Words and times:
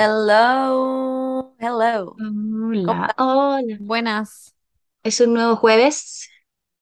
Hello, 0.00 1.56
hello. 1.58 2.14
¿Cómo 2.16 2.70
Hola, 2.70 3.14
hola. 3.18 3.76
Buenas. 3.80 4.54
Es 5.02 5.20
un 5.20 5.34
nuevo 5.34 5.56
jueves, 5.56 6.28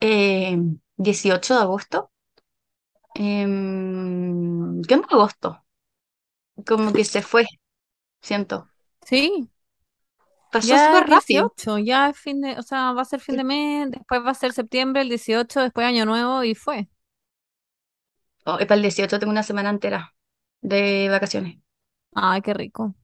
eh, 0.00 0.58
18 0.98 1.54
de 1.54 1.60
agosto. 1.62 2.10
Em, 3.14 4.82
¿qué 4.82 4.94
onda 4.94 5.08
agosto? 5.10 5.64
Como 6.66 6.92
que 6.92 7.04
se 7.04 7.22
fue, 7.22 7.46
siento. 8.22 8.68
Sí, 9.06 9.48
Pasó 10.52 10.68
ya 10.68 10.86
súper 10.86 11.08
rápido. 11.10 11.54
18, 11.56 11.78
ya 11.78 12.10
es 12.10 12.18
fin 12.18 12.40
de, 12.40 12.58
o 12.58 12.62
sea, 12.62 12.92
va 12.92 13.02
a 13.02 13.04
ser 13.04 13.20
fin 13.20 13.36
de 13.36 13.44
mes, 13.44 13.90
después 13.90 14.20
va 14.24 14.30
a 14.30 14.34
ser 14.34 14.52
septiembre, 14.52 15.02
el 15.02 15.08
18, 15.08 15.60
después 15.62 15.86
Año 15.86 16.04
Nuevo 16.04 16.44
y 16.44 16.54
fue. 16.54 16.88
Oh, 18.46 18.56
y 18.60 18.64
para 18.64 18.76
el 18.76 18.82
18 18.82 19.18
tengo 19.18 19.30
una 19.32 19.42
semana 19.42 19.70
entera 19.70 20.14
de 20.62 21.08
vacaciones. 21.10 21.58
Ay, 22.14 22.42
qué 22.42 22.52
rico. 22.54 22.94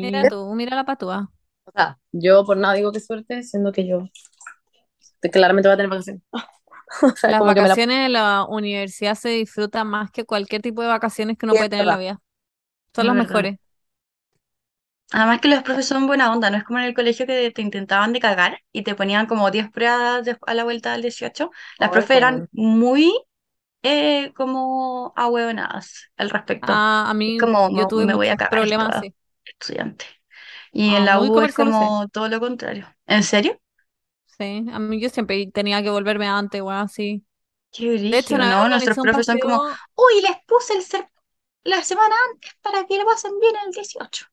Mira 0.00 0.26
tú, 0.26 0.54
mira 0.54 0.74
la 0.76 0.84
patúa. 0.86 1.30
O 1.64 1.70
sea, 1.72 1.98
yo 2.12 2.44
por 2.44 2.56
nada 2.56 2.74
digo 2.74 2.90
que 2.92 2.98
suerte, 3.00 3.42
siendo 3.44 3.70
que 3.72 3.86
yo 3.86 4.08
te- 5.20 5.30
claramente 5.30 5.68
voy 5.68 5.74
a 5.74 5.76
tener 5.76 5.90
vacaciones. 5.90 6.22
O 7.02 7.16
sea, 7.16 7.34
Las 7.34 7.36
como 7.36 7.54
que 7.54 7.60
me 7.62 7.68
la 7.68 7.78
vacaciones 7.78 8.06
en 8.06 8.12
la 8.12 8.44
universidad 8.48 9.14
se 9.16 9.30
disfrutan 9.30 9.88
más 9.88 10.10
que 10.12 10.24
cualquier 10.24 10.62
tipo 10.62 10.82
de 10.82 10.88
vacaciones 10.88 11.36
que 11.38 11.46
uno 11.46 11.56
puede 11.56 11.70
tener 11.70 11.82
en 11.82 11.88
la 11.88 11.98
vida. 11.98 12.20
Son 12.94 13.06
verdad. 13.06 13.16
mejores. 13.16 13.58
Además 15.12 15.40
que 15.40 15.48
los 15.48 15.62
profes 15.62 15.86
son 15.86 16.06
buena 16.08 16.32
onda, 16.32 16.50
no 16.50 16.56
es 16.56 16.64
como 16.64 16.78
en 16.80 16.84
el 16.86 16.94
colegio 16.94 17.26
que 17.26 17.50
te 17.52 17.62
intentaban 17.62 18.12
de 18.12 18.20
cagar 18.20 18.60
y 18.72 18.82
te 18.82 18.94
ponían 18.96 19.26
como 19.26 19.50
10 19.52 19.70
pruebas 19.70 20.26
a 20.46 20.54
la 20.54 20.64
vuelta 20.64 20.92
del 20.92 21.02
18. 21.02 21.50
Las 21.78 21.90
Ay, 21.90 21.90
profes 21.90 22.16
eran 22.16 22.48
muy 22.52 23.12
eh, 23.86 24.32
como 24.34 25.12
ahueonadas 25.16 26.10
al 26.16 26.30
respecto. 26.30 26.72
Ah, 26.72 27.06
a 27.10 27.14
mí, 27.14 27.38
como 27.38 27.70
yo 27.70 27.86
me, 27.86 27.86
tuve 27.86 28.06
me 28.06 28.14
voy 28.14 28.28
a 28.28 28.36
cagar 28.36 28.48
problemas 28.48 28.88
a 28.96 29.04
así. 29.04 29.14
estudiante. 29.44 30.06
Y 30.72 30.94
en 30.96 31.04
Ah, 31.04 31.06
la 31.06 31.20
muy 31.20 31.30
U 31.30 31.40
es 31.42 31.52
como 31.52 32.08
todo 32.12 32.28
lo 32.28 32.40
contrario. 32.40 32.86
¿En 33.06 33.22
serio? 33.24 33.60
Sí, 34.38 34.66
a 34.72 34.78
mí 34.78 35.00
yo 35.00 35.08
siempre 35.08 35.50
tenía 35.52 35.82
que 35.82 35.90
volverme 35.90 36.26
antes, 36.28 36.60
weón, 36.60 36.80
así. 36.82 37.24
Qué 37.70 37.96
De 38.06 38.18
hecho, 38.18 38.36
una 38.36 38.46
¿no? 38.46 38.68
Nuestros 38.68 38.98
profes 38.98 39.26
son 39.26 39.38
como, 39.38 39.62
uy, 39.96 40.22
les 40.22 40.36
puse 40.46 40.74
el 40.74 40.82
ser 40.82 41.08
la 41.64 41.82
semana 41.84 42.14
antes 42.32 42.52
para 42.62 42.86
que 42.86 42.98
lo 42.98 43.04
pasen 43.06 43.38
bien 43.40 43.54
el 43.66 43.72
18. 43.72 44.26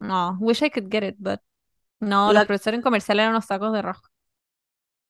No, 0.00 0.36
wish 0.40 0.62
I 0.62 0.68
could 0.68 0.88
get 0.90 1.02
it, 1.02 1.16
but 1.18 1.40
no, 2.00 2.32
los 2.34 2.44
La, 2.44 2.46
profesores 2.46 2.78
en 2.78 2.82
comercial 2.82 3.20
eran 3.20 3.32
unos 3.32 3.46
sacos 3.46 3.72
de 3.72 3.82
rojo. 3.82 4.02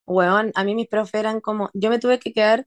weón, 0.07 0.53
a 0.55 0.65
mí 0.65 0.75
mis 0.75 0.89
profes 0.89 1.15
eran 1.21 1.41
como, 1.41 1.71
yo 1.75 1.91
me 1.91 1.99
tuve 1.99 2.19
que 2.19 2.33
quedar, 2.33 2.67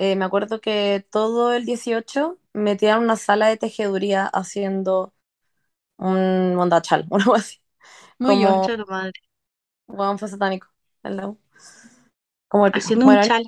eh, 0.00 0.16
me 0.16 0.24
acuerdo 0.24 0.62
que 0.62 1.06
todo 1.10 1.52
el 1.52 1.66
18 1.66 2.38
me 2.54 2.74
tiraron 2.74 3.04
una 3.04 3.16
sala 3.16 3.48
de 3.48 3.58
tejeduría 3.58 4.24
haciendo 4.24 5.12
un 5.98 6.54
mondachal, 6.54 7.06
o 7.10 7.16
algo 7.16 7.34
así. 7.34 7.58
Muy 8.18 8.40
yo. 8.40 8.48
Como, 8.48 8.66
tu 8.66 8.86
madre. 8.86 9.12
weón, 9.86 10.18
fue 10.18 10.28
satánico. 10.28 10.68
Hello. 11.02 11.36
Como 12.48 12.66
el. 12.66 12.72
Haciendo 12.72 13.04
un 13.04 13.12
Bueno, 13.12 13.28
chal. 13.28 13.44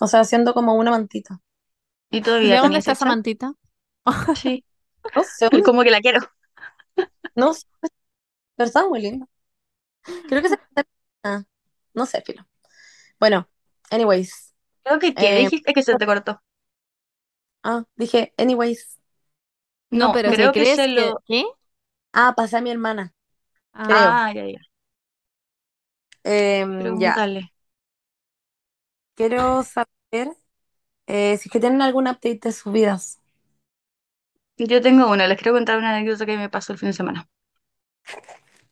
O 0.00 0.06
sea, 0.06 0.20
haciendo 0.20 0.54
como 0.54 0.74
una 0.74 0.90
mantita. 0.90 1.38
¿Y 2.10 2.20
¿Ya 2.20 2.24
todavía 2.24 2.62
dónde 2.62 2.78
está 2.78 2.92
esa 2.92 3.04
mantita? 3.04 3.52
Sí. 4.36 4.64
No 5.14 5.22
sé, 5.22 5.48
¿dónde? 5.50 5.62
Como 5.64 5.82
que 5.82 5.90
la 5.90 6.00
quiero. 6.00 6.20
no 7.34 7.52
sé, 7.52 7.66
pero 8.56 8.68
estaba 8.68 8.88
muy 8.88 9.02
linda. 9.02 9.26
Creo 10.28 10.40
que 10.42 10.48
se... 10.48 10.58
ah, 11.24 11.42
no 11.92 12.06
sé, 12.06 12.22
filo. 12.22 12.46
Bueno, 13.18 13.46
anyways. 13.90 14.49
Creo 14.90 14.98
que, 15.00 15.16
¿qué 15.16 15.34
eh, 15.34 15.42
dijiste 15.42 15.72
que 15.72 15.82
se 15.82 15.96
te 15.96 16.04
cortó? 16.06 16.42
ah, 17.62 17.84
dije, 17.96 18.34
anyways. 18.38 18.98
No, 19.90 20.10
No, 20.10 20.12
pero 20.12 20.34
¿qué 20.34 20.34
creo 20.34 20.54
que 20.54 20.66
crees 20.66 20.66
se 20.66 20.88
que... 20.94 21.12
lo... 21.12 21.22
¿Qué? 21.26 21.44
Ah, 22.12 22.34
pasé 22.36 22.56
a 22.58 22.60
mi 22.62 22.70
hermana, 22.70 23.14
Ah, 23.72 23.86
creo. 23.86 24.22
Ah, 24.28 24.32
ya, 24.34 24.46
ya. 24.46 24.58
Ya, 27.00 27.16
Pregúntale. 27.16 27.40
quiero 29.14 29.62
saber 29.62 30.36
eh, 31.06 31.38
si 31.38 31.48
es 31.48 31.52
que 31.52 31.60
tienen 31.60 31.82
algún 31.82 32.08
update 32.08 32.40
de 32.44 32.52
sus 32.52 32.72
vidas. 32.72 33.20
Yo 34.58 34.80
tengo 34.80 35.10
una, 35.10 35.26
les 35.26 35.36
quiero 35.38 35.56
contar 35.56 35.76
una 35.78 35.90
anécdota 35.90 36.24
que 36.24 36.36
me 36.36 36.48
pasó 36.48 36.72
el 36.72 36.78
fin 36.78 36.90
de 36.90 36.92
semana. 36.92 37.28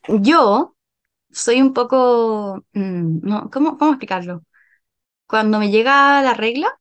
Yo 0.09 0.75
soy 1.33 1.63
un 1.63 1.75
poco, 1.75 2.65
mm, 2.75 3.21
no, 3.23 3.51
¿cómo, 3.51 3.79
cómo 3.79 3.93
explicarlo? 3.93 4.45
Cuando 5.29 5.61
me 5.61 5.71
llega 5.71 6.21
la 6.23 6.35
regla, 6.35 6.81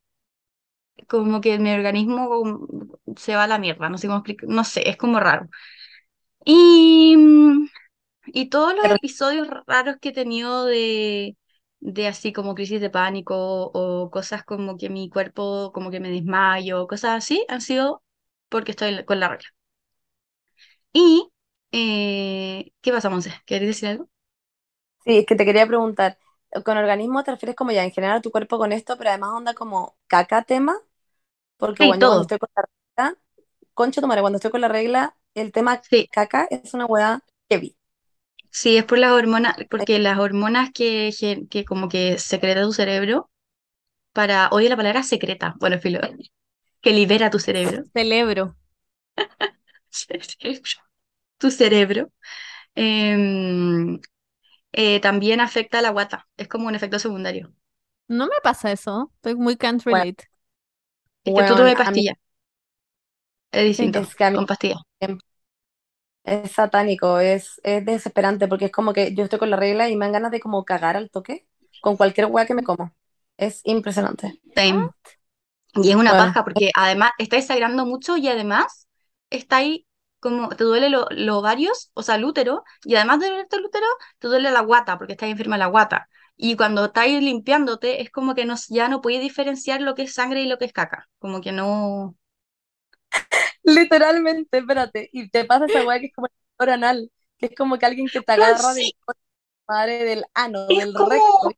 como 1.08 1.42
que 1.42 1.60
mi 1.60 1.72
organismo 1.74 2.68
se 3.16 3.36
va 3.36 3.44
a 3.44 3.48
la 3.48 3.60
mierda, 3.60 3.90
no 3.90 3.98
sé 3.98 4.08
cómo 4.08 4.20
explicar, 4.20 4.50
no 4.50 4.64
sé, 4.64 4.90
es 4.90 4.98
como 4.98 5.20
raro. 5.20 5.48
Y, 6.46 7.16
mm, 7.18 7.68
y 8.28 8.50
todos 8.50 8.76
los 8.76 8.90
episodios 8.90 9.50
raros 9.68 9.98
que 10.02 10.10
he 10.12 10.14
tenido 10.14 10.66
de, 10.66 11.38
de 11.82 12.08
así 12.08 12.34
como 12.34 12.56
crisis 12.56 12.82
de 12.82 12.90
pánico 12.92 13.36
o 13.74 14.12
cosas 14.12 14.44
como 14.46 14.78
que 14.78 14.90
mi 14.90 15.10
cuerpo 15.10 15.72
como 15.74 15.92
que 15.92 16.00
me 16.00 16.12
desmayo, 16.12 16.88
cosas 16.88 17.12
así, 17.24 17.46
han 17.50 17.62
sido 17.62 18.04
porque 18.50 18.72
estoy 18.72 19.06
con 19.06 19.20
la 19.20 19.30
regla. 19.30 19.50
Y, 20.94 21.30
eh, 21.72 22.72
¿qué 22.82 22.92
pasa, 22.92 23.10
Monse? 23.10 23.32
¿Querés 23.46 23.68
decir 23.70 23.90
algo? 23.90 24.10
Sí, 25.06 25.18
es 25.20 25.26
que 25.26 25.36
te 25.36 25.46
quería 25.46 25.66
preguntar, 25.68 26.18
¿con 26.66 26.78
organismo 26.78 27.24
te 27.24 27.32
refieres 27.32 27.56
como 27.56 27.72
ya 27.72 27.84
en 27.84 27.92
general 27.92 28.18
a 28.18 28.22
tu 28.22 28.32
cuerpo 28.32 28.58
con 28.58 28.72
esto, 28.74 28.98
pero 28.98 29.10
además 29.12 29.32
onda 29.36 29.54
como 29.54 29.98
caca 30.08 30.44
tema? 30.44 30.78
Porque 31.58 31.84
Sí, 31.84 31.86
bueno, 31.86 32.04
yo 32.04 32.10
cuando 32.10 32.24
estoy 32.24 32.40
con 32.40 32.50
la 32.56 32.64
regla, 32.64 33.20
concha 33.76 34.02
tu 34.02 34.08
madre, 34.08 34.22
cuando 34.22 34.38
estoy 34.38 34.52
con 34.52 34.62
la 34.62 34.68
regla, 34.70 35.18
el 35.36 35.52
tema 35.54 35.84
Sí, 35.90 36.10
caca 36.12 36.48
es 36.52 36.74
una 36.76 36.86
weá 36.88 37.22
heavy. 37.50 37.78
sí, 38.52 38.78
es 38.78 38.86
por 38.86 38.98
las 39.00 39.12
hormonas, 39.12 39.56
porque 39.70 40.00
las 40.00 40.20
hormonas 40.20 40.72
que, 40.74 41.12
que 41.50 41.66
como 41.66 41.90
que 41.90 42.18
secreta 42.20 42.62
tu 42.64 42.74
cerebro 42.74 43.30
para, 44.14 44.50
oye 44.52 44.70
la 44.70 44.78
palabra 44.78 45.04
secreta, 45.04 45.56
bueno, 45.60 45.80
filo, 45.80 46.02
que 46.82 46.94
libera 46.94 47.32
tu 47.32 47.40
cerebro, 47.40 47.86
celebro. 47.94 48.56
tu 51.38 51.52
cerebro, 51.52 52.12
em, 52.76 54.00
eh, 54.78 55.02
también 55.02 55.42
afecta 55.42 55.80
a 55.80 55.84
la 55.84 55.92
guata, 55.92 56.30
es 56.38 56.48
como 56.50 56.68
un 56.70 56.76
efecto 56.76 57.00
secundario. 57.00 57.54
No 58.10 58.26
me 58.28 58.36
pasa 58.44 58.72
eso. 58.72 59.12
Estoy 59.16 59.36
muy 59.36 59.56
can't 59.58 59.84
Bueno, 59.90 60.06
relate. 60.06 60.26
Es 61.24 61.34
que 61.36 61.44
tú 61.44 61.56
weón, 61.56 61.56
tomas 61.56 61.76
a 61.84 61.92
mí 61.92 62.02
pastillas, 62.02 62.16
es 63.52 63.66
distinto, 63.66 64.00
es 64.00 64.16
que 64.16 64.24
a 64.24 64.32
mí 64.32 64.36
con 64.38 64.46
pastillas. 64.46 64.78
es 66.24 66.52
satánico, 66.52 67.20
es, 67.20 67.60
es 67.64 67.86
desesperante, 67.86 68.48
porque 68.48 68.66
es 68.66 68.72
como 68.72 68.94
que 68.94 69.14
yo 69.16 69.24
estoy 69.24 69.40
con 69.40 69.50
la 69.50 69.58
regla 69.58 69.90
y 69.90 69.96
me 69.96 70.06
dan 70.06 70.14
ganas 70.14 70.32
de 70.32 70.40
como 70.40 70.66
cagar 70.66 70.98
al 70.98 71.10
toque 71.10 71.48
con 71.82 71.98
cualquier 71.98 72.28
weá 72.28 72.46
que 72.46 72.54
me 72.56 72.64
como. 72.64 72.94
Es 73.38 73.62
impresionante. 73.66 74.42
Same. 74.56 74.92
Y 75.82 75.92
es 75.92 75.98
una 75.98 76.16
Bueno, 76.16 76.18
paja 76.18 76.46
porque 76.46 76.72
además 76.76 77.12
estáis 77.20 77.48
sangrando 77.48 77.86
mucho 77.88 78.18
y 78.18 78.30
además 78.30 78.90
estáis 79.32 79.86
como 80.20 80.50
te 80.50 80.64
duele 80.64 80.90
lo- 80.90 81.08
los 81.12 81.38
ovarios, 81.38 81.92
o 81.94 82.04
sea, 82.04 82.16
el 82.16 82.26
útero, 82.26 82.64
y 82.84 82.96
además 82.96 83.20
de 83.20 83.28
dolerte 83.30 83.56
el 83.58 83.66
útero, 83.66 83.86
te 84.20 84.28
duele 84.28 84.52
la 84.52 84.62
guata 84.62 84.98
porque 84.98 85.14
estás 85.14 85.30
enferma 85.30 85.56
de 85.56 85.60
la 85.60 85.68
guata. 85.68 86.10
Y 86.36 86.56
cuando 86.56 86.86
estáis 86.86 87.22
limpiándote, 87.22 88.02
es 88.02 88.12
como 88.12 88.36
que 88.36 88.46
no, 88.46 88.56
ya 88.70 88.90
no 88.90 89.02
podéis 89.02 89.22
diferenciar 89.22 89.82
lo 89.82 89.96
que 89.96 90.04
es 90.04 90.14
sangre 90.14 90.42
y 90.42 90.48
lo 90.48 90.58
que 90.58 90.66
es 90.66 90.74
caca. 90.74 91.08
Como 91.20 91.42
que 91.42 91.52
no. 91.52 92.16
literalmente, 93.64 94.60
espérate, 94.60 95.10
y 95.12 95.30
te 95.30 95.46
pasa 95.46 95.66
esa 95.68 95.84
weá 95.84 96.00
que 96.00 96.08
es 96.08 96.14
como 96.14 96.28
el 96.60 96.70
anal, 96.70 97.12
que 97.38 97.48
es 97.48 97.56
como 97.56 97.78
que 97.78 97.86
alguien 97.86 98.10
que 98.10 98.22
te 98.22 98.32
agarra 98.34 98.74
sí, 98.74 98.74
del 98.74 98.94
madre, 99.68 100.06
del 100.06 100.26
ano, 100.34 100.74
es 100.74 100.78
del 100.78 100.96
recto. 100.96 101.58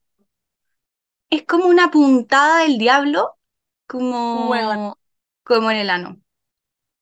es 1.29 1.43
como 1.45 1.65
una 1.67 1.89
puntada 1.91 2.59
del 2.63 2.77
diablo, 2.77 3.37
como, 3.87 4.95
como 5.43 5.71
en 5.71 5.77
el 5.77 5.89
ano. 5.89 6.21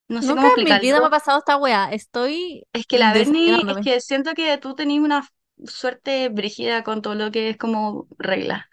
No 0.08 0.22
sé 0.22 0.28
Nunca 0.28 0.42
cómo 0.42 0.56
en 0.58 0.64
mi 0.64 0.80
vida 0.80 1.00
me 1.00 1.08
ha 1.08 1.10
pasado 1.10 1.40
esta 1.40 1.58
wea. 1.58 1.92
Estoy 1.92 2.64
Es 2.74 2.86
que 2.88 2.98
la 2.98 3.14
Bernie, 3.14 3.64
es 3.72 3.78
que 3.80 4.02
siento 4.02 4.34
que 4.34 4.58
tú 4.58 4.76
tenías 4.76 5.04
una 5.04 5.28
suerte 5.66 6.30
brígida 6.30 6.84
con 6.84 7.02
todo 7.02 7.16
lo 7.16 7.32
que 7.32 7.50
es 7.50 7.58
como 7.58 8.08
regla. 8.18 8.70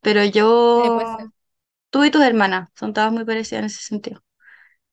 Pero 0.00 0.24
yo, 0.24 1.08
tú 1.90 2.04
y 2.04 2.10
tus 2.10 2.22
hermanas 2.22 2.70
son 2.76 2.92
todas 2.92 3.12
muy 3.12 3.24
parecidas 3.24 3.60
en 3.60 3.66
ese 3.66 3.82
sentido, 3.82 4.22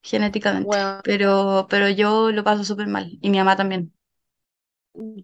genéticamente. 0.01 0.78
Pero, 1.04 1.68
pero 1.69 1.90
yo 1.90 2.31
lo 2.31 2.44
paso 2.44 2.63
súper 2.63 2.88
mal. 2.88 3.12
Y 3.22 3.30
mi 3.30 3.38
mamá 3.39 3.56
también. 3.57 3.94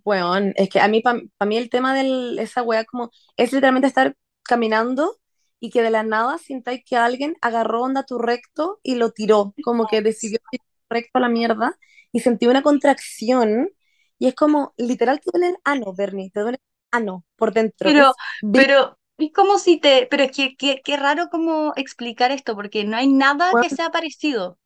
weón, 0.04 0.54
es 0.56 0.70
que 0.70 0.80
a 0.80 0.88
mí, 0.88 1.02
para 1.02 1.20
mí 1.48 1.58
el 1.58 1.70
tema 1.70 1.94
de 1.94 2.36
esa 2.42 2.64
weá 2.64 2.86
como, 2.86 3.12
es 3.38 3.52
literalmente 3.54 3.88
estar 3.88 4.16
caminando 4.44 5.18
y 5.60 5.70
que 5.72 5.82
de 5.84 5.90
la 5.92 6.04
nada 6.04 6.38
sintáis 6.38 6.84
que 6.86 6.96
alguien 6.98 7.36
agarró 7.42 7.84
onda 7.84 8.06
tu 8.06 8.18
recto 8.20 8.80
y 8.84 8.96
lo 8.96 9.12
tiró, 9.12 9.56
como 9.62 9.88
que 9.88 10.02
decidió 10.02 10.40
tirar 10.50 10.66
recto 10.90 11.18
a 11.20 11.22
la 11.22 11.30
mierda 11.30 11.78
y 12.12 12.22
sentí 12.22 12.48
una 12.48 12.64
contracción 12.64 13.70
y 14.18 14.28
es 14.28 14.36
como, 14.36 14.74
literal 14.78 15.20
te 15.22 15.30
duele 15.32 15.50
el 15.50 15.58
ano, 15.64 15.94
Bernie, 15.94 16.32
te 16.32 16.42
duele 16.42 16.58
el 16.58 17.00
ano 17.00 17.26
por 17.38 17.54
dentro, 17.54 17.90
Pero, 17.90 17.98
es 17.98 18.16
pero, 18.52 18.98
es 19.18 19.32
como 19.34 19.58
si 19.60 19.80
te, 19.80 20.08
pero 20.10 20.24
es 20.24 20.32
que, 20.32 20.56
que- 20.58 20.82
qué 20.84 20.98
raro 20.98 21.30
como 21.30 21.74
explicar 21.76 22.32
esto, 22.32 22.56
porque 22.56 22.84
no 22.86 22.98
hay 22.98 23.08
nada 23.08 23.58
que 23.60 23.70
sea 23.70 23.90
parecido. 23.92 24.60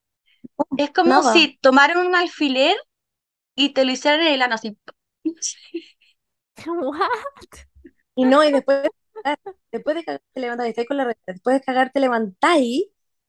Es 0.77 0.91
como 0.91 1.23
nada. 1.23 1.23
si 1.23 1.57
tomaran 1.61 2.05
un 2.07 2.15
alfiler 2.15 2.75
y 3.55 3.71
te 3.73 3.85
lo 3.85 3.91
hicieran 3.93 4.21
en 4.21 4.33
el 4.35 4.41
ano 4.43 4.55
así. 4.55 4.77
What? 6.67 7.09
Y 8.15 8.25
no, 8.25 8.43
y 8.43 8.51
después, 8.51 8.89
después 9.71 9.95
de 9.95 10.03
cagar 10.03 10.21
te 10.33 10.69
estáis 10.69 10.87
con 10.87 10.97
la 10.97 11.05
regla, 11.05 11.21
después 11.27 11.55
de 11.59 11.61
cagar 11.65 11.91
te 11.91 11.99
levantáis 11.99 12.85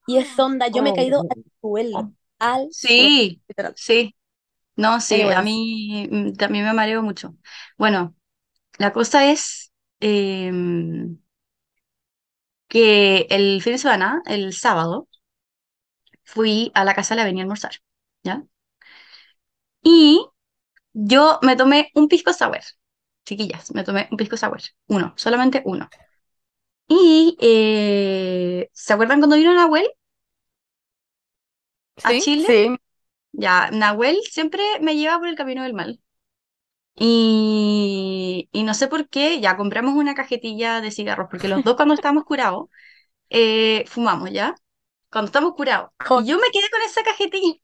y 0.06 0.18
es 0.18 0.38
onda, 0.38 0.68
yo 0.68 0.82
me 0.82 0.90
he 0.90 0.94
caído 0.94 1.26
al 1.28 1.44
suelo, 1.60 2.12
al 2.38 2.70
Sí, 2.70 3.42
sí. 3.76 4.16
No, 4.76 5.00
sí, 5.00 5.22
a 5.22 5.42
mí 5.42 6.08
mm, 6.10 6.34
también 6.34 6.64
me 6.66 6.72
mareo 6.74 7.02
mucho. 7.02 7.36
Bueno, 7.78 8.16
la 8.78 8.92
cosa 8.92 9.30
es 9.32 9.72
em, 10.00 11.18
que 12.68 13.26
el 13.30 13.62
fin 13.62 13.72
de 13.74 13.78
semana, 13.78 14.22
el 14.26 14.52
sábado, 14.52 15.08
fui 16.24 16.70
a 16.74 16.84
la 16.84 16.94
casa 16.94 17.14
de 17.14 17.16
la 17.16 17.22
avenida 17.22 17.42
a 17.42 17.44
almorzar, 17.44 17.72
¿ya? 18.24 18.44
Y 19.84 20.26
yo 20.94 21.38
me 21.42 21.56
tomé 21.56 21.90
un 21.94 22.08
pisco 22.08 22.32
sour, 22.32 22.60
chiquillas, 23.24 23.72
me 23.74 23.84
tomé 23.84 24.08
un 24.10 24.16
pisco 24.16 24.36
sour, 24.36 24.60
uno, 24.88 25.14
solamente 25.16 25.62
uno. 25.66 25.88
Y 26.88 27.36
eh, 27.40 28.68
¿se 28.72 28.92
acuerdan 28.92 29.20
cuando 29.20 29.36
vino 29.36 29.54
Nahuel 29.54 29.88
a 32.02 32.16
¿Sí? 32.16 32.16
Chile? 32.16 32.46
Sí, 32.46 32.76
Ya, 33.32 33.70
Nahuel 33.72 34.18
siempre 34.30 34.62
me 34.80 34.96
lleva 34.96 35.18
por 35.18 35.28
el 35.28 35.36
camino 35.36 35.62
del 35.64 35.74
mal. 35.74 36.00
Y, 36.96 38.48
y 38.52 38.62
no 38.64 38.74
sé 38.74 38.88
por 38.88 39.08
qué, 39.08 39.40
ya 39.40 39.56
compramos 39.56 39.94
una 39.94 40.14
cajetilla 40.14 40.80
de 40.80 40.90
cigarros, 40.92 41.28
porque 41.30 41.48
los 41.48 41.64
dos 41.64 41.76
cuando 41.76 41.94
estábamos 41.94 42.24
curados, 42.24 42.68
eh, 43.30 43.84
fumamos, 43.88 44.32
¿ya? 44.32 44.54
Cuando 45.10 45.26
estamos 45.28 45.54
curados. 45.54 45.90
Y 46.16 46.26
yo 46.26 46.38
me 46.38 46.50
quedé 46.52 46.70
con 46.70 46.82
esa 46.82 47.02
cajetilla. 47.04 47.54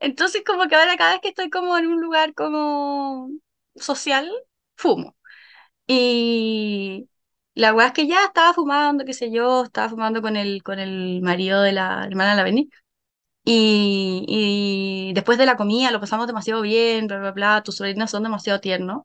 Entonces 0.00 0.42
como 0.46 0.68
que 0.68 0.76
ahora 0.76 0.96
cada 0.96 1.12
vez 1.12 1.20
que 1.20 1.28
estoy 1.28 1.50
como 1.50 1.76
en 1.78 1.86
un 1.86 2.00
lugar 2.00 2.34
como 2.34 3.30
social, 3.76 4.30
fumo. 4.76 5.16
Y 5.86 7.08
la 7.54 7.74
weá 7.74 7.88
es 7.88 7.92
que 7.94 8.06
ya 8.08 8.24
estaba 8.24 8.54
fumando, 8.54 9.04
qué 9.04 9.14
sé 9.14 9.30
yo, 9.32 9.64
estaba 9.64 9.88
fumando 9.90 10.22
con 10.22 10.36
el, 10.36 10.62
con 10.62 10.78
el 10.78 11.22
marido 11.22 11.62
de 11.62 11.72
la 11.72 12.04
hermana 12.06 12.32
de 12.32 12.36
la 12.38 12.44
Beni. 12.44 12.70
Y, 13.44 14.24
y 14.28 15.12
después 15.14 15.38
de 15.38 15.46
la 15.46 15.56
comida 15.56 15.90
lo 15.90 16.00
pasamos 16.00 16.26
demasiado 16.26 16.62
bien, 16.62 17.06
bla, 17.06 17.18
bla, 17.18 17.32
bla, 17.32 17.62
tus 17.64 17.76
sobrinos 17.76 18.10
son 18.10 18.22
demasiado 18.24 18.60
tiernos. 18.60 19.02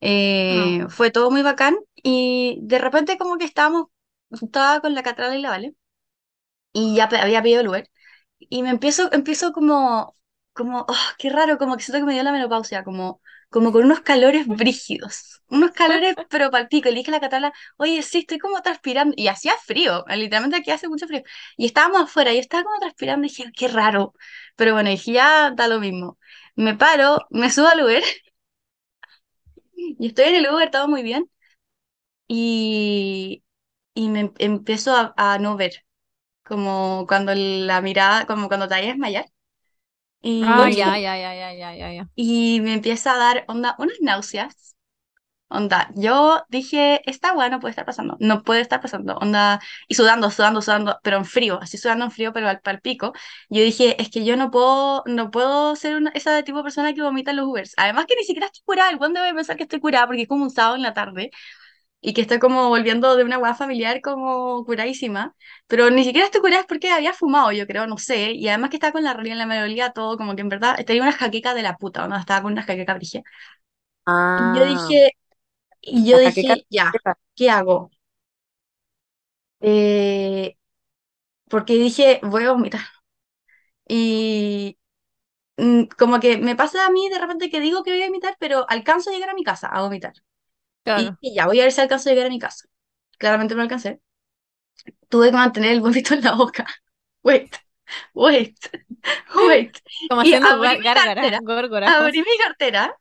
Eh, 0.00 0.86
fue 0.90 1.10
todo 1.10 1.30
muy 1.30 1.42
bacán 1.42 1.76
y 1.96 2.58
de 2.62 2.78
repente 2.80 3.18
como 3.18 3.38
que 3.38 3.44
estábamos, 3.46 3.86
estaba 4.30 4.80
con 4.80 4.94
la 4.94 5.02
Catrala 5.04 5.36
y 5.36 5.42
la 5.42 5.50
Vale 5.50 5.74
y 6.72 6.96
ya 6.96 7.04
había 7.04 7.42
pedido 7.42 7.60
el 7.60 7.68
Uber 7.68 7.90
y 8.50 8.62
me 8.62 8.70
empiezo, 8.70 9.10
empiezo 9.12 9.52
como, 9.52 10.14
como, 10.52 10.80
oh, 10.88 10.96
qué 11.18 11.30
raro, 11.30 11.58
como 11.58 11.76
que 11.76 11.82
siento 11.82 12.00
que 12.00 12.06
me 12.06 12.14
dio 12.14 12.22
la 12.22 12.32
menopausia, 12.32 12.84
como, 12.84 13.20
como 13.50 13.72
con 13.72 13.84
unos 13.84 14.00
calores 14.00 14.46
brígidos, 14.46 15.42
unos 15.48 15.72
calores 15.72 16.14
pero 16.30 16.50
palpico. 16.50 16.88
Y 16.88 16.92
le 16.92 16.98
dije 16.98 17.10
a 17.10 17.14
la 17.14 17.20
Catala, 17.20 17.52
oye, 17.78 18.02
sí, 18.02 18.18
estoy 18.20 18.38
como 18.38 18.62
transpirando. 18.62 19.14
Y 19.16 19.28
hacía 19.28 19.52
frío, 19.64 20.04
literalmente 20.08 20.56
aquí 20.58 20.70
hace 20.70 20.88
mucho 20.88 21.06
frío. 21.06 21.22
Y 21.56 21.66
estábamos 21.66 22.02
afuera, 22.02 22.32
y 22.32 22.36
yo 22.36 22.40
estaba 22.40 22.64
como 22.64 22.78
transpirando 22.80 23.26
y 23.26 23.30
dije, 23.30 23.50
qué 23.56 23.68
raro. 23.68 24.14
Pero 24.56 24.74
bueno, 24.74 24.90
dije, 24.90 25.12
ya 25.12 25.50
da 25.52 25.68
lo 25.68 25.80
mismo. 25.80 26.18
Me 26.56 26.74
paro, 26.76 27.18
me 27.30 27.50
subo 27.50 27.68
al 27.68 27.82
Uber 27.82 28.02
y 29.76 30.06
estoy 30.06 30.26
en 30.26 30.34
el 30.36 30.50
Uber, 30.52 30.70
todo 30.70 30.88
muy 30.88 31.02
bien. 31.02 31.30
Y, 32.28 33.44
y 33.94 34.08
me 34.08 34.20
em- 34.22 34.34
empiezo 34.38 34.94
a, 34.96 35.14
a 35.16 35.38
no 35.38 35.56
ver, 35.56 35.84
como 36.56 37.06
cuando 37.08 37.32
la 37.34 37.80
mirada, 37.82 38.26
como 38.26 38.48
cuando 38.48 38.68
te 38.68 38.74
vayas 38.74 38.88
a 38.90 38.92
desmayar. 38.92 39.26
Y, 40.22 40.44
Ah, 40.44 40.68
ya, 40.70 40.98
ya, 40.98 41.16
ya, 41.16 41.34
ya, 41.34 41.52
ya, 41.54 41.74
ya, 41.76 41.92
ya. 41.92 42.08
y 42.14 42.60
me 42.60 42.74
empieza 42.74 43.14
a 43.14 43.18
dar 43.18 43.44
onda, 43.48 43.74
unas 43.78 43.96
náuseas. 44.00 44.76
Onda, 45.48 45.90
yo 45.96 46.44
dije, 46.48 47.02
esta 47.10 47.32
weá 47.34 47.50
no 47.50 47.60
puede 47.60 47.70
estar 47.72 47.86
pasando, 47.86 48.16
no 48.20 48.42
puede 48.42 48.62
estar 48.62 48.80
pasando. 48.82 49.16
Onda, 49.18 49.60
y 49.88 49.94
sudando, 49.96 50.30
sudando, 50.30 50.62
sudando, 50.62 50.98
pero 51.02 51.18
en 51.18 51.26
frío, 51.26 51.60
así 51.62 51.78
sudando 51.78 52.06
en 52.06 52.10
frío, 52.12 52.32
pero 52.32 52.48
al, 52.48 52.60
al 52.64 52.80
pico. 52.80 53.12
Yo 53.50 53.62
dije, 53.62 54.00
es 54.02 54.10
que 54.10 54.24
yo 54.24 54.36
no 54.36 54.50
puedo, 54.50 55.04
no 55.06 55.30
puedo 55.30 55.76
ser 55.76 55.96
una, 55.96 56.10
esa 56.14 56.32
de 56.34 56.42
tipo 56.44 56.58
de 56.58 56.64
persona 56.64 56.94
que 56.94 57.02
vomita 57.02 57.32
en 57.32 57.38
los 57.38 57.46
Ubers. 57.48 57.74
Además 57.78 58.06
que 58.06 58.16
ni 58.16 58.24
siquiera 58.24 58.46
estoy 58.46 58.62
curada, 58.64 58.90
el 58.90 58.96
weón 58.98 59.14
debe 59.14 59.34
pensar 59.34 59.56
que 59.56 59.64
estoy 59.64 59.80
curada 59.80 60.06
porque 60.06 60.22
es 60.22 60.28
como 60.28 60.44
un 60.44 60.50
sábado 60.50 60.76
en 60.76 60.82
la 60.82 60.94
tarde 60.94 61.30
y 62.02 62.14
que 62.14 62.22
estoy 62.22 62.40
como 62.40 62.68
volviendo 62.70 63.16
de 63.16 63.24
una 63.24 63.38
weá 63.38 63.54
familiar 63.54 64.02
como 64.02 64.64
curadísima, 64.66 65.36
pero 65.68 65.90
ni 65.90 66.04
siquiera 66.04 66.26
estoy 66.26 66.42
curada 66.42 66.62
es 66.62 66.68
porque 66.68 66.90
había 66.90 67.14
fumado, 67.14 67.52
yo 67.52 67.66
creo, 67.68 67.86
no 67.88 67.98
sé, 67.98 68.32
y 68.32 68.48
además 68.48 68.70
que 68.70 68.76
estaba 68.78 68.92
con 68.94 69.04
la 69.04 69.14
realidad 69.14 69.34
en 69.34 69.40
la 69.40 69.46
melodía, 69.46 69.92
todo, 69.92 70.18
como 70.18 70.36
que 70.36 70.42
en 70.42 70.50
verdad 70.50 70.76
tenía 70.86 71.02
una 71.04 71.12
jaqueca 71.12 71.54
de 71.54 71.62
la 71.62 71.78
puta, 71.78 72.08
¿no? 72.08 72.16
Estaba 72.18 72.42
con 72.42 72.52
una 72.52 72.64
jaqueca 72.64 72.94
brigia. 72.94 73.22
Y 74.36 74.52
yo 74.54 74.64
Ah, 74.64 74.66
dije, 74.66 75.12
y 75.82 76.10
yo 76.10 76.18
jaqueca 76.22 76.56
dije, 76.58 76.66
ya, 76.70 77.02
¿qué 77.36 77.50
hago? 77.50 77.90
Eh, 79.60 80.56
porque 81.50 81.74
dije, 81.74 82.20
voy 82.24 82.44
a 82.44 82.52
vomitar. 82.52 82.82
Y 83.88 84.78
mm, 85.58 85.84
como 85.98 86.20
que 86.20 86.38
me 86.38 86.56
pasa 86.56 86.86
a 86.86 86.90
mí 86.90 87.08
de 87.10 87.18
repente 87.20 87.50
que 87.50 87.60
digo 87.60 87.82
que 87.84 87.92
voy 87.92 88.02
a 88.02 88.06
vomitar, 88.08 88.36
pero 88.40 88.66
alcanzo 88.70 89.10
a 89.10 89.12
llegar 89.14 89.30
a 89.30 89.34
mi 89.34 89.44
casa 89.44 89.68
a 89.68 89.82
vomitar. 89.82 90.14
Y 91.20 91.34
ya, 91.34 91.46
voy 91.46 91.60
a 91.60 91.64
ver 91.64 91.72
si 91.72 91.80
alcanzo 91.80 92.08
a 92.08 92.12
llegar 92.12 92.26
a 92.26 92.30
mi 92.30 92.38
casa. 92.38 92.66
Claramente 93.18 93.54
no 93.54 93.62
alcancé. 93.62 94.00
Tuve 95.08 95.30
que 95.30 95.36
mantener 95.36 95.72
el 95.72 95.80
vómito 95.80 96.14
en 96.14 96.22
la 96.22 96.32
boca. 96.32 96.66
Wait, 97.22 97.54
wait, 98.14 98.56
wait. 99.36 99.78
Como 100.08 100.22
Y 100.24 100.34
haciendo 100.34 100.48
abrí 100.48 100.78
mi 100.78 100.84
cartera, 100.84 101.38
górgoras, 101.42 101.92
¿cómo 101.94 102.06
abrí 102.06 102.18
mi 102.18 102.36
cartera 102.36 102.96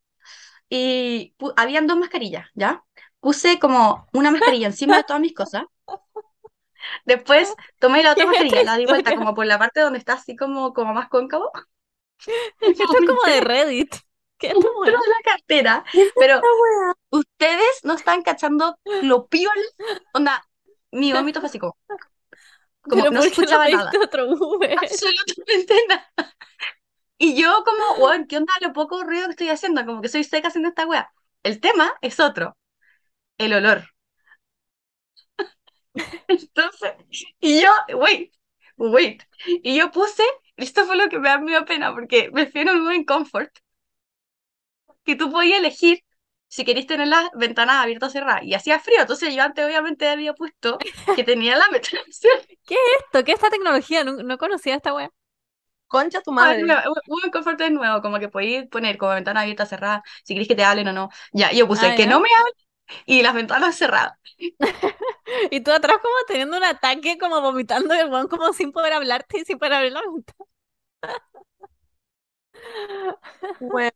y 0.69 1.33
habían 1.56 1.88
dos 1.88 1.98
mascarillas, 1.98 2.48
¿ya? 2.54 2.83
Puse 3.19 3.57
como 3.57 4.07
una 4.13 4.30
mascarilla 4.30 4.68
encima 4.68 4.98
de 4.98 5.04
todas 5.04 5.22
mis 5.22 5.34
cosas. 5.34 5.63
Después 7.06 7.54
tomé 7.80 8.04
la 8.04 8.12
otra 8.12 8.25
¿Qué 8.31 8.38
es 8.38 8.44
mascarilla, 8.44 8.72
la 8.72 8.77
di 8.77 8.86
vuelta 8.86 9.16
como 9.16 9.34
por 9.34 9.45
la 9.45 9.57
parte 9.57 9.81
donde 9.81 10.00
está 10.00 10.13
así 10.13 10.36
como, 10.36 10.74
como 10.74 10.94
más 10.94 11.10
cóncavo. 11.10 11.51
Esto 12.60 12.84
es 12.84 13.07
como 13.07 13.24
de 13.25 13.42
Reddit. 13.42 13.95
¿Qué 14.41 14.47
es 14.49 14.55
la 14.55 15.21
cartera. 15.23 15.85
Pero 16.17 16.41
ustedes 17.09 17.79
no 17.83 17.93
están 17.93 18.24
cachando 18.24 18.77
lo 19.01 19.27
piola. 19.27 19.53
Onda, 20.13 20.43
mi 20.91 21.12
vómito 21.13 21.39
fue 21.39 21.50
así 21.50 21.60
como, 21.60 21.77
como 22.81 23.03
Pero 23.03 23.12
no 23.12 23.21
se 23.21 23.29
¿por 23.29 23.36
qué 23.36 23.45
no 23.48 23.51
escuchaba 23.51 23.69
nada. 23.69 23.91
pediste 23.91 23.98
otro 24.00 24.27
Uber? 24.27 24.77
Absolutamente 24.77 25.75
nada. 25.89 26.12
Y 27.17 27.41
yo 27.41 27.63
como, 27.63 28.05
weón, 28.05 28.27
¿qué 28.27 28.38
onda 28.38 28.51
lo 28.62 28.74
poco 28.74 29.03
ruido 29.03 29.25
que 29.27 29.31
estoy 29.31 29.50
haciendo? 29.50 29.86
Como 29.86 30.01
que 30.01 30.10
soy 30.10 30.24
seca 30.24 30.48
haciendo 30.50 30.69
esta 30.69 30.88
wea. 30.88 31.12
El 31.43 31.60
tema 31.60 31.93
es 32.01 32.19
otro, 32.19 32.57
el 33.39 33.53
olor. 33.53 33.83
Entonces, 36.27 36.93
y 37.39 37.62
yo, 37.62 37.69
wait, 37.98 38.33
wait. 38.77 39.24
Y 39.63 39.77
yo 39.77 39.91
puse, 39.91 40.24
esto 40.57 40.86
fue 40.86 40.95
lo 40.98 41.10
que 41.10 41.19
me 41.19 41.29
da 41.29 41.39
medio 41.39 41.65
pena, 41.65 41.93
porque 41.93 42.29
prefiero 42.31 42.74
un 42.74 42.86
buen 42.86 43.03
comfort, 43.05 43.51
que 45.05 45.15
tú 45.15 45.31
podías 45.31 45.60
elegir 45.60 46.03
si 46.48 46.65
querías 46.65 46.88
tener 46.88 47.08
las 47.08 47.29
ventanas 47.36 47.77
abiertas 47.84 48.10
o 48.10 48.13
cerradas. 48.13 48.43
Y 48.43 48.53
hacía 48.55 48.79
frío, 48.79 49.01
entonces 49.01 49.34
yo 49.36 49.43
antes 49.43 49.65
obviamente 49.65 50.08
había 50.10 50.34
puesto 50.34 50.84
que 51.13 51.24
tenía 51.24 51.55
la 51.58 51.67
ventana. 51.72 52.01
¿Qué 52.65 52.75
es 52.75 52.81
esto? 53.05 53.24
¿Qué 53.24 53.31
es 53.34 53.38
esta 53.38 53.50
tecnología? 53.50 54.03
No, 54.03 54.13
no 54.24 54.38
conocía 54.38 54.75
esta 54.75 54.93
weá. 54.93 55.10
concha 55.88 56.22
tu 56.22 56.31
Ah, 56.38 56.55
madre. 56.55 56.63
no, 56.65 56.75
Un 57.08 57.29
confort 57.31 57.60
de 57.60 57.70
nuevo, 57.70 58.01
como 58.01 58.17
que 58.20 58.29
podéis 58.29 58.67
poner 58.67 58.98
como 58.98 59.13
ventana 59.13 59.41
abierta, 59.41 59.65
cerrada, 59.65 60.01
si 60.24 60.34
queréis 60.34 60.48
que 60.48 60.55
te 60.55 60.63
hablen 60.63 60.88
o 60.88 60.93
no. 60.93 61.10
Ya, 61.34 61.51
yo 61.51 61.67
puse 61.67 61.93
Ah, 61.93 61.93
que 61.93 62.08
no 62.08 62.20
me 62.20 62.29
hablen 62.38 62.53
y 63.05 63.22
las 63.24 63.34
ventanas 63.36 63.75
cerradas. 63.77 64.13
Y 65.51 65.62
tú 65.62 65.72
atrás 65.72 65.98
como 66.01 66.13
teniendo 66.27 66.58
un 66.58 66.63
ataque, 66.63 67.17
como 67.17 67.41
vomitando 67.41 67.93
el 67.93 68.10
weón 68.10 68.27
como 68.27 68.53
sin 68.53 68.72
poder 68.72 68.93
hablarte 68.93 69.39
y 69.39 69.46
sin 69.46 69.58
poder 69.60 69.74
abrir 69.74 69.91
la 69.93 70.01
ventana. 70.01 70.46
Weón, 73.60 73.91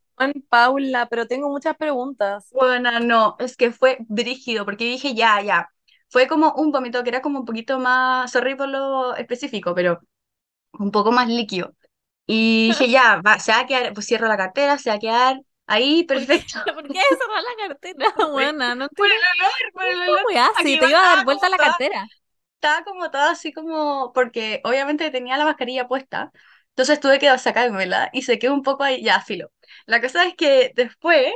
Paula, 0.50 1.08
pero 1.10 1.28
tengo 1.28 1.50
muchas 1.50 1.76
preguntas. 1.78 2.52
Bueno, 2.52 3.00
no, 3.02 3.36
es 3.40 3.58
que 3.58 3.72
fue 3.72 3.98
brígido, 4.08 4.64
porque 4.66 4.86
dije, 4.86 5.14
ya, 5.14 5.42
ya. 5.42 5.70
Fue 6.10 6.28
como 6.28 6.54
un 6.54 6.72
vómito 6.72 7.04
que 7.04 7.10
era 7.10 7.22
como 7.22 7.40
un 7.40 7.46
poquito 7.46 7.80
más, 7.80 8.32
sorry 8.32 8.56
por 8.56 8.70
lo 8.70 9.16
específico, 9.16 9.76
pero 9.76 10.00
un 10.74 10.92
poco 10.92 11.12
más 11.12 11.28
líquido. 11.30 11.76
Y 12.28 12.68
dije, 12.70 12.90
ya, 12.92 13.22
va, 13.26 13.40
se 13.40 13.52
va 13.54 13.62
a 13.62 13.68
quedar, 13.68 13.94
pues 13.94 14.08
cierro 14.08 14.28
la 14.28 14.38
cartera, 14.38 14.78
se 14.80 14.90
va 14.92 14.98
a 14.98 15.00
quedar 15.00 15.42
ahí, 15.68 16.04
¿Por 16.12 16.24
perfecto. 16.26 16.60
¿por 16.76 16.90
qué 16.92 17.00
cerrar 17.18 17.44
la 17.44 17.68
cartera, 17.68 18.14
buena? 18.32 18.76
No 18.76 18.86
Por 18.96 19.08
entiendo. 19.08 19.12
el 19.12 19.18
olor, 19.42 19.74
por 19.74 19.86
el 19.86 20.02
¿Qué 20.28 20.36
olor. 20.36 20.44
Aquí 20.56 20.78
Si 20.78 20.78
te 20.78 20.88
iba 20.88 21.00
a 21.00 21.16
dar 21.16 21.26
vuelta 21.26 21.50
la 21.50 21.58
toda, 21.58 21.74
cartera. 21.74 22.08
estaba 22.56 22.84
como 22.86 23.12
toda 23.12 23.32
así 23.32 23.54
como, 23.54 24.12
porque 24.14 24.62
obviamente 24.66 25.12
tenía 25.12 25.38
la 25.38 25.46
mascarilla 25.46 25.88
puesta, 25.88 26.32
entonces 26.70 27.00
tuve 27.00 27.20
que 27.20 27.38
sacármela 27.40 28.10
y 28.14 28.24
se 28.24 28.40
quedó 28.40 28.54
un 28.54 28.64
poco 28.64 28.84
ahí, 28.84 29.04
ya, 29.04 29.22
filo. 29.22 29.52
La 29.86 30.02
cosa 30.02 30.26
es 30.28 30.36
que 30.36 30.72
después, 30.76 31.34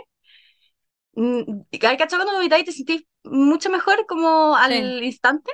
mm, 1.14 1.62
¿hay 1.72 1.98
cachado 1.98 2.24
cuando 2.24 2.34
vomitáis 2.38 2.64
y 2.64 2.66
te 2.66 2.72
sentís 2.72 3.04
mucho 3.24 3.70
mejor 3.70 4.06
como 4.08 4.56
al 4.56 4.74
Sí, 4.74 4.96
instante? 5.04 5.52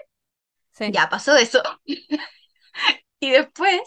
sí. 0.72 0.94
Ya 0.94 1.10
pasó 1.10 1.36
eso. 1.38 1.62
Y 3.20 3.32
después 3.32 3.82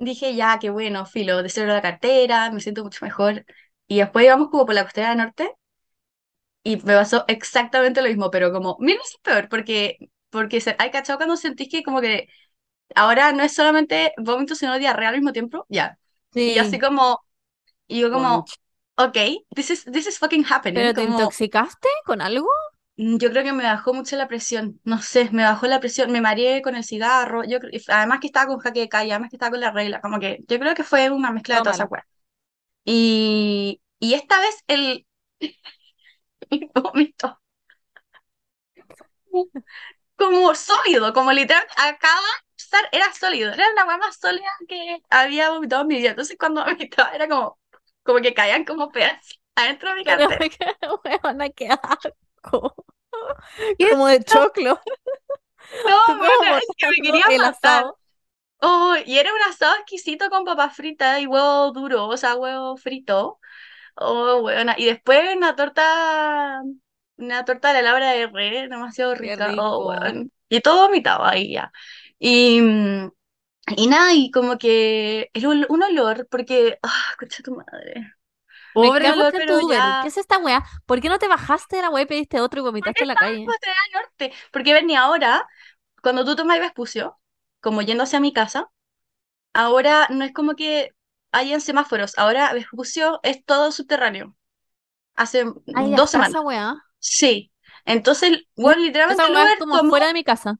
dije, 0.00 0.34
ya, 0.36 0.58
qué 0.60 0.70
bueno, 0.70 1.06
filo, 1.06 1.42
deseo 1.42 1.66
la 1.66 1.82
cartera, 1.82 2.50
me 2.52 2.60
siento 2.60 2.84
mucho 2.84 3.04
mejor. 3.04 3.46
Y 3.88 3.98
después 3.98 4.26
íbamos 4.26 4.50
como 4.50 4.66
por 4.66 4.74
la 4.76 4.84
costera 4.84 5.14
norte 5.14 5.50
y 6.62 6.76
me 6.78 6.94
pasó 6.94 7.24
exactamente 7.28 8.00
lo 8.02 8.08
mismo, 8.08 8.30
pero 8.30 8.52
como 8.52 8.76
veces 8.78 9.16
peor, 9.22 9.48
porque, 9.48 9.96
porque 10.30 10.60
se, 10.60 10.76
hay 10.78 10.90
cachado 10.90 11.18
cuando 11.18 11.36
sentís 11.36 11.68
que 11.70 11.82
como 11.82 12.00
que 12.00 12.28
ahora 12.96 13.32
no 13.32 13.42
es 13.44 13.54
solamente 13.54 14.12
vómito, 14.18 14.54
sino 14.56 14.78
diarrea 14.78 15.10
al 15.10 15.16
mismo 15.16 15.32
tiempo, 15.32 15.66
ya. 15.70 15.98
Y 16.44 16.58
así 16.58 16.78
Sí. 16.78 16.80
como, 16.80 17.20
y 17.86 18.00
yo 18.00 18.10
como, 18.10 18.44
ok, 18.96 19.16
this 19.54 19.70
is, 19.70 19.84
this 19.84 20.06
is 20.06 20.18
fucking 20.18 20.44
happening, 20.44 20.76
¿Pero 20.76 20.94
te 20.94 21.02
intoxicaste 21.04 21.88
con 22.04 22.20
algo? 22.20 22.48
mm, 22.96 23.16
yo 23.18 23.30
creo 23.30 23.42
que 23.44 23.52
me 23.52 23.64
bajó 23.64 23.94
mucho 23.94 24.16
la 24.16 24.28
presión, 24.28 24.80
no 24.84 25.00
sé, 25.02 25.30
me 25.32 25.42
bajó 25.44 25.66
la 25.66 25.80
presión, 25.80 26.10
me 26.12 26.20
mareé 26.20 26.62
con 26.62 26.76
el 26.76 26.84
cigarro, 26.84 27.44
yo, 27.44 27.58
además 27.88 28.20
que 28.20 28.26
estaba 28.28 28.46
con 28.48 28.58
jaqueca 28.58 29.04
y 29.04 29.10
además 29.10 29.30
que 29.30 29.36
estaba 29.36 29.50
con 29.52 29.60
la 29.60 29.70
regla, 29.72 30.00
como 30.00 30.18
que 30.20 30.38
yo 30.48 30.58
creo 30.58 30.74
que 30.74 30.84
fue 30.84 31.10
una 31.10 31.30
mezcla 31.32 31.56
de 31.56 31.62
todas 31.62 31.76
esas 31.78 31.90
weas. 31.90 32.04
Y, 32.84 33.80
y 34.00 34.14
esta 34.14 34.40
vez 34.40 34.56
el, 34.68 35.06
el 36.50 36.70
vómito, 36.74 37.40
como 40.16 40.54
sólido, 40.54 41.12
como 41.12 41.32
literal, 41.32 41.64
acaba 41.76 42.20
de 42.92 42.98
era 42.98 43.12
sólido, 43.12 43.52
era 43.52 43.66
la 43.74 43.84
más 43.98 44.16
sólida 44.18 44.48
que 44.68 44.98
había 45.10 45.50
vomitado 45.50 45.82
en 45.82 45.88
mi 45.88 45.96
vida. 45.96 46.10
Entonces 46.10 46.36
cuando 46.38 46.64
vomitaba 46.66 47.10
era 47.12 47.28
como, 47.28 47.58
como 48.04 48.20
que 48.22 48.34
caían 48.34 48.64
como 48.66 48.92
pedazos 48.92 49.40
adentro 49.56 49.90
de 49.90 49.96
mi 49.96 50.04
Pero 50.04 50.28
cartera. 50.28 50.46
huevona, 51.04 51.50
qué 51.56 51.68
asco. 51.70 52.74
Como 53.90 54.06
de 54.08 54.22
choclo. 54.24 54.80
No, 55.82 56.18
bueno, 56.18 56.56
es 56.58 56.64
que 56.76 56.86
me 56.88 56.96
quería 57.02 57.24
matar. 57.38 57.86
Oh, 58.60 58.94
y 59.04 59.18
era 59.18 59.32
un 59.34 59.42
asado 59.42 59.74
exquisito 59.76 60.30
con 60.30 60.44
papas 60.44 60.74
fritas 60.76 61.20
y 61.20 61.26
huevo 61.26 61.72
duro, 61.72 62.06
o 62.08 62.16
sea, 62.16 62.36
huevo 62.36 62.76
frito. 62.76 63.38
Oh, 63.96 64.40
buena. 64.42 64.74
Y 64.78 64.86
después 64.86 65.36
una 65.36 65.56
torta, 65.56 66.62
una 67.16 67.44
torta 67.44 67.68
de 67.72 67.82
la 67.82 67.90
Laura 67.90 68.12
de 68.12 68.26
Re, 68.28 68.68
demasiado 68.68 69.14
rica. 69.14 69.54
Oh, 69.58 69.88
weón. 69.88 70.32
Y 70.48 70.60
todo 70.60 70.86
vomitado 70.88 71.24
ahí 71.24 71.52
ya. 71.54 71.72
Y, 72.18 72.60
mm, 72.62 73.10
y 73.76 73.86
nada, 73.86 74.12
y 74.12 74.30
como 74.30 74.58
que 74.58 75.30
era 75.32 75.48
un, 75.48 75.82
olor, 75.82 76.26
porque, 76.30 76.78
ah, 76.82 77.14
concha 77.18 77.42
tu 77.42 77.54
madre. 77.54 78.12
Pobre 78.72 79.10
olor, 79.10 79.32
pero 79.32 79.58
Uber. 79.64 79.78
ya. 79.78 80.00
¿Qué 80.02 80.08
es 80.08 80.16
esta 80.18 80.38
weá? 80.38 80.64
¿Por 80.84 81.00
qué 81.00 81.08
no 81.08 81.18
te 81.18 81.28
bajaste 81.28 81.76
de 81.76 81.82
la 81.82 81.90
weá 81.90 82.02
y 82.02 82.06
pediste 82.06 82.40
otro 82.40 82.60
y 82.60 82.64
vomitaste 82.64 83.02
en 83.02 83.08
la 83.08 83.14
calle? 83.14 83.46
Norte. 83.92 84.32
Porque 84.52 84.74
ven, 84.74 84.90
y 84.90 84.96
ahora, 84.96 85.46
cuando 86.02 86.24
tú 86.24 86.36
tomas 86.36 86.58
Vespucio, 86.58 87.18
como 87.60 87.82
yendo 87.82 88.02
hacia 88.02 88.20
mi 88.20 88.32
casa, 88.32 88.70
ahora 89.52 90.08
no 90.10 90.24
es 90.24 90.32
como 90.32 90.56
que 90.56 90.90
hayan 91.32 91.60
semáforos, 91.60 92.18
ahora 92.18 92.52
Vespucio 92.52 93.20
es 93.22 93.44
todo 93.44 93.72
subterráneo. 93.72 94.36
Hace 95.14 95.44
dos 95.44 96.10
semanas. 96.10 96.30
esa 96.30 96.40
weá. 96.40 96.74
Sí. 96.98 97.52
Entonces, 97.84 98.40
bueno, 98.56 98.82
literalmente 98.82 99.22
Esa 99.22 99.30
el 99.30 99.36
es 99.38 99.44
Uber 99.44 99.58
como 99.58 99.76
tomó, 99.78 99.90
fuera 99.90 100.08
de 100.08 100.14
mi 100.14 100.24
casa. 100.24 100.56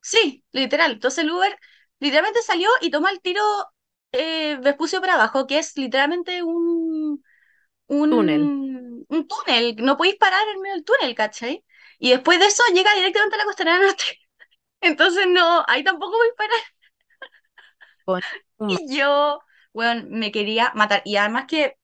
sí, 0.00 0.44
literal. 0.52 0.92
Entonces 0.92 1.24
el 1.24 1.30
Uber 1.30 1.58
literalmente 2.00 2.42
salió 2.42 2.68
y 2.80 2.90
tomó 2.90 3.08
el 3.08 3.20
tiro 3.20 3.42
eh, 4.12 4.56
Vespucio 4.62 5.00
para 5.00 5.14
abajo, 5.14 5.46
que 5.46 5.58
es 5.58 5.76
literalmente 5.76 6.42
un, 6.42 7.22
Túnel. 8.08 8.42
un, 8.42 9.06
un 9.08 9.28
túnel. 9.28 9.76
No 9.78 9.96
podéis 9.96 10.16
parar 10.16 10.46
en 10.54 10.60
medio 10.62 10.74
del 10.76 10.84
túnel, 10.84 11.14
¿cachai? 11.14 11.64
Y 11.98 12.10
después 12.10 12.38
de 12.40 12.46
eso 12.46 12.62
llega 12.74 12.94
directamente 12.94 13.36
a 13.36 13.38
la 13.38 13.44
costanera 13.44 13.78
norte. 13.80 14.04
Entonces 14.80 15.26
no, 15.28 15.64
ahí 15.68 15.84
tampoco 15.84 16.16
voy 16.18 16.28
a 16.28 16.36
parar. 16.36 16.60
Madre. 18.06 18.26
Y 18.88 18.96
yo, 18.96 19.40
bueno, 19.72 20.06
me 20.10 20.32
quería 20.32 20.72
matar. 20.74 21.02
Y 21.04 21.16
además 21.16 21.46
que 21.48 21.76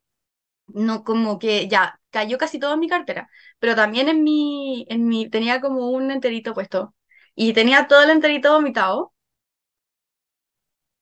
no, 0.69 1.05
como 1.05 1.39
que 1.39 1.69
ya, 1.69 2.01
cayó 2.11 2.39
casi 2.39 2.59
todo 2.61 2.75
en 2.75 2.81
mi 2.81 2.89
cartera, 2.89 3.31
pero 3.61 3.77
también 3.77 4.09
en 4.09 4.25
mi, 4.25 4.87
en 4.91 5.09
mi, 5.09 5.31
tenía 5.31 5.61
como 5.61 5.91
un 5.91 6.11
enterito 6.11 6.55
puesto. 6.55 6.95
Y 7.35 7.53
tenía 7.55 7.89
todo 7.89 8.03
el 8.05 8.11
enterito 8.11 8.53
vomitado. 8.55 9.15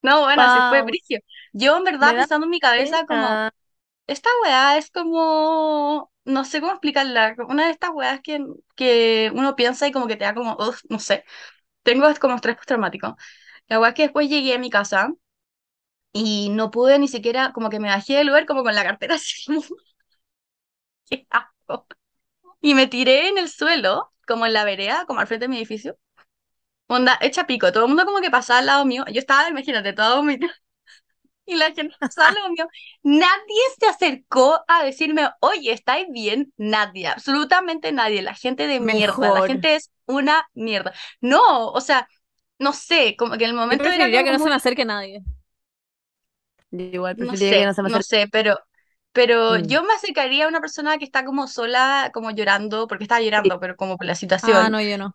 No, 0.02 0.22
bueno, 0.22 0.48
se 0.48 0.62
fue 0.62 0.82
brigio. 0.82 1.18
Yo 1.52 1.76
en 1.76 1.84
verdad 1.84 2.14
me 2.14 2.16
pensando 2.16 2.46
en 2.46 2.50
mi 2.50 2.60
cabeza 2.60 3.06
como, 3.06 3.42
esta 4.08 4.30
weá 4.44 4.78
es 4.78 4.90
como, 4.90 6.12
no 6.24 6.44
sé 6.44 6.60
cómo 6.60 6.72
explicarla, 6.72 7.36
una 7.48 7.66
de 7.66 7.72
estas 7.72 7.90
weas 7.92 8.20
que, 8.22 8.44
que 8.76 9.32
uno 9.34 9.56
piensa 9.56 9.88
y 9.88 9.92
como 9.92 10.06
que 10.08 10.16
te 10.16 10.24
da 10.26 10.34
como, 10.34 10.56
uf, 10.58 10.80
no 10.90 10.98
sé, 11.00 11.24
tengo 11.84 12.06
como 12.20 12.36
estrés 12.36 12.56
postraumático. 12.56 13.16
La 13.68 13.80
weá 13.80 13.90
es 13.90 13.96
que 13.96 14.02
después 14.04 14.28
llegué 14.30 14.54
a 14.54 14.58
mi 14.60 14.70
casa 14.70 15.12
y 16.12 16.50
no 16.50 16.70
pude 16.70 16.98
ni 16.98 17.08
siquiera, 17.08 17.52
como 17.52 17.70
que 17.70 17.80
me 17.80 17.88
bajé 17.88 18.14
del 18.16 18.30
Uber 18.30 18.46
como 18.46 18.62
con 18.64 18.74
la 18.74 18.84
cartera 18.84 19.14
así, 19.16 19.44
qué 21.10 21.26
asco. 21.30 21.86
Y 22.62 22.74
me 22.74 22.86
tiré 22.88 23.28
en 23.28 23.38
el 23.38 23.48
suelo, 23.50 24.12
como 24.26 24.46
en 24.46 24.52
la 24.54 24.64
vereda, 24.64 25.06
como 25.06 25.20
al 25.20 25.26
frente 25.28 25.46
de 25.46 25.50
mi 25.50 25.58
edificio. 25.58 25.98
Onda, 26.88 27.18
hecha 27.20 27.46
pico, 27.46 27.70
todo 27.72 27.84
el 27.84 27.88
mundo 27.88 28.04
como 28.06 28.20
que 28.20 28.30
pasaba 28.30 28.60
al 28.60 28.66
lado 28.66 28.84
mío. 28.84 29.04
Yo 29.12 29.20
estaba, 29.20 29.48
imagínate, 29.48 29.92
todo 29.92 30.16
vomitado. 30.16 30.52
Y 31.46 31.56
la 31.56 31.72
gente 31.72 31.96
pasaba 32.00 32.28
al 32.28 32.34
lado 32.34 32.50
mío. 32.50 32.68
Nadie 33.02 33.60
se 33.80 33.86
acercó 33.86 34.64
a 34.68 34.84
decirme, 34.84 35.30
oye, 35.40 35.72
¿estáis 35.72 36.06
bien? 36.12 36.52
Nadie, 36.58 37.08
absolutamente 37.08 37.92
nadie. 37.92 38.22
La 38.22 38.34
gente 38.34 38.66
de 38.66 38.80
mierda, 38.80 39.32
la 39.32 39.42
Mejor. 39.42 39.44
gente 39.44 39.76
es 39.76 39.90
una 40.06 40.48
mierda. 40.54 40.92
No, 41.20 41.68
o 41.72 41.80
sea, 41.80 42.08
no 42.58 42.72
sé, 42.74 43.16
como 43.18 43.38
que 43.38 43.44
en 43.44 43.50
el 43.50 43.56
Yo 43.70 43.76
momento 43.76 43.90
era 43.90 44.08
preferiría 44.08 44.24
que 44.24 44.32
no 44.32 44.38
se 44.40 44.48
me 44.48 44.54
acerque 44.56 44.84
nadie. 44.84 45.22
Yo 46.70 46.84
igual 46.86 47.16
No 47.16 47.36
preferiría 47.36 47.58
que 47.60 47.66
sé, 47.66 47.66
no 47.66 47.74
se 47.74 47.82
me 47.82 47.86
no 47.86 48.00
acerque. 48.00 48.08
sé, 48.10 48.28
pero, 48.30 48.58
pero 49.12 49.56
Mm. 49.56 49.66
yo 49.66 49.82
me 49.84 49.94
acercaría 49.94 50.44
a 50.46 50.48
una 50.48 50.60
persona 50.60 50.98
que 50.98 51.04
está 51.04 51.24
como 51.24 51.48
sola, 51.48 52.10
como 52.14 52.30
llorando, 52.30 52.86
porque 52.86 53.04
estaba 53.04 53.20
Sí, 53.42 53.50
llorando, 53.50 53.58
pero 53.60 53.76
como 53.76 53.96
por 53.96 54.06
la 54.06 54.14
Ah, 54.42 54.68
situación. 54.68 54.70
no, 54.70 54.80
yo 54.80 54.98
no. 54.98 55.14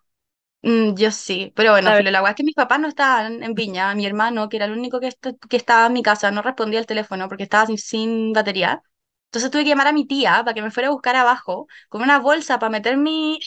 Mm, 0.63 0.96
yo 0.96 1.12
sí, 1.12 1.51
pero 1.55 1.72
bueno, 1.72 1.89
la 1.89 1.96
filo, 1.96 2.10
la 2.12 2.22
weá 2.22 2.32
es 2.32 2.38
que 2.38 2.43
mis 2.43 2.55
papás 2.55 2.79
no 2.79 2.88
estaban 2.88 3.43
en 3.43 3.53
Viña, 3.53 3.93
mi 3.96 4.05
hermano, 4.05 4.48
que 4.48 4.55
era 4.58 4.65
el 4.65 4.72
único 4.72 5.00
que, 5.01 5.08
est- 5.08 5.25
que 5.50 5.58
estaba 5.58 5.88
en 5.88 5.93
mi 5.93 6.01
casa, 6.03 6.32
no 6.32 6.41
respondía 6.41 6.79
al 6.79 6.86
teléfono 6.86 7.27
porque 7.27 7.43
estaba 7.43 7.65
sin, 7.67 7.77
sin 7.77 8.32
batería. 8.34 8.82
Entonces 9.25 9.51
tuve 9.51 9.63
que 9.63 9.70
llamar 9.72 9.88
a 9.88 9.93
mi 9.93 10.08
tía 10.08 10.41
para 10.43 10.53
que 10.53 10.62
me 10.62 10.72
fuera 10.72 10.88
a 10.89 10.91
buscar 10.91 11.15
abajo 11.17 11.67
con 11.89 12.01
una 12.01 12.20
bolsa 12.20 12.60
para 12.60 12.70
meter 12.70 12.98
mi, 12.98 13.39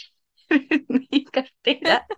mi 0.89 1.25
cartera. 1.27 2.11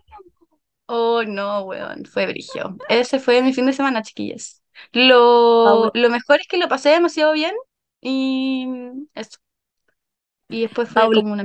Oh, 0.86 1.22
no, 1.24 1.62
weón, 1.64 2.04
fue 2.06 2.26
brigio. 2.26 2.80
Ese 2.88 3.20
fue 3.20 3.42
mi 3.42 3.52
fin 3.52 3.66
de 3.66 3.72
semana, 3.74 4.02
chiquillas. 4.02 4.62
Lo, 4.92 5.90
lo 5.92 6.10
mejor 6.10 6.40
es 6.40 6.46
que 6.48 6.56
lo 6.58 6.68
pasé 6.68 6.90
demasiado 6.90 7.32
bien 7.34 7.54
y 8.00 8.66
eso. 9.14 9.38
Y 10.50 10.60
después 10.62 10.90
fue 10.90 11.08
Paula, 11.08 11.22
como 11.22 11.32
una 11.32 11.44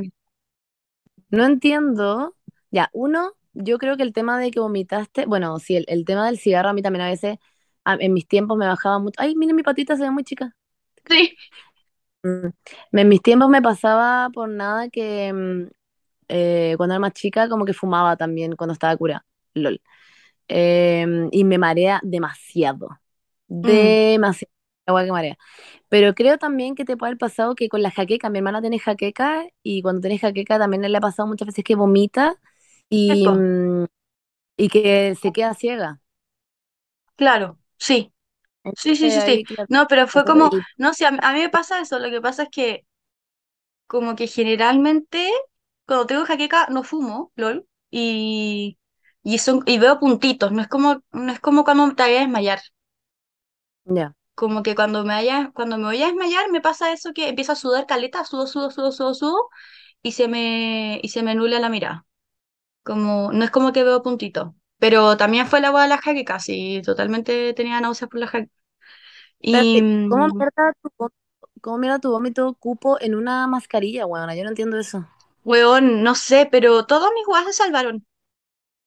no 1.29 1.45
entiendo. 1.45 2.35
Ya, 2.71 2.89
uno, 2.93 3.33
yo 3.53 3.77
creo 3.77 3.97
que 3.97 4.03
el 4.03 4.13
tema 4.13 4.39
de 4.39 4.51
que 4.51 4.59
vomitaste, 4.59 5.25
bueno, 5.25 5.59
sí, 5.59 5.75
el, 5.77 5.85
el 5.87 6.05
tema 6.05 6.25
del 6.27 6.39
cigarro 6.39 6.69
a 6.69 6.73
mí 6.73 6.81
también 6.81 7.03
a 7.05 7.09
veces, 7.09 7.37
a- 7.85 7.95
en 7.99 8.13
mis 8.13 8.27
tiempos 8.27 8.57
me 8.57 8.67
bajaba 8.67 8.99
mucho. 8.99 9.15
Ay, 9.21 9.35
miren, 9.35 9.55
mi 9.55 9.63
patita 9.63 9.95
se 9.97 10.03
ve 10.03 10.11
muy 10.11 10.23
chica. 10.23 10.55
Sí. 11.09 11.37
Mm. 12.23 12.47
En 12.93 13.09
mis 13.09 13.21
tiempos 13.21 13.49
me 13.49 13.61
pasaba 13.61 14.29
por 14.29 14.49
nada 14.49 14.89
que 14.89 15.31
mm, 15.33 15.67
eh, 16.29 16.75
cuando 16.77 16.95
era 16.95 16.99
más 16.99 17.13
chica 17.13 17.49
como 17.49 17.65
que 17.65 17.73
fumaba 17.73 18.17
también 18.17 18.55
cuando 18.55 18.73
estaba 18.73 18.95
cura. 18.97 19.25
LOL. 19.55 19.81
Em, 20.49 21.29
y 21.31 21.43
me 21.45 21.57
marea 21.59 21.99
demasiado. 22.03 22.89
Mm, 23.63 23.93
Demasiado. 24.17 24.51
Agua 24.87 25.05
que 25.05 25.11
marea. 25.13 25.37
Pero 25.89 26.15
creo 26.15 26.37
también 26.39 26.75
que 26.75 26.85
te 26.85 26.97
puede 26.97 27.11
haber 27.11 27.19
pasado 27.19 27.55
que 27.55 27.69
con 27.69 27.81
la 27.83 27.91
jaqueca, 27.91 28.29
mi 28.29 28.39
hermana 28.39 28.61
tiene 28.61 28.79
jaqueca 28.79 29.45
y 29.63 29.81
cuando 29.83 30.01
tiene 30.01 30.19
jaqueca 30.19 30.59
también 30.59 30.83
le 30.91 30.97
ha 30.97 31.01
pasado 31.01 31.27
muchas 31.27 31.47
veces 31.47 31.63
que 31.65 31.75
vomita 31.75 32.37
y, 32.97 33.27
y 34.57 34.69
que 34.69 35.15
se 35.15 35.31
queda 35.31 35.53
ciega. 35.53 36.01
claro, 37.15 37.59
sí. 37.77 38.13
Sí, 38.75 38.95
sí, 38.97 39.11
sí, 39.11 39.21
sí. 39.21 39.43
No, 39.69 39.87
pero 39.87 40.07
fue 40.07 40.25
como, 40.25 40.51
no 40.77 40.93
sé, 40.93 41.05
a, 41.05 41.09
a 41.09 41.33
mí 41.33 41.39
me 41.41 41.49
pasa 41.49 41.81
eso, 41.81 41.99
lo 41.99 42.09
que 42.11 42.21
pasa 42.21 42.43
es 42.43 42.49
que 42.51 42.85
como 43.87 44.15
que 44.15 44.27
generalmente 44.27 45.29
cuando 45.85 46.05
tengo 46.07 46.25
jaqueca 46.25 46.67
no 46.69 46.83
fumo, 46.83 47.31
lol, 47.35 47.67
y, 47.91 48.79
y, 49.23 49.37
son, 49.39 49.61
y 49.65 49.77
veo 49.79 49.99
puntitos, 49.99 50.51
no 50.51 50.61
es 50.61 50.67
como, 50.67 51.03
no 51.11 51.31
es 51.31 51.39
como 51.39 51.63
cuando 51.63 51.93
te 51.95 52.03
vayas 52.03 52.19
a 52.19 52.21
desmayar, 52.23 52.61
ya. 53.85 54.13
como 54.35 54.63
que 54.63 54.75
cuando 54.75 55.03
me 55.03 55.13
vaya, 55.13 55.51
cuando 55.53 55.77
me 55.77 55.85
voy 55.85 56.01
a 56.03 56.07
desmayar 56.07 56.49
me 56.51 56.61
pasa 56.61 56.91
eso 56.93 57.13
que 57.13 57.29
empiezo 57.29 57.51
a 57.53 57.55
sudar 57.55 57.85
caleta, 57.85 58.23
sudo, 58.25 58.47
sudo, 58.47 58.71
sudo, 58.71 58.91
sudo, 58.91 59.13
sudo, 59.13 59.49
y 60.03 60.13
se 60.13 60.27
me, 60.27 60.99
y 61.03 61.09
se 61.09 61.23
me 61.23 61.35
nubla 61.35 61.59
la 61.59 61.69
mirada, 61.69 62.05
como, 62.83 63.31
no 63.33 63.43
es 63.45 63.51
como 63.51 63.73
que 63.73 63.83
veo 63.83 64.03
puntitos, 64.03 64.53
pero 64.79 65.17
también 65.17 65.47
fue 65.47 65.59
el 65.59 65.65
agua 65.65 65.83
de 65.83 65.89
la 65.89 65.97
jaqueca, 65.99 66.39
sí, 66.39 66.81
totalmente 66.85 67.53
tenía 67.53 67.81
náuseas 67.81 68.09
por 68.09 68.19
la 68.19 68.27
jaqueca. 68.27 68.53
Y, 69.41 69.81
Espérate, 69.81 69.87
¿cómo 70.07 70.27
mm, 70.27 70.39
mierda 70.39 70.73
tu, 70.81 70.89
vó- 70.97 71.09
cómo 71.61 71.77
mierda 71.77 71.99
tu 71.99 72.11
vómito 72.11 72.55
cupo 72.55 72.99
en 73.01 73.15
una 73.15 73.47
mascarilla, 73.47 74.05
weona? 74.05 74.35
Yo 74.35 74.43
no 74.43 74.49
entiendo 74.49 74.77
eso. 74.79 75.07
Weón, 75.43 76.03
no 76.03 76.15
sé, 76.15 76.47
pero 76.51 76.85
todos 76.85 77.09
mis 77.13 77.27
weas 77.27 77.45
se 77.47 77.53
salvaron. 77.53 78.05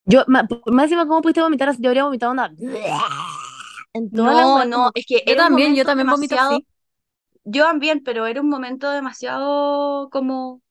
Yo, 0.07 0.25
más 0.29 0.47
encima, 0.85 1.07
¿cómo 1.09 1.23
pudiste 1.23 1.43
vomitar? 1.43 1.75
Yo 1.81 1.91
habría 1.91 2.05
vomitado 2.05 2.33
una... 2.33 2.55
La 3.95 4.09
No, 4.11 4.65
no, 4.65 4.91
es 4.95 5.05
que 5.07 5.23
Yo 5.27 5.37
también, 5.37 5.75
yo 5.75 5.85
también 5.85 6.09
así. 6.37 6.67
yo 7.45 7.65
también, 7.65 8.03
pero 8.05 8.27
era 8.27 8.41
un 8.41 8.49
momento 8.49 8.91
demasiado 8.91 10.11
como, 10.11 10.63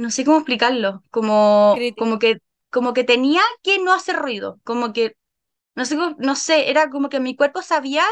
no 0.00 0.10
sé 0.10 0.24
cómo 0.24 0.38
explicarlo, 0.38 1.02
como, 1.10 1.86
como 1.96 2.18
que, 2.18 2.38
como 2.70 2.92
que 2.94 3.04
tenía 3.04 3.42
que 3.62 3.78
no 3.80 3.92
hacer 3.94 4.16
ruido, 4.16 4.60
como 4.64 4.92
que, 4.92 5.16
no 5.76 5.84
sé, 5.86 5.96
cómo- 5.96 6.16
no 6.20 6.36
sé, 6.36 6.70
era 6.70 6.90
como 6.90 7.08
que 7.10 7.20
mi 7.20 7.36
cuerpo 7.36 7.62
sabía, 7.62 8.04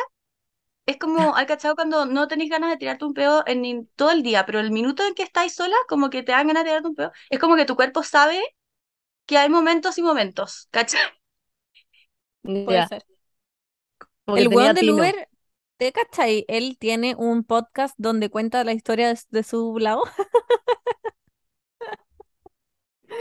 es 0.87 0.99
como, 0.99 1.37
¿hay 1.37 1.47
cachado 1.47 1.75
cuando 1.76 2.07
no 2.07 2.28
tenéis 2.28 2.50
ganas 2.50 2.71
de 2.71 2.76
tirarte 2.78 3.04
un 3.04 3.14
peo 3.14 3.42
en 3.47 3.87
todo 3.97 4.11
el 4.11 4.23
día, 4.23 4.47
pero 4.47 4.61
el 4.61 4.71
minuto 4.73 5.04
en 5.07 5.14
que 5.14 5.23
estáis 5.23 5.54
sola, 5.54 5.76
como 5.88 6.11
que 6.11 6.23
te 6.23 6.33
dan 6.33 6.47
ganas 6.49 6.64
de 6.64 6.71
tirarte 6.71 6.88
un 6.88 6.95
peo, 6.97 7.12
es 7.30 7.38
como 7.38 7.57
que 7.57 7.64
tu 7.66 7.76
cuerpo 7.76 8.02
sabe 8.02 8.42
que 9.26 9.38
hay 9.38 9.49
momentos 9.50 9.99
y 9.99 10.02
momentos, 10.02 10.68
¿cachai? 10.73 11.00
Puede 12.62 12.83
Ya, 12.83 12.83
ser. 12.83 13.04
El 14.35 14.49
weón 14.49 14.75
del. 14.75 14.90
Uber, 14.90 15.28
¿te 15.76 15.92
cachai? 15.92 16.45
Él 16.49 16.76
tiene 16.78 17.14
un 17.16 17.45
podcast 17.45 17.95
donde 17.99 18.30
cuenta 18.30 18.64
la 18.64 18.73
historia 18.73 19.09
de, 19.09 19.18
de 19.30 19.42
su 19.42 19.78
lado. 19.78 20.02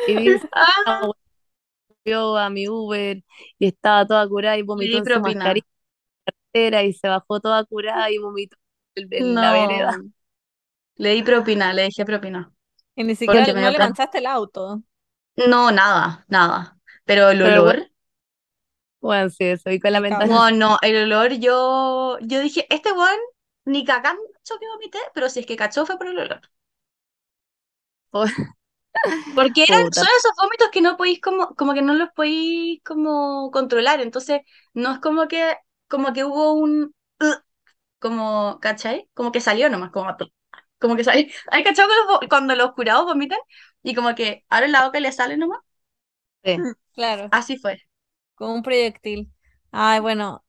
Y 0.05 0.15
dice, 0.33 0.49
Ah, 0.53 1.07
yo 2.05 2.37
a 2.37 2.49
mi 2.49 2.67
Uber 2.69 3.23
y 3.59 3.67
estaba 3.67 4.05
toda 4.07 4.27
curada 4.27 4.57
y 4.57 4.63
le 4.77 4.87
vomitó 4.87 4.97
di 4.97 4.99
en 4.99 5.07
su 5.07 5.19
mascarilla 5.21 5.67
y 6.53 6.93
se 6.93 7.07
bajó 7.07 7.39
toda 7.39 7.65
curada 7.65 8.09
y 8.11 8.17
vomitó 8.17 8.57
en, 8.95 9.09
en 9.13 9.39
la 9.39 9.51
No, 9.51 9.51
vereda. 9.51 10.03
le 11.03 11.09
di 11.15 11.23
propina, 11.23 11.73
le 11.73 11.83
dije 11.85 12.05
propina. 12.05 12.51
Y 12.95 13.03
ni 13.05 13.15
siquiera 13.15 13.47
Porque 13.47 13.53
no 13.53 13.69
le 13.71 13.79
manchaste 13.79 14.19
el 14.19 14.25
auto. 14.27 14.83
No, 15.37 15.71
nada, 15.71 16.25
nada. 16.27 16.77
Pero 17.05 17.29
el 17.29 17.41
Pero 17.41 17.61
olor, 17.61 17.89
Bueno, 18.99 19.29
sí, 19.29 19.45
eso. 19.45 19.69
Y 19.71 19.79
con 19.79 19.91
la 19.93 19.99
Me 19.99 20.05
cago. 20.05 20.25
ventana. 20.25 20.45
no, 20.45 20.51
no, 20.51 20.77
el 20.81 21.03
olor, 21.03 21.33
yo, 21.33 22.17
yo 22.21 22.39
dije, 22.41 22.65
este 22.73 22.91
weón 22.91 23.17
ni 23.65 23.83
cagando 23.85 24.21
que 24.59 24.67
vomité, 24.67 24.99
pero 25.13 25.29
si 25.29 25.39
es 25.41 25.45
que 25.45 25.55
cachó 25.57 25.85
fue 25.85 25.97
por 25.97 26.07
el 26.07 26.19
olor. 26.19 26.41
Porque 29.33 29.63
eran, 29.63 29.81
Puta. 29.83 29.93
son 29.93 30.07
esos 30.17 30.31
vómitos 30.41 30.69
que 30.71 30.81
no 30.81 30.97
podéis 30.97 31.21
como, 31.21 31.55
como 31.55 31.73
que 31.73 31.81
no 31.81 31.93
los 31.93 32.09
podéis 32.15 32.81
como 32.83 33.51
controlar. 33.51 34.01
Entonces, 34.01 34.41
no 34.73 34.93
es 34.93 34.99
como 34.99 35.27
que, 35.27 35.55
como 35.87 36.13
que 36.13 36.23
hubo 36.25 36.53
un 36.53 36.93
como, 37.99 38.59
¿cachai? 38.61 39.09
Como 39.13 39.31
que 39.31 39.41
salió 39.41 39.69
nomás, 39.69 39.91
como, 39.91 40.15
como 40.79 40.95
que 40.95 41.03
salió. 41.03 41.27
¿Hay 41.51 41.63
cachado 41.63 41.89
cuando 41.89 42.19
los, 42.21 42.29
cuando 42.29 42.55
los 42.55 42.73
curados 42.73 43.05
vomitan? 43.05 43.39
Y 43.83 43.95
como 43.95 44.15
que 44.15 44.45
abren 44.49 44.71
la 44.71 44.85
boca 44.85 44.99
y 44.99 45.01
le 45.01 45.11
sale 45.11 45.37
nomás. 45.37 45.59
Sí. 46.43 46.67
Claro, 46.93 47.31
Así 47.31 47.57
fue. 47.57 47.77
con 48.35 48.51
un 48.51 48.63
proyectil. 48.63 49.31
Ay, 49.71 49.99
bueno, 49.99 50.45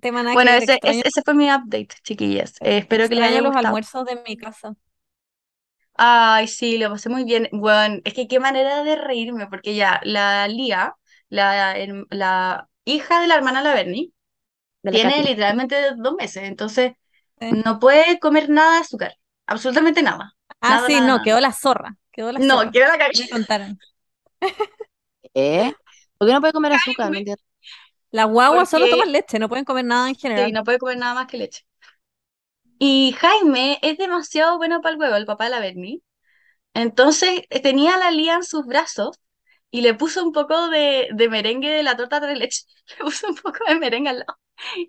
tema 0.00 0.22
nada 0.22 0.36
Bueno, 0.36 0.50
que 0.52 0.52
ese, 0.52 0.78
ese, 0.82 1.08
ese 1.08 1.22
fue 1.24 1.34
mi 1.34 1.46
update, 1.52 1.88
chiquillas. 2.04 2.54
Eh, 2.60 2.78
espero 2.78 3.08
que 3.08 3.14
les 3.16 3.24
haya 3.24 3.42
los 3.42 3.54
gustado. 3.54 3.56
almuerzos 3.56 4.04
de 4.06 4.22
mi 4.26 4.36
casa. 4.36 4.74
Ay, 5.94 6.48
sí, 6.48 6.78
lo 6.78 6.90
pasé 6.90 7.08
muy 7.10 7.24
bien. 7.24 7.48
Bueno, 7.52 8.00
es 8.04 8.14
que 8.14 8.26
qué 8.28 8.40
manera 8.40 8.82
de 8.84 8.96
reírme, 8.96 9.46
porque 9.48 9.74
ya 9.74 10.00
la 10.04 10.48
Lía, 10.48 10.94
la, 11.28 11.76
la 12.10 12.68
hija 12.84 13.20
de 13.20 13.26
la 13.26 13.34
hermana 13.36 13.62
la 13.62 13.74
Bernie, 13.74 14.12
De 14.82 14.92
la 14.92 15.00
tiene 15.00 15.22
Katy. 15.22 15.24
literalmente 15.24 15.76
dos 15.96 16.14
meses, 16.14 16.44
entonces 16.44 16.92
Sí. 17.40 17.46
no 17.50 17.80
puede 17.80 18.18
comer 18.20 18.50
nada 18.50 18.74
de 18.76 18.80
azúcar, 18.82 19.14
absolutamente 19.46 20.02
nada. 20.02 20.34
Ah, 20.60 20.78
Nada, 20.78 20.78
sí, 20.78 21.00
nada, 21.00 21.02
no, 21.02 21.20
nada. 21.20 21.22
quedó 21.22 21.40
la 21.40 21.52
zorra. 21.52 21.96
Quedó 22.12 22.32
la 22.32 22.40
No, 22.40 22.60
zorra. 22.60 22.72
quiero 22.72 22.88
la 22.88 22.98
Me 23.12 23.28
contaron. 23.28 23.80
¿Eh? 25.34 25.72
¿Por 26.18 26.28
qué 26.28 26.34
no 26.34 26.40
puede 26.40 26.52
comer 26.52 26.72
azúcar? 26.72 27.10
No 27.10 27.18
entiendo. 27.18 27.42
Las 28.12 28.28
guaguas 28.30 28.70
solo 28.70 28.88
Porque 28.88 28.90
toman 28.90 29.12
leche, 29.12 29.38
no 29.38 29.48
pueden 29.50 29.64
comer 29.66 29.84
nada 29.86 30.08
en 30.08 30.16
sí, 30.34 30.50
general. 30.50 30.52
no 30.52 30.64
puede 30.64 30.78
comer 30.78 30.98
nada 30.98 31.14
más 31.14 31.26
que 31.26 31.36
leche. 31.38 31.62
Y 32.80 33.12
Jaime 33.18 33.78
es 33.82 33.98
demasiado 33.98 34.56
bueno 34.58 34.80
para 34.80 34.94
el 34.94 35.00
huevo, 35.00 35.16
el 35.16 35.26
papá 35.26 35.44
de 35.44 35.50
la 35.50 35.60
Bernie. 35.60 36.02
Entonces 36.74 37.42
eh, 37.50 37.60
tenía 37.62 37.94
a 37.96 37.98
la 37.98 38.10
Lía 38.12 38.34
en 38.36 38.44
sus 38.44 38.66
brazos 38.66 39.20
y 39.70 39.82
le 39.82 39.94
puso 39.94 40.24
un 40.24 40.32
poco 40.32 40.68
de, 40.70 41.08
merengue 41.30 41.70
de 41.70 41.82
la 41.84 41.96
torta 41.96 42.20
de 42.20 42.36
leche. 42.36 42.62
Le 42.98 43.04
puso 43.06 43.28
un 43.28 43.36
poco 43.36 43.64
de 43.68 43.76
merengue 43.76 44.10
al 44.10 44.18
lado. 44.20 44.38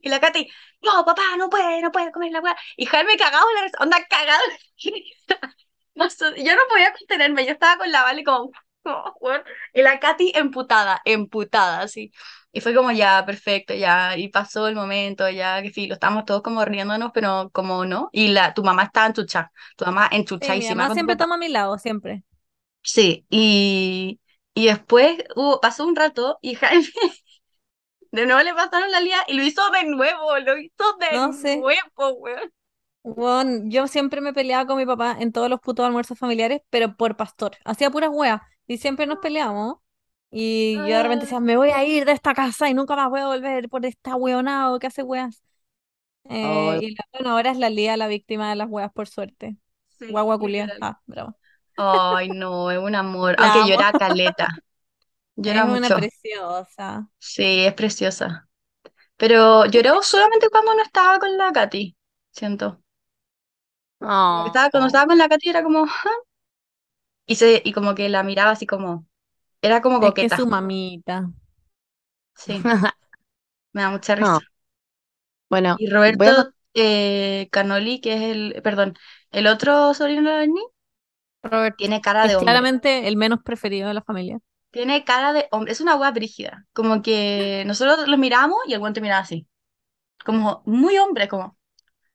Y 0.02 0.10
la 0.10 0.20
Katy, 0.22 0.50
no, 0.84 1.06
papá, 1.06 1.24
no 1.38 1.50
puede, 1.50 1.82
no 1.82 1.92
puede 1.92 2.12
comer 2.12 2.32
la 2.34 2.42
weá. 2.42 2.58
Y 2.78 2.86
Jaime 2.88 3.18
cagado 3.18 3.46
en 3.58 3.66
la 3.66 3.72
onda 3.82 4.06
cagado. 4.10 4.44
No 5.96 6.08
yo 6.10 6.56
no 6.56 6.62
podía 6.70 6.94
contenerme, 6.94 7.46
yo 7.46 7.52
estaba 7.54 7.78
con 7.78 7.92
la 7.92 8.04
Vale 8.04 8.24
como, 8.24 8.52
como. 8.84 9.16
Y 9.74 9.82
la 9.82 10.00
Katy 10.00 10.32
emputada, 10.36 11.02
emputada, 11.06 11.82
así. 11.82 12.12
Y 12.54 12.62
fue 12.62 12.76
como 12.76 12.92
ya, 12.92 13.26
perfecto, 13.26 13.74
ya, 13.74 14.18
y 14.18 14.28
pasó 14.30 14.68
el 14.68 14.76
momento, 14.76 15.30
ya, 15.30 15.62
que 15.62 15.72
filo, 15.72 15.94
estábamos 15.94 16.26
todos 16.26 16.42
como 16.42 16.66
riéndonos, 16.66 17.12
pero 17.14 17.50
como 17.54 17.86
no. 17.86 18.10
Y 18.12 18.30
la, 18.30 18.54
tu 18.54 18.64
mamá 18.64 18.84
estaba 18.84 19.08
enchuchada, 19.08 19.52
tu 19.78 19.86
mamá 19.86 20.10
Sí, 20.42 20.58
mi 20.58 20.66
enchuchadísima 20.66 20.76
mamá 20.76 20.90
siempre 20.90 21.16
toma 21.16 21.36
a 21.36 21.38
mi 21.38 21.48
lado, 21.50 21.78
siempre. 21.78 22.24
Sí, 22.84 23.26
y, 23.30 24.20
y 24.54 24.66
después 24.68 25.24
hubo, 25.36 25.60
pasó 25.62 25.86
un 25.86 25.96
rato 25.96 26.38
y 26.42 26.56
Jaime 26.56 26.88
de 28.12 28.26
nuevo 28.26 28.42
le 28.44 28.54
pasaron 28.54 28.92
la 28.92 29.00
lía 29.02 29.18
y 29.28 29.34
lo 29.36 29.44
hizo 29.44 29.62
de 29.72 29.84
nuevo, 29.86 30.38
lo 30.40 30.58
hizo 30.58 30.84
de 31.00 31.20
No 31.20 31.32
sé. 31.42 31.54
nuevo, 31.54 32.14
weón. 32.20 32.52
Bueno, 33.04 33.64
yo 33.70 33.88
siempre 33.88 34.22
me 34.22 34.34
peleaba 34.34 34.68
con 34.68 34.78
mi 34.78 34.86
papá 34.86 35.18
en 35.20 35.32
todos 35.32 35.50
los 35.50 35.60
putos 35.60 35.86
almuerzos 35.86 36.20
familiares, 36.20 36.62
pero 36.70 36.96
por 36.96 37.18
pastor. 37.18 37.58
Hacía 37.66 37.90
puras 37.92 38.12
weas. 38.14 38.42
Y 38.68 38.78
siempre 38.78 39.08
nos 39.08 39.20
peleábamos. 39.20 39.78
Y 40.32 40.86
yo 40.86 40.96
de 40.96 41.04
repente 41.04 41.26
decía, 41.26 41.40
me 41.42 41.58
voy 41.58 41.72
a 41.72 41.84
ir 41.86 42.06
de 42.06 42.14
esta 42.14 42.34
casa 42.34 42.70
y 42.70 42.74
nunca 42.74 42.96
más 42.96 43.10
voy 43.10 43.20
a 43.22 43.28
volver 43.28 43.68
por 43.70 43.86
esta 43.86 44.16
weonado 44.16 44.80
que 44.80 44.88
hace 44.88 45.04
weas. 45.04 45.44
Eh, 46.26 46.78
Ay, 46.78 46.82
y 46.82 46.96
la, 46.96 47.06
bueno, 47.14 47.32
ahora 47.32 47.52
es 47.52 47.58
la 47.60 47.70
Lía 47.72 47.98
la 47.98 48.08
víctima 48.08 48.50
de 48.50 48.56
las 48.58 48.70
weas, 48.70 48.92
por 48.94 49.08
suerte. 49.10 49.58
Sí, 49.90 50.08
Guagua 50.08 50.40
culia. 50.40 50.74
literal. 50.74 50.82
Ah, 50.82 51.02
bravo. 51.08 51.38
Ay, 51.78 52.30
no, 52.30 52.72
es 52.72 52.78
un 52.80 52.96
amor. 52.96 53.36
La 53.36 53.40
Aunque 53.40 53.66
amo. 53.66 53.66
llora 53.66 53.94
caleta. 53.96 54.48
Es 55.46 55.62
Llora 55.62 55.66
una 55.66 55.92
mucho. 55.92 55.94
preciosa. 55.94 57.08
Sí, 57.20 57.66
es 57.66 57.74
preciosa. 57.74 58.50
Pero 59.18 59.66
lloró 59.68 60.02
solamente 60.04 60.50
cuando 60.52 60.74
no 60.76 60.84
estaba 60.84 61.20
con 61.20 61.38
la 61.38 61.52
Katy, 61.54 61.98
siento. 62.32 62.82
Como 64.32 64.44
que 64.44 64.50
estaba, 64.50 64.70
cuando 64.70 64.88
estaba 64.88 65.08
con 65.08 65.18
la 65.18 65.30
Katy 65.30 65.50
era 65.50 65.64
como, 65.64 65.86
"Ah", 65.86 66.16
y 67.26 67.36
se, 67.36 67.62
y 67.66 67.74
como 67.74 67.96
que 67.96 68.10
la 68.10 68.24
miraba 68.24 68.52
así 68.52 68.66
como, 68.68 69.08
era 69.62 69.82
como 69.82 70.00
Es 70.00 70.12
que 70.14 70.26
es 70.26 70.34
coqueta. 70.34 70.36
su 70.36 70.46
mamita. 70.48 71.32
Sí, 72.36 72.54
me 73.74 73.82
da 73.82 73.90
mucha 73.92 74.16
risa. 74.16 74.34
No. 74.34 74.40
Bueno, 75.50 75.78
Y 75.78 75.88
a 75.88 75.94
Roberto 75.94 76.54
eh, 76.74 77.50
Canoli, 77.52 78.00
que 78.02 78.14
es 78.16 78.22
el, 78.22 78.62
perdón, 78.64 78.96
el 79.32 79.48
otro 79.48 79.94
sobrino 79.94 80.30
de 80.30 80.38
Bernie, 80.38 80.64
Robert 81.44 81.76
tiene 81.78 82.02
cara 82.02 82.26
de 82.26 82.36
hombre. 82.36 82.64
claramente 82.64 83.08
el 83.08 83.16
menos 83.18 83.42
preferido 83.44 83.88
de 83.88 83.94
la 83.94 84.02
familia. 84.04 84.40
Tiene 84.72 85.04
cara 85.04 85.34
de 85.34 85.48
hombre. 85.52 85.72
Es 85.74 85.82
una 85.82 85.96
wea 85.96 86.12
brígida. 86.12 86.66
Como 86.74 87.02
que 87.02 87.64
nosotros 87.68 88.08
los 88.08 88.20
miramos 88.20 88.58
y 88.68 88.74
el 88.74 88.80
guante 88.80 89.02
miraba 89.02 89.22
así. 89.22 89.48
Como 90.26 90.64
muy 90.66 90.98
hombre, 91.00 91.28
como, 91.30 91.58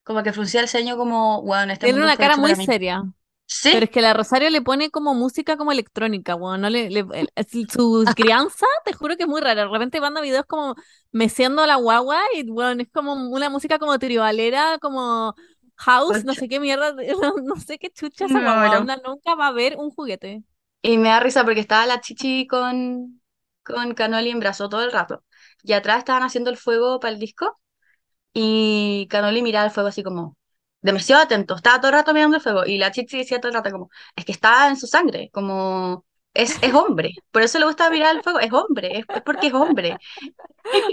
como 0.05 0.23
que 0.23 0.33
fruncía 0.33 0.61
el 0.63 0.69
ceño 0.69 0.97
como, 0.99 1.43
bueno, 1.43 1.73
este 1.73 1.87
Tiene 1.87 2.03
una 2.03 2.17
cara 2.17 2.37
muy 2.37 2.55
seria. 2.57 3.03
Sí, 3.47 3.71
Pero 3.71 3.85
es 3.85 3.91
que 3.91 4.01
la 4.01 4.15
Rosario 4.15 4.49
le 4.51 4.63
pone 4.63 4.91
como 4.91 5.15
música 5.15 5.57
como 5.57 5.73
electrónica, 5.73 6.35
weón. 6.37 6.61
No 6.61 6.71
le, 6.71 6.89
le- 6.91 7.07
el- 7.15 7.31
es- 7.35 7.49
su 7.73 8.11
crianza, 8.15 8.67
te 8.85 8.93
juro 8.93 9.17
que 9.17 9.25
es 9.25 9.29
muy 9.29 9.41
rara. 9.41 9.63
De 9.65 9.69
repente 9.69 10.01
manda 10.01 10.21
videos 10.21 10.47
como 10.47 10.75
meciendo 11.13 11.63
a 11.63 11.67
la 11.67 11.77
guagua 11.77 12.21
y, 12.35 12.49
weón, 12.51 12.81
es 12.81 12.89
como 12.93 13.15
una 13.15 13.51
música 13.51 13.79
como 13.79 13.99
tribalera, 13.99 14.79
como 14.81 15.35
house, 15.77 16.25
no 16.25 16.35
sé 16.35 16.49
qué 16.49 16.61
mierda, 16.61 16.93
no, 17.23 17.35
no 17.43 17.57
sé 17.57 17.79
qué 17.79 17.91
chucha 17.91 18.27
esa 18.27 18.39
Me 18.39 18.41
guagua. 18.41 18.79
Onda, 18.79 18.97
nunca 19.05 19.35
va 19.35 19.49
a 19.49 19.53
ver 19.53 19.77
un 19.79 19.91
juguete. 19.91 20.43
Y 20.83 20.99
me 20.99 21.09
da 21.09 21.21
risa 21.21 21.45
porque 21.45 21.61
estaba 21.61 21.87
la 21.87 22.01
chichi 22.01 22.47
con, 22.47 23.21
con 23.65 23.95
Canoli 23.95 24.31
en 24.31 24.41
brazo 24.41 24.69
todo 24.69 24.85
el 24.85 24.93
rato. 24.93 25.25
Y 25.63 25.73
atrás 25.73 25.99
estaban 25.99 26.23
haciendo 26.23 26.51
el 26.51 26.57
fuego 26.57 27.01
para 27.01 27.13
el 27.15 27.21
disco. 27.21 27.59
Y 28.35 29.09
Canoli 29.11 29.43
miraba 29.43 29.67
el 29.67 29.73
fuego 29.73 29.91
así 29.91 30.03
como 30.05 30.37
demasiado 30.87 31.23
atento. 31.23 31.57
Estaba 31.57 31.79
todo 31.81 31.89
el 31.91 31.95
rato 31.99 32.15
mirando 32.15 32.37
el 32.37 32.43
fuego. 32.43 32.65
Y 32.67 32.79
la 32.79 32.91
chichi 32.93 33.19
decía 33.19 33.41
todo 33.41 33.49
el 33.51 33.55
rato 33.55 33.71
como, 33.71 33.91
es 34.17 34.25
que 34.25 34.33
está 34.33 34.69
en 34.69 34.77
su 34.77 34.87
sangre, 34.87 35.31
como 35.33 36.05
es, 36.35 36.63
es 36.63 36.75
hombre. 36.75 37.13
Por 37.31 37.43
eso 37.43 37.59
le 37.59 37.67
gusta 37.67 37.91
mirar 37.91 38.17
el 38.17 38.23
fuego. 38.23 38.41
Es 38.41 38.53
hombre, 38.53 38.99
es, 38.99 39.05
es 39.15 39.23
porque 39.23 39.49
es 39.49 39.55
hombre. 39.55 39.99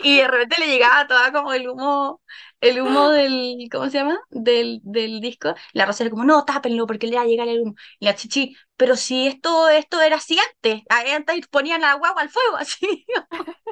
Y 0.04 0.18
de 0.18 0.28
repente 0.28 0.58
le 0.60 0.68
llegaba 0.68 1.08
toda 1.08 1.32
como 1.32 1.54
el 1.54 1.68
humo, 1.68 2.22
el 2.62 2.82
humo 2.82 3.10
del, 3.10 3.68
¿cómo 3.72 3.86
se 3.90 3.98
llama? 3.98 4.20
Del, 4.30 4.80
del 4.84 5.20
disco. 5.22 5.56
La 5.74 5.86
Rosa 5.86 6.04
era 6.04 6.12
como, 6.12 6.24
no, 6.26 6.46
tápenlo 6.46 6.86
porque 6.86 7.08
le 7.08 7.16
va 7.16 7.24
a 7.24 7.26
llegar 7.26 7.48
el 7.48 7.62
humo. 7.62 7.76
Y 8.00 8.06
la 8.06 8.16
chichi, 8.16 8.56
pero 8.78 8.96
si 8.96 9.28
esto, 9.28 9.70
esto 9.70 10.02
era 10.02 10.18
así 10.18 10.38
antes, 10.40 10.84
antes 10.90 11.48
ponían 11.48 11.82
la 11.82 11.96
guagua 11.96 12.22
al 12.22 12.30
fuego, 12.30 12.56
así. 12.58 13.06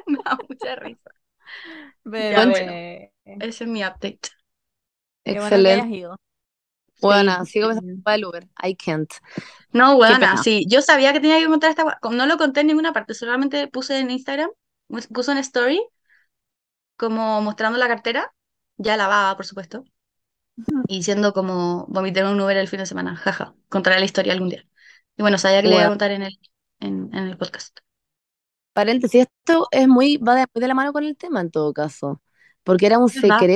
Me 0.06 0.18
da 0.24 0.38
mucha 0.48 0.76
risa. 0.76 1.10
Bebé. 2.04 2.46
bueno. 2.46 2.72
Ese 3.40 3.64
es 3.64 3.70
mi 3.70 3.84
update. 3.84 4.41
Qué 5.28 5.40
bueno 5.40 5.60
que 5.62 5.68
Excelente. 5.68 5.72
hayas 5.72 5.88
ido. 5.88 6.16
Bueno, 7.00 7.44
Sí. 7.44 7.46
sigo 7.46 7.68
pensando 7.68 7.92
en 7.92 8.14
el 8.14 8.24
Uber. 8.24 8.48
I 8.62 8.76
can't. 8.76 9.10
No, 9.72 9.96
Qué 10.04 10.16
bueno, 10.16 10.16
pena. 10.16 10.42
sí. 10.42 10.66
Yo 10.68 10.82
sabía 10.82 11.12
que 11.12 11.20
tenía 11.20 11.38
que 11.38 11.46
contar 11.46 11.70
esta. 11.70 11.84
No 12.10 12.26
lo 12.26 12.36
conté 12.38 12.60
en 12.60 12.66
ninguna 12.68 12.92
parte, 12.92 13.14
solamente 13.14 13.68
puse 13.68 13.98
en 13.98 14.10
Instagram, 14.10 14.50
puse 15.12 15.30
una 15.30 15.40
story, 15.40 15.80
como 16.96 17.40
mostrando 17.42 17.78
la 17.78 17.88
cartera, 17.88 18.32
ya 18.76 18.96
lavada, 18.96 19.36
por 19.36 19.46
supuesto, 19.46 19.84
y 20.88 20.98
diciendo 20.98 21.32
como 21.32 21.86
vomité 21.88 22.20
en 22.20 22.26
un 22.28 22.40
Uber 22.40 22.56
el 22.56 22.68
fin 22.68 22.80
de 22.80 22.86
semana, 22.86 23.16
jaja. 23.16 23.54
Contaré 23.68 23.98
la 24.00 24.04
historia 24.06 24.32
algún 24.34 24.50
día. 24.50 24.64
Y 25.16 25.22
bueno, 25.22 25.38
sabía 25.38 25.62
que 25.62 25.68
le 25.68 25.76
iba 25.76 25.84
a 25.84 25.88
contar 25.88 26.10
en 26.12 26.22
el, 26.22 26.38
en, 26.80 27.10
en 27.14 27.28
el 27.28 27.36
podcast. 27.38 27.78
paréntesis, 28.72 29.22
esto 29.22 29.66
es 29.70 29.88
muy, 29.88 30.16
va 30.18 30.34
de, 30.34 30.46
muy 30.54 30.60
de 30.60 30.68
la 30.68 30.74
mano 30.74 30.92
con 30.92 31.04
el 31.04 31.16
tema 31.16 31.40
en 31.40 31.50
todo 31.50 31.72
caso, 31.72 32.22
porque 32.64 32.86
era 32.86 32.98
un 32.98 33.08
¿Verdad? 33.14 33.48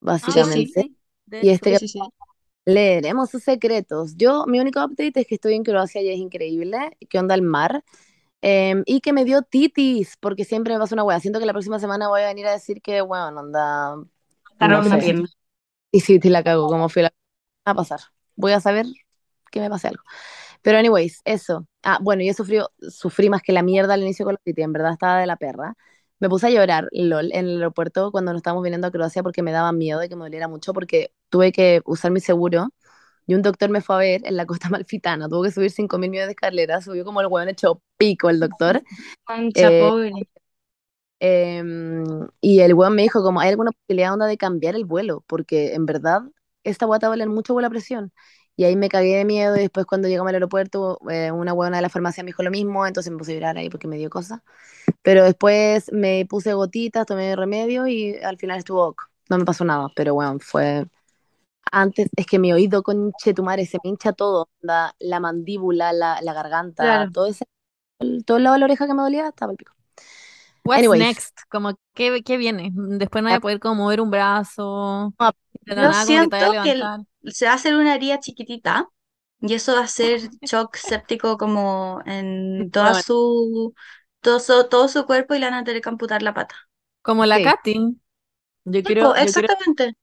Secreto, 0.00 0.08
Ah, 0.20 0.44
Sí, 0.44 0.66
sí. 0.66 0.86
básicamente. 0.86 0.94
de 1.26 1.38
Y 1.40 1.50
este 1.50 1.76
Sí, 1.76 2.00
leeremos 2.66 3.30
sus 3.30 3.42
secretos. 3.44 4.16
Yo, 4.16 4.46
mi 4.46 4.60
único 4.60 4.84
update 4.84 5.20
es 5.20 5.26
que 5.26 5.36
estoy 5.36 5.54
en 5.54 5.64
Croacia 5.64 6.02
y 6.02 6.10
es 6.10 6.18
increíble, 6.18 6.96
que 7.10 7.18
onda 7.18 7.34
el 7.34 7.42
mar, 7.42 7.84
em, 8.42 8.82
y 8.86 9.00
que 9.00 9.12
me 9.14 9.24
dio 9.24 9.42
titis, 9.42 10.16
porque 10.20 10.44
siempre 10.46 10.74
me 10.74 10.80
pasa 10.80 10.94
una 10.96 11.04
wea. 11.04 11.20
Siento 11.20 11.40
que 11.40 11.46
la 11.46 11.52
próxima 11.54 11.78
semana 11.80 12.08
voy 12.08 12.22
a 12.22 12.28
venir 12.28 12.46
a 12.48 12.52
decir 12.52 12.82
que, 12.82 13.00
bueno, 13.02 13.40
onda, 13.40 13.96
Claro, 14.58 14.78
no 14.78 14.86
una 14.86 14.98
pierna. 14.98 15.28
y 15.90 16.00
sí, 16.00 16.18
te 16.20 16.30
la 16.30 16.42
cago, 16.44 16.68
como 16.68 16.88
fui 16.88 17.02
la 17.02 17.12
a 17.64 17.74
pasar. 17.74 18.00
Voy 18.36 18.52
a 18.52 18.60
saber 18.60 18.86
que 19.50 19.60
me 19.60 19.70
pase 19.70 19.88
algo. 19.88 20.02
Pero 20.62 20.78
anyways, 20.78 21.22
eso. 21.24 21.66
Ah, 21.82 21.98
bueno, 22.02 22.22
yo 22.24 22.34
sufrí, 22.34 22.58
sufrí 22.90 23.30
más 23.30 23.42
que 23.42 23.52
la 23.52 23.62
mierda 23.62 23.94
al 23.94 24.02
inicio 24.02 24.24
con 24.26 24.34
la 24.34 24.40
titis, 24.44 24.64
en 24.64 24.72
verdad 24.72 24.92
estaba 24.94 25.20
de 25.20 25.26
la 25.26 25.36
perra. 25.36 25.76
Me 26.20 26.28
puse 26.28 26.48
a 26.48 26.50
llorar, 26.50 26.88
lol, 26.92 27.30
en 27.32 27.46
el 27.46 27.56
aeropuerto 27.56 28.10
cuando 28.10 28.32
nos 28.32 28.40
estábamos 28.40 28.64
viniendo 28.64 28.86
a 28.86 28.90
Croacia 28.90 29.22
porque 29.22 29.42
me 29.42 29.52
daba 29.52 29.72
miedo 29.72 30.00
de 30.00 30.08
que 30.08 30.16
me 30.16 30.24
doliera 30.24 30.48
mucho 30.48 30.72
porque 30.72 31.12
tuve 31.28 31.52
que 31.52 31.80
usar 31.84 32.10
mi 32.10 32.20
seguro 32.20 32.68
y 33.26 33.34
un 33.34 33.42
doctor 33.42 33.68
me 33.70 33.82
fue 33.82 33.94
a 33.94 33.98
ver 33.98 34.22
en 34.24 34.36
la 34.36 34.46
costa 34.46 34.68
malfitana, 34.70 35.28
tuvo 35.28 35.42
que 35.44 35.50
subir 35.50 35.70
5.000 35.70 36.10
millones 36.10 36.28
de 36.28 36.32
escaleras, 36.32 36.84
subió 36.84 37.04
como 37.04 37.20
el 37.20 37.26
hueón 37.28 37.48
hecho 37.48 37.82
pico 37.96 38.30
el 38.30 38.40
doctor. 38.40 38.82
Eh, 39.54 39.80
pobre. 39.80 40.12
Em, 41.20 42.28
y 42.40 42.60
el 42.60 42.74
weón 42.74 42.94
me 42.94 43.02
dijo 43.02 43.22
como, 43.22 43.40
¿hay 43.40 43.50
alguna 43.50 43.72
posibilidad 43.72 44.12
onda 44.12 44.26
de 44.26 44.36
cambiar 44.38 44.76
el 44.76 44.84
vuelo? 44.84 45.24
Porque 45.26 45.74
en 45.74 45.84
verdad 45.84 46.22
esta 46.64 46.86
te 46.86 46.90
va 46.90 46.96
a 46.96 47.08
valer 47.08 47.28
mucho 47.28 47.54
por 47.54 47.62
la 47.62 47.70
presión. 47.70 48.12
Y 48.56 48.64
ahí 48.64 48.76
me 48.76 48.88
cagué 48.88 49.16
de 49.16 49.24
miedo 49.24 49.56
y 49.56 49.60
después 49.60 49.86
cuando 49.86 50.08
llegamos 50.08 50.30
al 50.30 50.36
aeropuerto, 50.36 50.98
eh, 51.10 51.30
una 51.30 51.52
weona 51.52 51.76
de 51.76 51.82
la 51.82 51.88
farmacia 51.88 52.24
me 52.24 52.28
dijo 52.28 52.42
lo 52.42 52.50
mismo, 52.50 52.86
entonces 52.86 53.12
me 53.12 53.18
puse 53.18 53.32
a 53.32 53.34
llorar 53.34 53.56
ahí 53.58 53.70
porque 53.70 53.86
me 53.88 53.96
dio 53.96 54.10
cosa. 54.10 54.42
Pero 55.02 55.24
después 55.24 55.90
me 55.92 56.26
puse 56.28 56.52
gotitas, 56.54 57.06
tomé 57.06 57.36
remedio 57.36 57.86
y 57.86 58.16
al 58.16 58.38
final 58.38 58.58
estuvo 58.58 58.86
ok. 58.88 59.02
No 59.28 59.38
me 59.38 59.44
pasó 59.44 59.64
nada, 59.64 59.88
pero 59.94 60.14
bueno, 60.14 60.38
fue... 60.40 60.86
Antes, 61.72 62.08
es 62.16 62.26
que 62.26 62.38
mi 62.38 62.52
oído 62.52 62.82
con 62.82 63.12
chetumare 63.14 63.66
se 63.66 63.78
me 63.84 63.90
hincha 63.90 64.12
todo, 64.12 64.48
onda, 64.62 64.94
la 65.00 65.20
mandíbula, 65.20 65.92
la, 65.92 66.20
la 66.22 66.32
garganta, 66.34 67.06
Claro. 67.06 67.12
todo 67.12 67.26
ese, 67.26 67.44
todo 68.26 68.38
el 68.38 68.44
lado 68.44 68.54
de 68.54 68.60
la 68.60 68.66
oreja 68.66 68.86
que 68.86 68.94
me 68.94 69.02
dolía, 69.02 69.28
estaba 69.28 69.52
el 69.52 69.58
pico. 69.58 69.74
What's 70.64 70.92
Anyways. 70.92 70.94
next? 70.94 71.34
Como, 71.50 71.78
¿qué, 71.94 72.22
qué 72.22 72.36
viene? 72.36 72.70
Después 72.74 73.22
no 73.22 73.30
voy 73.30 73.36
a 73.36 73.40
poder 73.40 73.60
como 73.60 73.76
mover 73.84 74.00
un 74.00 74.10
brazo, 74.10 75.14
No, 75.66 75.92
la 75.92 76.04
nada 76.04 76.28
que 76.28 76.36
siento 76.36 76.56
que 76.60 76.72
el- 76.72 76.92
se 77.26 77.44
va 77.46 77.52
a 77.52 77.54
hacer 77.54 77.76
una 77.76 77.94
herida 77.94 78.20
chiquitita 78.20 78.88
y 79.40 79.54
eso 79.54 79.74
va 79.74 79.82
a 79.82 79.86
ser 79.88 80.20
shock 80.42 80.76
séptico 80.76 81.36
como 81.38 82.00
en 82.06 82.70
toda 82.72 82.94
Bueno. 82.94 82.94
su, 82.94 83.74
todo 84.20 84.40
su, 84.40 84.68
todo 84.68 84.88
su 84.88 85.06
cuerpo 85.06 85.34
y 85.34 85.38
le 85.40 85.46
van 85.46 85.54
a 85.54 85.64
tener 85.64 85.82
que 85.82 85.88
amputar 85.88 86.22
la 86.22 86.34
pata. 86.34 86.56
Como 87.02 87.26
la 87.26 87.40
Sí. 87.40 87.42
Katy. 87.42 87.98
Yo 88.64 88.84
Sí, 88.84 88.94
quiero, 88.94 89.12
po, 89.12 89.14
yo 89.16 89.32
quiero, 89.32 89.48
exactamente. 89.48 89.94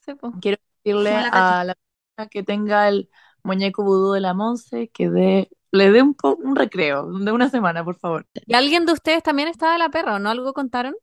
Sí, 0.00 0.12
quiero 0.40 0.58
decirle 0.84 1.26
la 1.30 1.30
a 1.30 1.64
la 1.64 1.74
persona 1.74 2.28
que 2.30 2.42
tenga 2.42 2.88
el 2.88 3.10
muñeco 3.42 3.84
vudú 3.84 4.12
de 4.12 4.20
la 4.20 4.34
Monse 4.34 4.88
que 4.90 5.10
dé, 5.10 5.50
le 5.72 5.90
dé 5.90 6.02
un, 6.02 6.14
po- 6.14 6.36
un 6.36 6.56
recreo 6.56 7.06
de 7.20 7.32
una 7.32 7.48
semana, 7.50 7.84
por 7.84 7.96
favor. 7.98 8.26
¿Y 8.46 8.54
alguien 8.54 8.84
de 8.84 8.92
ustedes 8.94 9.22
también 9.22 9.48
estaba 9.48 9.74
de 9.74 9.78
la 9.78 9.90
perra 9.90 10.16
o 10.16 10.18
no? 10.18 10.30
¿Algo 10.30 10.52
contaron? 10.52 10.94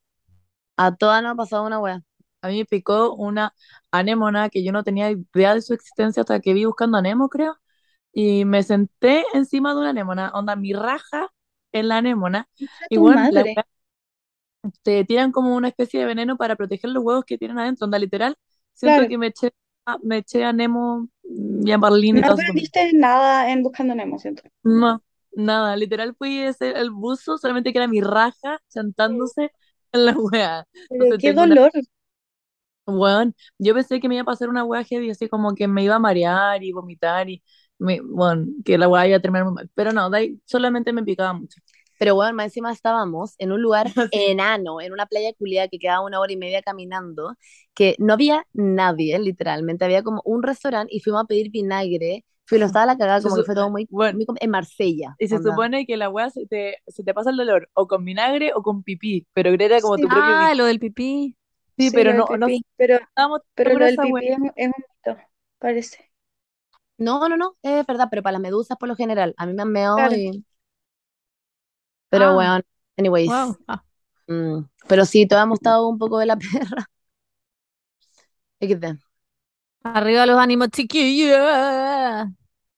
A 0.78 0.96
todas 0.96 1.24
nos 1.24 1.34
ha 1.34 1.36
pasado 1.36 1.64
una 1.66 1.80
wea. 1.80 2.02
A 2.42 2.48
mí 2.50 2.58
me 2.60 2.66
picó 2.66 3.14
una 3.16 3.54
anémona 3.92 4.50
que 4.50 4.64
yo 4.64 4.72
no 4.72 4.84
tenía 4.84 5.10
idea 5.12 5.56
de 5.56 5.62
su 5.62 5.74
existencia 5.74 6.22
hasta 6.22 6.40
que 6.42 6.54
vi 6.54 6.66
buscando 6.66 6.98
anemo, 6.98 7.30
creo. 7.30 7.58
Y 8.14 8.46
me 8.46 8.64
senté 8.64 9.26
encima 9.34 9.74
de 9.74 9.82
una 9.82 9.90
anémona, 9.92 10.32
onda 10.34 10.56
mi 10.56 10.74
raja 10.74 11.30
en 11.80 11.90
la 11.90 11.98
anémona. 11.98 12.48
Y 12.90 12.98
bueno, 12.98 13.28
la 13.32 13.44
wea- 13.44 13.66
te 14.84 15.04
tiran 15.06 15.32
como 15.32 15.56
una 15.56 15.68
especie 15.70 16.00
de 16.00 16.06
veneno 16.06 16.38
para 16.38 16.56
proteger 16.56 16.90
los 16.92 17.04
huevos 17.04 17.26
que 17.26 17.38
tienen 17.38 17.60
adentro, 17.60 17.86
onda 17.86 18.00
literal. 18.00 18.36
Siento 18.74 18.96
Claro. 18.98 19.10
que 19.10 19.18
me 19.18 19.28
eché, 19.28 19.52
a- 19.86 19.98
me 20.04 20.18
eché 20.18 20.44
a 20.44 20.54
Nemo 20.54 21.08
y 21.24 21.72
a 21.72 21.78
No 21.78 21.84
aprendiste 22.34 22.92
nada 22.94 23.52
en 23.52 23.64
Buscando 23.64 23.94
Nemo, 23.96 24.20
siento. 24.20 24.44
No, 24.64 25.04
nada, 25.36 25.76
literal 25.78 26.16
fui 26.18 26.40
ese, 26.40 26.72
el 26.72 26.90
buzo, 26.92 27.38
solamente 27.38 27.72
que 27.72 27.78
era 27.80 27.88
mi 27.88 28.02
raja 28.02 28.60
chantándose 28.70 29.52
en 29.92 30.06
la 30.06 30.14
wea. 30.18 30.68
Entonces 30.90 31.20
qué 31.22 31.32
una 31.32 31.46
dolor. 31.48 31.72
Weón, 32.88 33.36
yo 33.58 33.74
pensé 33.74 34.00
que 34.00 34.08
me 34.08 34.16
iba 34.16 34.22
a 34.22 34.26
pasar 34.26 34.48
una 34.50 34.64
weá 34.64 34.84
heavy, 34.84 35.10
así 35.10 35.28
como 35.28 35.56
que 35.56 35.68
me 35.68 35.84
iba 35.84 35.96
a 35.96 36.00
marear 36.00 36.64
y 36.64 36.72
vomitar 36.72 37.28
y, 37.30 37.44
me, 37.80 38.02
bueno, 38.02 38.48
que 38.64 38.78
la 38.78 38.88
weá 38.88 39.08
iba 39.08 39.18
a 39.18 39.20
terminar 39.22 39.46
muy 39.46 39.54
mal. 39.54 39.70
Pero 39.76 39.92
no, 39.94 40.10
de 40.10 40.18
ahí 40.18 40.42
solamente 40.46 40.94
me 40.94 41.04
picaba 41.04 41.34
mucho. 41.34 41.60
Pero 41.98 42.16
bueno, 42.16 42.34
más 42.34 42.48
encima 42.48 42.72
estábamos 42.72 43.36
en 43.38 43.52
un 43.54 43.62
lugar 43.62 43.88
Sí. 44.12 44.20
enano, 44.32 44.82
en 44.82 44.92
una 44.94 45.06
playa 45.06 45.34
culiada 45.34 45.68
que 45.70 45.80
quedaba 45.80 46.06
una 46.06 46.20
hora 46.20 46.32
y 46.34 46.38
media 46.38 46.62
caminando, 46.62 47.36
que 47.74 47.96
no 48.00 48.14
había 48.14 48.46
nadie, 48.54 49.18
literalmente. 49.20 49.86
Había 49.86 50.04
como 50.04 50.22
un 50.26 50.44
restaurante 50.44 50.94
y 50.96 51.00
fuimos 51.00 51.24
a 51.24 51.28
pedir 51.28 51.52
vinagre. 51.52 52.26
Fui, 52.46 52.60
lo 52.60 52.66
estaba 52.66 52.86
la 52.86 52.98
cagada, 52.98 53.20
Se 53.22 53.24
como 53.24 53.36
que 53.38 53.42
su- 53.42 53.46
fue 53.46 53.56
todo 53.56 53.70
muy, 53.70 53.88
Bueno, 53.90 54.18
muy 54.18 54.26
en 54.40 54.50
Marsella. 54.52 55.16
y 55.18 55.28
se 55.28 55.38
onda. 55.38 55.52
supone 55.52 55.86
que 55.86 55.98
la 55.98 56.10
weá 56.10 56.30
se 56.30 56.46
te, 56.48 56.78
se 56.88 57.04
te 57.04 57.14
pasa 57.14 57.30
el 57.32 57.38
dolor 57.38 57.70
o 57.74 57.88
con 57.88 58.04
vinagre 58.06 58.52
o 58.54 58.62
con 58.62 58.84
pipí, 58.84 59.28
pero 59.34 59.50
era 59.52 59.82
como 59.82 59.96
Sí. 59.96 60.02
tu 60.02 60.10
propio 60.10 60.36
Ah, 60.38 60.54
lo 60.56 60.66
del 60.66 60.80
pipí. 60.80 61.38
Sí, 61.78 61.92
Sí, 61.92 61.92
pero 61.92 62.14
no, 62.14 62.28
no. 62.38 62.48
Pero, 62.78 63.00
estábamos 63.10 63.42
pero 63.56 63.76
lo 63.76 63.86
de 63.86 63.92
del 63.92 64.00
pipí 64.00 64.28
es, 64.28 64.40
es 64.56 64.68
un 64.68 64.74
mito, 65.06 65.18
parece. 65.60 66.12
No, 66.98 67.28
no, 67.30 67.38
no, 67.38 67.58
es 67.62 67.86
verdad, 67.86 68.08
pero 68.10 68.24
para 68.24 68.34
las 68.34 68.42
medusas 68.42 68.78
por 68.78 68.88
lo 68.90 68.96
general. 68.96 69.34
A 69.38 69.46
mí 69.46 69.54
me 69.54 69.62
han 69.64 69.72
meado 69.72 69.98
Claro. 69.98 70.16
y... 70.16 70.46
Pero 72.10 72.26
Ah, 72.26 72.34
bueno, 72.34 72.62
anyways. 72.98 73.30
wow. 73.30 73.58
Ah, 73.68 73.84
mm, 74.28 74.60
pero 74.88 75.06
sí, 75.06 75.28
todos 75.28 75.44
hemos 75.44 75.60
estado 75.60 75.88
un 75.88 75.98
poco 75.98 76.20
de 76.20 76.26
la 76.28 76.38
perra. 76.40 76.90
XD. 78.62 79.00
arriba 79.84 80.26
los 80.26 80.38
ánimos, 80.40 80.70
chiquillos. 80.70 81.38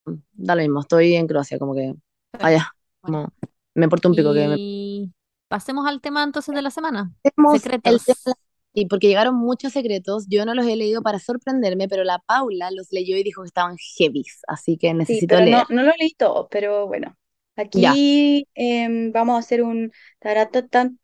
Mm, 0.06 0.16
Da 0.34 0.56
lo 0.56 0.62
mismo, 0.62 0.82
estoy 0.82 1.16
en 1.16 1.28
Croacia, 1.28 1.60
como 1.60 1.74
que... 1.76 1.94
Allá, 2.40 2.72
Bueno, 3.02 3.30
como... 3.30 3.34
Me 3.76 3.86
importa 3.86 4.08
un 4.10 4.16
pico 4.16 4.34
que 4.34 4.48
me 4.48 4.56
y 4.56 5.14
pasemos 5.48 5.88
al 5.88 6.02
tema 6.02 6.24
entonces 6.24 6.54
de 6.56 6.62
la 6.62 6.72
semana. 6.72 7.12
Tenemos 7.22 7.54
el 7.56 7.62
Secretos. 7.62 8.04
tema, 8.04 8.36
y 8.82 8.88
porque 8.88 9.08
llegaron 9.08 9.36
muchos 9.36 9.74
secretos, 9.74 10.28
yo 10.30 10.46
no 10.46 10.54
los 10.56 10.66
he 10.68 10.76
leído 10.76 11.02
para 11.02 11.20
sorprenderme, 11.20 11.88
pero 11.88 12.04
la 12.04 12.20
Paula 12.20 12.72
los 12.72 12.88
leyó 12.92 13.18
y 13.18 13.24
dijo 13.24 13.42
que 13.44 13.48
estaban 13.48 13.78
heavies, 13.98 14.42
así 14.48 14.78
que 14.78 14.94
Sí, 15.06 15.24
necesito 15.24 15.28
pero 15.28 15.46
no, 15.46 15.66
leer. 15.66 15.68
no 15.70 15.84
lo 15.84 15.92
leí 15.98 16.14
todo, 16.16 16.48
pero 16.50 16.88
bueno. 16.88 17.18
Aquí 17.56 18.48
em, 18.54 19.12
vamos 19.12 19.36
a 19.36 19.40
hacer 19.40 19.64
un 19.64 19.92
taratatán 20.20 21.00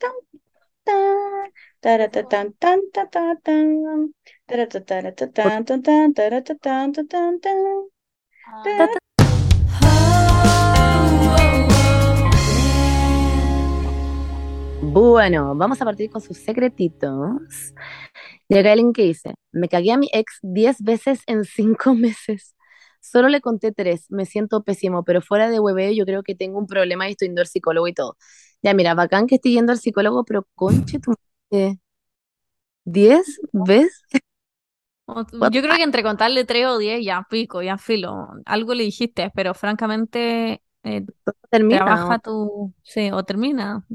taratatán 1.81 2.53
taratatán 2.59 3.63
Bueno, 14.93 15.55
vamos 15.55 15.81
a 15.81 15.85
partir 15.85 16.11
con 16.11 16.21
sus 16.21 16.37
secretitos. 16.37 17.73
Hay 18.49 18.67
alguien 18.67 18.93
que 18.93 19.03
dice, 19.03 19.33
me 19.51 19.67
cagué 19.67 19.91
a 19.91 19.97
mi 19.97 20.07
ex 20.13 20.37
10 20.43 20.81
veces 20.83 21.21
en 21.25 21.45
5 21.45 21.95
meses. 21.95 22.55
Solo 23.01 23.27
le 23.27 23.41
conté 23.41 23.71
3, 23.71 24.05
me 24.11 24.25
siento 24.25 24.63
pésimo, 24.63 25.03
pero 25.03 25.21
fuera 25.21 25.49
de 25.49 25.59
hueveo 25.59 25.91
yo 25.91 26.05
creo 26.05 26.21
que 26.23 26.35
tengo 26.35 26.59
un 26.59 26.67
problema 26.67 27.07
y 27.07 27.13
estoy 27.13 27.27
yendo 27.29 27.41
al 27.41 27.47
psicólogo 27.47 27.87
y 27.87 27.93
todo. 27.93 28.17
Ya, 28.61 28.73
mira, 28.73 28.93
bacán 28.93 29.27
que 29.27 29.35
estoy 29.35 29.53
yendo 29.53 29.71
al 29.71 29.79
psicólogo, 29.79 30.23
pero 30.23 30.47
conche 30.55 30.99
tu 30.99 31.11
madre, 31.51 31.79
10 32.85 33.41
veces. 33.51 34.03
Yo 35.51 35.61
creo 35.61 35.75
que 35.75 35.83
entre 35.83 36.03
contarle 36.03 36.45
tres 36.45 36.67
o 36.67 36.77
diez, 36.77 37.03
ya 37.03 37.25
pico, 37.29 37.61
ya 37.61 37.77
filo. 37.77 38.29
Algo 38.45 38.73
le 38.73 38.83
dijiste, 38.83 39.31
pero 39.35 39.53
francamente 39.53 40.61
eh, 40.83 41.05
Termina, 41.49 41.83
trabaja 41.83 42.19
tu... 42.19 42.73
Sí, 42.83 43.11
o 43.11 43.23
termina. 43.23 43.85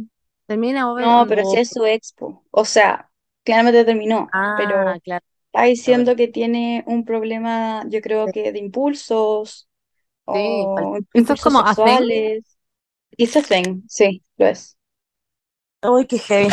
Termina 0.49 0.91
o, 0.93 0.97
No, 0.97 1.27
pero 1.29 1.45
si 1.45 1.59
es 1.59 1.73
su 1.73 1.85
expo. 1.87 2.45
O 2.51 2.65
sea, 2.65 3.11
claramente 3.45 3.85
terminó, 3.85 4.37
pero 4.55 4.75
Ah, 4.81 4.99
claro, 5.03 5.25
está 5.47 5.65
diciendo 5.67 6.17
que 6.17 6.29
tiene 6.29 6.85
un 6.87 7.05
problema, 7.05 7.85
yo 7.89 8.01
creo 8.01 8.31
que 8.33 8.53
de 8.53 8.59
impulsos 8.59 9.69
Sí, 10.33 10.71
o 10.73 10.97
Eso 11.13 11.33
es 11.35 11.41
impulsos 11.41 11.41
como 11.41 11.61
a 11.61 11.75
thing. 11.75 12.13
sexuales. 12.15 12.59
It's 13.19 13.37
a 13.37 13.43
thing, 13.43 13.83
sí, 13.89 14.25
lo 14.39 14.47
es. 14.49 14.77
Uy, 15.83 16.07
qué 16.07 16.19
heavy. 16.19 16.49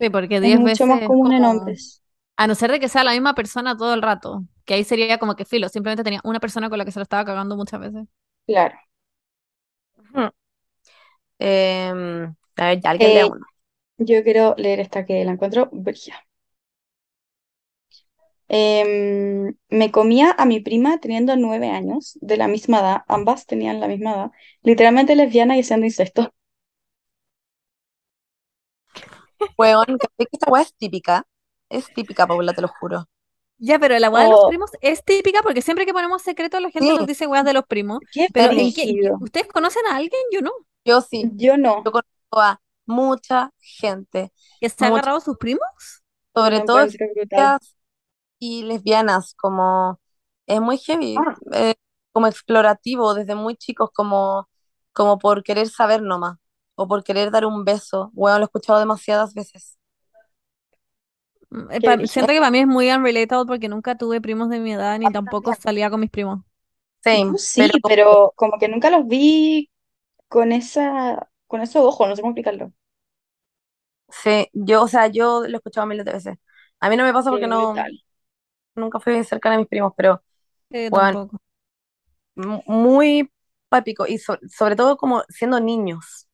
Sí, 0.00 0.10
porque 0.10 0.40
Es 0.42 0.52
diez 0.52 0.54
mucho 0.54 0.86
veces 0.86 0.86
más 0.86 1.00
común 1.02 1.32
en 1.32 1.44
hombres. 1.46 2.02
A 2.36 2.46
no 2.46 2.54
ser 2.54 2.70
de 2.72 2.80
que 2.80 2.88
sea 2.88 3.04
la 3.04 3.12
misma 3.12 3.34
persona 3.34 3.76
todo 3.76 3.92
el 3.94 4.02
rato, 4.02 4.44
que 4.64 4.74
ahí 4.74 4.84
sería 4.84 5.18
como 5.18 5.36
que 5.36 5.44
filo, 5.44 5.68
simplemente 5.68 6.02
tenía 6.04 6.20
una 6.24 6.40
persona 6.40 6.68
con 6.70 6.78
la 6.78 6.84
que 6.84 6.92
se 6.92 6.98
lo 6.98 7.02
estaba 7.04 7.24
cagando 7.24 7.56
muchas 7.56 7.80
veces. 7.80 8.06
Claro. 8.46 8.78
Em, 11.38 12.34
a 12.60 12.66
ver, 12.68 12.80
ya 12.80 12.90
alguien 12.90 13.12
lea 13.14 13.26
Eh, 13.26 13.28
uno. 13.28 13.46
yo 13.98 14.22
quiero 14.24 14.54
leer 14.58 14.80
esta 14.80 15.06
que 15.06 15.24
la 15.24 15.32
encuentro 15.32 15.68
brígida. 15.72 16.16
Em, 18.48 19.54
me 19.70 19.90
comía 19.92 20.32
a 20.32 20.44
mi 20.44 20.60
prima 20.60 20.98
teniendo 21.00 21.36
nueve 21.36 21.68
años, 21.70 22.18
de 22.20 22.36
la 22.36 22.48
misma 22.48 22.80
edad, 22.80 23.02
ambas 23.08 23.46
tenían 23.46 23.80
la 23.80 23.88
misma 23.88 24.12
edad, 24.12 24.30
literalmente 24.62 25.14
lesbiana 25.16 25.56
y 25.56 25.60
haciendo 25.60 25.86
incesto. 25.86 26.32
Weón, 29.58 29.86
¿cachai 30.00 30.26
que 30.26 30.36
esta 30.36 30.50
weá 30.50 30.62
es 30.62 30.74
típica. 30.74 31.24
Es 31.68 31.92
típica, 31.92 32.26
Paula, 32.26 32.52
te 32.54 32.62
lo 32.62 32.68
juro. 32.68 33.06
Ya, 33.58 33.78
pero 33.78 33.98
la 33.98 34.08
weá 34.10 34.22
de 34.24 34.30
los 34.30 34.40
Oh, 34.40 34.44
primos 34.44 34.70
es 34.80 35.04
típica 35.04 35.42
porque 35.42 35.60
siempre 35.62 35.84
que 35.86 35.92
ponemos 35.92 36.22
secretos 36.22 36.62
la 36.62 36.70
gente 36.70 36.94
Sí, 36.94 36.96
nos 36.96 37.06
dice 37.06 37.26
weas 37.26 37.44
de 37.44 37.52
los 37.52 37.66
primos. 37.66 38.00
qué 38.10 38.28
Pero. 38.32 38.72
¿Ustedes 39.18 39.48
conocen 39.48 39.86
a 39.86 39.96
alguien? 39.96 40.20
Yo 40.32 40.40
no. 40.40 40.52
yo 40.84 41.00
sí. 41.00 41.32
Yo 41.36 41.56
no, 41.56 41.84
Yo 41.84 41.92
conozco 41.92 42.10
a 42.32 42.60
mucha 42.86 43.52
gente, 43.58 44.32
¿Que 44.60 44.68
se 44.70 44.84
ha 44.84 44.88
mucha, 44.88 44.88
agarrado 44.88 45.18
a 45.18 45.20
sus 45.20 45.36
primos? 45.38 45.60
sobre 46.34 46.60
todo 46.60 46.86
y 48.38 48.62
lesbianas, 48.64 49.34
como 49.34 50.00
es 50.46 50.60
muy 50.60 50.78
heavy, 50.78 51.26
Ah, 51.26 51.36
eh, 51.52 51.74
como 52.12 52.26
explorativo 52.26 53.14
desde 53.14 53.34
muy 53.34 53.56
chicos, 53.56 53.90
como, 53.94 54.48
como 54.92 55.18
por 55.18 55.42
querer 55.44 55.68
saber 55.68 56.02
nomás, 56.02 56.38
o 56.74 56.88
por 56.88 57.04
querer 57.04 57.30
dar 57.30 57.44
un 57.46 57.64
beso. 57.64 58.10
Bueno, 58.14 58.38
lo 58.38 58.44
he 58.44 58.46
escuchado 58.46 58.78
demasiadas 58.80 59.34
veces. 59.34 59.78
Mm, 61.50 61.70
eh, 61.72 62.06
siento 62.06 62.32
que 62.32 62.38
para 62.38 62.50
mí 62.50 62.60
es 62.60 62.66
muy 62.66 62.90
unrelatable 62.90 63.46
porque 63.46 63.68
nunca 63.68 63.96
tuve 63.96 64.20
primos 64.20 64.48
de 64.50 64.60
mi 64.60 64.72
edad 64.72 64.98
ni 64.98 65.10
tampoco 65.12 65.54
salía 65.54 65.90
con 65.90 66.00
mis 66.00 66.10
primos. 66.10 66.40
Same, 67.02 67.36
sí, 67.38 67.70
pero 67.70 67.80
como- 67.80 67.96
pero 67.96 68.32
como 68.36 68.58
que 68.58 68.68
nunca 68.68 68.90
los 68.90 69.06
vi 69.06 69.70
con 70.28 70.52
esa, 70.52 71.29
con 71.50 71.60
esos 71.62 71.84
ojos, 71.84 72.08
no 72.08 72.16
sé 72.16 72.22
cómo 72.22 72.32
explicarlo. 72.32 72.72
sí, 74.08 74.48
yo, 74.52 74.82
o 74.82 74.88
sea, 74.88 75.06
yo 75.08 75.40
lo 75.42 75.48
he 75.48 75.56
escuchado 75.56 75.86
miles 75.86 76.04
de 76.04 76.12
veces. 76.12 76.36
A 76.80 76.88
mí 76.90 76.96
no 76.96 77.04
me 77.04 77.12
pasa 77.12 77.30
porque 77.30 77.46
no, 77.46 77.80
brutal. 77.80 77.92
nunca 78.76 79.00
fui 79.00 79.24
cercana 79.24 79.56
a 79.56 79.58
mis 79.58 79.68
primos, 79.68 79.94
pero 79.96 80.22
bueno, 80.88 81.20
m- 82.36 82.62
muy 82.66 83.30
pápico 83.68 84.06
y 84.06 84.18
so- 84.18 84.38
sobre 84.48 84.76
todo 84.76 84.96
como 84.96 85.22
siendo 85.28 85.60
niños. 85.60 86.28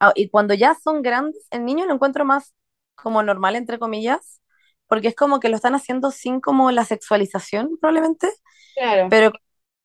Ah, 0.00 0.12
Y 0.16 0.30
cuando 0.30 0.54
ya 0.54 0.74
son 0.76 1.02
grandes, 1.02 1.46
el 1.50 1.64
niño 1.64 1.86
lo 1.86 1.94
encuentro 1.94 2.24
más 2.24 2.54
como 2.96 3.22
normal, 3.22 3.56
entre 3.56 3.78
comillas, 3.78 4.42
porque 4.88 5.08
es 5.10 5.16
como 5.16 5.40
que 5.40 5.48
lo 5.50 5.56
están 5.56 5.74
haciendo 5.74 6.10
sin 6.12 6.40
como 6.40 6.70
la 6.72 6.84
sexualización, 6.84 7.78
probablemente, 7.80 8.30
Claro, 8.74 9.08
pero 9.08 9.32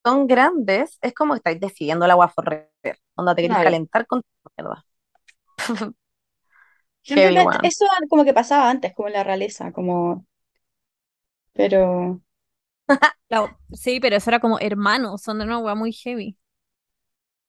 son 0.04 0.28
grandes, 0.28 0.98
es 1.02 1.14
como 1.14 1.34
que 1.34 1.38
estáis 1.40 1.60
decidiendo 1.60 2.08
la 2.08 2.14
agua 2.14 2.30
forever, 2.30 3.00
donde 3.16 3.36
te 3.36 3.42
querés 3.44 3.60
claro. 3.60 3.60
calentar 3.60 4.08
con 4.08 4.22
tu 4.22 4.28
mierda. 4.58 4.86
Eso 7.62 7.86
como 8.10 8.26
que 8.26 8.34
pasaba 8.34 8.70
antes, 8.70 8.94
como 8.94 9.08
en 9.08 9.14
la 9.16 9.24
realeza, 9.24 9.72
como, 9.72 10.26
pero 11.54 12.22
sí, 13.74 14.00
pero 14.00 14.16
eso 14.16 14.30
era 14.30 14.40
como 14.40 14.60
hermanos, 14.60 15.22
son 15.22 15.40
de 15.40 15.46
una 15.46 15.60
wea 15.60 15.76
muy 15.76 15.92
heavy. 15.94 16.38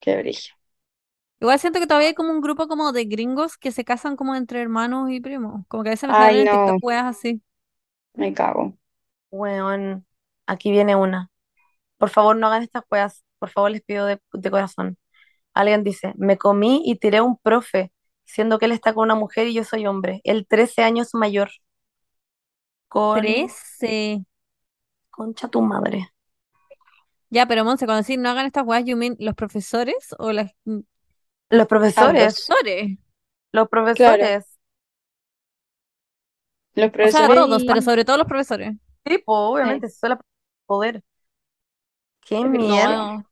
qué 0.01 0.17
brillo. 0.19 0.55
Igual 1.41 1.59
siento 1.61 1.79
que 1.81 1.87
todavía 1.87 2.09
hay 2.09 2.15
como 2.15 2.31
un 2.33 2.41
grupo 2.41 2.67
como 2.69 2.93
de 2.93 3.05
gringos 3.05 3.57
que 3.59 3.71
se 3.73 3.85
casan 3.85 4.17
como 4.17 4.35
entre 4.35 4.61
hermanos 4.63 5.11
y 5.11 5.21
primos. 5.21 5.65
Como 5.69 5.83
que 5.83 5.91
a 5.91 5.93
veces 5.93 6.09
me 6.09 6.15
salen 6.15 6.37
Ay, 6.37 6.43
en 6.43 6.49
no, 6.49 6.51
TikTok 6.51 6.79
weas 6.83 7.05
así. 7.05 7.43
me 8.15 8.33
cago. 8.35 8.77
Weón, 9.31 10.07
aquí 10.47 10.71
viene 10.71 10.97
una. 10.97 11.31
Por 11.99 12.11
favor, 12.11 12.37
no 12.37 12.47
hagan 12.49 12.63
estas 12.63 12.85
weas. 12.91 13.25
Por 13.39 13.51
favor, 13.51 13.71
les 13.71 13.83
pido 13.83 14.07
de, 14.07 14.21
de 14.33 14.51
corazón. 14.51 14.99
Alguien 15.55 15.85
dice, 15.85 16.15
me 16.17 16.39
comí 16.39 16.83
y 16.87 16.97
tiré 16.99 17.19
a 17.19 17.23
un 17.25 17.39
profe, 17.39 17.93
siendo 18.25 18.59
que 18.59 18.67
él 18.67 18.73
está 18.73 18.95
con 18.95 19.05
una 19.05 19.15
mujer 19.17 19.49
y 19.49 19.55
yo 19.55 19.65
soy 19.65 19.87
hombre. 19.87 20.21
Él 20.25 20.47
13 20.49 20.83
años 20.85 21.11
mayor. 21.15 21.51
Con 22.89 23.51
Trece. 23.77 24.25
concha 25.11 25.49
tu 25.49 25.63
madre. 25.63 26.13
Ya, 27.31 27.47
pero 27.47 27.65
Monse, 27.65 27.87
cuando 27.87 28.03
decís 28.03 28.19
no 28.19 28.31
hagan 28.31 28.47
estas 28.47 28.65
weas, 28.67 28.85
you 28.85 28.97
mean 28.97 29.17
los 29.19 29.35
profesores 29.35 30.15
o 30.19 30.33
las 30.33 30.53
mm, 30.65 30.81
Los 31.49 31.67
profesores, 31.69 32.35
Ambos. 32.35 32.45
profesores? 32.47 32.99
los 33.53 33.69
Claro, 33.93 34.27
profesores. 34.27 34.59
los 36.75 36.91
O 37.01 37.09
sea, 37.09 37.31
profesores 37.31 37.33
todos, 37.33 37.65
pero 37.65 37.81
sobre 37.83 38.05
todo 38.05 38.17
los 38.19 38.27
profesores. 38.27 38.75
Sí, 39.07 39.19
pues, 39.19 39.25
Sí, 39.25 39.29
obviamente, 39.29 39.89
si 39.89 39.99
son 39.99 40.11
la 40.11 40.21
poder. 40.67 41.03
Qué 42.25 42.45
mierda. 42.45 42.97
No, 42.97 43.25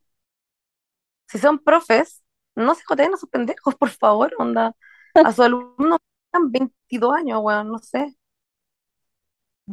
Si 1.26 1.38
son 1.38 1.58
profes, 1.58 2.22
no 2.54 2.74
se 2.74 2.82
joteen 2.84 3.14
a 3.14 3.16
sus 3.16 3.28
pendejos, 3.28 3.74
por 3.74 3.90
favor, 3.90 4.32
onda. 4.38 4.74
A 5.14 5.30
sus 5.32 5.44
alumnos 5.44 5.98
tengan 6.30 6.50
22 6.52 7.14
años, 7.14 7.40
weón, 7.42 7.68
no 7.68 7.78
sé. 7.78 8.14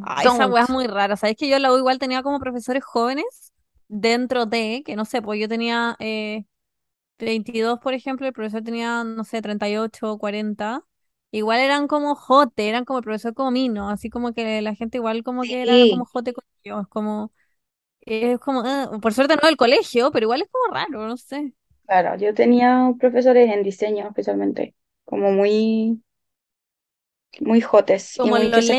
Ay, 0.06 0.28
esa 0.28 0.48
wea 0.48 0.64
es 0.64 0.70
muy 0.70 0.88
rara. 0.88 1.18
¿Sabes 1.18 1.36
que 1.36 1.50
yo 1.50 1.60
la 1.60 1.74
U 1.74 1.78
igual 1.78 2.00
tenía 2.00 2.24
como 2.24 2.40
profesores 2.40 2.84
jóvenes 2.84 3.54
dentro 3.88 4.46
de, 4.46 4.84
que 4.86 4.96
no 4.96 5.06
sé, 5.06 5.22
pues 5.22 5.40
yo 5.40 5.48
tenía 5.50 5.96
eh, 6.00 6.46
22, 7.20 7.80
por 7.80 7.94
ejemplo, 7.94 8.28
el 8.28 8.34
profesor 8.34 8.64
tenía, 8.64 9.04
no 9.04 9.24
sé, 9.24 9.42
38 9.42 10.14
o 10.14 10.18
40. 10.20 10.86
Igual 11.32 11.60
eran 11.60 11.88
como 11.88 12.16
jote, 12.16 12.70
eran 12.70 12.86
como 12.86 13.00
el 13.00 13.04
profesor 13.06 13.34
como 13.34 13.52
mino, 13.52 13.90
así 13.90 14.10
como 14.10 14.34
que 14.34 14.62
la 14.62 14.76
gente 14.76 14.98
igual 14.98 15.24
como 15.24 15.48
que 15.48 15.62
era 15.62 15.80
como 15.88 16.06
jote 16.06 16.34
con 16.34 16.44
ellos, 16.64 16.88
como, 16.90 17.32
es 18.02 18.40
como, 18.40 18.62
ah, 18.66 19.00
por 19.02 19.14
suerte 19.14 19.36
no 19.36 19.42
del 19.48 19.58
colegio, 19.58 20.12
pero 20.12 20.26
igual 20.26 20.42
es 20.42 20.50
como 20.52 20.74
raro, 20.74 21.08
no 21.08 21.18
sé. 21.18 21.54
claro, 21.86 22.16
yo 22.18 22.34
tenía 22.34 22.94
profesores 23.00 23.52
en 23.52 23.64
diseño 23.64 24.08
especialmente, 24.08 24.76
como 25.06 25.32
muy, 25.32 26.02
muy 27.42 27.62
jotes 27.62 28.18
y 28.22 28.32
Como 28.32 28.36
muy 28.36 28.52
que 28.52 28.62
se 28.62 28.76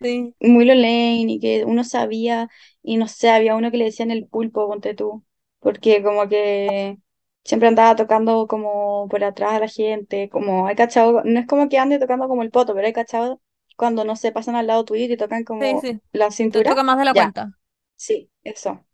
sí. 0.00 0.34
muy 0.40 0.64
lo 0.64 0.74
lane 0.74 1.24
y 1.28 1.40
que 1.40 1.64
uno 1.64 1.84
sabía 1.84 2.48
y 2.82 2.96
no 2.96 3.08
sé, 3.08 3.30
había 3.30 3.56
uno 3.56 3.70
que 3.70 3.76
le 3.78 3.84
decían 3.86 4.10
el 4.10 4.26
pulpo, 4.28 4.68
ponte 4.68 4.94
tú, 4.94 5.24
porque 5.60 6.02
como 6.02 6.28
que 6.28 6.98
siempre 7.44 7.68
andaba 7.68 7.96
tocando 7.96 8.46
como 8.46 9.08
por 9.08 9.24
atrás 9.24 9.54
a 9.54 9.60
la 9.60 9.68
gente, 9.68 10.28
como 10.28 10.66
hay 10.66 10.76
cachado, 10.76 11.22
no 11.24 11.40
es 11.40 11.46
como 11.46 11.68
que 11.68 11.78
ande 11.78 11.98
tocando 11.98 12.28
como 12.28 12.42
el 12.42 12.50
poto, 12.50 12.74
pero 12.74 12.86
hay 12.86 12.92
cachado 12.92 13.40
cuando 13.76 14.04
no 14.04 14.16
se 14.16 14.32
pasan 14.32 14.56
al 14.56 14.66
lado 14.66 14.84
tuyo 14.84 15.04
y 15.04 15.08
te 15.08 15.16
tocan 15.16 15.44
como 15.44 15.80
sí, 15.80 16.00
la 16.12 16.30
te 16.52 16.62
cintura, 16.62 16.70
toca 16.70 16.82
más 16.82 16.98
de 16.98 17.04
la 17.04 17.14
ya, 17.14 17.34
cuenta. 17.34 17.52
Sí, 17.98 18.30
eso. 18.42 18.86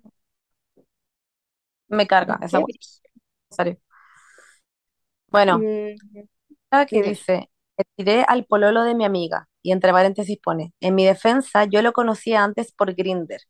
Me 1.89 2.07
carga 2.07 2.39
esa 2.43 2.59
Qué 2.59 2.75
serio. 3.51 3.79
Bueno, 5.29 5.59
brillo. 5.59 5.97
Mm, 6.81 7.03
dice, 7.03 7.51
le 7.77 7.85
tiré 7.97 8.25
al 8.27 8.45
pololo 8.47 8.85
de 8.85 8.95
mi 8.95 9.05
amiga, 9.05 9.49
y 9.63 9.73
entre 9.73 9.93
paréntesis 9.93 10.39
pone, 10.43 10.73
en 10.81 10.95
mi 10.95 11.05
defensa, 11.05 11.65
yo 11.65 11.83
lo 11.83 11.93
conocía 11.93 12.43
antes 12.43 12.73
por 12.73 12.95
Grinder, 12.95 13.41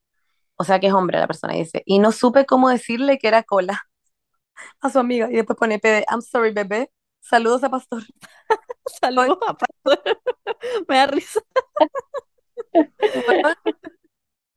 o 0.57 0.65
sea 0.65 0.81
que 0.81 0.89
es 0.89 0.93
hombre 0.95 1.19
la 1.19 1.27
persona, 1.27 1.55
dice, 1.55 1.83
y 1.87 1.99
no 1.99 2.13
supe 2.13 2.47
cómo 2.47 2.69
decirle 2.71 3.19
que 3.19 3.29
era 3.29 3.43
cola 3.43 3.83
a 4.81 4.91
su 4.91 4.99
amiga, 4.99 5.29
y 5.31 5.37
después 5.37 5.59
pone 5.59 5.79
PD, 5.79 6.05
I'm 6.11 6.23
sorry, 6.23 6.53
bebé, 6.53 6.91
saludos 7.21 7.65
a 7.65 7.71
Pastor. 7.71 8.03
Saludos 9.01 9.39
a 9.49 9.55
Pastor. 9.55 10.03
Me 10.89 10.97
da 10.97 11.07
risa. 11.07 11.41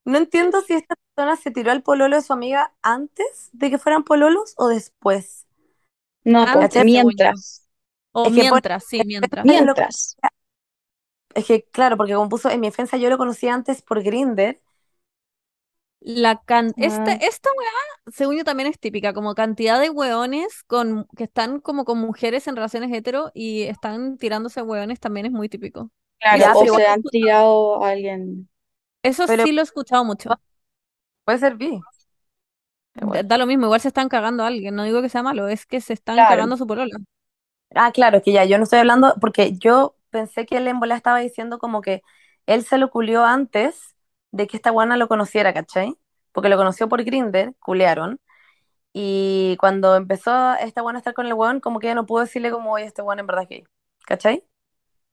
No 0.08 0.18
entiendo 0.18 0.62
si 0.62 0.74
esta 0.74 0.96
persona 1.16 1.36
se 1.36 1.52
tiró 1.52 1.72
al 1.72 1.84
pololo 1.84 2.16
de 2.16 2.22
su 2.22 2.34
amiga 2.34 2.74
antes 2.82 3.50
de 3.54 3.70
que 3.70 3.78
fueran 3.78 4.04
pololos 4.04 4.54
o 4.58 4.68
después. 4.70 5.46
No, 6.24 6.46
pues, 6.52 6.70
Antes, 6.70 6.84
yo. 6.86 7.02
mientras, 7.04 7.68
O 8.14 8.24
Es 8.24 8.34
que 8.34 8.46
pone, 8.46 8.62
mientras, 8.62 8.86
sí, 8.86 9.04
mientras. 9.06 9.46
mientras. 9.46 10.18
es 11.36 11.46
que 11.46 11.64
claro, 11.64 11.98
porque 11.98 12.14
como 12.16 12.30
puso 12.30 12.50
en 12.50 12.60
mi 12.60 12.68
defensa, 12.68 12.98
yo 12.98 13.10
lo 13.10 13.18
conocía 13.18 13.54
antes 13.54 13.82
por 13.82 14.04
Grinder. 14.04 14.60
La 16.00 16.42
can 16.46 16.74
esta, 16.80 17.12
Ah, 17.12 17.18
esta 17.20 17.50
weá, 17.58 18.12
según 18.14 18.38
yo, 18.38 18.44
también 18.44 18.70
es 18.70 18.80
típica, 18.80 19.14
como 19.14 19.34
cantidad 19.36 19.80
de 19.80 19.90
weones 19.90 20.64
con, 20.64 21.08
que 21.18 21.24
están 21.26 21.60
como 21.60 21.86
con 21.86 21.98
mujeres 21.98 22.48
en 22.48 22.56
relaciones 22.56 22.92
hetero 22.94 23.32
y 23.34 23.64
están 23.64 24.18
tirándose 24.18 24.62
weones 24.62 25.00
también 25.00 25.26
es 25.26 25.32
muy 25.32 25.50
típico. 25.50 25.92
Claro, 26.20 26.40
Ya, 26.40 26.54
o 26.54 26.66
se 26.76 26.86
han 26.88 27.04
tirado 27.04 27.84
a 27.84 27.90
alguien. 27.90 28.48
Eso 29.08 29.26
pero 29.26 29.48
sí 29.48 29.52
lo 29.52 29.62
he 29.62 29.64
escuchado 29.64 30.06
mucho. 30.06 30.40
puede 31.24 31.40
ser 31.40 31.56
bi. 31.58 31.86
Da, 33.26 33.38
lo 33.38 33.46
mismo, 33.46 33.66
igual 33.66 33.80
se 33.82 33.88
están 33.90 34.10
cagando 34.10 34.44
a 34.44 34.48
alguien, 34.48 34.76
no 34.76 34.84
digo 34.84 35.02
que 35.02 35.10
sea 35.10 35.22
malo, 35.24 35.48
es 35.48 35.66
que 35.68 35.82
se 35.82 35.94
están 35.94 36.26
Claro, 36.26 36.26
cagando 36.26 36.56
a 36.56 36.58
su 36.58 36.66
polola. 36.68 36.98
Ah, 37.76 37.92
claro, 37.92 38.18
es 38.18 38.24
que 38.24 38.32
ya 38.32 38.46
yo 38.46 38.58
no 38.58 38.64
estoy 38.64 38.80
hablando, 38.80 39.14
porque 39.20 39.58
yo 39.58 39.96
pensé 40.10 40.46
que 40.46 40.58
él 40.58 40.68
en 40.68 40.80
bola 40.80 40.96
estaba 40.96 41.20
diciendo 41.20 41.60
como 41.60 41.82
que 41.82 42.02
él 42.46 42.64
se 42.64 42.78
lo 42.78 42.90
culió 42.90 43.26
antes 43.26 43.96
de 44.32 44.48
que 44.48 44.58
esta 44.58 44.70
guana 44.72 44.98
lo 44.98 45.08
conociera, 45.08 45.54
¿cachai? 45.54 45.94
Porque 46.32 46.50
lo 46.50 46.58
conoció 46.58 46.88
por 46.90 47.04
Grinder, 47.04 47.54
culearon, 47.60 48.20
y 48.94 49.58
cuando 49.60 49.96
empezó 49.98 50.56
esta 50.56 50.82
guana 50.82 51.00
a 51.00 51.02
estar 51.02 51.14
con 51.16 51.28
el 51.28 51.34
weón, 51.36 51.60
como 51.62 51.80
que 51.80 51.88
ya 51.88 51.96
no 51.96 52.06
pudo 52.08 52.22
decirle 52.24 52.52
como, 52.52 52.74
oye, 52.74 52.86
este 52.86 53.02
weón 53.04 53.20
en 53.20 53.28
verdad 53.28 53.44
es 53.46 53.50
gay, 53.50 53.64
¿cachai? 54.06 54.46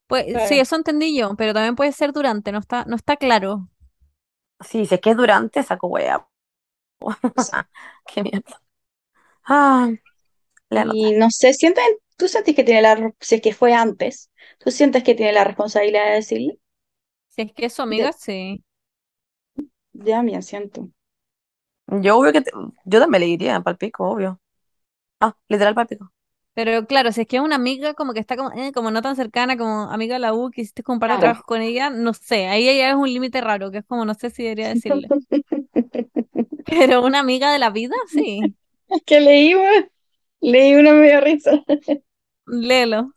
Pues 0.06 0.42
sí, 0.42 0.58
Claro. 0.58 0.60
eso 0.60 0.76
entendí 0.76 1.16
yo, 1.16 1.34
pero 1.36 1.52
también 1.54 1.76
puede 1.76 1.92
ser 1.92 2.12
durante, 2.12 2.52
no 2.52 2.58
está, 2.58 2.84
no 2.86 2.96
está 2.96 3.16
claro. 3.16 3.68
Sí, 4.60 4.84
si 4.86 4.94
es 4.96 5.00
que 5.00 5.10
es 5.10 5.16
durante, 5.16 5.62
saco 5.62 5.86
wea. 5.88 6.26
Qué 8.06 8.22
mierda. 8.22 8.62
Ah. 9.48 9.90
Y 10.70 11.12
no 11.14 11.30
sé, 11.30 11.54
sienten, 11.54 11.84
¿tú 12.16 12.28
sentís 12.28 12.56
que 12.56 12.64
tiene 12.64 12.82
la, 12.82 13.12
si 13.20 13.36
es 13.36 13.42
que 13.42 13.54
fue 13.54 13.74
antes, 13.74 14.30
¿tú 14.58 14.70
sientes 14.70 15.04
que 15.04 15.14
tiene 15.14 15.32
la 15.32 15.44
responsabilidad 15.44 16.06
de 16.06 16.12
decirle? 16.16 16.58
Si 17.28 17.42
es 17.42 17.52
que 17.52 17.66
es 17.66 17.72
su 17.74 17.82
amiga, 17.82 18.12
sí. 18.12 18.64
Ya 19.92 20.22
bien 20.22 20.42
siento. 20.42 20.90
Yo 21.86 22.18
obvio 22.18 22.32
que 22.32 22.40
te- 22.42 22.50
yo 22.84 23.00
también 23.00 23.20
le 23.22 23.26
diría 23.26 23.60
palpico, 23.60 24.08
obvio. 24.10 24.40
Ah, 25.20 25.36
literal 25.48 25.76
palpico. 25.76 26.13
Pero 26.54 26.86
claro, 26.86 27.12
si 27.12 27.22
es 27.22 27.26
que 27.26 27.36
es 27.36 27.42
una 27.42 27.56
amiga 27.56 27.94
como 27.94 28.12
que 28.14 28.20
está 28.20 28.36
como, 28.36 28.52
eh, 28.52 28.72
como 28.72 28.90
no 28.90 29.02
tan 29.02 29.16
cercana, 29.16 29.56
como 29.56 29.90
amiga 29.90 30.14
de 30.14 30.20
la 30.20 30.34
U, 30.34 30.50
que 30.50 30.62
hiciste 30.62 30.82
como 30.84 30.94
un 30.96 31.00
par 31.00 31.10
de 31.10 31.18
Claro. 31.18 31.18
trabajos 31.18 31.44
con 31.46 31.60
ella, 31.62 31.90
no 31.90 32.14
sé, 32.14 32.46
ahí 32.46 32.64
ya 32.66 32.90
es 32.90 32.94
un 32.96 33.08
límite 33.12 33.40
raro, 33.40 33.70
que 33.72 33.78
es 33.78 33.84
como 33.86 34.04
no 34.04 34.14
sé 34.14 34.30
si 34.30 34.44
debería 34.44 34.68
decirle. 34.68 35.14
Pero 36.64 37.02
una 37.04 37.20
amiga 37.20 37.52
de 37.52 37.58
la 37.58 37.70
vida, 37.70 37.94
sí. 38.08 38.54
Es 38.88 39.02
que 39.04 39.20
leí, 39.20 39.54
una- 39.54 39.88
leí 40.40 40.74
una 40.76 40.92
media 40.94 41.20
risa. 41.20 41.64
Léelo. 42.66 43.12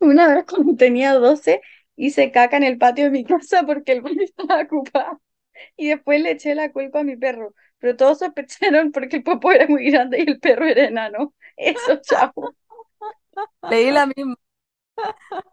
Una 0.00 0.34
vez 0.34 0.44
cuando 0.46 0.76
tenía 0.76 1.14
12 1.14 1.60
hice 1.96 2.30
caca 2.32 2.56
en 2.56 2.64
el 2.64 2.78
patio 2.78 3.04
de 3.06 3.10
mi 3.10 3.24
casa 3.24 3.64
porque 3.66 3.92
el 3.92 4.02
baño 4.02 4.22
estaba 4.22 4.62
ocupado. 4.62 5.20
Y 5.76 5.88
después 5.90 6.22
le 6.22 6.32
eché 6.32 6.54
la 6.54 6.72
culpa 6.72 7.00
a 7.00 7.04
mi 7.04 7.16
perro. 7.16 7.54
Pero 7.78 7.96
todos 7.96 8.18
sospecharon 8.20 8.92
porque 8.92 9.16
el 9.16 9.22
popó 9.22 9.52
era 9.52 9.66
muy 9.66 9.90
grande 9.90 10.18
y 10.20 10.30
el 10.30 10.40
perro 10.40 10.64
era 10.66 10.86
enano. 10.86 11.34
Eso, 11.56 11.96
chavo. 12.02 12.54
Leí 13.70 13.90
la 13.90 14.06
misma. 14.06 14.36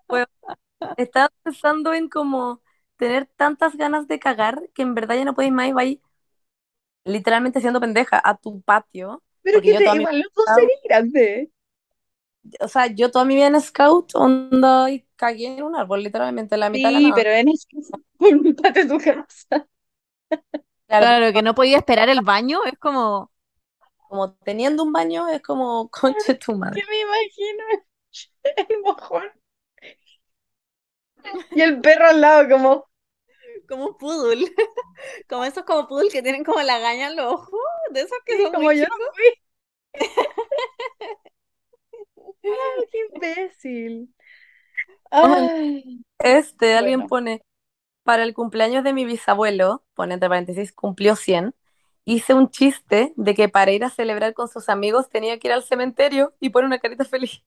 Bueno, 0.08 0.28
estaba 0.98 1.30
pensando 1.44 1.94
en 1.94 2.10
como 2.10 2.62
tener 2.98 3.28
tantas 3.36 3.76
ganas 3.76 4.08
de 4.08 4.20
cagar 4.20 4.70
que 4.74 4.82
en 4.84 4.96
verdad 4.96 5.16
ya 5.16 5.26
no 5.26 5.36
podéis 5.36 5.54
más 5.54 5.68
y 5.70 5.74
vais 5.74 6.00
literalmente 7.06 7.60
siendo 7.62 7.80
pendeja 7.80 8.22
a 8.24 8.38
tu 8.38 8.62
patio. 8.62 9.24
Pero 9.42 9.62
que 9.62 9.76
te, 9.76 9.96
igual 9.96 10.20
los 10.22 10.34
dos 10.34 10.46
serían 10.56 10.80
grandes. 10.84 11.50
O 12.60 12.68
sea, 12.68 12.88
yo 12.88 13.10
toda 13.10 13.24
mi 13.26 13.36
vida 13.36 13.48
en 13.48 13.60
scout, 13.62 14.16
onda, 14.16 14.92
y 14.92 15.06
cagué 15.16 15.48
en 15.58 15.64
un 15.64 15.76
árbol, 15.76 16.04
literalmente, 16.04 16.56
en 16.56 16.60
la 16.60 16.70
mitad 16.70 16.90
de 16.90 16.94
la 16.94 17.00
Sí, 17.00 17.04
nada. 17.04 17.16
pero 17.16 17.30
en 17.32 17.50
es 17.50 17.68
por 18.18 18.42
mi 18.42 18.54
patio 18.54 18.84
de 18.84 18.90
tu 18.90 18.98
casa. 19.00 19.68
Claro, 20.88 21.18
Claro, 21.20 21.34
que 21.34 21.42
no 21.42 21.56
podía 21.56 21.78
esperar 21.78 22.10
el 22.10 22.22
baño, 22.22 22.64
es 22.66 22.78
como, 22.80 23.32
como 24.10 24.34
teniendo 24.46 24.84
un 24.84 24.94
baño 24.94 25.30
es 25.30 25.42
como 25.42 25.90
conche 25.92 26.36
tu 26.36 26.56
Que 26.74 26.82
madre. 26.82 26.88
me 26.90 26.98
imagino 27.06 27.64
el 28.70 28.82
mojón. 28.84 29.32
Y 31.56 31.62
el 31.62 31.80
perro 31.82 32.08
al 32.10 32.22
lado, 32.22 32.50
como, 32.50 32.86
como 33.68 33.88
un 33.88 33.98
poodle. 33.98 34.46
Como 35.30 35.46
esos 35.46 35.64
como 35.66 35.88
poodle 35.88 36.10
que 36.12 36.22
tienen 36.24 36.44
como 36.44 36.62
la 36.62 36.80
gaña 36.80 37.08
en 37.10 37.16
los 37.18 37.26
ojos, 37.34 37.60
de 37.92 38.02
esos 38.02 38.18
que 38.26 38.38
sí, 38.38 38.42
son 38.42 38.54
como 38.54 38.72
muy 38.72 38.80
yo 38.80 38.86
fui. 39.16 39.26
Ay, 42.44 42.88
qué 42.92 42.98
imbécil. 43.14 44.14
Ay, 45.12 46.04
Este, 46.20 46.76
alguien 46.76 47.04
bueno. 47.04 47.08
pone, 47.08 47.42
para 48.04 48.24
el 48.24 48.34
cumpleaños 48.34 48.84
de 48.84 48.94
mi 48.94 49.06
bisabuelo, 49.06 49.84
pone 49.96 50.16
entre 50.16 50.30
paréntesis, 50.30 50.74
cumplió 50.74 51.16
100, 51.16 51.56
hice 52.06 52.34
un 52.34 52.50
chiste 52.50 53.14
de 53.18 53.36
que 53.36 53.50
para 53.50 53.72
ir 53.72 53.84
a 53.86 53.90
celebrar 53.90 54.34
con 54.34 54.48
sus 54.50 54.70
amigos 54.70 55.10
tenía 55.10 55.40
que 55.40 55.48
ir 55.50 55.54
al 55.54 55.64
cementerio 55.64 56.36
y 56.40 56.50
pone 56.50 56.68
una 56.68 56.80
carita 56.80 57.06
feliz. 57.06 57.44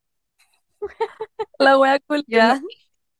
La 1.59 1.79
wea 1.79 1.99
cool. 2.09 2.25
Yo 2.27 2.43
me, 2.45 2.61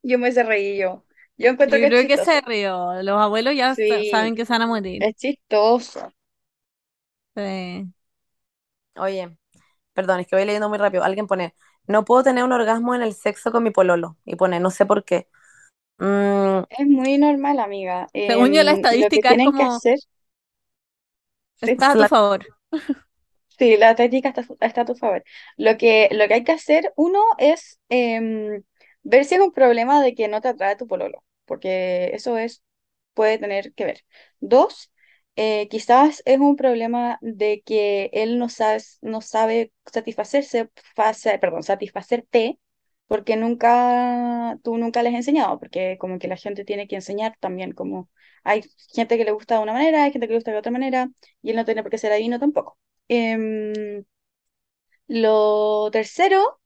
yo 0.03 0.19
me 0.19 0.29
hice 0.31 0.43
reír 0.45 0.81
yo. 0.83 1.05
Yo 1.39 1.51
encuentro 1.51 1.79
Yo 1.79 1.81
que 1.81 1.89
es 1.89 1.95
creo 1.95 2.07
que 2.07 2.17
chistoso. 2.17 2.31
se 2.31 2.41
rió. 2.43 3.03
Los 3.03 3.21
abuelos 3.21 3.55
ya 3.55 3.77
Sí. 3.77 3.93
saben 4.03 4.35
que 4.37 4.47
se 4.47 4.53
van 4.53 4.63
a 4.63 4.67
morir. 4.67 5.07
Es 5.07 5.17
chistoso. 5.17 6.13
Sí. 7.35 7.93
Oye, 8.97 9.37
perdón, 9.95 10.21
es 10.21 10.27
que 10.29 10.37
voy 10.37 10.45
leyendo 10.47 10.69
muy 10.69 10.79
rápido. 10.79 11.05
Alguien 11.05 11.27
pone, 11.27 11.55
no 11.87 12.05
puedo 12.05 12.23
tener 12.25 12.45
un 12.45 12.53
orgasmo 12.53 12.95
en 12.95 13.03
el 13.03 13.15
sexo 13.15 13.53
con 13.53 13.63
mi 13.65 13.71
pololo. 13.71 14.19
Y 14.25 14.37
pone, 14.37 14.61
no 14.61 14.71
sé 14.71 14.87
por 14.87 15.05
qué. 15.05 15.29
Mm, 15.99 16.65
Es 16.69 16.87
muy 16.87 17.19
normal, 17.19 17.59
amiga. 17.61 18.09
Según 18.27 18.53
yo, 18.53 18.63
la 18.63 18.71
Em, 18.71 18.85
lo 18.93 19.11
que 19.11 19.23
estadística 19.23 19.33
es 19.35 19.39
tienen 19.39 19.53
que 19.53 19.63
como- 19.63 19.65
hacer, 19.65 19.99
sí, 21.57 21.73
Está 21.73 21.93
a 21.93 21.97
tu 21.97 21.99
la- 22.01 22.09
favor. 22.13 22.41
sí, 23.59 23.77
la 23.77 23.95
técnica 23.95 24.31
está, 24.31 24.43
está 24.61 24.83
a 24.83 24.85
tu 24.85 24.95
favor. 24.95 25.25
Lo 25.57 25.77
que, 25.77 26.09
lo 26.13 26.27
que 26.29 26.35
hay 26.35 26.45
que 26.45 26.53
hacer, 26.53 26.93
uno, 26.97 27.23
es 27.39 27.79
em, 27.89 28.63
ver 29.03 29.25
si 29.25 29.35
es 29.37 29.41
un 29.41 29.53
problema 29.53 30.03
de 30.03 30.15
que 30.15 30.29
no 30.29 30.41
te 30.41 30.49
atrae 30.49 30.77
tu 30.77 30.87
pololo, 30.87 31.25
porque 31.45 32.11
eso 32.15 32.37
es, 32.39 32.63
puede 33.15 33.39
tener 33.39 33.73
que 33.75 33.85
ver. 33.85 34.05
Dos, 34.41 34.93
eh, 35.37 35.69
quizás 35.69 36.23
es 36.25 36.39
un 36.39 36.57
problema 36.57 37.19
de 37.21 37.63
que 37.63 38.11
él 38.13 38.39
no 38.39 38.49
sabe, 38.49 38.83
no 39.03 39.21
sabe 39.21 39.73
satisfacerse, 39.93 40.71
face- 40.95 41.39
perdón, 41.39 41.63
satisfacerte, 41.63 42.59
porque 43.09 43.37
nunca, 43.37 44.59
tú 44.65 44.77
nunca 44.79 45.03
les 45.03 45.13
has 45.15 45.19
enseñado, 45.21 45.59
porque 45.59 45.97
como 45.99 46.19
que 46.19 46.29
la 46.29 46.37
gente 46.37 46.65
tiene 46.65 46.89
que 46.89 46.97
enseñar 46.97 47.37
también, 47.41 47.73
como 47.73 48.11
hay 48.45 48.63
gente 48.95 49.17
que 49.19 49.25
le 49.25 49.33
gusta 49.33 49.57
de 49.57 49.63
una 49.63 49.73
manera, 49.75 50.05
hay 50.05 50.13
gente 50.13 50.27
que 50.27 50.33
le 50.35 50.39
gusta 50.39 50.53
de 50.53 50.59
otra 50.59 50.73
manera, 50.73 51.11
y 51.43 51.51
él 51.51 51.57
no 51.57 51.65
tiene 51.65 51.83
por 51.83 51.91
qué 51.91 51.99
ser 51.99 52.13
adivino 52.13 52.39
tampoco. 52.41 52.79
Em, 53.09 54.05
lo 55.09 55.91
tercero 55.93 56.61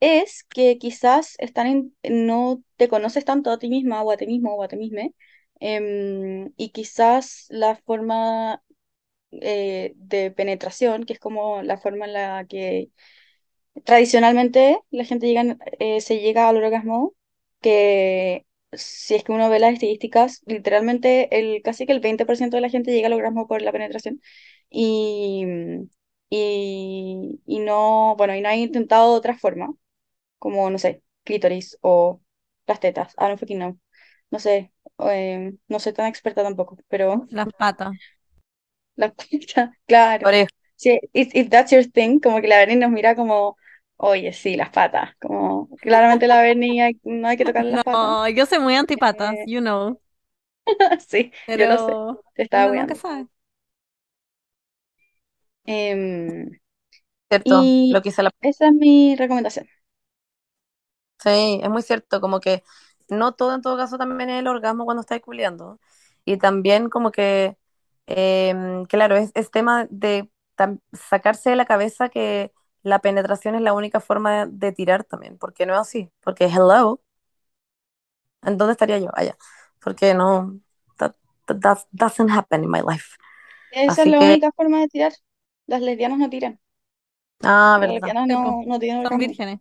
es 0.00 0.44
que 0.44 0.78
quizás 0.78 1.36
están 1.38 1.66
en- 1.68 1.96
no 2.04 2.62
te 2.76 2.88
conoces 2.88 3.24
tanto 3.24 3.50
a 3.50 3.58
ti 3.58 3.68
misma 3.68 4.02
o 4.02 4.12
a 4.12 4.16
ti 4.16 4.26
mismo 4.26 4.54
o 4.56 4.62
a 4.62 4.68
ti 4.68 4.76
misma, 4.76 5.02
em, 5.60 6.52
y 6.56 6.70
quizás 6.72 7.46
la 7.50 7.76
forma 7.76 8.62
eh, 9.42 9.92
de 9.96 10.30
penetración, 10.32 11.04
que 11.04 11.14
es 11.14 11.20
como 11.20 11.62
la 11.62 11.78
forma 11.78 12.06
en 12.06 12.12
la 12.14 12.46
que 12.48 12.90
tradicionalmente 13.84 14.80
la 14.90 15.04
gente 15.04 15.26
llega, 15.26 15.56
eh, 15.78 16.00
se 16.00 16.20
llega 16.20 16.48
al 16.48 16.56
orgasmo, 16.56 17.14
que 17.60 18.46
si 18.72 19.14
es 19.14 19.24
que 19.24 19.32
uno 19.32 19.50
ve 19.50 19.58
las 19.60 19.74
estadísticas, 19.74 20.42
literalmente 20.46 21.38
el, 21.38 21.62
casi 21.62 21.86
que 21.86 21.92
el 21.92 22.00
20% 22.00 22.56
de 22.56 22.62
la 22.62 22.70
gente 22.70 22.92
llega 22.92 23.06
al 23.08 23.12
orgasmo 23.14 23.46
por 23.48 23.62
la 23.62 23.72
penetración. 23.72 24.20
Y, 24.70 25.44
y, 26.30 27.40
y 27.46 27.58
no, 27.60 28.14
bueno, 28.16 28.34
y 28.34 28.40
no 28.40 28.48
hay 28.48 28.62
intentado 28.62 29.12
de 29.12 29.18
otra 29.18 29.36
forma, 29.38 29.74
como, 30.38 30.70
no 30.70 30.78
sé, 30.78 31.02
clítoris 31.24 31.78
o 31.82 32.22
las 32.66 32.80
tetas. 32.80 33.14
I 33.18 33.24
don't 33.28 33.40
fucking 33.40 33.58
know. 33.58 33.78
No 34.30 34.38
sé, 34.40 34.72
eh, 35.00 35.54
no 35.68 35.80
soy 35.80 35.92
tan 35.94 36.06
experta 36.08 36.42
tampoco, 36.44 36.78
pero 36.88 37.26
Las 37.30 37.48
patas. 37.58 37.96
la 38.96 39.10
cuenta, 39.12 39.72
claro. 39.86 40.28
oreja. 40.28 40.48
Sí, 40.76 40.98
if, 41.12 41.34
if 41.34 41.48
that's 41.50 41.70
your 41.72 41.84
thing, 41.86 42.18
como 42.20 42.40
que 42.40 42.48
la 42.48 42.66
nos 42.66 42.90
mira 42.90 43.14
como, 43.14 43.56
oye, 44.02 44.32
sí, 44.32 44.56
las 44.56 44.70
patas, 44.70 45.16
como, 45.20 45.68
claramente 45.78 46.26
la 46.28 46.40
hay- 46.40 47.00
no 47.04 47.28
hay 47.28 47.36
que 47.36 47.44
tocarle 47.44 47.72
las 47.72 47.82
patas. 47.82 48.16
No, 48.16 48.28
yo 48.28 48.46
soy 48.46 48.58
muy 48.58 48.74
antipatas, 48.76 49.38
Eh, 49.38 49.44
you 49.44 49.60
know. 49.60 50.00
Sí, 51.08 51.32
yo 51.54 51.66
lo 51.66 51.78
sé, 51.78 52.00
Pero 52.06 52.24
te 52.34 52.42
estaba 52.42 52.70
uno 52.72 52.80
nunca 52.80 52.94
sabe. 52.94 53.28
Em, 55.66 56.50
Cierto, 57.28 57.74
y 57.88 57.88
lo 57.88 58.02
que 58.02 58.10
hice 58.10 58.22
la... 58.22 58.30
esa 58.42 58.68
es 58.68 58.74
mi 58.74 59.16
recomendación. 59.16 59.68
Sí, 61.18 61.60
es 61.62 61.70
muy 61.70 61.82
cierto, 61.82 62.20
como 62.20 62.40
que 62.40 62.64
no 63.08 63.32
todo 63.34 63.54
en 63.54 63.62
todo 63.62 63.76
caso 63.76 63.96
también 63.98 64.28
es 64.30 64.40
el 64.40 64.48
orgasmo 64.48 64.84
cuando 64.84 65.02
estás 65.02 65.20
culiando. 65.20 65.78
Y 66.24 66.36
también 66.38 66.88
como 66.88 67.12
que, 67.12 67.56
em, 68.06 68.84
claro, 68.86 69.16
es, 69.16 69.30
es 69.34 69.50
tema 69.50 69.86
de 69.90 70.28
sacarse 70.92 71.50
de 71.50 71.56
la 71.56 71.64
cabeza 71.66 72.08
que 72.08 72.52
la 72.82 73.00
penetración 73.00 73.54
es 73.54 73.62
la 73.62 73.72
única 73.74 74.00
forma 74.00 74.46
de, 74.46 74.52
de 74.52 74.72
tirar 74.72 75.04
también, 75.04 75.38
porque 75.38 75.66
no 75.66 75.74
es 75.74 75.80
así, 75.80 76.10
porque 76.22 76.46
hello, 76.46 77.00
¿en 78.42 78.58
dónde 78.58 78.72
estaría 78.72 78.98
yo? 78.98 79.10
Allá, 79.14 79.36
porque 79.80 80.14
no, 80.14 80.60
that, 80.98 81.14
doesn't 81.92 82.30
happen 82.30 82.64
in 82.64 82.70
my 82.70 82.80
life. 82.82 83.16
Esa 83.70 84.02
es 84.02 84.08
la 84.08 84.20
que, 84.20 84.22
única 84.22 84.52
forma 84.52 84.78
de 84.80 84.86
tirar. 84.88 85.12
Las 85.66 85.80
lesbianas 85.82 86.18
no 86.20 86.30
tiran. 86.30 86.60
ah, 87.42 87.78
Las 87.78 87.90
verdad. 87.90 87.92
lesbianas 87.92 88.26
no, 88.28 88.40
po, 88.40 88.64
no 88.66 88.78
tienen 88.78 89.08
Son 89.08 89.18
vírgenes. 89.18 89.60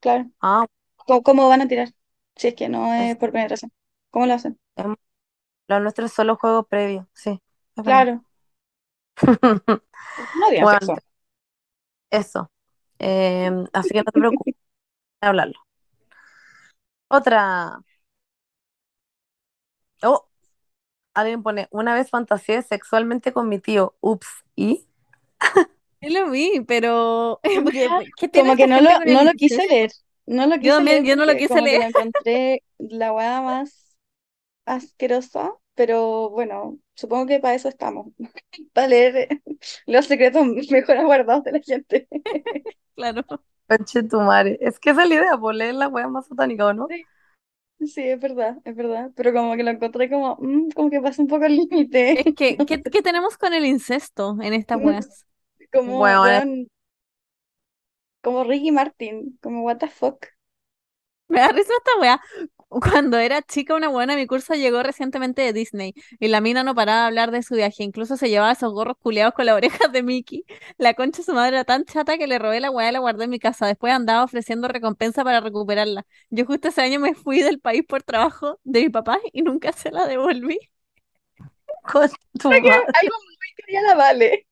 Claro. 0.00 0.30
Ah, 0.40 0.66
¿Cómo, 0.96 1.22
cómo 1.24 1.48
van 1.50 1.62
a 1.62 1.68
tirar? 1.68 1.90
Si 2.36 2.48
es 2.48 2.54
que 2.56 2.68
no 2.70 2.94
es 2.94 3.16
por 3.18 3.32
penetración. 3.32 3.72
¿Cómo 4.10 4.26
lo 4.26 4.34
hacen? 4.34 4.58
lo 5.68 5.80
nuestro 5.80 6.06
es 6.06 6.12
solo 6.12 6.36
juego 6.36 6.64
previo, 6.64 7.08
sí. 7.14 7.40
Claro. 7.82 8.24
No 10.34 10.48
tienen 10.48 10.66
Bueno, 10.66 10.78
sexo. 10.82 10.98
Eso. 12.12 12.52
Em, 13.00 13.66
así 13.74 13.94
que 13.94 14.00
no 14.00 14.12
te 14.12 14.20
preocupes 14.20 14.54
de 15.22 15.28
hablarlo. 15.28 15.58
Otra. 17.08 17.78
Oh, 20.02 20.28
alguien 21.14 21.42
pone, 21.44 21.68
una 21.72 21.94
vez 21.94 22.10
fantaseé 22.10 22.62
sexualmente 22.62 23.32
con 23.32 23.48
mi 23.48 23.58
tío. 23.60 23.96
Ups, 24.00 24.28
¿y? 24.56 24.86
Sí 26.00 26.10
lo 26.10 26.30
vi, 26.30 26.60
pero 26.66 27.40
porque, 27.52 27.96
¿qué 28.16 28.28
tiene 28.28 28.50
Como 28.50 28.56
que 28.56 28.66
no 28.66 28.80
lo, 28.80 28.90
no 29.04 29.24
lo 29.24 29.32
quise 29.34 29.66
leer. 29.66 29.90
No 30.26 30.46
lo 30.46 30.58
Yo 30.60 30.74
quise 30.74 30.74
también, 30.74 31.04
leer 31.04 31.04
yo 31.04 31.16
no 31.16 31.26
lo 31.26 31.36
quise 31.36 31.60
leer. 31.62 31.82
encontré 31.86 32.62
la 32.78 33.12
weá 33.12 33.40
más 33.42 33.96
asquerosa, 34.66 35.52
pero 35.74 36.30
bueno, 36.30 36.78
supongo 36.94 37.26
que 37.26 37.40
para 37.40 37.54
eso 37.54 37.68
estamos, 37.68 38.08
para 38.72 38.88
leer 38.88 39.42
los 39.86 40.06
secretos 40.06 40.46
mejor 40.70 40.98
aguardados 40.98 41.44
de 41.44 41.52
la 41.52 41.60
gente. 41.60 42.08
Claro. 42.94 43.22
Conche 43.68 44.02
tu 44.02 44.20
madre. 44.20 44.58
Es 44.60 44.78
que 44.78 44.90
esa 44.90 45.02
es 45.04 45.08
la 45.08 45.14
idea, 45.16 45.36
por 45.38 45.54
leer 45.54 45.74
la 45.74 45.88
wea 45.88 46.08
más 46.08 46.26
satánica, 46.26 46.66
¿o 46.66 46.72
no? 46.74 46.88
Sí, 47.78 47.88
sí, 47.88 48.02
es 48.02 48.20
verdad, 48.20 48.58
es 48.64 48.76
verdad, 48.76 49.10
pero 49.16 49.32
como 49.32 49.56
que 49.56 49.62
lo 49.64 49.70
encontré 49.70 50.08
como, 50.10 50.36
mm, 50.40 50.70
como 50.70 50.90
que 50.90 51.00
pasa 51.00 51.22
un 51.22 51.28
poco 51.28 51.46
el 51.46 51.56
límite, 51.56 52.22
Es 52.24 52.34
que, 52.34 52.62
¿qué, 52.64 52.82
qué 52.82 53.02
tenemos 53.02 53.36
con 53.38 53.52
el 53.54 53.64
incesto 53.66 54.36
en 54.40 54.52
estas 54.54 54.78
weas? 54.80 55.26
como, 55.72 56.20
Bueno, 56.22 56.22
weón, 56.22 56.68
como 58.20 58.42
Ricky 58.44 58.72
Martin, 58.72 59.38
como 59.42 59.62
what 59.64 59.78
the 59.78 59.88
fuck. 59.88 60.26
Me 61.28 61.40
da 61.40 61.48
risa 61.52 61.72
esta 61.78 61.98
wea. 62.00 62.20
Cuando 62.80 63.18
era 63.18 63.42
chica, 63.42 63.74
una 63.74 63.88
buena 63.88 64.16
mi 64.16 64.26
curso 64.26 64.54
llegó 64.54 64.82
recientemente 64.82 65.42
de 65.42 65.52
Disney 65.52 65.94
y 66.18 66.28
la 66.28 66.40
mina 66.40 66.64
no 66.64 66.74
paraba 66.74 67.00
de 67.02 67.06
hablar 67.08 67.30
de 67.30 67.42
su 67.42 67.54
viaje. 67.54 67.82
Incluso 67.84 68.16
se 68.16 68.30
llevaba 68.30 68.52
esos 68.52 68.72
gorros 68.72 68.96
culeados 68.98 69.34
con 69.34 69.44
las 69.46 69.56
orejas 69.56 69.92
de 69.92 70.02
Mickey. 70.02 70.44
La 70.78 70.94
concha 70.94 71.18
de 71.18 71.24
su 71.24 71.34
madre 71.34 71.56
era 71.56 71.64
tan 71.64 71.84
chata 71.84 72.16
que 72.16 72.26
le 72.26 72.38
robé 72.38 72.60
la 72.60 72.70
weá 72.70 72.88
y 72.88 72.92
la 72.92 73.00
guardé 73.00 73.24
en 73.24 73.30
mi 73.30 73.38
casa. 73.38 73.66
Después 73.66 73.92
andaba 73.92 74.24
ofreciendo 74.24 74.68
recompensa 74.68 75.22
para 75.22 75.40
recuperarla. 75.40 76.06
Yo 76.30 76.46
justo 76.46 76.68
ese 76.68 76.80
año 76.80 76.98
me 76.98 77.14
fui 77.14 77.42
del 77.42 77.60
país 77.60 77.82
por 77.86 78.02
trabajo 78.02 78.58
de 78.64 78.80
mi 78.82 78.88
papá 78.88 79.18
y 79.32 79.42
nunca 79.42 79.72
se 79.72 79.90
la 79.90 80.06
devolví. 80.06 80.58
Con 81.82 82.08
tu 82.38 82.48
madre. 82.48 82.70
algo 82.70 83.16
muy 83.26 83.48
que 83.56 83.72
ya 83.72 83.82
la 83.82 83.94
vale. 83.94 84.46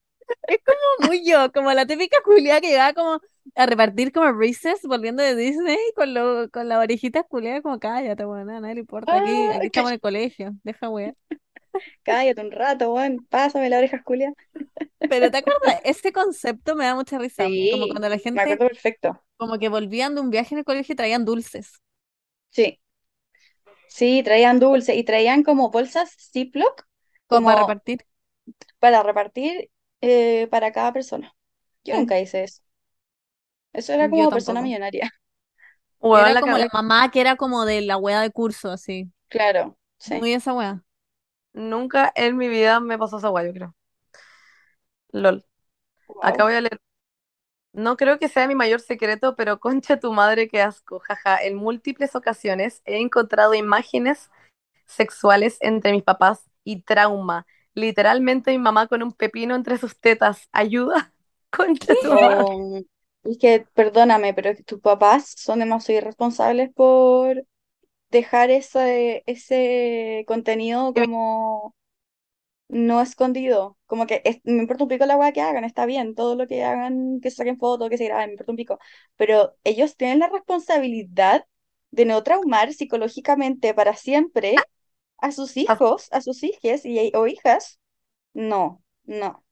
Es 0.48 0.58
como 0.64 1.08
muy 1.08 1.24
yo, 1.28 1.52
como 1.52 1.72
la 1.72 1.86
típica 1.86 2.18
culiada 2.24 2.60
que 2.60 2.68
llegaba 2.68 2.92
como 2.94 3.20
a 3.56 3.66
repartir 3.66 4.12
como 4.12 4.32
Reese's 4.32 4.82
volviendo 4.84 5.22
de 5.22 5.34
Disney 5.36 5.78
con, 5.96 6.14
lo, 6.14 6.50
con 6.50 6.68
las 6.68 6.78
orejitas 6.78 7.24
culiadas 7.28 7.62
como 7.62 7.78
cállate, 7.78 8.24
weón, 8.26 8.50
a 8.50 8.60
nadie 8.60 8.74
le 8.76 8.80
importa. 8.80 9.16
Aquí, 9.16 9.50
Ah, 9.52 9.52
aquí 9.52 9.66
estamos 9.66 9.90
en 9.90 9.94
el 9.94 10.00
colegio, 10.00 10.52
deja 10.64 10.88
weá. 10.88 11.14
Cállate 12.02 12.40
un 12.40 12.50
rato, 12.52 12.92
weón, 12.94 13.26
pásame 13.30 13.70
la 13.70 13.78
oreja 13.78 14.02
Julia. 14.04 14.32
Pero 15.08 15.30
¿te 15.30 15.38
acuerdas? 15.38 15.80
Ese 15.84 16.12
concepto 16.12 16.74
me 16.76 16.84
da 16.84 16.94
mucha 16.94 17.18
risa. 17.18 17.54
Como 17.68 17.88
cuando 17.88 18.08
la 18.08 18.18
me 18.32 18.42
gente 18.42 18.42
acuerdo 18.42 18.66
perfecto. 18.68 19.22
como 19.38 19.58
que 19.58 19.68
volvían 19.70 20.14
de 20.14 20.20
un 20.22 20.30
viaje 20.30 20.54
en 20.54 20.60
el 20.60 20.64
colegio 20.64 20.94
y 20.94 20.96
traían 20.96 21.24
dulces. 21.24 21.80
Sí, 22.50 22.80
sí, 23.86 24.22
traían 24.24 24.58
dulce 24.60 24.94
y 24.96 25.04
traían 25.04 25.42
como 25.42 25.70
bolsas 25.70 26.16
Ziploc 26.32 26.86
Como 27.28 27.44
para 27.44 27.56
como 27.56 27.62
repartir. 27.62 28.04
para 28.78 29.02
repartir 29.02 29.70
eh, 30.00 30.48
para 30.50 30.72
cada 30.72 30.92
persona. 30.92 31.34
Yo 31.84 31.94
Sí. 31.94 31.96
nunca 31.96 32.20
hice 32.20 32.44
eso. 32.44 32.62
Eso 33.72 33.92
era 33.92 34.04
Yo 34.04 34.10
como 34.10 34.30
persona 34.30 34.60
tampoco. 34.60 34.64
millonaria. 34.68 35.10
Weón, 36.00 36.20
Era 36.20 36.34
la 36.34 36.40
como 36.40 36.56
la 36.58 36.68
mamá 36.72 37.10
que 37.10 37.20
era 37.20 37.36
como 37.36 37.64
de 37.64 37.82
la 37.82 37.96
wea 37.96 38.20
de 38.20 38.30
curso, 38.30 38.70
así. 38.70 39.10
Claro, 39.28 39.76
sí. 39.98 40.14
Muy 40.14 40.32
esa 40.32 40.54
wea. 40.54 40.82
Nunca 41.52 42.12
en 42.14 42.36
mi 42.36 42.48
vida 42.48 42.80
me 42.80 42.98
pasó 42.98 43.18
esa 43.18 43.30
wea, 43.30 43.44
yo 43.46 43.52
creo. 43.52 43.74
LOL. 45.12 45.44
Acá 46.22 46.44
voy 46.44 46.54
a 46.54 46.60
leer. 46.60 46.80
No 47.72 47.96
creo 47.96 48.18
que 48.18 48.28
sea 48.28 48.48
mi 48.48 48.54
mayor 48.54 48.80
secreto, 48.80 49.36
pero 49.36 49.60
concha 49.60 49.98
tu 50.00 50.12
madre, 50.12 50.48
qué 50.48 50.60
asco. 50.62 51.00
Jaja, 51.00 51.42
en 51.44 51.56
múltiples 51.56 52.14
ocasiones 52.16 52.82
he 52.84 52.98
encontrado 53.00 53.54
imágenes 53.54 54.30
sexuales 54.86 55.58
entre 55.60 55.92
mis 55.92 56.02
papás 56.02 56.50
y 56.64 56.82
trauma. 56.82 57.46
Literalmente 57.74 58.50
mi 58.52 58.58
mamá 58.58 58.88
con 58.88 59.02
un 59.02 59.12
pepino 59.12 59.54
entre 59.54 59.78
sus 59.78 59.98
tetas. 59.98 60.48
Ayuda. 60.52 61.12
Concha 61.50 61.94
tu 62.02 62.12
madre. 62.14 62.86
Es 63.24 63.38
que, 63.38 63.66
perdóname, 63.74 64.32
pero 64.34 64.54
que 64.56 64.62
tus 64.62 64.80
papás 64.80 65.34
son 65.36 65.58
demasiado 65.60 65.98
irresponsables 66.00 66.70
por 66.74 67.46
dejar 68.10 68.50
ese, 68.50 69.24
ese 69.26 70.24
contenido 70.28 70.94
como 70.94 71.74
no 72.68 73.00
escondido. 73.02 73.78
Como 73.86 74.06
que 74.06 74.22
es- 74.24 74.40
me 74.44 74.62
importa 74.62 74.84
un 74.84 74.88
pico 74.90 75.06
la 75.06 75.16
weá 75.16 75.32
que 75.32 75.40
hagan, 75.42 75.64
está 75.64 75.86
bien, 75.86 76.14
todo 76.14 76.36
lo 76.36 76.46
que 76.46 76.64
hagan, 76.64 77.20
que 77.20 77.30
saquen 77.30 77.58
fotos, 77.58 77.90
que 77.90 77.98
se 77.98 78.04
graben, 78.06 78.28
me 78.28 78.32
importa 78.34 78.52
un 78.52 78.56
pico. 78.56 78.78
Pero 79.16 79.56
ellos 79.64 79.96
tienen 79.96 80.20
la 80.20 80.28
responsabilidad 80.28 81.46
de 81.90 82.04
no 82.06 82.22
traumar 82.22 82.72
psicológicamente 82.74 83.74
para 83.74 83.96
siempre 83.96 84.68
a 85.18 85.32
sus 85.32 85.56
hijos, 85.56 86.08
a 86.12 86.20
sus 86.22 86.42
hijas 86.44 86.84
y, 86.86 87.12
o 87.16 87.26
hijas. 87.26 87.80
No, 88.34 88.82
no, 89.04 89.44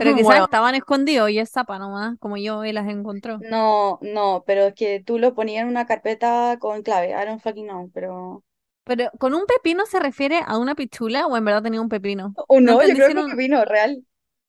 Pero 0.00 0.14
quizás 0.14 0.40
Bueno, 0.40 0.44
estaban 0.44 0.74
escondidos 0.74 1.30
y 1.30 1.38
es 1.38 1.50
zapa 1.52 1.78
nomás, 1.78 2.18
como 2.18 2.36
yo 2.36 2.64
y 2.64 2.72
las 2.72 2.88
encontró. 2.88 3.44
no, 3.50 3.98
no, 4.02 4.44
pero 4.46 4.66
es 4.68 4.74
que 4.74 5.00
tú 5.02 5.18
lo 5.18 5.34
ponías 5.34 5.62
en 5.62 5.68
una 5.68 5.86
carpeta 5.86 6.58
con 6.60 6.82
clave, 6.82 7.10
I 7.10 7.26
don't 7.26 7.40
fucking 7.42 7.66
know, 7.66 7.90
pero... 7.92 8.44
Pero 8.84 9.10
¿con 9.18 9.34
un 9.34 9.46
pepino 9.46 9.86
se 9.86 10.00
refiere 10.00 10.40
a 10.46 10.58
una 10.58 10.74
pichula 10.74 11.26
o 11.26 11.36
en 11.36 11.44
verdad 11.44 11.62
tenía 11.62 11.80
un 11.80 11.88
pepino? 11.88 12.36
O 12.48 12.60
No 12.64 12.74
no, 12.74 12.82
yo 12.82 12.94
creo 12.94 13.12
que 13.12 13.18
un 13.18 13.24
pepino 13.30 13.64
real. 13.64 14.04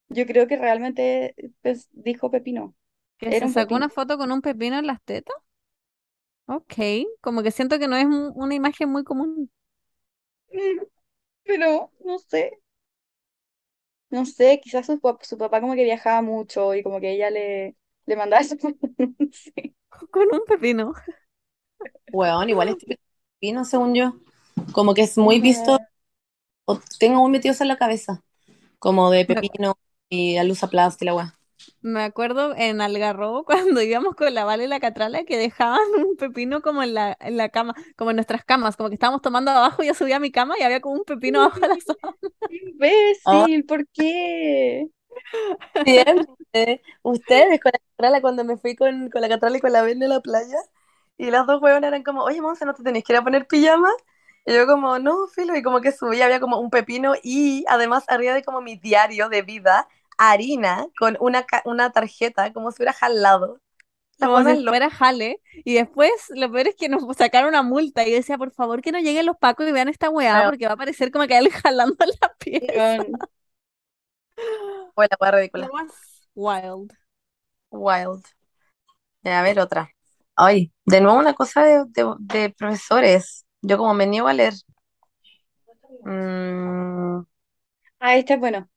Yo 0.10 0.26
creo 0.28 0.48
que 0.48 0.58
realmente 0.58 1.36
pues, 1.62 1.90
dijo 1.94 2.32
pepino. 2.32 2.76
que 3.18 3.32
Era 3.32 3.48
se 3.48 3.48
un 3.48 3.56
sacó 3.56 3.76
una 3.76 3.88
foto 3.90 4.18
con 4.18 4.32
un 4.34 4.42
pepino 4.42 4.78
en 4.78 4.88
las 4.88 5.02
tetas. 5.04 5.36
Ok, 6.46 6.74
como 7.22 7.42
que 7.44 7.50
siento 7.52 7.80
que 7.80 7.88
no 7.88 7.96
es 7.96 8.06
un- 8.06 8.32
una 8.36 8.54
imagen 8.56 8.90
muy 8.92 9.04
común. 9.04 9.50
Mm, 10.54 10.86
Pero 11.46 11.92
no 12.06 12.20
sé, 12.20 12.52
no 14.12 14.26
sé, 14.26 14.60
quizás 14.64 14.86
su, 14.88 15.00
su 15.22 15.38
papá 15.38 15.62
como 15.62 15.76
que 15.76 15.84
viajaba 15.84 16.22
mucho 16.22 16.74
y 16.76 16.84
como 16.84 17.00
que 17.00 17.14
ella 17.14 17.30
le, 17.32 17.76
le 18.06 18.16
mandaba 18.16 18.42
eso. 18.42 18.56
Sí. 19.34 19.76
Con 20.12 20.28
un 20.34 20.46
pepino. 20.46 20.94
weón, 22.12 22.50
igual 22.50 22.70
es 22.70 22.78
típico 22.78 23.02
pepino, 23.40 23.66
según 23.66 23.96
yo. 23.96 24.14
Como 24.74 24.94
que 24.94 25.02
es 25.04 25.18
muy 25.18 25.40
visto, 25.42 25.80
o 26.66 26.80
tengo 27.00 27.22
muy 27.22 27.32
metido 27.32 27.54
eso 27.54 27.64
en 27.64 27.70
la 27.70 27.78
cabeza. 27.78 28.24
Como 28.80 29.12
de 29.12 29.26
pepino 29.26 29.76
y 30.10 30.38
aplasta 30.38 31.06
y 31.06 31.08
la 31.08 31.16
weá. 31.16 31.40
Me 31.82 32.04
acuerdo 32.04 32.56
en 32.56 32.82
Algarrobo 32.82 33.44
cuando 33.46 33.82
íbamos 33.82 34.16
con 34.16 34.34
la 34.34 34.46
Vale 34.46 34.66
y 34.66 34.68
la 34.68 34.80
Catrala 34.80 35.24
que 35.26 35.38
dejaban 35.38 35.80
un 35.98 36.16
pepino 36.18 36.62
como 36.62 36.84
en 36.84 36.94
la, 36.94 37.18
en 37.20 37.38
la 37.38 37.50
cama, 37.50 37.74
como 37.96 38.12
en 38.12 38.18
nuestras 38.18 38.44
camas, 38.46 38.78
como 38.78 38.90
que 38.90 38.96
estábamos 38.96 39.22
tomando 39.22 39.52
abajo 39.52 39.84
y 39.84 39.88
yo 39.88 39.94
subía 39.94 40.18
a 40.18 40.20
mi 40.20 40.32
cama 40.32 40.56
y 40.60 40.64
había 40.64 40.82
como 40.82 40.96
un 40.96 41.04
pepino 41.06 41.42
abajo 41.42 41.60
de 41.60 41.68
la 41.70 41.76
sábana. 41.80 42.18
Oh, 43.26 43.48
Imbécil, 43.50 43.66
¿por 43.66 43.88
qué? 43.94 44.90
siempre. 45.84 46.82
Ustedes 47.04 47.60
con 47.62 47.72
la 47.74 47.80
Catrala, 47.80 48.22
cuando 48.22 48.44
me 48.44 48.58
fui 48.58 48.76
con, 48.76 49.10
con 49.10 49.22
la 49.22 49.30
Catrala 49.30 49.58
y 49.58 49.62
con 49.62 49.72
la 49.74 49.82
Verne 49.84 50.06
a 50.06 50.10
la 50.10 50.22
playa, 50.22 50.58
y 51.18 51.32
las 51.32 51.46
dos 51.48 51.62
huevonas 51.62 51.88
eran 51.90 52.04
como, 52.04 52.24
oye, 52.24 52.42
Monse, 52.42 52.66
¿no 52.66 52.74
te 52.74 52.84
tenés 52.84 53.04
que 53.04 53.14
ir 53.14 53.18
a 53.20 53.24
poner 53.24 53.48
pijama? 53.48 53.90
Y 54.46 54.54
yo 54.56 54.66
como, 54.68 55.00
no, 55.00 55.28
filo, 55.28 55.56
y 55.56 55.62
como 55.64 55.82
que 55.82 55.92
subí, 55.92 56.22
había 56.22 56.40
como 56.40 56.60
un 56.60 56.70
pepino 56.72 57.14
y 57.24 57.64
además 57.70 58.06
arriba 58.08 58.34
de 58.34 58.44
como 58.44 58.62
mi 58.62 58.76
diario 58.78 59.30
de 59.30 59.44
vida, 59.44 59.88
harina 60.30 60.86
con 60.98 61.18
una, 61.20 61.46
una 61.66 61.92
tarjeta, 61.92 62.54
como 62.54 62.72
si 62.72 62.78
hubiera 62.82 62.94
jalado. 62.94 63.60
La 64.18 64.28
Como 64.28 64.40
si 64.44 64.64
fuera 64.66 64.90
jale. 64.90 65.42
Y 65.66 65.74
después 65.76 66.12
lo 66.30 66.52
peor 66.52 66.68
es 66.68 66.76
que 66.76 66.90
nos 66.90 67.04
sacaron 67.18 67.50
una 67.50 67.64
multa. 67.64 68.08
Y 68.08 68.12
yo 68.12 68.18
decía, 68.18 68.38
por 68.38 68.52
favor, 68.52 68.82
que 68.82 68.92
no 68.92 69.00
lleguen 69.00 69.26
los 69.26 69.38
pacos 69.38 69.68
y 69.68 69.72
vean 69.72 69.90
esta 69.90 70.10
weá, 70.10 70.46
porque 70.50 70.68
va 70.68 70.74
a 70.74 70.78
parecer 70.78 71.12
como 71.12 71.28
que 71.28 71.36
alguien 71.36 71.54
jalando 71.64 71.96
la 72.22 72.34
pieza. 72.40 72.98
Weón, 72.98 73.18
Fue 74.96 75.08
la 75.10 75.18
hueá 75.20 75.32
ridícula. 75.32 75.70
Wild. 76.36 76.92
Wild. 77.72 78.26
Ya, 79.24 79.40
a 79.40 79.44
ver, 79.44 79.60
otra. 79.60 79.90
Ay, 80.36 80.72
de 80.86 81.02
nuevo 81.02 81.20
una 81.20 81.34
cosa 81.34 81.64
de, 81.64 81.84
de- 81.88 82.16
de 82.20 82.50
profesores. 82.52 83.46
Yo 83.62 83.78
como 83.78 83.94
me 83.94 84.08
niego 84.08 84.28
a 84.28 84.34
leer. 84.34 84.54
Mm, 86.06 87.24
Ah, 88.00 88.16
este 88.18 88.34
es 88.34 88.40
bueno. 88.40 88.70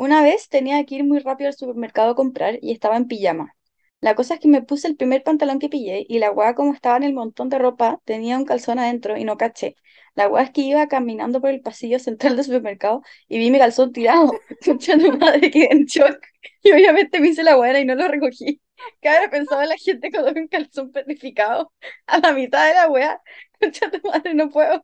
Una 0.00 0.22
vez 0.22 0.48
tenía 0.48 0.82
que 0.86 0.94
ir 0.94 1.04
muy 1.04 1.18
rápido 1.18 1.48
al 1.48 1.54
supermercado 1.54 2.12
a 2.12 2.14
comprar 2.14 2.58
y 2.62 2.72
estaba 2.72 2.96
en 2.96 3.06
pijama. 3.06 3.54
La 4.00 4.14
cosa 4.14 4.32
es 4.32 4.40
que 4.40 4.48
me 4.48 4.62
puse 4.62 4.88
el 4.88 4.96
primer 4.96 5.22
pantalón 5.22 5.58
que 5.58 5.68
pillé 5.68 6.06
y 6.08 6.18
la 6.20 6.30
weá 6.30 6.54
como 6.54 6.72
estaba 6.72 6.96
en 6.96 7.02
el 7.02 7.12
montón 7.12 7.50
de 7.50 7.58
ropa 7.58 8.00
tenía 8.06 8.38
un 8.38 8.46
calzón 8.46 8.78
adentro 8.78 9.18
y 9.18 9.24
no 9.24 9.36
caché. 9.36 9.76
La 10.14 10.26
weá 10.26 10.44
es 10.44 10.52
que 10.52 10.62
iba 10.62 10.88
caminando 10.88 11.42
por 11.42 11.50
el 11.50 11.60
pasillo 11.60 11.98
central 11.98 12.36
del 12.36 12.46
supermercado 12.46 13.02
y 13.28 13.38
vi 13.38 13.50
mi 13.50 13.58
calzón 13.58 13.92
tirado. 13.92 14.32
Concha 14.64 14.96
madre, 14.96 15.50
quedé 15.50 15.70
en 15.70 15.84
shock. 15.84 16.18
Y 16.62 16.72
obviamente 16.72 17.20
me 17.20 17.28
hice 17.28 17.42
la 17.42 17.56
buena 17.56 17.78
y 17.78 17.84
no 17.84 17.94
lo 17.94 18.08
recogí. 18.08 18.58
¿Qué 19.02 19.08
habrá 19.10 19.28
pensado 19.28 19.62
la 19.64 19.76
gente 19.76 20.08
ve 20.10 20.40
un 20.40 20.48
calzón 20.48 20.92
petrificado 20.92 21.74
a 22.06 22.18
la 22.20 22.32
mitad 22.32 22.66
de 22.66 22.72
la 22.74 22.88
weá? 22.88 23.20
Concha 23.60 23.90
madre, 24.02 24.32
no 24.32 24.48
puedo. 24.48 24.82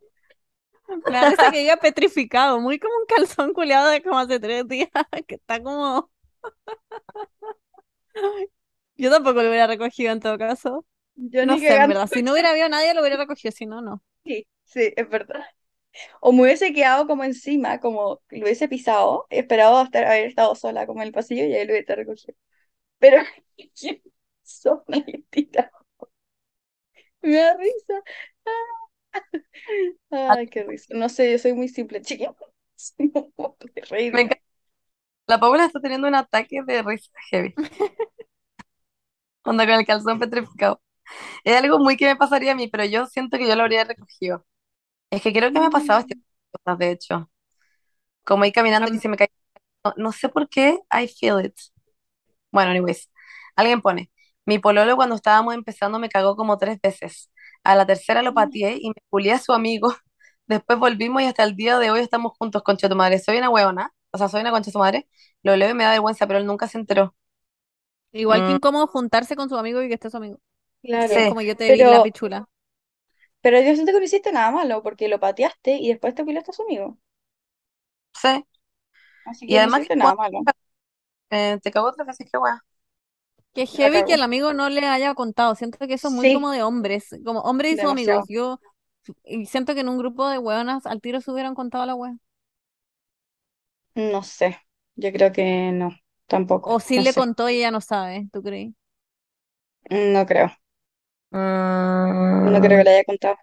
Me 1.05 1.23
risa 1.23 1.49
que 1.49 1.59
diga 1.59 1.77
petrificado, 1.77 2.59
muy 2.59 2.79
como 2.79 2.93
un 2.97 3.05
calzón 3.05 3.53
culeado 3.53 3.89
de 3.89 4.01
como 4.03 4.19
hace 4.19 4.39
tres 4.39 4.67
días, 4.67 4.89
que 5.27 5.35
está 5.35 5.61
como... 5.61 6.09
Yo 8.97 9.11
tampoco 9.11 9.41
lo 9.41 9.49
hubiera 9.49 9.67
recogido 9.67 10.11
en 10.11 10.19
todo 10.19 10.37
caso. 10.37 10.85
Yo 11.15 11.45
No 11.45 11.57
ni 11.57 11.59
sé, 11.59 11.75
en 11.75 11.87
verdad. 11.87 12.07
Si 12.07 12.23
no 12.23 12.33
hubiera 12.33 12.51
habido 12.51 12.69
nadie, 12.69 12.93
lo 12.93 13.01
hubiera 13.01 13.17
recogido, 13.17 13.51
si 13.51 13.65
no, 13.65 13.81
no. 13.81 14.03
Sí, 14.23 14.47
sí, 14.65 14.93
es 14.95 15.09
verdad. 15.09 15.45
O 16.21 16.31
me 16.33 16.43
hubiese 16.43 16.73
quedado 16.73 17.07
como 17.07 17.23
encima, 17.25 17.79
como 17.81 18.21
lo 18.29 18.43
hubiese 18.45 18.69
pisado, 18.69 19.27
esperado 19.29 19.77
hasta 19.79 19.99
haber 20.01 20.27
estado 20.27 20.55
sola 20.55 20.87
como 20.87 21.01
en 21.01 21.07
el 21.09 21.13
pasillo 21.13 21.45
y 21.45 21.53
ahí 21.55 21.65
lo 21.67 21.73
hubiese 21.73 21.95
recogido. 21.95 22.35
Pero, 22.99 23.23
¿quién 23.75 24.01
son? 24.43 24.83
Me 27.21 27.31
da 27.33 27.53
risa. 27.57 28.01
Ay, 30.11 30.47
qué 30.47 30.63
risa. 30.63 30.93
No 30.95 31.09
sé, 31.09 31.31
yo 31.31 31.39
soy 31.39 31.53
muy 31.53 31.67
simple, 31.69 32.01
chiquilla. 32.01 32.35
No 33.13 33.29
puedo 33.31 33.57
Me 34.11 34.21
reírme. 34.21 34.21
encanta. 34.21 34.43
La 35.27 35.39
Paula 35.39 35.65
está 35.65 35.79
teniendo 35.81 36.07
un 36.09 36.15
ataque 36.15 36.61
de 36.65 36.83
risa 36.83 37.11
heavy. 37.31 37.55
Onda 39.43 39.65
con 39.65 39.75
el 39.75 39.85
calzón 39.85 40.19
petrificado. 40.19 40.81
Es 41.43 41.57
algo 41.61 41.79
muy 41.79 41.97
que 41.97 42.05
me 42.07 42.15
pasaría 42.15 42.53
a 42.53 42.55
mí, 42.55 42.67
pero 42.69 42.85
yo 42.85 43.05
siento 43.07 43.37
que 43.37 43.47
yo 43.47 43.55
lo 43.55 43.63
habría 43.63 43.83
recogido. 43.85 44.45
Es 45.11 45.21
que 45.21 45.33
creo 45.33 45.51
que 45.53 45.59
me 45.59 45.67
ha 45.67 45.71
pasado 45.71 46.03
de 46.07 46.17
cosas, 46.51 46.79
de 46.79 46.91
hecho. 46.91 47.31
Como 48.25 48.45
ir 48.45 48.53
caminando 48.53 48.93
y 48.93 48.99
se 48.99 49.09
me 49.09 49.17
cae. 49.17 49.31
No, 49.85 49.93
no 49.97 50.11
sé 50.13 50.29
por 50.29 50.49
qué, 50.49 50.79
I 50.93 51.07
feel 51.07 51.45
it. 51.45 51.55
Bueno, 52.51 52.71
anyways. 52.71 53.11
Alguien 53.55 53.81
pone, 53.81 54.11
mi 54.45 54.59
pololo 54.59 54.95
cuando 54.95 55.15
estábamos 55.15 55.55
empezando 55.55 55.99
me 55.99 56.09
cagó 56.09 56.35
como 56.35 56.57
tres 56.57 56.79
veces. 56.81 57.31
A 57.67 57.75
la 57.75 57.85
tercera 57.85 58.21
lo 58.23 58.33
pateé 58.33 58.77
y 58.81 58.89
me 58.89 58.95
culié 59.09 59.33
a 59.33 59.39
su 59.39 59.53
amigo. 59.53 59.89
Después 60.47 60.79
volvimos 60.79 61.21
y 61.21 61.25
hasta 61.25 61.43
el 61.43 61.55
día 61.55 61.79
de 61.79 61.91
hoy 61.91 62.01
estamos 62.01 62.33
juntos, 62.37 62.63
concha 62.63 62.89
tu 62.89 62.95
madre. 62.95 63.19
Soy 63.19 63.37
una 63.37 63.49
huevona, 63.49 63.93
o 64.11 64.17
sea, 64.17 64.29
soy 64.29 64.41
una 64.41 64.51
concha 64.51 64.67
de 64.67 64.71
su 64.73 64.79
madre. 64.79 65.09
Lo 65.43 65.55
leo 65.55 65.69
y 65.71 65.73
me 65.73 65.83
da 65.83 65.91
vergüenza, 65.91 66.27
pero 66.27 66.39
él 66.39 66.45
nunca 66.45 66.67
se 66.67 66.77
enteró. 66.79 67.15
Igual 68.11 68.43
que 68.43 68.51
Mm, 68.51 68.57
incómodo 68.57 68.87
juntarse 68.87 69.35
con 69.37 69.47
su 69.49 69.55
amigo 69.57 69.81
y 69.81 69.87
que 69.87 69.93
esté 69.95 70.09
su 70.09 70.17
amigo. 70.17 70.39
Claro, 70.81 71.27
sí, 71.27 71.27
como 71.27 71.41
yo 71.41 71.55
te 71.57 71.71
vi 71.71 71.83
la 71.85 72.01
pero, 72.01 72.03
pichula. 72.03 72.47
pero 73.41 73.59
yo 73.61 73.73
siento 73.73 73.91
que 73.93 73.97
no 73.99 74.03
hiciste 74.05 74.31
nada 74.31 74.51
malo 74.51 74.83
porque 74.83 75.07
lo 75.07 75.19
pateaste 75.19 75.77
y 75.77 75.87
después 75.89 76.13
te 76.15 76.23
pilaste 76.25 76.51
a 76.51 76.53
su 76.53 76.61
amigo. 76.63 76.97
sí. 78.13 78.43
Así 79.25 79.47
Y 79.47 79.57
que 79.57 79.59
no 79.59 79.67
además 79.67 79.83
que 79.87 79.93
hiciste 79.93 79.95
nada 79.95 80.15
bueno, 80.15 80.15
malo. 80.15 80.49
eh, 81.29 81.59
te 81.61 81.71
veces, 82.05 82.29
qué 82.31 82.37
wea. 82.37 82.63
Que 83.57 83.65
heavy 83.67 84.03
que 84.05 84.13
el 84.13 84.21
amigo 84.21 84.53
no 84.53 84.69
le 84.69 84.85
haya 84.85 85.15
contado. 85.15 85.55
Siento 85.55 85.79
que 85.87 85.95
eso 85.95 86.07
es 86.09 86.13
muy 86.13 86.29
como 86.31 86.51
de 86.51 86.63
hombres, 86.63 87.09
como 87.25 87.41
hombres 87.41 87.73
y 87.73 87.77
sus 87.77 87.89
amigos. 87.89 88.25
Yo 88.27 88.59
y 89.25 89.45
siento 89.47 89.73
que 89.75 89.81
en 89.81 89.89
un 89.89 89.97
grupo 89.99 90.29
de 90.29 90.39
hueonas 90.39 90.85
al 90.85 91.01
tiro 91.01 91.21
se 91.21 91.31
hubieran 91.31 91.55
contado 91.55 91.85
la 91.85 91.95
wea. 91.95 92.15
No 93.95 94.23
sé. 94.23 94.57
Yo 94.95 95.11
creo 95.11 95.31
que 95.33 95.71
no. 95.73 95.91
Tampoco. 96.27 96.75
O 96.75 96.79
No 96.95 97.03
le 97.03 97.13
sé. 97.13 97.21
contó 97.21 97.49
y 97.49 97.55
ella 97.57 97.71
no 97.71 97.81
sabe, 97.81 98.27
¿tú 98.31 98.43
crees? 98.43 98.73
No 99.89 100.25
creo. 100.25 100.49
No 102.45 102.59
creo 102.61 102.77
Mm, 102.77 102.79
que 102.79 102.83
le 102.83 102.89
haya 102.91 103.03
contado. 103.05 103.37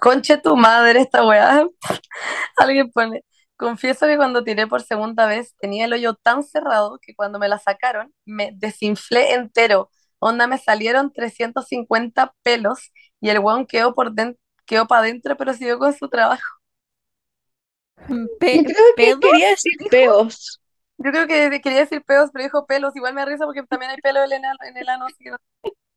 conche 0.00 0.36
tu 0.38 0.56
madre 0.56 1.00
esta 1.02 1.26
weá. 1.26 1.66
Alguien 2.56 2.90
pone, 2.92 3.24
confieso 3.58 4.06
que 4.06 4.16
cuando 4.18 4.44
tiré 4.44 4.68
por 4.68 4.82
segunda 4.82 5.26
vez 5.28 5.54
tenía 5.60 5.86
el 5.86 5.94
hoyo 5.94 6.14
tan 6.16 6.44
cerrado 6.44 7.00
que 7.02 7.16
cuando 7.16 7.40
me 7.40 7.48
la 7.48 7.58
sacaron 7.60 8.14
me 8.26 8.52
desinflé 8.56 9.34
entero. 9.34 9.90
Onda, 10.20 10.48
me 10.48 10.58
salieron 10.58 11.12
350 11.12 12.34
pelos 12.44 12.92
y 13.20 13.30
el 13.30 13.40
weón 13.40 13.66
quedó 13.66 13.94
por 13.94 14.12
dentro, 14.14 14.40
quedó 14.66 14.86
para 14.88 15.02
adentro, 15.02 15.36
pero 15.38 15.54
siguió 15.54 15.78
con 15.80 15.94
su 15.94 16.08
trabajo. 16.10 16.42
Yo 18.08 18.18
Pe- 18.40 18.62
creo 18.64 18.86
que 18.96 19.18
quería 19.20 19.48
decir 19.50 19.72
peos. 19.88 20.60
Yo 20.98 21.10
creo 21.12 21.26
que 21.26 21.60
quería 21.60 21.80
decir 21.80 22.02
peos, 22.04 22.30
pero 22.32 22.44
dijo 22.44 22.66
pelos. 22.66 22.94
Igual 22.96 23.14
me 23.14 23.20
da 23.22 23.26
risa 23.26 23.44
porque 23.44 23.62
también 23.64 23.90
hay 23.92 23.98
pelo 23.98 24.20
en 24.24 24.32
el 24.32 24.44
ano, 24.44 24.58
en 24.68 24.76
el 24.76 24.88
ano, 24.88 25.06
así 25.06 25.16
que 25.24 25.30
no- 25.30 25.38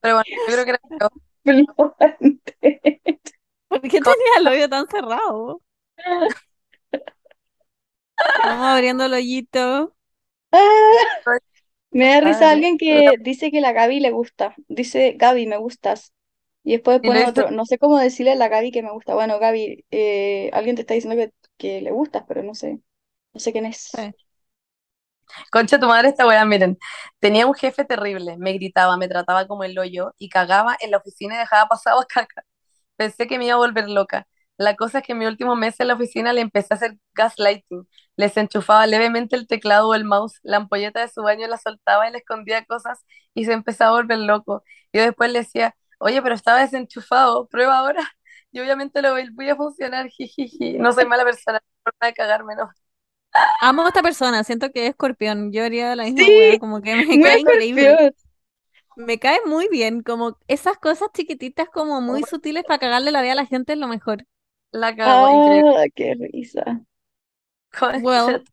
Pero 0.01 0.16
bueno, 0.16 0.26
yo 0.45 0.53
creo 0.53 0.66
que 0.66 0.72
era 0.72 0.82
peos. 0.97 1.12
¿Por 3.70 3.82
qué 3.82 4.01
tenía 4.01 4.38
el 4.39 4.47
hoyo 4.47 4.70
tan 4.70 4.88
cerrado? 4.88 5.62
Vamos 8.43 8.67
abriendo 8.67 9.05
el 9.05 9.13
hoyito. 9.13 9.95
Ah, 10.51 10.59
me 11.91 12.07
da 12.09 12.22
risa 12.22 12.51
alguien 12.51 12.78
que 12.78 13.17
dice 13.22 13.51
que 13.51 13.61
la 13.61 13.74
Gaby 13.74 13.99
le 13.99 14.11
gusta. 14.11 14.55
Dice, 14.67 15.13
Gaby, 15.17 15.47
me 15.47 15.57
gustas. 15.57 16.13
Y 16.63 16.74
después 16.74 17.01
pone 17.01 17.26
otro. 17.28 17.51
No 17.51 17.65
sé 17.65 17.78
cómo 17.80 17.97
decirle 17.99 18.34
a 18.34 18.36
la 18.36 18.49
Gaby 18.49 18.72
que 18.72 18.84
me 18.84 18.91
gusta. 18.91 19.15
Bueno, 19.15 19.39
Gaby, 19.39 19.86
eh, 19.91 20.49
alguien 20.53 20.76
te 20.76 20.82
está 20.84 20.93
diciendo 20.93 21.17
que, 21.22 21.34
que 21.57 21.82
le 21.82 21.91
gustas, 21.91 22.24
pero 22.28 22.43
no 22.43 22.55
sé. 22.55 22.80
No 23.34 23.39
sé 23.39 23.51
quién 23.51 23.65
es. 23.65 23.91
Sí. 23.95 24.13
Concha 25.51 25.80
tu 25.80 25.88
madre 25.88 26.09
esta 26.09 26.28
weá, 26.28 26.45
miren. 26.45 26.78
Tenía 27.19 27.47
un 27.47 27.53
jefe 27.53 27.86
terrible, 27.86 28.38
me 28.38 28.53
gritaba, 28.53 28.97
me 28.97 29.07
trataba 29.07 29.47
como 29.47 29.63
el 29.63 29.78
hoyo 29.80 30.13
y 30.17 30.30
cagaba 30.30 30.76
en 30.80 30.91
la 30.91 30.97
oficina 30.97 31.36
y 31.36 31.38
dejaba 31.39 31.67
pasado 31.69 31.99
a 32.01 32.05
caca. 32.05 32.43
Pensé 32.97 33.28
que 33.28 33.38
me 33.39 33.45
iba 33.45 33.55
a 33.55 33.57
volver 33.57 33.89
loca. 33.89 34.28
La 34.62 34.76
cosa 34.76 34.99
es 34.99 35.05
que 35.05 35.14
en 35.14 35.20
mi 35.20 35.26
último 35.26 35.55
mes 35.55 35.80
en 35.80 35.88
la 35.88 35.95
oficina 35.95 36.34
le 36.34 36.41
empecé 36.41 36.74
a 36.74 36.78
hacer 36.78 36.97
gaslighting. 37.14 37.88
Les 38.18 38.38
enchufaba 38.38 38.88
levemente 38.88 39.36
el 39.36 39.47
teclado 39.47 39.89
o 39.89 39.95
el 39.95 40.05
mouse, 40.05 40.39
la 40.43 40.57
ampolleta 40.57 41.01
de 41.01 41.07
su 41.09 41.22
baño 41.24 41.47
la 41.47 41.57
soltaba 41.57 42.07
y 42.07 42.12
le 42.12 42.20
escondía 42.20 42.66
cosas 42.66 42.99
y 43.34 43.45
se 43.45 43.53
empezaba 43.53 43.91
a 43.97 44.01
volver 44.01 44.20
loco. 44.20 44.64
Yo 44.93 45.01
después 45.03 45.32
le 45.32 45.39
decía, 45.39 45.76
oye, 45.99 46.22
pero 46.22 46.36
estaba 46.36 46.62
desenchufado, 46.62 47.47
prueba 47.47 47.78
ahora. 47.80 48.01
Y 48.53 48.59
obviamente 48.59 49.01
lo 49.01 49.14
voy 49.14 49.49
a 49.49 49.55
funcionar, 49.55 50.09
jijiji. 50.09 50.78
No 50.78 50.91
soy 50.91 51.05
mala 51.05 51.24
persona, 51.24 51.62
forma 51.86 52.07
de 52.07 52.14
cagarme, 52.14 52.55
no. 52.55 52.70
Amo 53.59 53.84
a 53.84 53.88
esta 53.89 54.01
persona, 54.03 54.43
siento 54.43 54.72
que 54.72 54.84
es 54.86 54.89
escorpión. 54.91 55.51
Yo 55.51 55.64
haría 55.64 55.95
la 55.95 56.03
misma 56.03 56.28
Sí, 56.28 56.32
wea, 56.32 56.57
como 56.57 56.82
que 56.82 56.95
me 56.97 57.20
cae 57.20 57.39
increíble. 57.39 57.97
escorpión. 57.97 58.14
Me 58.95 59.20
cae 59.20 59.39
muy 59.45 59.68
bien, 59.70 60.01
como 60.03 60.38
esas 60.47 60.78
cosas 60.78 61.09
chiquititas, 61.14 61.70
como 61.70 62.01
muy 62.01 62.24
sutiles 62.24 62.64
para 62.66 62.80
cagarle 62.80 63.12
la 63.12 63.22
vida 63.22 63.34
a 63.34 63.36
la 63.36 63.45
gente 63.45 63.74
es 63.74 63.80
lo 63.80 63.88
mejor. 63.89 64.26
La 64.72 64.95
cagó, 64.95 65.28
increíble. 65.30 65.84
Ah, 65.84 65.86
qué 65.93 66.15
risa. 66.15 66.82
Well, 68.01 68.43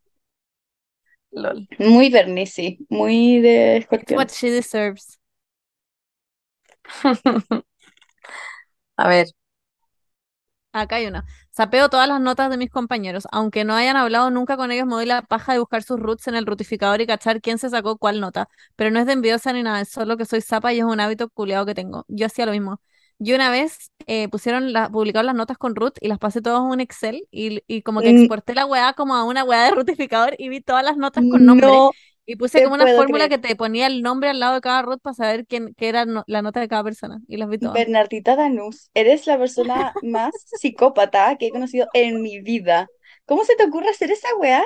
lol. 1.32 1.66
Muy 1.78 2.10
Bernice, 2.10 2.78
muy 2.88 3.40
de 3.40 3.78
escorpión. 3.78 4.18
what 4.18 4.30
she 4.30 4.50
deserves. 4.50 5.18
A 8.96 9.08
ver, 9.08 9.26
Acá 10.72 10.96
hay 10.96 11.06
una. 11.06 11.24
Sapeo 11.50 11.88
todas 11.88 12.08
las 12.08 12.20
notas 12.20 12.50
de 12.50 12.56
mis 12.58 12.70
compañeros. 12.70 13.26
Aunque 13.32 13.64
no 13.64 13.74
hayan 13.74 13.96
hablado 13.96 14.30
nunca 14.30 14.56
con 14.56 14.70
ellos, 14.70 14.86
me 14.86 14.92
doy 14.94 15.06
la 15.06 15.22
paja 15.22 15.52
de 15.52 15.58
buscar 15.58 15.82
sus 15.82 15.98
roots 15.98 16.28
en 16.28 16.34
el 16.36 16.46
rutificador 16.46 17.00
y 17.00 17.06
cachar 17.06 17.40
quién 17.40 17.58
se 17.58 17.70
sacó 17.70 17.96
cuál 17.98 18.20
nota. 18.20 18.48
Pero 18.76 18.90
no 18.90 19.00
es 19.00 19.06
de 19.06 19.12
envidiosa 19.14 19.52
ni 19.52 19.62
nada, 19.62 19.80
es 19.80 19.88
solo 19.88 20.16
que 20.16 20.24
soy 20.26 20.40
zapa 20.42 20.72
y 20.72 20.78
es 20.78 20.84
un 20.84 21.00
hábito 21.00 21.30
culiado 21.30 21.64
que 21.66 21.74
tengo. 21.74 22.04
Yo 22.08 22.26
hacía 22.26 22.46
lo 22.46 22.52
mismo. 22.52 22.80
Yo 23.20 23.34
una 23.34 23.50
vez 23.50 23.90
eh, 24.06 24.28
pusieron 24.28 24.72
la, 24.72 24.88
publicaron 24.90 25.26
las 25.26 25.34
notas 25.34 25.58
con 25.58 25.74
root 25.74 25.96
y 26.00 26.08
las 26.08 26.18
pasé 26.18 26.40
todas 26.40 26.60
a 26.60 26.62
un 26.62 26.80
Excel 26.80 27.26
y, 27.30 27.62
y 27.66 27.82
como 27.82 28.02
que 28.02 28.10
Mm, 28.10 28.28
exporté 28.28 28.54
la 28.54 28.64
weá 28.66 28.92
como 28.94 29.16
a 29.16 29.24
una 29.24 29.44
weá 29.44 29.64
de 29.64 29.70
rutificador 29.72 30.34
y 30.38 30.48
vi 30.48 30.60
todas 30.60 30.84
las 30.84 30.96
notas 30.96 31.26
con 31.26 31.44
nombre. 31.44 31.82
No 31.82 31.92
Y 32.26 32.36
puse 32.36 32.62
como 32.62 32.74
una 32.74 32.88
fórmula 32.88 33.28
creer. 33.28 33.30
que 33.30 33.38
te 33.38 33.56
ponía 33.56 33.86
el 33.86 34.02
nombre 34.02 34.28
al 34.30 34.38
lado 34.40 34.54
de 34.54 34.60
cada 34.60 34.82
root 34.82 35.00
para 35.02 35.14
saber 35.14 35.46
quién, 35.46 35.74
qué 35.76 35.88
era 35.88 36.04
no- 36.06 36.24
la 36.26 36.42
nota 36.42 36.60
de 36.60 36.68
cada 36.68 36.84
persona. 36.84 37.20
Y 37.26 37.38
las 37.38 37.48
vi 37.48 37.58
todas. 37.58 37.82
Bernardita 37.86 38.34
Danús, 38.36 38.90
eres 38.94 39.26
la 39.28 39.38
persona 39.38 39.96
más 40.00 40.34
psicópata 40.54 41.36
que 41.36 41.46
he 41.48 41.52
conocido 41.52 41.88
en 41.92 42.20
mi 42.22 42.40
vida. 42.40 42.90
¿Cómo 43.26 43.44
se 43.44 43.54
te 43.56 43.64
ocurre 43.64 43.90
hacer 43.90 44.10
esa 44.10 44.34
weá? 44.36 44.64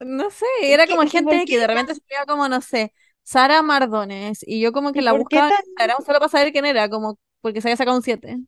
No 0.00 0.30
sé, 0.30 0.44
¿Y 0.60 0.72
era 0.72 0.86
como 0.88 1.06
gente 1.06 1.42
qué 1.46 1.58
de 1.58 1.66
repente 1.66 1.94
salía 1.94 2.26
como, 2.26 2.48
no 2.48 2.60
sé, 2.60 2.92
Sara 3.22 3.62
Mardones, 3.62 4.40
y 4.46 4.60
yo 4.60 4.72
como 4.72 4.92
que 4.92 5.00
¿Y 5.00 5.02
la 5.02 5.12
buscaba 5.14 5.48
en 5.48 5.54
tan, 5.54 5.64
Instagram 5.78 6.02
solo 6.04 6.18
para 6.18 6.28
saber 6.28 6.52
quién 6.52 6.66
era, 6.66 6.88
como 6.90 7.18
porque 7.40 7.60
se 7.60 7.68
había 7.68 7.76
sacado 7.76 7.96
un 7.96 8.02
7. 8.02 8.38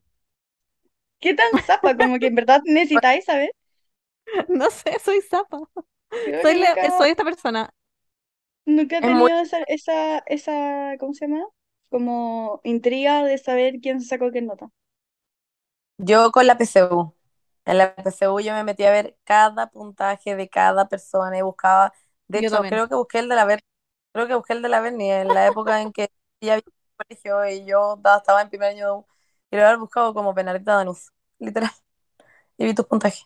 qué 1.21 1.33
tan 1.33 1.47
zapa? 1.65 1.95
Como 1.97 2.19
que 2.19 2.27
en 2.27 2.35
verdad 2.35 2.61
necesitáis 2.65 3.25
saber. 3.25 3.51
No 4.49 4.69
sé, 4.71 4.97
soy 5.03 5.21
zapa. 5.21 5.59
Soy, 6.41 6.55
que 6.55 6.55
la- 6.55 6.79
nunca, 6.87 6.87
soy 6.91 7.11
esta 7.11 7.23
persona. 7.23 7.71
nunca 8.65 8.97
he 8.99 9.01
es 9.01 9.11
muy. 9.11 9.29
tenido 9.29 9.37
esa, 9.39 9.59
esa, 9.67 10.19
esa, 10.27 10.95
¿cómo 10.99 11.13
se 11.13 11.27
llama? 11.27 11.45
Como 11.89 12.61
intriga 12.63 13.23
de 13.23 13.37
saber 13.37 13.79
quién 13.81 13.99
se 14.01 14.07
sacó 14.07 14.31
qué 14.31 14.41
nota. 14.41 14.69
Yo 15.97 16.31
con 16.31 16.47
la 16.47 16.57
PSU. 16.57 17.15
En 17.65 17.77
la 17.77 17.95
PSU 17.95 18.39
yo 18.39 18.53
me 18.53 18.63
metí 18.63 18.83
a 18.85 18.91
ver 18.91 19.17
cada 19.23 19.67
puntaje 19.69 20.35
de 20.35 20.49
cada 20.49 20.87
persona 20.87 21.37
y 21.37 21.41
buscaba. 21.41 21.93
De 22.27 22.39
Yo 22.39 22.49
hecho, 22.49 22.51
también. 22.51 22.67
creo 22.67 22.87
que 22.89 22.95
busqué 22.95 23.19
el 23.19 23.29
de 23.29 23.35
la 23.35 23.45
Ver, 23.45 23.61
creo 24.13 24.27
que 24.27 24.35
busqué 24.35 24.53
el 24.53 24.61
de 24.61 24.69
la 24.69 24.81
Berni 24.81 25.11
en 25.11 25.33
la 25.33 25.47
época 25.47 25.81
en 25.81 25.91
que 25.93 26.11
ella 26.41 26.53
había 26.55 26.63
colegio 27.07 27.45
y 27.47 27.65
yo 27.65 27.99
estaba 28.17 28.41
en 28.41 28.49
primer 28.49 28.71
año 28.71 28.85
de 28.87 28.91
U. 28.93 29.07
Y 29.51 29.57
lo 29.57 29.63
había 29.65 29.77
buscado 29.77 30.13
como 30.13 30.35
Penarita 30.35 30.75
Danús, 30.75 31.11
literal. 31.39 31.71
Y 32.57 32.65
vi 32.65 32.73
tus 32.75 32.85
puntajes. 32.87 33.25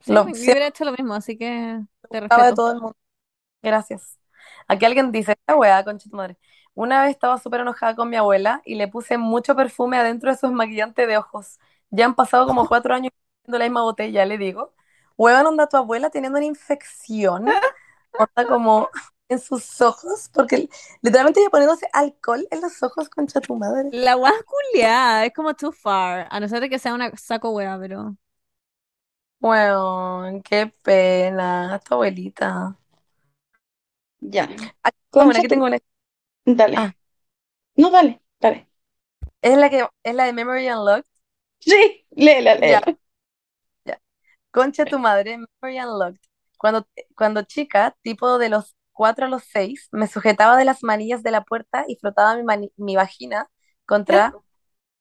Sí, 0.00 0.12
Lo, 0.12 0.26
yo 0.32 0.52
hubiera 0.52 0.66
hecho 0.68 0.84
lo 0.84 0.92
mismo, 0.92 1.14
así 1.14 1.36
que 1.36 1.80
te 2.10 2.20
buscaba 2.20 2.46
de 2.46 2.52
respeto. 2.52 2.54
todo 2.54 2.72
el 2.72 2.80
mundo. 2.80 2.96
Gracias. 3.62 4.18
Aquí 4.68 4.84
alguien 4.86 5.12
dice, 5.12 5.32
esta 5.32 5.56
weá, 5.56 5.84
concha 5.84 6.10
tu 6.10 6.16
madre. 6.16 6.38
Una 6.74 7.02
vez 7.02 7.12
estaba 7.12 7.38
súper 7.38 7.60
enojada 7.62 7.96
con 7.96 8.10
mi 8.10 8.16
abuela 8.16 8.62
y 8.64 8.76
le 8.76 8.88
puse 8.88 9.18
mucho 9.18 9.56
perfume 9.56 9.98
adentro 9.98 10.30
de 10.30 10.36
sus 10.38 10.52
maquillantes 10.52 11.06
de 11.08 11.18
ojos. 11.18 11.58
Ya 11.90 12.06
han 12.06 12.14
pasado 12.14 12.46
como 12.46 12.66
cuatro 12.68 12.94
años 12.94 13.12
viendo 13.44 13.58
la 13.58 13.64
misma 13.66 13.82
botella, 13.82 14.26
le 14.26 14.38
digo. 14.38 14.74
Huevan, 15.18 15.46
onda 15.46 15.68
tu 15.68 15.76
abuela 15.76 16.10
teniendo 16.10 16.38
una 16.38 16.46
infección, 16.46 17.46
onda 18.18 18.48
como 18.48 18.90
en 19.32 19.40
sus 19.40 19.80
ojos, 19.80 20.30
porque 20.32 20.68
literalmente 21.02 21.40
ella 21.40 21.50
poniéndose 21.50 21.86
alcohol 21.92 22.46
en 22.50 22.60
los 22.60 22.82
ojos, 22.82 23.08
concha 23.08 23.40
tu 23.40 23.56
madre. 23.56 23.92
La 23.92 24.14
guas 24.14 24.34
culiada, 24.44 25.24
es 25.26 25.32
como 25.34 25.54
too 25.54 25.70
far, 25.72 26.26
a 26.30 26.40
no 26.40 26.48
ser 26.48 26.60
de 26.60 26.68
que 26.70 26.78
sea 26.80 26.94
una 26.94 27.14
saco 27.16 27.50
wea, 27.50 27.78
pero... 27.78 28.16
Weón, 29.40 30.42
qué 30.42 30.68
pena, 30.82 31.78
tu 31.84 31.94
abuelita. 31.94 32.78
Ya. 34.20 34.44
Aquí 34.82 34.98
tengo 35.12 35.28
una, 35.30 35.38
Concha 35.38 35.40
aquí 35.40 35.48
tu... 35.48 35.54
tengo 35.54 35.66
una. 35.66 35.78
Dale. 36.46 36.76
Ah, 36.76 36.94
No, 37.76 37.90
dale, 37.90 38.22
dale. 38.40 38.68
Es 39.40 39.56
la 39.58 39.70
que 39.70 39.86
es 40.02 40.14
la 40.14 40.24
de 40.24 40.32
Memory 40.32 40.68
Unlocked. 40.70 41.04
Sí, 41.60 42.06
léela, 42.10 42.54
Ya, 42.64 42.80
léela. 42.80 42.98
ya. 43.84 43.98
Concha 44.50 44.86
tu 44.86 44.98
madre, 44.98 45.38
Memory 45.38 45.80
Unlocked. 45.80 46.20
Cuando, 46.58 46.86
cuando 47.16 47.42
chica, 47.42 47.96
tipo 48.02 48.38
de 48.38 48.48
los 48.50 48.76
4 48.92 49.26
a 49.26 49.28
los 49.28 49.44
6, 49.44 49.88
me 49.92 50.06
sujetaba 50.06 50.56
de 50.56 50.64
las 50.64 50.82
manillas 50.82 51.22
de 51.22 51.30
la 51.32 51.42
puerta 51.44 51.84
y 51.88 51.96
frotaba 51.96 52.36
mi, 52.42 52.72
mi 52.76 52.96
vagina 52.96 53.48
contra, 53.86 54.36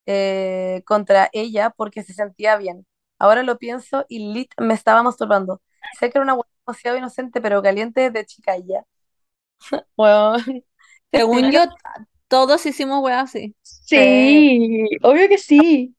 eh, 0.06 0.84
contra 0.86 1.30
ella 1.34 1.72
porque 1.72 2.04
se 2.04 2.14
sentía 2.14 2.58
bien. 2.58 2.88
Ahora 3.20 3.44
lo 3.44 3.58
pienso 3.60 4.06
y 4.10 4.34
lit 4.34 4.52
me 4.60 4.74
estaba 4.74 5.04
masturbando. 5.04 5.62
Sé 6.00 6.10
que 6.12 6.18
era 6.20 6.24
una 6.24 6.34
hueá 6.36 6.46
demasiado 6.68 6.98
inocente, 6.98 7.42
pero 7.42 7.62
caliente 7.64 8.10
desde 8.12 8.26
chica 8.26 8.58
y 8.58 8.68
ya. 8.68 8.86
Bueno, 9.96 10.36
Según 11.14 11.52
yo, 11.52 11.62
todos 12.28 12.66
hicimos 12.66 13.04
weas 13.04 13.24
así. 13.26 13.56
Sí, 13.64 14.88
obvio 15.04 15.28
que 15.30 15.38
sí. 15.38 15.96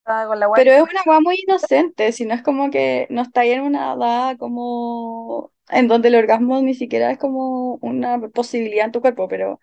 estaba 0.00 0.26
con 0.28 0.40
la 0.40 0.48
Pero 0.52 0.72
es 0.72 0.82
una 0.82 1.02
weá 1.06 1.20
muy 1.20 1.36
inocente, 1.46 2.12
si 2.12 2.24
no 2.26 2.34
es 2.34 2.42
como 2.42 2.70
que 2.70 3.06
no 3.10 3.22
está 3.22 3.40
ahí 3.42 3.50
en 3.52 3.62
una 3.62 3.94
edad 3.94 4.36
como 4.38 5.52
en 5.74 5.88
donde 5.88 6.08
el 6.08 6.16
orgasmo 6.16 6.62
ni 6.62 6.74
siquiera 6.74 7.10
es 7.12 7.18
como 7.18 7.76
una 7.76 8.20
posibilidad 8.30 8.86
en 8.86 8.92
tu 8.92 9.00
cuerpo, 9.02 9.28
pero, 9.28 9.60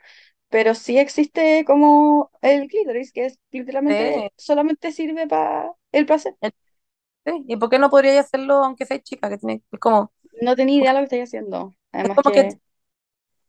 pero 0.50 0.76
sí 0.76 0.98
existe 1.00 1.66
como 1.66 2.32
el 2.42 2.68
clítoris, 2.70 3.12
que 3.14 3.28
es 3.28 3.40
literalmente 3.52 4.26
solamente 4.38 4.92
sirve 4.94 5.28
para 5.28 5.74
el 5.94 6.06
placer. 6.08 6.36
Sí, 7.26 7.32
¿Y 7.48 7.56
por 7.58 7.70
qué 7.70 7.78
no 7.80 7.90
podría 7.90 8.20
hacerlo 8.20 8.56
aunque 8.64 8.86
sea 8.86 9.00
chica? 9.02 9.30
Que 9.30 9.38
tiene, 9.38 9.64
es 9.72 9.80
como, 9.80 10.12
No 10.42 10.56
tenía 10.58 10.78
idea 10.82 10.92
lo 10.94 11.00
que 11.00 11.04
estoy 11.06 11.20
haciendo. 11.22 11.74
Además 11.94 12.20
como 12.22 12.32
que- 12.32 12.34
que 12.34 12.60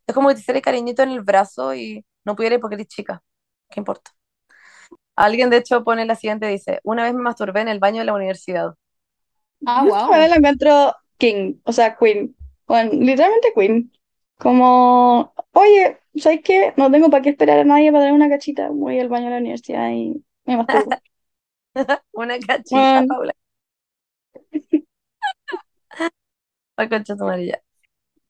es 0.06 0.14
como 0.14 0.28
que 0.28 0.34
te 0.34 0.40
hiciera 0.40 0.60
cariñito 0.60 1.02
en 1.02 1.10
el 1.10 1.22
brazo 1.22 1.74
y 1.74 2.04
no 2.24 2.36
pudiera 2.36 2.56
ir 2.56 2.60
porque 2.60 2.74
eres 2.76 2.88
chica. 2.88 3.22
¿Qué 3.70 3.80
importa? 3.80 4.12
Alguien 5.16 5.50
de 5.50 5.58
hecho 5.58 5.84
pone 5.84 6.04
la 6.06 6.16
siguiente, 6.16 6.46
dice, 6.46 6.80
una 6.84 7.04
vez 7.04 7.14
me 7.14 7.22
masturbé 7.22 7.60
en 7.62 7.68
el 7.68 7.78
baño 7.78 8.00
de 8.00 8.04
la 8.06 8.14
universidad. 8.14 8.74
Ah, 9.66 9.84
Yo 9.84 9.90
wow. 9.90 10.08
weá 10.08 10.28
la 10.28 10.36
encuentro 10.36 10.94
king, 11.18 11.60
o 11.64 11.72
sea, 11.72 11.96
queen. 11.96 12.36
Bueno, 12.72 12.92
literalmente 12.94 13.52
queen. 13.54 13.92
Como, 14.38 15.34
oye, 15.52 15.98
¿sabes 16.16 16.40
qué? 16.42 16.72
No 16.78 16.90
tengo 16.90 17.10
para 17.10 17.22
qué 17.22 17.28
esperar 17.30 17.58
a 17.60 17.64
nadie 17.64 17.92
para 17.92 18.04
dar 18.04 18.12
una 18.14 18.28
cachita. 18.30 18.70
Voy 18.70 18.98
al 18.98 19.08
baño 19.10 19.26
de 19.26 19.30
la 19.32 19.38
universidad 19.38 19.90
y 19.90 20.24
me 20.46 20.56
masturbo. 20.56 21.02
Una 22.12 22.38
cachita, 22.38 23.02
Bueno. 23.02 23.08
Paula. 23.08 23.32
Ay, 26.76 26.88
concha 26.88 27.16
tu 27.16 27.26
ya. 27.46 27.58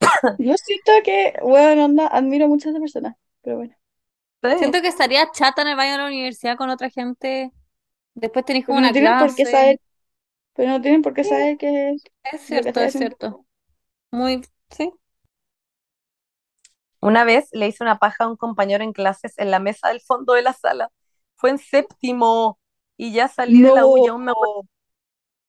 Yo 0.39 0.55
siento 0.57 0.93
que, 1.05 1.35
bueno, 1.43 1.85
onda, 1.87 2.07
admiro 2.09 2.49
mucho 2.49 2.69
a 2.69 2.73
esa 2.73 2.81
persona, 2.81 3.17
pero 3.43 3.57
bueno. 3.59 3.77
Sí. 4.43 4.49
Siento 4.59 4.81
que 4.81 4.89
estaría 4.89 5.31
chata 5.33 5.63
en 5.63 5.69
el 5.69 5.77
baño 5.77 5.93
de 5.93 5.99
la 5.99 6.07
universidad 6.07 6.57
con 6.57 6.71
otra 6.71 6.91
gente. 6.91 7.51
Después 8.15 8.45
tenéis 8.47 8.67
como 8.67 8.77
Pero 8.77 8.81
no 8.81 8.91
una 8.91 8.93
tienen 8.93 9.17
por 9.17 9.35
qué 9.35 9.47
clase. 9.47 9.47
saber, 9.47 9.81
pero 10.55 10.71
no 10.71 10.83
tienen 10.83 11.03
por 11.03 11.15
qué 11.15 11.25
saber 11.25 11.59
que 11.59 11.97
Es 12.25 12.41
que 12.49 12.59
cierto, 12.61 12.71
estoy 12.71 12.85
es 12.85 12.95
haciendo. 12.95 13.17
cierto. 13.19 13.47
Muy, 14.13 14.43
sí. 14.71 14.93
Una 17.01 17.25
vez 17.25 17.49
le 17.53 17.67
hice 17.69 17.83
una 17.85 17.99
paja 17.99 18.25
a 18.25 18.29
un 18.29 18.37
compañero 18.37 18.85
en 18.85 18.93
clases 18.93 19.35
en 19.39 19.51
la 19.51 19.59
mesa 19.59 19.89
del 19.89 20.01
fondo 20.01 20.35
de 20.35 20.43
la 20.43 20.53
sala. 20.53 20.91
Fue 21.37 21.51
en 21.51 21.59
séptimo 21.59 22.59
y 22.97 23.13
ya 23.13 23.29
salí 23.29 23.61
de 23.63 23.73
la 23.73 23.87
U 23.87 23.99
y 23.99 24.07
aún 24.07 24.25
me 24.25 24.31
acuerdo, 24.33 24.63
no 24.63 24.69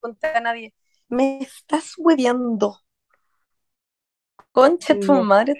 conté 0.01 0.27
a 0.29 0.41
nadie. 0.41 0.73
Me 1.07 1.39
estás 1.41 1.93
hueveando. 1.97 2.81
Concha 4.51 4.95
tu 4.99 5.13
No. 5.13 5.21
madre. 5.21 5.53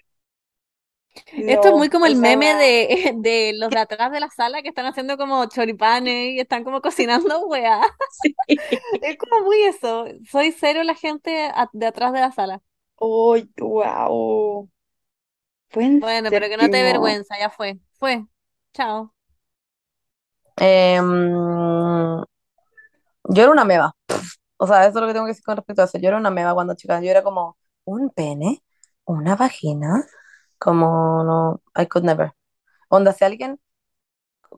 Esto 1.45 1.69
es 1.69 1.73
muy 1.75 1.89
como 1.89 2.05
el 2.05 2.15
meme 2.15 2.53
de, 2.55 3.13
de 3.17 3.53
los 3.55 3.71
de 3.73 3.79
atrás 3.79 4.11
de 4.11 4.19
la 4.19 4.29
sala 4.29 4.61
que 4.61 4.69
están 4.69 4.85
haciendo 4.85 5.17
como 5.17 5.45
choripanes 5.47 6.33
y 6.33 6.39
están 6.39 6.63
como 6.63 6.81
cocinando, 6.81 7.47
weá. 7.47 7.81
Sí. 8.07 8.35
Es 9.01 9.17
como 9.17 9.43
muy 9.45 9.61
eso. 9.63 10.05
Soy 10.29 10.51
cero 10.51 10.83
la 10.83 10.95
gente 10.95 11.31
de 11.73 11.85
atrás 11.87 12.13
de 12.13 12.19
la 12.21 12.31
sala. 12.31 12.61
Oh, 12.99 13.37
wow. 13.59 14.67
Fue 15.69 15.83
en 15.85 16.01
Bueno, 16.01 16.31
pero 16.33 16.47
que 16.47 16.57
no 16.57 16.69
te 16.69 16.77
dé 16.77 16.83
séptimo. 16.83 16.83
vergüenza, 16.83 17.37
ya 17.39 17.49
fue. 17.49 17.79
Fue. 17.99 18.25
Chao. 18.73 19.13
Em, 20.57 21.07
yo 23.29 23.43
era 23.43 23.51
una 23.51 23.65
meba. 23.65 23.95
O 24.57 24.67
sea, 24.67 24.81
eso 24.87 24.99
es 24.99 25.01
lo 25.01 25.07
que 25.07 25.13
tengo 25.13 25.25
que 25.25 25.31
decir 25.31 25.43
con 25.45 25.57
respecto 25.57 25.81
a 25.81 25.85
eso. 25.85 25.97
Yo 25.99 26.09
era 26.09 26.17
una 26.17 26.31
meba 26.31 26.53
cuando 26.53 26.75
chica. 26.75 27.01
Yo 27.01 27.09
era 27.11 27.23
como 27.23 27.57
un 27.85 28.09
pene, 28.11 28.63
una 29.05 29.35
vagina, 29.35 30.05
como 30.59 31.23
no, 31.23 31.61
I 31.81 31.87
could 31.87 32.05
never. 32.05 32.33
Onda, 32.89 33.13
si 33.13 33.25
alguien, 33.25 33.59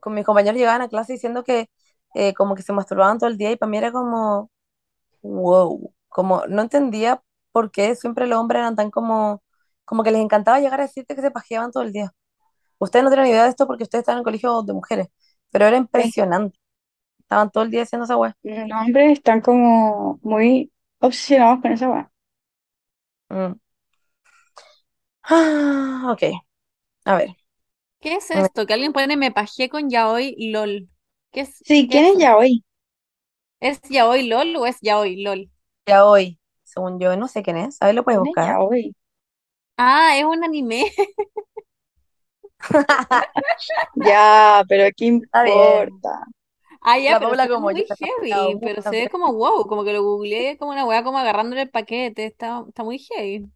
con 0.01 0.13
mis 0.13 0.25
compañeros 0.25 0.57
llegaban 0.59 0.81
a 0.81 0.89
clase 0.89 1.13
diciendo 1.13 1.43
que 1.43 1.69
eh, 2.15 2.33
como 2.33 2.55
que 2.55 2.63
se 2.63 2.73
masturbaban 2.73 3.19
todo 3.19 3.29
el 3.29 3.37
día 3.37 3.51
y 3.51 3.57
para 3.57 3.69
mí 3.69 3.77
era 3.77 3.91
como, 3.91 4.51
wow, 5.23 5.93
como 6.09 6.45
no 6.47 6.63
entendía 6.63 7.23
por 7.55 7.71
qué 7.71 7.95
siempre 7.95 8.27
los 8.27 8.39
hombres 8.39 8.59
eran 8.61 8.77
tan 8.77 8.91
como, 8.91 9.43
como 9.85 10.03
que 10.03 10.11
les 10.11 10.21
encantaba 10.21 10.59
llegar 10.61 10.81
a 10.81 10.83
decirte 10.85 11.15
que 11.15 11.23
se 11.23 11.31
pajeaban 11.31 11.71
todo 11.71 11.83
el 11.83 11.93
día. 11.93 12.11
Ustedes 12.79 13.03
no 13.05 13.11
tienen 13.11 13.27
idea 13.29 13.43
de 13.45 13.49
esto 13.51 13.67
porque 13.67 13.83
ustedes 13.83 14.01
están 14.03 14.15
en 14.15 14.19
el 14.19 14.25
colegio 14.25 14.63
de 14.63 14.73
mujeres, 14.73 15.07
pero 15.51 15.65
era 15.67 15.77
impresionante. 15.77 16.59
Estaban 17.19 17.51
todo 17.51 17.63
el 17.65 17.71
día 17.71 17.83
haciendo 17.83 18.05
esa 18.05 18.17
weá. 18.17 18.37
Los 18.43 18.81
hombres 18.81 19.11
están 19.19 19.41
como 19.41 20.19
muy 20.23 20.71
obsesionados 20.99 21.61
con 21.61 21.71
esa 21.73 21.89
weá. 21.89 22.11
Mm. 23.29 23.59
Ah, 25.23 26.07
ok, 26.11 26.23
a 27.05 27.17
ver. 27.17 27.29
¿Qué 28.01 28.15
es 28.15 28.31
esto? 28.31 28.65
Que 28.67 28.73
alguien 28.73 28.93
pone 28.93 29.17
me 29.17 29.31
pajé 29.31 29.69
con 29.69 29.89
yaoi 29.89 30.35
lol. 30.51 30.89
¿Qué 31.31 31.41
es, 31.41 31.65
Sí, 31.65 31.87
qué 31.87 31.89
¿quién 31.89 32.05
es 32.05 32.05
es 32.05 32.17
eso? 32.17 32.19
ya 32.19 32.37
hoy? 32.37 32.63
¿Es 33.69 33.81
yaoi 33.95 34.21
lol 34.29 34.55
o 34.61 34.65
es 34.71 34.77
yaoi 34.87 35.13
lol? 35.25 35.41
Ya 35.87 36.05
hoy, 36.05 36.39
según 36.75 36.99
yo, 36.99 37.15
no 37.17 37.27
sé 37.29 37.43
quién 37.43 37.57
es. 37.57 37.77
A 37.81 37.87
ver, 37.87 37.95
lo 37.95 38.03
puedes 38.05 38.19
¿Quién 38.19 38.25
es 38.27 38.35
buscar. 38.35 38.57
ya? 38.59 38.59
Ah, 39.77 40.17
es 40.17 40.23
un 40.25 40.43
anime. 40.43 40.91
Ya, 43.93 44.63
pero 44.67 44.89
¿qué 44.95 45.05
importa? 45.05 46.25
Ah, 46.81 46.97
ya, 46.99 47.15
La 47.15 47.19
pero 47.19 47.35
Paula 47.35 47.47
se 47.47 47.49
ve 47.49 47.55
como 47.55 47.71
muy 47.71 47.73
yo, 47.73 47.85
heavy, 47.99 48.59
pero 48.63 48.81
se 48.81 48.95
ve 48.97 49.09
como 49.09 49.33
wow, 49.33 49.65
como 49.67 49.83
que 49.83 49.93
lo 49.93 50.03
googleé 50.03 50.57
como 50.57 50.71
una 50.71 50.85
weá 50.85 51.03
como 51.03 51.17
agarrándole 51.17 51.63
el 51.63 51.69
paquete, 51.71 52.25
está, 52.25 52.63
está 52.67 52.83
muy 52.83 52.99
heavy. 52.99 53.49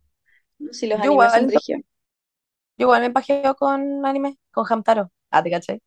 Si 0.71 0.87
los 0.87 0.99
Yo 1.01 1.01
animes 1.01 1.33
son 1.33 1.45
igual, 1.45 1.47
brígidos. 1.47 1.81
yo 2.77 2.85
igual 2.85 3.01
me 3.01 3.11
pajeo 3.11 3.55
con 3.55 4.05
anime, 4.05 4.37
con 4.51 4.65
Hamtaro. 4.69 5.11
Ah, 5.31 5.43
¿te 5.43 5.51
caché? 5.51 5.81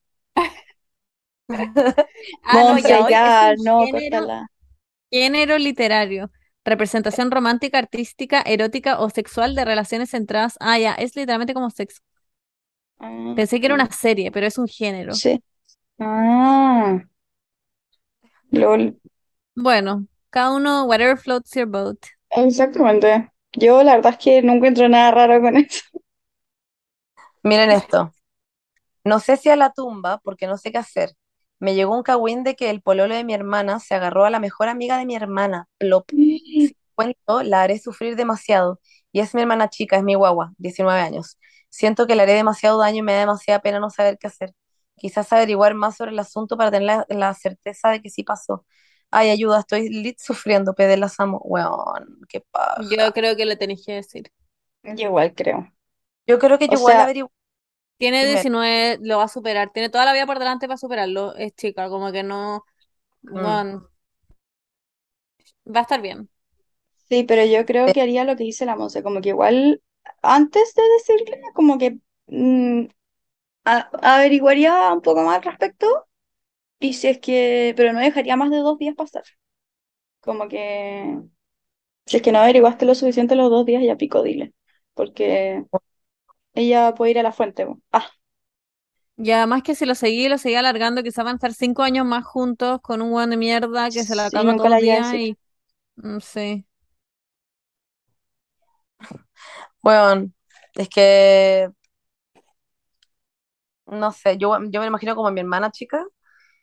Ah, 2.45 2.65
no, 2.65 2.79
ya, 2.79 3.01
un 3.41 3.57
no, 3.59 3.89
género, 3.89 4.29
córtala. 4.29 4.49
género 5.11 5.59
literario, 5.59 6.31
representación 6.65 7.31
romántica, 7.31 7.79
artística, 7.79 8.43
erótica 8.43 9.01
o 9.01 9.11
sexual 9.11 9.55
de 9.55 9.65
relaciones 9.65 10.11
centradas. 10.11 10.57
Ah, 10.61 10.79
ya, 10.79 10.95
es 10.95 11.17
literalmente 11.17 11.55
como 11.55 11.71
sexo. 11.71 12.01
Ah, 12.99 13.37
Pensé 13.37 13.61
que 13.61 13.67
era 13.67 13.75
una 13.75 13.91
serie, 13.91 14.31
pero 14.33 14.47
es 14.47 14.57
un 14.59 14.69
género. 14.69 15.23
sí. 15.23 15.43
Ah, 16.01 17.01
lol. 18.53 18.95
Bueno, 19.55 20.07
cada 20.31 20.53
uno, 20.55 20.85
whatever 20.85 21.17
floats 21.19 21.53
your 21.55 21.67
boat. 21.67 21.99
Exactamente. 22.31 23.31
Yo 23.53 23.83
la 23.83 23.95
verdad 23.97 24.13
es 24.13 24.19
que 24.19 24.43
no 24.43 24.53
encuentro 24.55 24.89
nada 24.89 25.11
raro 25.13 25.41
con 25.41 25.57
eso. 25.57 25.81
Miren 27.43 27.71
esto. 27.71 28.13
No 29.05 29.21
sé 29.21 29.37
si 29.37 29.49
a 29.51 29.57
la 29.57 29.73
tumba, 29.73 30.19
porque 30.25 30.47
no 30.49 30.59
sé 30.59 30.73
qué 30.73 30.79
hacer. 30.79 31.11
Me 31.63 31.75
llegó 31.75 31.97
un 31.97 32.03
cagüín 32.03 32.45
de 32.45 32.57
que 32.57 32.71
el 32.71 32.83
pololo 32.83 33.15
de 33.15 33.25
mi 33.25 33.35
hermana 33.35 33.79
se 33.81 33.95
agarró 33.95 34.25
a 34.25 34.31
la 34.31 34.41
mejor 34.41 34.69
amiga 34.69 34.99
de 34.99 35.07
mi 35.07 35.15
hermana. 35.17 35.69
Plop. 35.79 36.09
Si 36.59 36.77
cuento, 36.95 37.43
la 37.43 37.63
haré 37.63 37.79
sufrir 37.79 38.17
demasiado. 38.17 38.81
Y 39.13 39.21
es 39.21 39.35
mi 39.35 39.43
hermana 39.43 39.69
chica, 39.71 39.97
es 39.97 40.03
mi 40.05 40.15
guagua, 40.15 40.53
19 40.59 41.01
años. 41.01 41.39
Siento 41.71 42.07
que 42.07 42.17
le 42.17 42.23
haré 42.23 42.35
demasiado 42.35 42.79
daño 42.79 42.99
y 42.99 43.03
me 43.03 43.13
da 43.13 43.21
demasiada 43.21 43.61
pena 43.61 43.81
no 43.81 43.91
saber 43.91 44.19
qué 44.19 44.27
hacer. 44.29 44.55
Quizás 44.97 45.33
averiguar 45.33 45.75
más 45.75 45.97
sobre 45.97 46.13
el 46.13 46.19
asunto 46.19 46.57
para 46.57 46.71
tener 46.71 46.87
la, 46.87 47.07
la 47.09 47.35
certeza 47.35 47.91
de 47.91 48.03
que 48.03 48.11
sí 48.11 48.25
pasó. 48.25 48.67
Ay, 49.11 49.31
ayuda, 49.31 49.61
estoy 49.61 49.89
lit 49.89 50.19
sufriendo, 50.21 50.75
pede 50.75 50.97
las 50.97 51.21
amo. 51.21 51.41
Weón, 51.45 52.21
qué 52.29 52.41
paja. 52.51 52.83
Yo 52.91 53.13
creo 53.13 53.35
que 53.37 53.47
le 53.47 53.57
tenéis 53.57 53.85
que 53.87 53.95
decir. 53.95 54.31
Yo 54.85 55.07
igual 55.09 55.35
creo. 55.35 55.73
Yo 56.27 56.39
creo 56.39 56.59
que 56.59 56.69
O 56.69 56.73
yo 56.73 56.77
igual 56.79 56.95
sea, 56.95 57.03
averiguo. 57.03 57.31
Tiene 58.03 58.19
Primero. 58.19 58.51
19, 58.51 58.99
lo 59.03 59.19
va 59.19 59.25
a 59.25 59.29
superar. 59.29 59.71
Tiene 59.73 59.89
toda 59.91 60.05
la 60.05 60.13
vida 60.13 60.27
por 60.27 60.39
delante 60.39 60.67
para 60.67 60.77
superarlo. 60.79 61.35
Es 61.37 61.55
chica, 61.55 61.89
como 61.89 62.11
que 62.13 62.23
no. 62.25 62.65
Mm. 63.35 63.63
bueno, 63.63 63.91
va 65.77 65.81
a 65.81 65.83
estar 65.83 66.01
bien. 66.03 66.29
Sí, 67.09 67.25
pero 67.25 67.45
yo 67.45 67.67
creo 67.67 67.93
que 67.93 68.01
haría 68.01 68.25
lo 68.25 68.37
que 68.37 68.45
dice 68.45 68.65
la 68.67 68.77
Monse, 68.77 69.03
como 69.03 69.21
que 69.21 69.31
igual 69.31 69.83
antes 70.23 70.75
de 70.75 70.83
decirle, 70.99 71.41
como 71.55 71.77
que 71.79 71.99
mm, 72.27 72.87
a- 73.65 73.91
averiguaría 74.03 74.93
un 74.95 75.03
poco 75.03 75.23
más 75.25 75.39
al 75.39 75.45
respecto 75.45 76.07
y 76.81 76.95
si 76.95 77.09
es 77.09 77.19
que, 77.21 77.75
pero 77.77 77.93
no 77.95 78.01
dejaría 78.01 78.37
más 78.37 78.51
de 78.51 78.59
dos 78.59 78.79
días 78.79 78.95
pasar. 78.97 79.25
Como 80.21 80.49
que 80.49 81.21
si 82.07 82.17
es 82.19 82.23
que 82.23 82.33
no 82.33 82.41
averiguaste 82.41 82.87
lo 82.87 82.95
suficiente 82.95 83.37
los 83.37 83.51
dos 83.51 83.67
días, 83.67 83.83
ya 83.85 83.97
pico, 83.97 84.23
dile, 84.23 84.55
porque 84.95 85.65
ella 86.55 86.95
puede 86.95 87.13
ir 87.13 87.19
a 87.19 87.23
la 87.23 87.33
fuente. 87.33 87.67
po. 87.67 87.81
Ah, 87.93 88.07
Y 89.17 89.31
además 89.31 89.63
que 89.63 89.75
si 89.75 89.87
lo 89.87 89.95
seguía 89.95 90.27
y 90.27 90.29
lo 90.29 90.39
seguía 90.39 90.61
alargando, 90.61 91.03
quizás 91.03 91.25
van 91.25 91.35
a 91.35 91.37
estar 91.37 91.55
cinco 91.55 91.83
años 91.83 92.07
más 92.07 92.25
juntos 92.25 92.81
con 92.83 93.03
un 93.03 93.13
weón 93.13 93.31
de 93.31 93.37
mierda 93.37 93.93
que 93.93 94.05
se 94.05 94.17
la 94.17 94.27
Sí, 94.27 94.27
acaba 94.27 94.57
todos 94.57 94.71
la 94.71 94.77
los 94.77 94.81
llegué 94.81 94.95
a 94.95 94.97
días 94.97 95.07
decir. 95.07 95.21
y 95.21 95.39
no 95.97 96.21
sé. 96.21 96.67
Bueno, 99.83 100.31
es 100.75 100.89
que 100.89 101.71
no 103.87 104.13
sé, 104.13 104.39
yo, 104.39 104.57
yo 104.71 104.81
me 104.81 104.87
imagino 104.87 105.15
como 105.17 105.31
mi 105.31 105.41
hermana 105.41 105.71
chica 105.71 106.05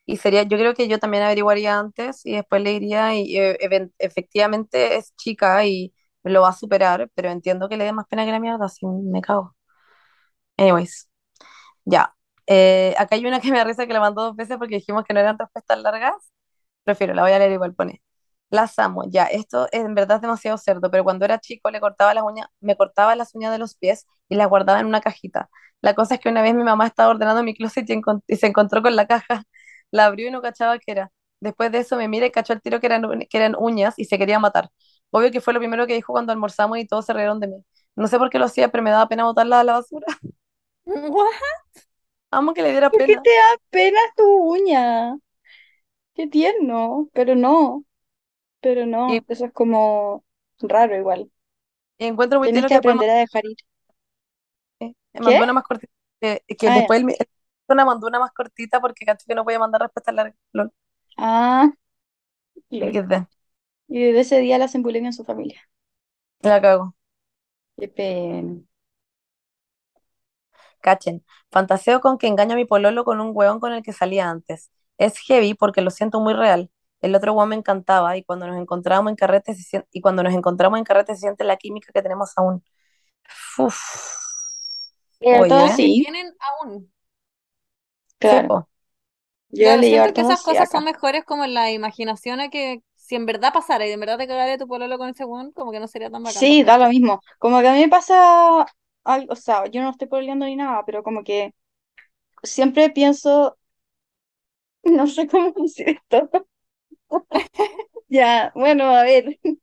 y 0.06 0.18
sería, 0.18 0.44
yo 0.44 0.58
creo 0.58 0.76
que 0.76 0.88
yo 0.90 1.00
también 1.00 1.24
averiguaría 1.24 1.80
antes 1.80 2.26
y 2.26 2.34
después 2.36 2.62
le 2.64 2.72
diría 2.72 3.16
y 3.16 3.38
eh, 3.38 3.58
efectivamente 4.00 4.98
es 4.98 5.16
chica 5.18 5.66
y 5.66 5.94
lo 6.24 6.42
va 6.44 6.50
a 6.50 6.54
superar, 6.54 7.12
pero 7.16 7.30
entiendo 7.32 7.70
que 7.70 7.78
le 7.78 7.86
dé 7.86 7.94
más 7.94 8.08
pena 8.08 8.26
que 8.26 8.32
la 8.32 8.40
mierda, 8.42 8.66
así 8.66 8.86
me 8.88 9.22
cago. 9.22 9.56
Anyways, 10.60 11.10
ya. 11.86 12.14
Eh, 12.48 12.96
acá 12.98 13.16
hay 13.16 13.26
una 13.28 13.40
que 13.42 13.52
me 13.52 13.58
da 13.60 13.64
risa 13.66 13.88
que 13.88 13.94
la 13.94 14.00
mandó 14.02 14.24
dos 14.24 14.36
veces 14.36 14.58
porque 14.58 14.76
dijimos 14.78 15.04
que 15.06 15.14
no 15.14 15.20
eran 15.22 15.38
respuestas 15.40 15.80
largas. 15.82 16.16
Prefiero, 16.84 17.14
la 17.14 17.24
voy 17.24 17.32
a 17.34 17.40
leer 17.40 17.54
igual, 17.54 17.76
pone. 17.76 18.02
Las 18.52 18.80
amo, 18.80 19.04
ya, 19.10 19.26
esto 19.26 19.68
es 19.72 19.82
en 19.82 19.96
verdad 19.96 20.22
demasiado 20.22 20.58
cerdo, 20.58 20.92
pero 20.92 21.04
cuando 21.04 21.26
era 21.26 21.40
chico 21.40 21.72
le 21.72 21.80
cortaba 21.82 22.14
las 22.16 22.24
uñas, 22.24 22.48
me 22.62 22.78
cortaba 22.78 23.16
las 23.16 23.36
uñas 23.36 23.52
de 23.52 23.60
los 23.60 23.76
pies 23.76 24.08
y 24.30 24.36
las 24.36 24.50
guardaba 24.50 24.80
en 24.80 24.88
una 24.88 25.02
cajita. 25.02 25.50
La 25.82 25.96
cosa 25.96 26.16
es 26.16 26.22
que 26.22 26.30
una 26.30 26.42
vez 26.44 26.56
mi 26.56 26.64
mamá 26.64 26.88
estaba 26.88 27.10
ordenando 27.12 27.44
mi 27.44 27.56
closet 27.56 27.90
y, 27.90 28.02
y 28.28 28.38
se 28.38 28.48
encontró 28.48 28.82
con 28.84 28.96
la 28.96 29.08
caja. 29.08 29.44
La 29.92 30.06
abrió 30.08 30.28
y 30.28 30.32
no 30.32 30.42
cachaba 30.42 30.80
qué 30.80 30.92
era. 30.92 31.12
Después 31.42 31.72
de 31.72 31.80
eso 31.80 31.98
me 31.98 32.08
mira 32.08 32.26
y 32.28 32.32
cachó 32.32 32.54
el 32.54 32.62
tiro 32.62 32.80
que 32.80 32.88
eran, 32.88 33.04
que 33.30 33.38
eran 33.38 33.56
uñas 33.58 33.96
y 33.98 34.06
se 34.06 34.18
quería 34.20 34.40
matar. 34.40 34.70
Obvio 35.12 35.32
que 35.32 35.42
fue 35.42 35.54
lo 35.54 35.60
primero 35.60 35.88
que 35.88 35.94
dijo 35.96 36.14
cuando 36.14 36.32
almorzamos 36.34 36.78
y 36.80 36.88
todos 36.88 37.06
se 37.06 37.14
rieron 37.14 37.40
de 37.40 37.48
mí. 37.48 37.66
No 37.96 38.08
sé 38.08 38.18
por 38.18 38.30
qué 38.30 38.40
lo 38.40 38.46
hacía, 38.46 38.70
pero 38.70 38.84
me 38.84 38.92
daba 38.92 39.08
pena 39.08 39.24
botarla 39.26 39.60
a 39.62 39.64
la 39.64 39.74
basura. 39.74 40.06
Amo 42.32 42.54
que 42.54 42.64
le 42.64 42.72
diera 42.72 42.90
¿Por 42.90 43.04
qué 43.04 43.16
pena. 43.16 43.24
te 43.24 43.30
da 43.32 43.58
pena 43.72 44.00
tu 44.16 44.24
uña? 44.54 45.18
Qué 46.16 46.28
tierno, 46.28 47.10
pero 47.14 47.36
no, 47.36 47.86
pero 48.62 48.86
Y, 49.06 49.20
no, 49.20 49.26
eso 49.30 49.46
es 49.48 49.54
como 49.54 50.26
raro 50.62 50.96
igual. 50.98 51.32
y 51.98 52.06
encuentro 52.06 52.40
muy 52.40 52.50
Tienes 52.50 52.66
que 52.66 52.74
aprender 52.76 53.10
a 53.10 53.14
dejar 53.16 53.46
ir. 53.46 53.56
mandó 55.20 55.44
una 55.44 55.54
más 55.54 55.64
cortita. 55.64 55.92
Que, 56.22 56.44
que 56.58 56.72
Ah, 56.72 56.72
después 56.72 57.04
una 57.68 57.86
mandó 57.86 58.08
una 58.08 58.20
más 58.20 58.32
cortita 58.34 58.82
porque 58.82 59.06
cacho 59.06 59.26
que 59.28 59.36
no 59.36 59.44
podía 59.44 59.60
mandar 59.60 59.82
respuestas 59.82 60.16
largas. 60.16 60.36
Lol. 60.54 60.72
Ah, 61.18 61.72
lol. 62.72 63.00
Y 63.90 64.04
desde 64.06 64.22
ese 64.22 64.40
día 64.40 64.58
la 64.60 64.66
hacen 64.66 64.84
bullying 64.84 65.06
en 65.06 65.14
su 65.14 65.26
familia. 65.26 65.62
La 66.42 66.60
cago. 66.62 66.94
Qué 67.78 67.88
pena. 67.88 68.62
Cachen. 70.82 71.24
Fantaseo 71.52 72.02
con 72.02 72.18
que 72.18 72.28
engaño 72.28 72.54
a 72.54 72.56
mi 72.56 72.66
pololo 72.66 73.04
con 73.06 73.20
un 73.22 73.32
hueón 73.34 73.60
con 73.60 73.74
el 73.74 73.84
que 73.84 73.94
salía 73.94 74.30
antes. 74.30 74.72
Es 74.98 75.18
heavy 75.20 75.54
porque 75.54 75.82
lo 75.82 75.92
siento 75.92 76.20
muy 76.20 76.34
real. 76.34 76.70
El 77.02 77.16
otro 77.16 77.34
hueón 77.34 77.50
me 77.50 77.56
encantaba 77.56 78.18
y 78.18 78.24
cuando 78.24 78.48
nos 78.48 78.58
encontrábamos 78.58 79.12
en 79.12 79.16
carrete 79.16 79.54
se 79.56 79.64
sien- 79.64 79.86
y 79.92 80.02
cuando 80.02 80.24
nos 80.24 80.34
encontramos 80.34 80.78
en 80.80 80.86
carrete 80.86 81.14
se 81.16 81.22
siente 81.22 81.44
la 81.46 81.58
química 81.58 81.92
que 81.94 82.02
tenemos 82.02 82.32
aún. 82.38 82.64
Uf. 83.58 83.78
Oye, 85.32 85.68
sí, 85.70 86.04
Tienen 86.04 86.36
aún. 86.40 86.92
sí, 88.24 88.40
claro. 88.40 88.48
po. 88.48 88.70
Yo 89.52 89.84
siento 89.84 90.14
que 90.14 90.22
esas 90.22 90.42
cosas 90.42 90.70
acá. 90.70 90.70
son 90.72 90.86
mejores 90.86 91.24
como 91.26 91.44
en 91.46 91.54
la 91.54 91.72
imaginación 91.72 92.40
a 92.40 92.50
que 92.50 92.82
si 92.96 93.16
en 93.16 93.26
verdad 93.26 93.54
pasara 93.54 93.88
y 93.88 93.92
en 93.92 94.00
verdad 94.00 94.18
te 94.18 94.28
cagaría 94.28 94.58
tu 94.58 94.68
pololo 94.68 94.98
con 94.98 95.10
ese 95.10 95.26
weón, 95.26 95.52
como 95.52 95.72
que 95.72 95.80
no 95.80 95.88
sería 95.88 96.10
tan 96.12 96.24
bacán 96.24 96.44
Sí, 96.44 96.64
da 96.64 96.78
lo 96.78 96.88
mismo. 96.90 97.22
Como 97.40 97.60
que 97.62 97.68
a 97.68 97.74
mí 97.74 97.80
me 97.82 97.90
pasa 97.90 98.66
algo, 99.04 99.34
o 99.34 99.36
sea, 99.36 99.66
yo 99.68 99.82
no 99.82 99.90
estoy 99.92 100.08
peleando 100.08 100.46
ni 100.46 100.56
nada, 100.56 100.84
pero 100.86 101.04
como 101.04 101.24
que 101.24 101.54
siempre 102.44 102.92
pienso, 102.92 103.58
no 104.84 105.08
sé 105.08 105.28
cómo 105.28 105.52
decir 105.52 105.90
esto. 105.90 106.30
Ya, 108.10 108.52
bueno, 108.56 108.86
a 108.96 109.04
ver, 109.04 109.40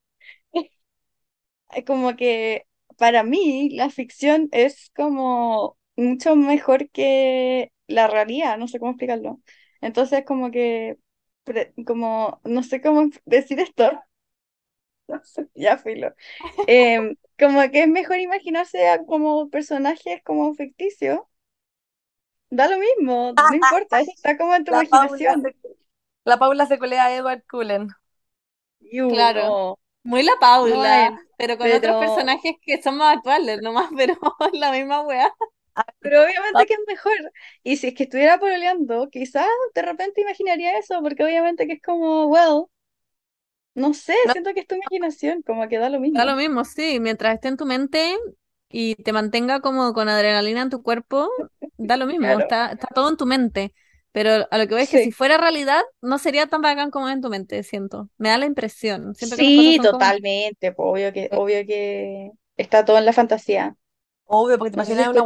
como 1.87 2.16
que 2.16 2.66
para 2.99 3.22
mí 3.22 3.70
la 3.70 3.91
ficción 3.91 4.49
es 4.53 4.91
como 4.97 5.78
mucho 5.97 6.37
mejor 6.37 6.91
que 6.91 7.72
la 7.87 8.07
realidad, 8.09 8.59
no 8.59 8.68
sé 8.68 8.78
cómo 8.78 8.93
explicarlo. 8.93 9.41
Entonces, 9.80 10.24
como 10.26 10.51
que, 10.51 10.97
como, 11.87 12.41
no 12.45 12.62
sé 12.62 12.80
cómo 12.80 13.09
decir 13.24 13.61
esto, 13.61 13.91
no 15.09 15.21
sé, 15.25 15.49
ya 15.55 15.79
filo. 15.79 16.15
Em, 16.67 17.17
como 17.39 17.61
que 17.71 17.83
es 17.85 17.89
mejor 17.89 18.19
imaginarse 18.19 18.89
a 18.89 19.05
como 19.05 19.51
personajes 19.51 20.23
como 20.25 20.55
ficticios. 20.55 21.21
Da 22.51 22.67
lo 22.69 22.79
mismo, 22.81 23.39
no 23.41 23.55
importa, 23.57 24.01
está 24.01 24.37
como 24.37 24.55
en 24.57 24.65
tu 24.65 24.71
La 24.71 24.85
Paula 24.89 25.35
imaginación. 25.35 25.43
se, 25.43 25.57
la 26.25 26.39
Paula 26.39 26.67
se 26.67 26.79
culea 26.79 27.07
a 27.07 27.17
Edward 27.17 27.45
Cullen. 27.49 27.89
You, 28.81 29.07
Claro, 29.07 29.33
no, 29.33 29.79
muy 30.05 30.23
la 30.23 30.33
Paula, 30.41 31.07
él, 31.09 31.19
pero 31.37 31.59
con 31.59 31.73
otros 31.73 31.97
personajes 31.97 32.55
que 32.63 32.83
son 32.83 32.97
más 32.99 33.17
actuales 33.17 33.61
nomás, 33.63 33.91
pero 33.97 34.15
la 34.53 34.73
misma 34.73 35.03
wea. 35.03 35.33
pero 36.01 36.23
obviamente 36.25 36.67
que 36.67 36.75
es 36.75 36.81
mejor. 36.87 37.13
Y 37.63 37.77
si 37.77 37.89
es 37.89 37.95
que 37.95 38.05
estuviera 38.05 38.39
pololeando, 38.39 39.09
quizás 39.11 39.47
de 39.75 39.83
repente 39.83 40.21
imaginaría 40.23 40.79
eso, 40.79 41.03
porque 41.03 41.25
obviamente 41.25 41.67
que 41.67 41.75
es 41.75 41.83
como, 41.83 42.27
well, 42.27 42.67
no 43.77 43.95
sé, 43.95 44.14
No, 44.22 44.33
siento 44.33 44.55
que 44.55 44.61
es 44.61 44.66
tu 44.68 44.74
imaginación, 44.77 45.43
como 45.43 45.68
que 45.68 45.79
da 45.79 45.91
lo 45.91 46.01
Da 46.12 46.24
lo 46.24 46.35
mismo. 46.35 46.37
mismo, 46.37 46.64
sí, 46.64 46.99
mientras 47.01 47.35
esté 47.35 47.49
en 47.49 47.57
tu 47.59 47.66
mente 47.66 48.16
y 48.70 48.95
te 48.97 49.12
mantenga 49.12 49.61
como 49.61 49.93
con 49.93 50.09
adrenalina 50.09 50.62
en 50.62 50.70
tu 50.70 50.83
cuerpo, 50.83 51.29
da 51.77 51.97
lo 51.99 52.07
mismo, 52.07 52.39
Claro, 52.39 52.39
está, 52.39 52.72
está 52.72 52.89
todo 52.95 53.11
en 53.11 53.16
tu 53.16 53.27
mente. 53.27 53.74
Pero 54.12 54.47
a 54.51 54.59
lo 54.59 54.66
que 54.66 54.74
voy 54.74 54.83
es 54.85 54.89
que 54.89 54.99
si 54.99 55.12
fuera 55.12 55.37
realidad, 55.37 55.83
no 56.01 56.16
sería 56.18 56.47
tan 56.47 56.62
bacán 56.62 56.91
como 56.91 57.09
en 57.11 57.20
tu 57.20 57.29
mente, 57.29 57.62
siento. 57.62 58.09
Me 58.18 58.31
da 58.31 58.39
la 58.39 58.47
impresión. 58.47 59.14
Que 59.14 59.27
Sí, 59.27 59.79
como... 59.79 59.83
totalmente, 59.83 60.72
pues, 60.72 60.87
obvio 60.89 61.12
que, 61.12 61.29
obvio 61.33 61.66
que 61.66 62.31
está 62.57 62.85
todo 62.85 62.99
en 62.99 63.07
la 63.07 63.12
fantasía. 63.12 63.77
obvio, 64.24 64.59
porque 64.59 64.70
te 64.72 64.77
No 64.77 64.85
sé 64.85 64.95
si 64.97 65.03
imaginas 65.03 65.09
una 65.09 65.22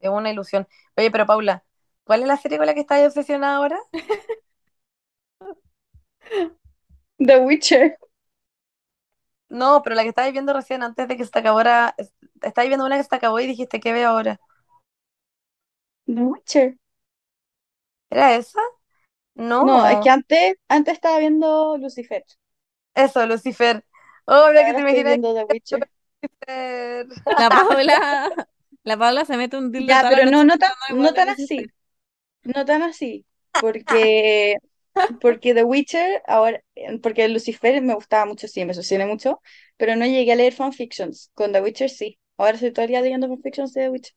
es 0.00 0.10
una 0.10 0.30
ilusión. 0.30 0.66
Oye, 0.96 1.10
pero 1.10 1.26
Paula, 1.26 1.64
¿cuál 2.04 2.22
es 2.22 2.28
la 2.28 2.36
serie 2.36 2.58
con 2.58 2.66
la 2.66 2.74
que 2.74 2.80
estás 2.80 3.06
obsesionada 3.06 3.56
ahora? 3.56 3.78
The 7.20 7.38
Witcher. 7.44 7.96
No, 9.48 9.82
pero 9.82 9.96
la 9.96 10.02
que 10.02 10.10
estabas 10.10 10.32
viendo 10.32 10.52
recién 10.52 10.82
antes 10.82 11.08
de 11.08 11.16
que 11.16 11.24
se 11.24 11.30
te 11.30 11.38
acabara. 11.40 11.94
Estabas 12.42 12.68
viendo 12.68 12.84
una 12.86 12.96
que 12.96 13.02
se 13.04 13.08
te 13.10 13.16
acabó 13.16 13.40
y 13.40 13.46
dijiste, 13.46 13.80
¿qué 13.80 13.92
veo 13.92 14.08
ahora? 14.10 14.40
The 16.08 16.24
Witcher. 16.24 16.76
¿Era 18.10 18.36
esa? 18.36 18.60
No, 19.60 19.86
es 19.86 20.00
que 20.00 20.10
No. 20.10 20.10
antes, 20.10 20.56
antes 20.68 20.94
estaba 20.94 21.18
viendo 21.20 21.76
Lucifer. 21.78 22.24
Eso, 22.94 23.26
Lucifer. 23.26 23.84
Obvio 24.26 24.64
que 24.64 24.74
te 24.74 24.80
estoy 24.80 24.82
imaginas 24.82 25.04
viendo 25.04 25.34
The 25.34 25.44
Witcher. 25.44 25.88
Lucifer. 26.22 27.06
La 27.36 27.50
Paula, 27.54 28.30
la 28.84 28.96
Paula 28.98 29.24
se 29.24 29.36
mete 29.36 29.56
un 29.56 29.72
dildo 29.72 29.94
Ya, 29.96 30.06
pero 30.08 30.26
no, 30.26 30.44
no 30.44 30.58
tan, 30.58 30.70
no 30.88 31.12
tan 31.14 31.28
así. 31.28 31.72
No 32.44 32.64
tan 32.64 32.82
así. 32.82 33.26
Porque, 33.58 34.56
porque 35.20 35.54
The 35.54 35.64
Witcher, 35.64 36.22
ahora, 36.26 36.62
porque 37.02 37.28
Lucifer 37.28 37.80
me 37.82 37.94
gustaba 37.94 38.26
mucho, 38.26 38.48
sí, 38.48 38.64
me 38.64 38.72
obsesioné 38.72 39.06
mucho, 39.06 39.40
pero 39.76 39.96
no 39.96 40.06
llegué 40.06 40.32
a 40.32 40.36
leer 40.36 40.52
fanfictions. 40.54 41.30
Con 41.34 41.52
The 41.52 41.60
Witcher 41.62 41.90
sí. 41.90 42.18
Ahora 42.36 42.54
estoy 42.54 42.72
todo 42.72 42.84
el 42.84 42.90
día 42.90 43.00
leyendo 43.02 43.28
fanfictions 43.28 43.72
de 43.74 43.82
The 43.82 43.90
Witcher. 43.90 44.14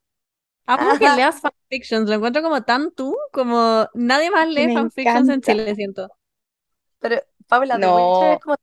Amo 0.66 0.98
que 0.98 1.10
leas 1.10 1.42
fanfictions, 1.42 2.10
lo 2.10 2.16
encuentro 2.16 2.42
como 2.42 2.64
tan 2.64 2.92
tú, 2.94 3.16
como 3.32 3.88
nadie 3.94 4.32
más 4.32 4.48
lee 4.48 4.70
me 4.70 4.72
fanfictions 4.72 5.30
en. 5.30 5.42
Chile, 5.42 5.76
siento. 5.76 6.10
Pero, 7.00 7.22
Paula, 7.48 7.80
The 7.80 7.88
Witcher 7.90 8.32
es 8.34 8.40
No, 8.40 8.42
como 8.42 8.56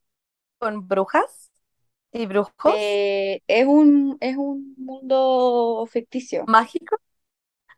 con 0.59 0.89
brujas 0.89 1.53
y 2.13 2.27
brujos 2.27 2.75
eh, 2.75 3.43
es 3.47 3.67
un, 3.67 4.19
es 4.21 4.37
un 4.37 4.75
mundo 4.79 5.87
ficticio, 5.91 6.45
mágico, 6.47 6.97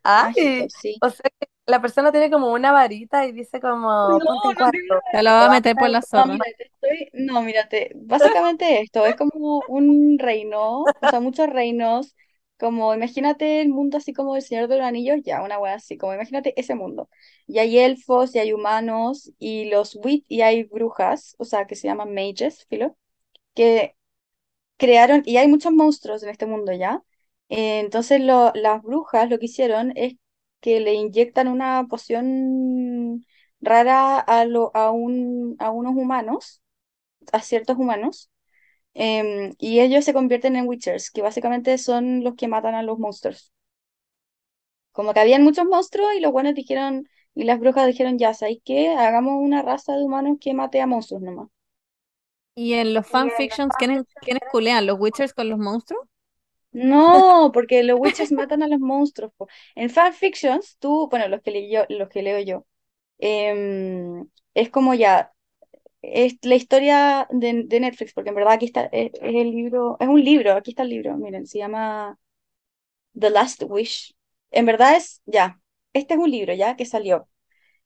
Ay, 0.03 0.65
sí. 0.69 1.01
o 1.01 1.09
sea 1.09 1.29
que 1.39 1.47
la 1.71 1.81
persona 1.81 2.11
tiene 2.11 2.31
como 2.31 2.53
una 2.53 2.71
varita 2.73 3.25
y 3.27 3.33
dice 3.33 3.59
No, 4.03 4.15
como, 4.15 4.21
ponte 4.25 4.49
en 4.49 4.55
no 4.55 4.55
cuatro. 4.55 5.03
Te 5.11 5.23
lo 5.23 5.31
va 5.31 5.45
a 5.45 5.49
meter 5.49 5.77
por 5.77 5.89
la 5.89 6.01
No, 6.13 6.25
zorra. 6.25 6.39
mira, 6.39 6.45
te 6.57 6.65
estoy, 6.65 7.09
no, 7.13 7.41
mírate, 7.41 7.91
básicamente 7.95 8.81
esto, 8.81 9.05
es 9.05 9.15
como 9.15 9.63
un 9.67 10.17
reino, 10.19 10.95
o 10.99 11.07
sea, 11.07 11.19
muchos 11.21 11.47
reinos, 11.49 12.15
como 12.59 12.93
imagínate 12.93 13.61
el 13.61 13.69
mundo 13.69 13.97
así 13.97 14.13
como 14.13 14.35
el 14.35 14.41
Señor 14.41 14.67
de 14.67 14.77
los 14.77 14.85
Anillos, 14.85 15.19
ya, 15.23 15.41
una 15.43 15.59
wea 15.59 15.75
así, 15.75 15.97
como 15.97 16.13
imagínate 16.13 16.53
ese 16.59 16.75
mundo. 16.75 17.09
Y 17.47 17.59
hay 17.59 17.79
elfos, 17.79 18.35
y 18.35 18.39
hay 18.39 18.53
humanos, 18.53 19.31
y 19.39 19.65
los 19.69 19.95
wit, 20.03 20.25
y 20.27 20.41
hay 20.41 20.63
brujas, 20.63 21.35
o 21.39 21.45
sea, 21.45 21.65
que 21.67 21.75
se 21.75 21.87
llaman 21.87 22.13
mages, 22.13 22.65
filo, 22.69 22.97
que 23.55 23.95
crearon, 24.77 25.23
y 25.25 25.37
hay 25.37 25.47
muchos 25.47 25.71
monstruos 25.73 26.23
en 26.23 26.29
este 26.29 26.45
mundo 26.45 26.73
ya. 26.73 27.03
Eh, 27.49 27.79
entonces 27.79 28.21
lo- 28.21 28.51
las 28.55 28.81
brujas 28.81 29.29
lo 29.29 29.39
que 29.39 29.45
hicieron 29.45 29.91
es 29.97 30.15
que 30.61 30.79
le 30.79 30.93
inyectan 30.93 31.47
una 31.47 31.85
poción 31.89 33.25
rara 33.61 34.19
a, 34.19 34.45
lo, 34.45 34.71
a, 34.75 34.91
un, 34.91 35.55
a 35.59 35.71
unos 35.71 35.95
humanos, 35.95 36.61
a 37.33 37.41
ciertos 37.41 37.77
humanos, 37.77 38.31
em, 38.95 39.53
y 39.59 39.81
ellos 39.81 40.05
se 40.05 40.13
convierten 40.13 40.55
en 40.57 40.67
witchers, 40.67 41.11
que 41.11 41.21
básicamente 41.23 41.77
son 41.79 42.23
los 42.23 42.35
que 42.35 42.47
matan 42.49 42.75
a 42.75 42.83
los 42.83 42.99
monstruos. 42.99 43.53
Como 44.93 45.13
que 45.13 45.19
habían 45.19 45.43
muchos 45.43 45.65
monstruos 45.65 46.13
y 46.15 46.21
los 46.21 46.31
buenos 46.31 46.55
dijeron, 46.55 47.05
y 47.35 47.43
las 47.43 47.59
brujas 47.59 47.87
dijeron, 47.87 48.17
ya, 48.17 48.33
¿sabéis 48.33 48.61
qué? 48.63 48.89
Hagamos 48.89 49.33
una 49.43 49.61
raza 49.61 49.95
de 49.97 50.03
humanos 50.03 50.37
que 50.39 50.53
mate 50.53 50.79
a 50.81 50.87
monstruos 50.87 51.21
nomás. 51.21 51.49
Y 52.55 52.75
en 52.75 52.93
los 52.93 53.07
fanfictions, 53.07 53.75
¿quiénes, 53.75 54.03
quiénes 54.21 54.43
culean? 54.51 54.85
¿Los 54.85 54.97
Witchers 54.99 55.33
con 55.33 55.49
los 55.49 55.59
monstruos? 55.59 56.07
No, 56.71 57.51
porque 57.53 57.83
los 57.83 57.99
witches 57.99 58.31
matan 58.31 58.63
a 58.63 58.67
los 58.67 58.79
monstruos. 58.79 59.33
En 59.75 59.89
fanfictions, 59.89 60.77
tú, 60.79 61.07
bueno, 61.09 61.27
los 61.27 61.41
que 61.41 61.51
leo, 61.51 61.85
los 61.89 62.09
que 62.09 62.21
leo 62.21 62.39
yo, 62.39 62.65
em, 63.19 64.27
es 64.53 64.69
como 64.69 64.93
ya, 64.93 65.33
es 66.01 66.37
la 66.43 66.55
historia 66.55 67.27
de, 67.31 67.53
Netflix, 67.79 68.13
porque 68.13 68.29
en 68.29 68.35
verdad 68.35 68.53
aquí 68.53 68.65
está, 68.65 68.85
es, 68.85 69.11
es 69.15 69.21
el 69.35 69.51
libro, 69.51 69.97
es 69.99 70.07
un 70.07 70.23
libro, 70.23 70.53
aquí 70.53 70.71
está 70.71 70.83
el 70.83 70.89
libro, 70.89 71.17
miren, 71.17 71.47
se 71.47 71.59
llama 71.59 72.17
The 73.17 73.29
Last 73.29 73.63
Wish. 73.67 74.15
En 74.51 74.65
verdad 74.65 74.95
es, 74.97 75.21
ya, 75.25 75.61
este 75.93 76.15
es 76.15 76.19
un 76.19 76.31
libro, 76.31 76.53
ya, 76.53 76.75
que 76.75 76.85
salió 76.85 77.27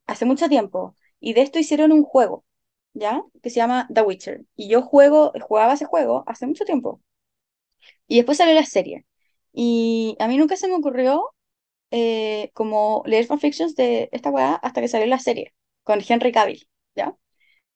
hace 0.07 0.25
mucho 0.25 0.49
tiempo, 0.49 0.95
y 1.19 1.33
de 1.33 1.41
esto 1.41 1.59
hicieron 1.59 1.91
un 1.91 2.03
juego, 2.03 2.45
ya, 2.93 3.23
que 3.43 3.49
se 3.49 3.57
llama 3.57 3.88
The 3.93 4.01
Witcher. 4.03 4.45
Y 4.55 4.69
yo 4.69 4.81
juego, 4.83 5.33
jugaba 5.41 5.73
ese 5.73 5.86
juego 5.86 6.23
hace 6.27 6.47
mucho 6.47 6.65
tiempo. 6.65 7.01
Y 8.07 8.17
después 8.17 8.38
salió 8.38 8.53
la 8.55 8.65
serie. 8.65 9.05
Y 9.53 10.15
a 10.19 10.27
mí 10.27 10.38
nunca 10.38 10.55
se 10.57 10.67
me 10.67 10.75
ocurrió 10.75 11.31
eh, 11.91 12.51
como 12.53 13.03
leer 13.05 13.25
fanfictions 13.27 13.75
de 13.75 14.09
esta 14.11 14.29
weá 14.31 14.55
hasta 14.55 14.81
que 14.81 14.88
salió 14.89 15.07
la 15.07 15.19
serie 15.19 15.53
con 15.83 16.01
Henry 16.07 16.31
Cavill, 16.33 16.67
¿ya? 16.95 17.15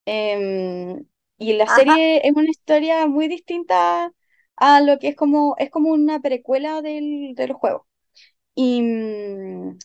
Em, 0.06 1.06
y 1.38 1.54
la 1.54 1.68
Ajá. 1.76 1.98
serie 2.08 2.28
es 2.28 2.34
una 2.36 2.50
historia 2.50 3.08
muy 3.08 3.28
distinta 3.28 4.12
a 4.58 4.82
lo 4.82 5.00
que 5.00 5.10
es 5.10 5.16
como, 5.16 5.56
es 5.60 5.70
como 5.72 5.90
una 5.92 6.22
precuela 6.22 6.82
del, 6.82 7.34
del 7.36 7.54
juego. 7.54 7.88
Y, 8.56 8.82
mm, 8.84 9.78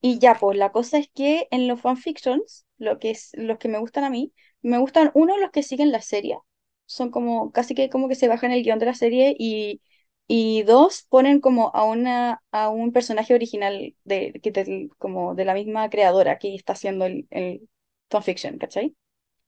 y 0.00 0.18
ya, 0.18 0.34
pues 0.38 0.56
la 0.58 0.70
cosa 0.72 0.98
es 0.98 1.08
que 1.14 1.48
en 1.50 1.66
los 1.68 1.80
fanfictions, 1.80 2.66
lo 2.78 2.98
que 2.98 3.10
es, 3.10 3.30
los 3.34 3.58
que 3.58 3.68
me 3.68 3.78
gustan 3.78 4.04
a 4.04 4.10
mí, 4.10 4.32
me 4.62 4.78
gustan 4.78 5.10
uno 5.14 5.38
los 5.38 5.50
que 5.50 5.62
siguen 5.62 5.92
la 5.92 6.02
serie, 6.02 6.38
son 6.86 7.10
como 7.10 7.52
casi 7.52 7.74
que 7.74 7.90
como 7.90 8.08
que 8.08 8.14
se 8.14 8.28
bajan 8.28 8.52
el 8.52 8.62
guion 8.62 8.78
de 8.78 8.86
la 8.86 8.94
serie 8.94 9.34
y, 9.38 9.82
y 10.26 10.62
dos 10.64 11.02
ponen 11.08 11.40
como 11.40 11.70
a 11.74 11.84
una 11.84 12.42
a 12.52 12.68
un 12.70 12.92
personaje 12.92 13.34
original 13.34 13.94
de, 14.04 14.32
que 14.42 14.50
del- 14.52 14.90
como 14.98 15.34
de 15.34 15.44
la 15.44 15.54
misma 15.54 15.90
creadora 15.90 16.38
que 16.38 16.54
está 16.54 16.72
haciendo 16.74 17.06
el, 17.06 17.26
el 17.30 17.68
fanfiction, 18.10 18.58
¿cachai? 18.58 18.96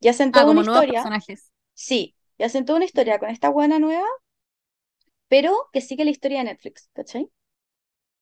Y 0.01 0.09
hacen 0.09 0.33
Ah, 0.33 0.45
toda 0.45 0.53
una 0.53 0.61
nuevos 0.63 0.85
historia, 0.85 1.11
personajes. 1.11 1.51
sí, 1.75 2.17
y 2.39 2.45
hacen 2.45 2.65
toda 2.67 2.79
una 2.79 2.87
historia 2.87 3.19
con 3.21 3.31
esta 3.31 3.51
buena 3.51 3.79
nueva, 3.81 4.07
pero 5.29 5.53
que 5.73 5.81
sigue 5.81 6.05
la 6.05 6.11
historia 6.11 6.39
de 6.39 6.45
Netflix, 6.47 6.89
¿cachai? 6.93 7.31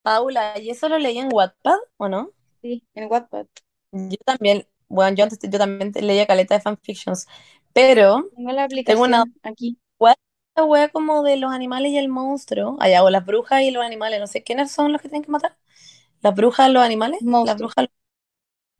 Paula, 0.03 0.59
¿y 0.61 0.71
eso 0.71 0.89
lo 0.89 0.99
leí 0.99 1.19
en 1.19 1.29
Wattpad 1.33 1.79
o 1.99 2.09
no? 2.09 2.33
Sí, 2.62 2.83
en 2.95 3.09
Wattpad. 3.11 3.47
Yo 3.93 4.17
también, 4.27 4.67
bueno, 4.89 5.16
yo 5.16 5.24
antes 5.24 5.39
yo 5.43 5.59
también 5.59 5.93
leía 6.01 6.26
caleta 6.26 6.55
de 6.55 6.61
fanfictions, 6.61 7.26
pero 7.72 8.30
Tengo 8.37 8.53
la 8.53 8.68
tengo 8.85 9.03
una 9.05 9.24
aquí. 9.43 9.78
esta 10.51 10.64
wea 10.64 10.89
como 10.89 11.22
de 11.22 11.37
los 11.37 11.53
animales 11.53 11.93
y 11.93 11.99
el 11.99 12.09
monstruo, 12.09 12.76
allá, 12.80 13.03
o 13.05 13.11
las 13.11 13.24
brujas 13.26 13.62
y 13.62 13.70
los 13.70 13.85
animales, 13.85 14.20
no 14.20 14.26
sé, 14.26 14.43
¿quiénes 14.43 14.70
son 14.72 14.93
los 14.93 15.03
que 15.03 15.09
tienen 15.09 15.24
que 15.24 15.30
matar? 15.32 15.57
¿Las 16.22 16.35
brujas, 16.37 16.70
los 16.70 16.82
animales? 16.85 17.20
Las 17.43 17.59
Monstruos. 17.59 17.59
brujas, 17.59 17.89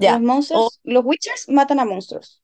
Los 0.07 0.19
ya, 0.19 0.25
o, 0.51 0.71
monstruos, 0.71 0.81
los 0.85 1.05
witchers 1.05 1.49
matan 1.51 1.81
a 1.81 1.85
monstruos. 1.85 2.43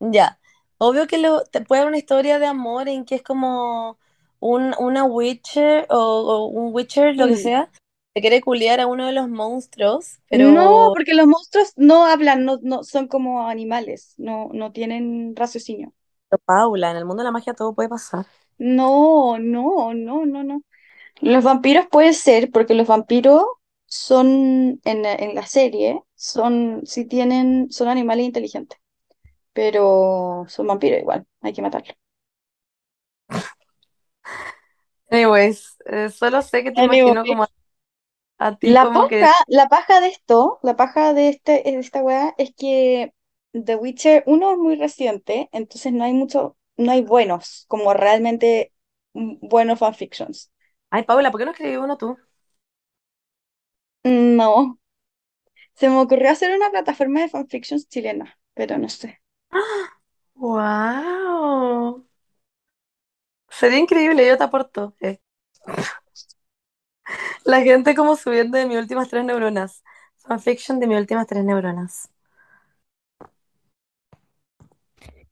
ya. 0.00 0.38
Obvio 0.78 1.06
que 1.08 1.18
lo, 1.18 1.42
te 1.44 1.60
puede 1.62 1.80
haber 1.82 1.88
una 1.90 1.98
historia 1.98 2.38
de 2.38 2.46
amor 2.46 2.88
en 2.88 3.04
que 3.04 3.16
es 3.16 3.22
como 3.22 3.98
un, 4.40 4.74
una 4.78 5.04
witcher 5.04 5.86
o, 5.90 5.96
o 5.98 6.46
un 6.46 6.72
witcher, 6.74 7.16
lo 7.16 7.26
que 7.28 7.36
sea, 7.36 7.70
se 8.18 8.22
quiere 8.22 8.40
culiar 8.40 8.80
a 8.80 8.86
uno 8.86 9.06
de 9.06 9.12
los 9.12 9.28
monstruos, 9.28 10.20
No, 10.30 10.62
pero 10.62 10.92
porque 10.92 11.14
los 11.14 11.26
monstruos 11.26 11.72
no 11.76 12.04
hablan, 12.06 12.44
no, 12.44 12.58
no 12.62 12.82
son 12.84 13.08
como 13.08 13.48
animales, 13.48 14.14
no, 14.18 14.48
no 14.52 14.72
tienen 14.72 15.34
raciocinio. 15.36 15.94
Paula, 16.46 16.90
en 16.90 16.96
el 16.96 17.04
mundo 17.04 17.22
de 17.22 17.24
la 17.26 17.32
magia 17.32 17.54
todo 17.54 17.74
puede 17.74 17.88
pasar. 17.90 18.26
No, 18.58 19.38
no, 19.38 19.94
no, 19.94 20.26
no, 20.26 20.42
no. 20.44 20.62
Los 21.20 21.44
vampiros 21.44 21.86
pueden 21.90 22.14
ser, 22.14 22.50
porque 22.52 22.74
los 22.74 22.88
vampiros 22.88 23.44
son, 23.86 24.80
en, 24.84 25.02
la- 25.02 25.14
en 25.14 25.34
la 25.34 25.46
serie, 25.46 26.02
son, 26.16 26.82
si 26.86 27.06
tienen, 27.06 27.70
son 27.72 27.88
animales 27.88 28.26
inteligentes, 28.26 28.78
pero 29.54 30.44
son 30.48 30.66
vampiros 30.68 31.00
igual, 31.00 31.26
hay 31.42 31.52
que 31.54 31.62
matarlos. 31.62 31.96
Anyways, 35.10 35.76
eh, 35.86 36.10
solo 36.10 36.42
sé 36.42 36.62
que 36.64 36.72
te 36.72 36.80
Anyway. 36.80 36.82
imagino 36.82 37.26
como 37.26 37.46
a, 38.38 38.46
a 38.48 38.56
ti 38.58 38.74
La 38.74 38.90
que 39.08 39.20
paja, 39.20 39.32
la 39.48 39.68
paja 39.68 40.00
de 40.00 40.08
esto, 40.08 40.58
la 40.62 40.76
paja 40.76 41.14
de 41.14 41.28
este, 41.30 41.62
de 41.64 41.78
esta 41.78 42.02
weá 42.02 42.34
es 42.38 42.54
que 42.56 43.14
The 43.52 43.76
Witcher 43.76 44.24
uno 44.26 44.52
es 44.52 44.58
muy 44.58 44.76
reciente, 44.76 45.48
entonces 45.52 45.92
no 45.92 46.04
hay 46.04 46.12
mucho, 46.12 46.56
no 46.76 46.92
hay 46.92 47.02
buenos, 47.02 47.64
como 47.68 47.94
realmente 47.94 48.72
mm, 49.14 49.36
buenos 49.48 49.78
fanfictions. 49.78 50.52
Ay, 50.90 51.04
Paula, 51.04 51.30
¿por 51.30 51.38
qué 51.40 51.44
no 51.46 51.52
escribí 51.52 51.76
uno 51.76 51.96
tú? 51.96 52.16
No, 54.04 54.78
se 55.74 55.88
me 55.90 55.98
ocurrió 55.98 56.30
hacer 56.30 56.54
una 56.56 56.70
plataforma 56.70 57.20
de 57.22 57.28
fanfictions 57.30 57.88
chilena, 57.88 58.38
pero 58.54 58.78
no 58.78 58.88
sé. 58.90 59.22
¡Wow! 60.36 62.04
Sería 63.50 63.78
increíble, 63.78 64.26
yo 64.26 64.38
te 64.38 64.44
aporto. 64.44 64.94
Eh. 65.00 65.18
La 67.48 67.62
gente 67.62 67.96
como 67.96 68.14
subiendo 68.14 68.58
de 68.58 68.66
mis 68.66 68.78
últimas 68.78 69.08
tres 69.08 69.24
neuronas. 69.24 69.82
Fanfiction 70.18 70.78
de 70.78 70.86
mis 70.86 70.98
últimas 71.00 71.26
tres 71.26 71.44
neuronas. 71.44 72.08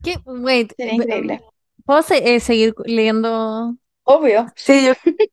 ¿Qué? 0.02 0.18
Wait, 0.24 0.74
Sería 0.76 0.94
increíble. 0.94 1.42
¿puedo 1.84 2.02
se- 2.02 2.34
eh, 2.36 2.40
seguir 2.40 2.74
leyendo? 2.86 3.76
Obvio. 4.04 4.46
Sí, 4.56 4.86
yo. 4.86 4.94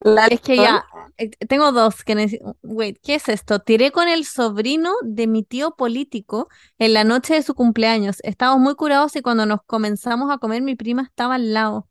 La 0.00 0.26
Es 0.28 0.40
que 0.40 0.58
ya, 0.58 0.84
eh, 1.18 1.30
tengo 1.48 1.72
dos 1.72 2.02
que. 2.04 2.40
Wait, 2.62 2.98
¿qué 3.02 3.14
es 3.16 3.28
esto? 3.28 3.60
Tiré 3.60 3.90
con 3.92 4.08
el 4.08 4.24
sobrino 4.24 4.92
de 5.02 5.26
mi 5.26 5.44
tío 5.44 5.72
político 5.76 6.48
en 6.78 6.94
la 6.94 7.04
noche 7.04 7.34
de 7.34 7.42
su 7.42 7.54
cumpleaños. 7.54 8.18
Estábamos 8.22 8.60
muy 8.62 8.74
curados 8.74 9.14
y 9.16 9.22
cuando 9.22 9.46
nos 9.46 9.60
comenzamos 9.66 10.30
a 10.30 10.38
comer, 10.38 10.62
mi 10.62 10.74
prima 10.76 11.02
estaba 11.02 11.36
al 11.36 11.52
lado. 11.54 11.88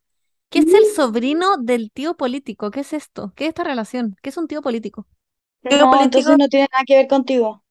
¿Qué 0.52 0.60
es 0.60 0.74
el 0.76 0.86
sobrino 0.86 1.58
del 1.58 1.92
tío 1.92 2.16
político? 2.16 2.70
¿Qué 2.72 2.82
es 2.82 2.94
esto? 2.94 3.34
¿Qué 3.36 3.46
es 3.46 3.50
esta 3.50 3.64
relación? 3.64 4.16
¿Qué 4.22 4.30
es 4.30 4.38
un 4.38 4.48
tío 4.48 4.62
político? 4.62 5.08
Tío 5.68 5.88
No, 5.88 5.90
político- 5.90 6.32
entonces 6.32 6.38
no 6.38 6.48
tiene 6.48 6.68
nada 6.72 6.84
que 6.86 6.96
ver 6.98 7.08
contigo. 7.08 7.64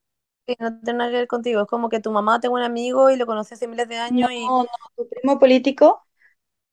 Sí, 0.46 0.56
no 0.60 0.80
tiene 0.80 0.98
nada 1.00 1.10
que 1.10 1.18
ver 1.18 1.28
contigo. 1.28 1.62
Es 1.62 1.68
como 1.68 1.88
que 1.90 2.00
tu 2.00 2.12
mamá 2.12 2.40
tenga 2.40 2.54
un 2.56 2.62
amigo 2.62 3.10
y 3.10 3.16
lo 3.16 3.26
conoce 3.26 3.54
hace 3.54 3.68
miles 3.68 3.88
de 3.88 3.98
No, 4.08 4.16
años 4.16 4.30
y. 4.32 4.56
no, 4.64 4.68
tu 4.96 5.08
primo 5.08 5.38
político, 5.38 6.06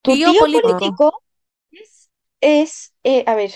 tu 0.02 0.18
Tío 0.18 0.34
tío 0.34 0.42
político. 0.42 0.88
político 0.90 1.22
es, 1.72 2.10
es, 2.42 2.94
eh, 3.04 3.24
a 3.28 3.34
ver, 3.36 3.52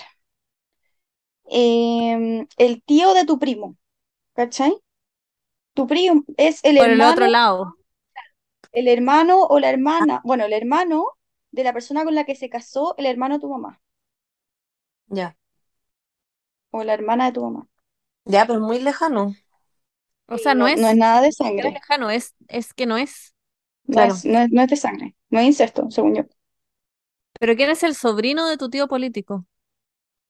em, 1.47 2.47
el 2.57 2.83
tío 2.85 3.15
de 3.15 3.25
tu 3.27 3.39
primo, 3.39 3.77
¿cachai? 4.35 4.75
Tu 5.75 5.87
primo 5.87 6.25
es 6.39 6.61
el 6.65 6.77
Por 6.77 6.91
el 6.91 7.01
hermano, 7.01 7.03
otro 7.03 7.27
lado. 7.29 7.77
el 8.73 8.87
hermano 8.89 9.41
o 9.45 9.59
la 9.59 9.71
hermana, 9.71 10.21
bueno, 10.25 10.45
el 10.45 10.53
hermano 10.53 11.07
de 11.53 11.65
la 11.65 11.73
persona 11.73 12.05
con 12.05 12.15
la 12.17 12.25
que 12.25 12.35
se 12.37 12.51
casó 12.51 12.95
el 12.99 13.07
hermano 13.07 13.37
de 13.37 13.41
tu 13.43 13.49
mamá, 13.51 13.81
Ya. 15.11 15.37
o 16.71 16.83
la 16.85 16.95
hermana 16.95 17.27
de 17.27 17.33
tu 17.35 17.43
mamá. 17.43 17.69
Ya, 18.25 18.47
pero 18.47 18.59
es 18.61 18.65
muy 18.65 18.79
lejano. 18.81 19.39
O 20.29 20.39
sea, 20.39 20.55
no 20.55 20.67
No, 20.67 20.69
es, 20.69 20.83
no 20.83 20.89
es 20.89 20.97
nada 20.97 21.21
de 21.21 21.33
no 21.57 21.65
es 21.69 21.71
sangre, 21.71 21.73
lejano, 21.75 22.11
es, 22.11 22.35
es 22.49 22.75
que 22.75 22.87
no 22.87 22.97
es. 22.99 23.35
no 23.87 24.01
Claro. 24.01 24.03
es, 24.03 24.25
no 24.25 24.39
es, 24.41 24.51
no 24.51 24.63
es 24.63 24.69
de 24.71 24.77
sangre, 24.77 25.17
no 25.31 25.39
es 25.41 25.47
incesto, 25.47 25.89
según 25.91 26.15
yo. 26.17 26.25
Pero 27.41 27.57
¿quién 27.57 27.71
es 27.71 27.83
el 27.83 27.95
sobrino 27.95 28.47
de 28.47 28.57
tu 28.57 28.71
tío 28.71 28.89
político? 28.89 29.47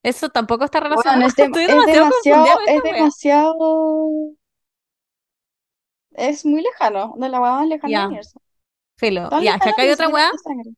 Eso 0.03 0.31
tampoco 0.31 0.65
está 0.65 0.81
Bueno, 0.89 1.21
relacionado. 1.21 1.27
es, 1.27 1.35
de- 1.37 1.61
es 1.67 1.85
demasiado 1.85 2.61
es 2.67 2.83
demasiado, 2.83 4.35
es 6.13 6.45
muy 6.47 6.63
lejano, 6.63 7.15
de 7.19 7.29
la 7.29 7.39
weá 7.41 7.53
más 7.53 7.69
lejana 7.69 7.97
Ya. 7.97 8.01
del 8.01 8.07
universo. 8.09 8.41
Filo. 8.99 9.33
Ya, 9.37 9.59
que 9.61 9.71
acá 9.71 9.83
hay 9.83 9.91
otra 9.91 10.09
siquiera 10.09 10.73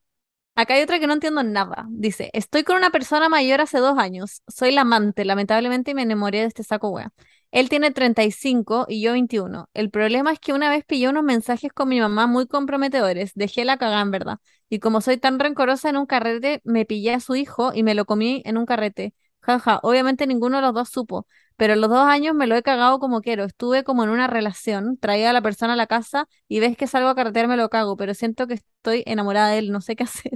Acá 0.56 0.74
hay 0.74 0.82
otra 0.82 1.00
que 1.00 1.06
no 1.08 1.14
entiendo 1.14 1.42
nada. 1.42 1.86
Dice, 1.90 2.30
estoy 2.32 2.62
con 2.62 2.76
una 2.76 2.90
persona 2.90 3.28
mayor 3.28 3.60
hace 3.60 3.78
dos 3.78 3.98
años. 3.98 4.42
Soy 4.46 4.70
la 4.70 4.82
amante, 4.82 5.24
lamentablemente, 5.24 5.90
y 5.90 5.94
me 5.94 6.02
enamoré 6.02 6.40
de 6.40 6.46
este 6.46 6.62
saco 6.62 6.90
wea. 6.90 7.12
Él 7.50 7.68
tiene 7.68 7.90
35 7.90 8.86
y 8.88 9.00
yo 9.00 9.12
21. 9.12 9.68
El 9.74 9.90
problema 9.90 10.32
es 10.32 10.38
que 10.38 10.52
una 10.52 10.70
vez 10.70 10.84
pillé 10.84 11.08
unos 11.08 11.24
mensajes 11.24 11.72
con 11.72 11.88
mi 11.88 12.00
mamá 12.00 12.26
muy 12.28 12.46
comprometedores. 12.46 13.32
Dejé 13.34 13.64
la 13.64 13.78
cagada, 13.78 14.02
en 14.02 14.10
verdad. 14.12 14.38
Y 14.68 14.78
como 14.78 15.00
soy 15.00 15.16
tan 15.18 15.38
rencorosa 15.40 15.88
en 15.90 15.96
un 15.96 16.06
carrete, 16.06 16.60
me 16.64 16.84
pillé 16.84 17.14
a 17.14 17.20
su 17.20 17.34
hijo 17.36 17.72
y 17.74 17.82
me 17.82 17.94
lo 17.94 18.04
comí 18.04 18.42
en 18.44 18.56
un 18.56 18.66
carrete. 18.66 19.14
Jaja, 19.46 19.80
obviamente 19.82 20.26
ninguno 20.26 20.56
de 20.58 20.62
los 20.62 20.74
dos 20.74 20.88
supo. 20.90 21.26
Pero 21.56 21.76
los 21.76 21.88
dos 21.90 22.00
años 22.06 22.34
me 22.34 22.46
lo 22.48 22.56
he 22.56 22.62
cagado 22.62 22.98
como 22.98 23.20
quiero. 23.20 23.44
Estuve 23.44 23.84
como 23.84 24.02
en 24.04 24.10
una 24.10 24.26
relación, 24.26 24.98
traía 24.98 25.30
a 25.30 25.32
la 25.32 25.42
persona 25.42 25.74
a 25.74 25.76
la 25.76 25.86
casa 25.86 26.26
y 26.48 26.60
ves 26.60 26.76
que 26.76 26.86
salgo 26.88 27.08
a 27.08 27.14
carretear 27.14 27.46
me 27.48 27.56
lo 27.56 27.68
cago, 27.68 27.96
pero 27.96 28.14
siento 28.14 28.46
que 28.48 28.54
estoy 28.54 29.02
enamorada 29.06 29.50
de 29.50 29.58
él, 29.58 29.70
no 29.72 29.80
sé 29.80 29.94
qué 29.96 30.04
hacer. 30.04 30.32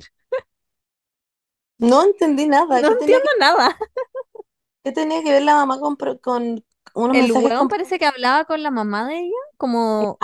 No 1.78 2.02
entendí 2.04 2.46
nada. 2.46 2.82
No 2.82 2.88
¿Qué 2.88 2.94
tenía 2.96 3.18
entiendo 3.18 3.28
nada. 3.40 3.76
¿Qué 4.82 4.92
tenía 4.92 5.22
que 5.22 5.32
ver 5.32 5.42
la 5.42 5.54
mamá 5.56 5.78
con, 5.80 5.96
con 6.18 6.64
unos 6.94 7.16
El 7.16 7.32
mensajes 7.32 7.52
weón 7.52 7.68
con... 7.68 7.68
parece 7.68 7.98
que 7.98 8.06
hablaba 8.06 8.44
con 8.44 8.62
la 8.62 8.70
mamá 8.70 9.08
de 9.08 9.18
ella, 9.20 9.36
como, 9.56 10.22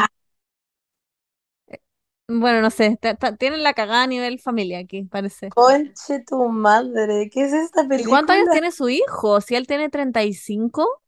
bueno, 2.29 2.61
no 2.63 2.71
sé, 2.71 2.97
ta- 3.01 3.15
ta- 3.17 3.37
tienen 3.37 3.63
la 3.63 3.75
cagada 3.75 4.05
a 4.05 4.07
nivel 4.07 4.39
familia 4.41 4.79
aquí, 4.81 5.05
parece. 5.05 5.55
Conche 5.55 6.21
tu 6.27 6.51
madre, 6.51 7.31
¿qué 7.31 7.45
es 7.47 7.55
esta 7.55 7.89
¿Y 7.97 8.05
cuántos 8.05 8.35
años 8.37 8.49
película? 8.49 8.51
tiene 8.51 8.73
su 8.73 8.89
hijo? 8.89 9.41
Si 9.41 9.55
él 9.55 9.67
tiene 9.67 9.89
35, 9.89 11.03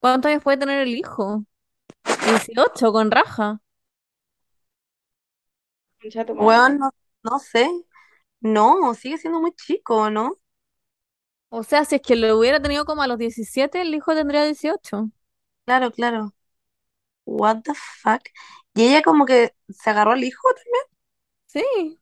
¿cuántos 0.00 0.30
años 0.30 0.42
puede 0.44 0.58
tener 0.58 0.80
el 0.82 0.94
hijo? 0.96 1.44
18 2.22 2.92
con 2.92 3.10
raja. 3.10 3.60
Concha 6.00 6.26
tu 6.26 6.34
madre. 6.34 6.60
Weón, 6.62 6.78
no, 6.78 6.90
no 7.22 7.38
sé. 7.38 7.68
No, 8.40 8.94
sigue 8.94 9.18
siendo 9.18 9.40
muy 9.40 9.52
chico, 9.54 10.10
¿no? 10.10 10.38
O 11.48 11.62
sea, 11.62 11.84
si 11.84 11.94
es 11.96 12.02
que 12.02 12.16
lo 12.16 12.36
hubiera 12.38 12.60
tenido 12.60 12.84
como 12.84 13.02
a 13.02 13.06
los 13.06 13.16
17, 13.18 13.80
el 13.82 13.94
hijo 13.94 14.14
tendría 14.14 14.44
18. 14.44 15.10
Claro, 15.64 15.90
claro. 15.92 16.34
What 17.26 17.64
the 17.64 17.74
fuck? 17.74 18.22
Y 18.80 18.88
ella 18.88 19.02
como 19.02 19.26
que 19.26 19.54
se 19.68 19.90
agarró 19.90 20.12
al 20.12 20.24
hijo 20.24 20.48
también. 20.54 20.84
Sí, 21.46 21.98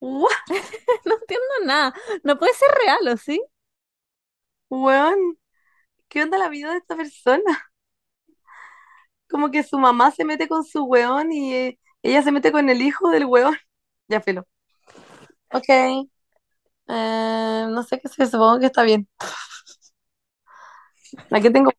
What? 0.00 0.30
no 1.04 1.14
entiendo 1.14 1.46
nada. 1.64 1.94
No 2.22 2.38
puede 2.38 2.52
ser 2.54 2.68
real, 2.84 3.08
¿o 3.14 3.16
sí? 3.16 3.40
Weón, 4.70 5.38
¿qué 6.08 6.22
onda 6.24 6.38
la 6.38 6.48
vida 6.50 6.72
de 6.72 6.78
esta 6.78 6.96
persona? 6.96 7.70
Como 9.28 9.50
que 9.50 9.62
su 9.62 9.78
mamá 9.78 10.10
se 10.10 10.24
mete 10.24 10.48
con 10.48 10.64
su 10.64 10.84
weón 10.84 11.32
y 11.32 11.54
eh, 11.54 11.78
ella 12.02 12.22
se 12.22 12.32
mete 12.32 12.52
con 12.52 12.68
el 12.70 12.82
hijo 12.82 13.10
del 13.10 13.26
weón. 13.26 13.56
Ya, 14.10 14.22
filo. 14.22 14.46
Ok. 15.52 15.68
Eh, 16.88 17.66
no 17.70 17.82
sé 17.82 17.98
qué 18.00 18.08
sé, 18.08 18.26
supongo 18.26 18.58
que 18.60 18.66
está 18.66 18.82
bien. 18.82 19.08
Aquí 21.30 21.50
tengo. 21.52 21.70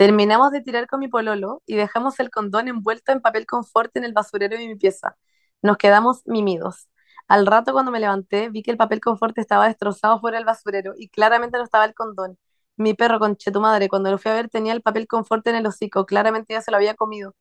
Terminamos 0.00 0.50
de 0.50 0.62
tirar 0.62 0.86
con 0.86 0.98
mi 1.00 1.08
pololo 1.08 1.62
y 1.66 1.76
dejamos 1.76 2.18
el 2.20 2.30
condón 2.30 2.68
envuelto 2.68 3.12
en 3.12 3.20
papel 3.20 3.44
confort 3.44 3.94
en 3.98 4.04
el 4.04 4.14
basurero 4.14 4.56
de 4.56 4.66
mi 4.66 4.74
pieza. 4.74 5.18
Nos 5.60 5.76
quedamos 5.76 6.22
mimidos. 6.24 6.88
Al 7.28 7.44
rato, 7.46 7.74
cuando 7.74 7.92
me 7.92 8.00
levanté, 8.00 8.48
vi 8.48 8.62
que 8.62 8.70
el 8.70 8.78
papel 8.78 9.00
confort 9.02 9.36
estaba 9.36 9.66
destrozado 9.66 10.18
fuera 10.18 10.38
del 10.38 10.46
basurero 10.46 10.94
y 10.96 11.10
claramente 11.10 11.58
no 11.58 11.64
estaba 11.64 11.84
el 11.84 11.92
condón. 11.92 12.38
Mi 12.76 12.94
perro, 12.94 13.18
conche 13.18 13.52
tu 13.52 13.60
madre, 13.60 13.90
cuando 13.90 14.10
lo 14.10 14.16
fui 14.16 14.30
a 14.30 14.34
ver, 14.34 14.48
tenía 14.48 14.72
el 14.72 14.80
papel 14.80 15.06
confort 15.06 15.46
en 15.48 15.56
el 15.56 15.66
hocico. 15.66 16.06
Claramente 16.06 16.54
ya 16.54 16.62
se 16.62 16.70
lo 16.70 16.78
había 16.78 16.94
comido. 16.94 17.34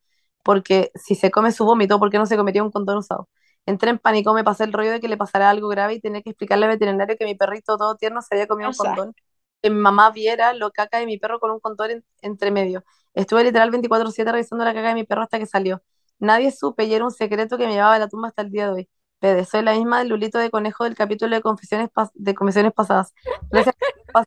Porque 0.44 0.92
si 0.96 1.16
se 1.16 1.32
come 1.32 1.54
su 1.54 1.64
vómito, 1.64 1.98
¿por 1.98 2.10
qué 2.10 2.18
no 2.18 2.26
se 2.26 2.36
comería 2.36 2.62
un 2.62 2.72
condón 2.72 2.98
usado? 2.98 3.30
Entré 3.66 3.92
en 3.92 4.00
pánico, 4.00 4.34
me 4.34 4.44
pasé 4.44 4.66
el 4.66 4.74
rollo 4.74 4.92
de 4.92 5.00
que 5.00 5.08
le 5.08 5.16
pasara 5.16 5.50
algo 5.50 5.70
grave 5.70 5.94
y 5.94 6.02
tenía 6.02 6.22
que 6.22 6.32
explicarle 6.32 6.66
al 6.66 6.72
veterinario 6.72 7.16
que 7.18 7.26
mi 7.26 7.36
perrito 7.36 7.78
todo 7.78 7.96
tierno 7.96 8.22
se 8.22 8.36
había 8.36 8.48
comido 8.48 8.70
O 8.70 8.72
un 8.72 8.78
condón 8.78 9.16
que 9.62 9.70
mi 9.70 9.78
mamá 9.78 10.12
viera 10.12 10.54
lo 10.54 10.72
caca 10.72 11.00
de 11.00 11.06
mi 11.06 11.18
perro 11.18 11.40
con 11.40 11.52
un 11.52 11.60
en- 11.92 12.06
entre 12.22 12.52
medio. 12.52 12.84
Estuve 13.14 13.44
literal 13.44 13.72
24/7 13.72 14.32
revisando 14.32 14.64
la 14.66 14.74
caca 14.74 14.90
de 14.90 14.94
mi 14.96 15.04
perro 15.06 15.24
hasta 15.24 15.40
que 15.40 15.46
salió. 15.46 15.82
Nadie 16.20 16.52
supe 16.52 16.86
y 16.86 16.94
era 16.94 17.06
un 17.06 17.12
secreto 17.12 17.58
que 17.58 17.66
me 17.68 17.74
llevaba 17.74 17.96
a 17.96 18.00
la 18.00 18.08
tumba 18.10 18.28
hasta 18.30 18.42
el 18.44 18.52
día 18.52 18.68
de 18.68 18.74
hoy. 18.74 18.90
Pede, 19.20 19.46
soy 19.46 19.64
la 19.64 19.74
misma 19.74 20.00
del 20.00 20.10
Lulito 20.10 20.38
de 20.40 20.50
Conejo 20.50 20.84
del 20.86 20.96
capítulo 20.96 21.36
de 21.36 21.42
confesiones, 21.42 21.90
pas- 21.90 22.12
de 22.14 22.34
confesiones 22.36 22.72
pasadas. 22.74 23.14
Gracias 23.52 23.76
por 24.14 24.26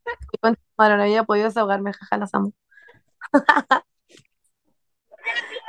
madre, 0.76 0.96
no 0.96 1.02
había 1.02 1.24
podido 1.24 1.46
desahogarme, 1.46 1.92
jaja, 1.92 2.18
las 2.18 2.34
amo. 2.34 2.52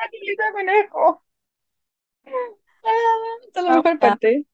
Angelita 0.03 0.51
conejo. 0.53 1.23
Ah, 2.25 2.89
esta 3.47 3.59
es 3.59 3.65
la 3.65 3.73
Ah, 3.73 3.77
mejor 3.77 3.99
parte. 3.99 4.45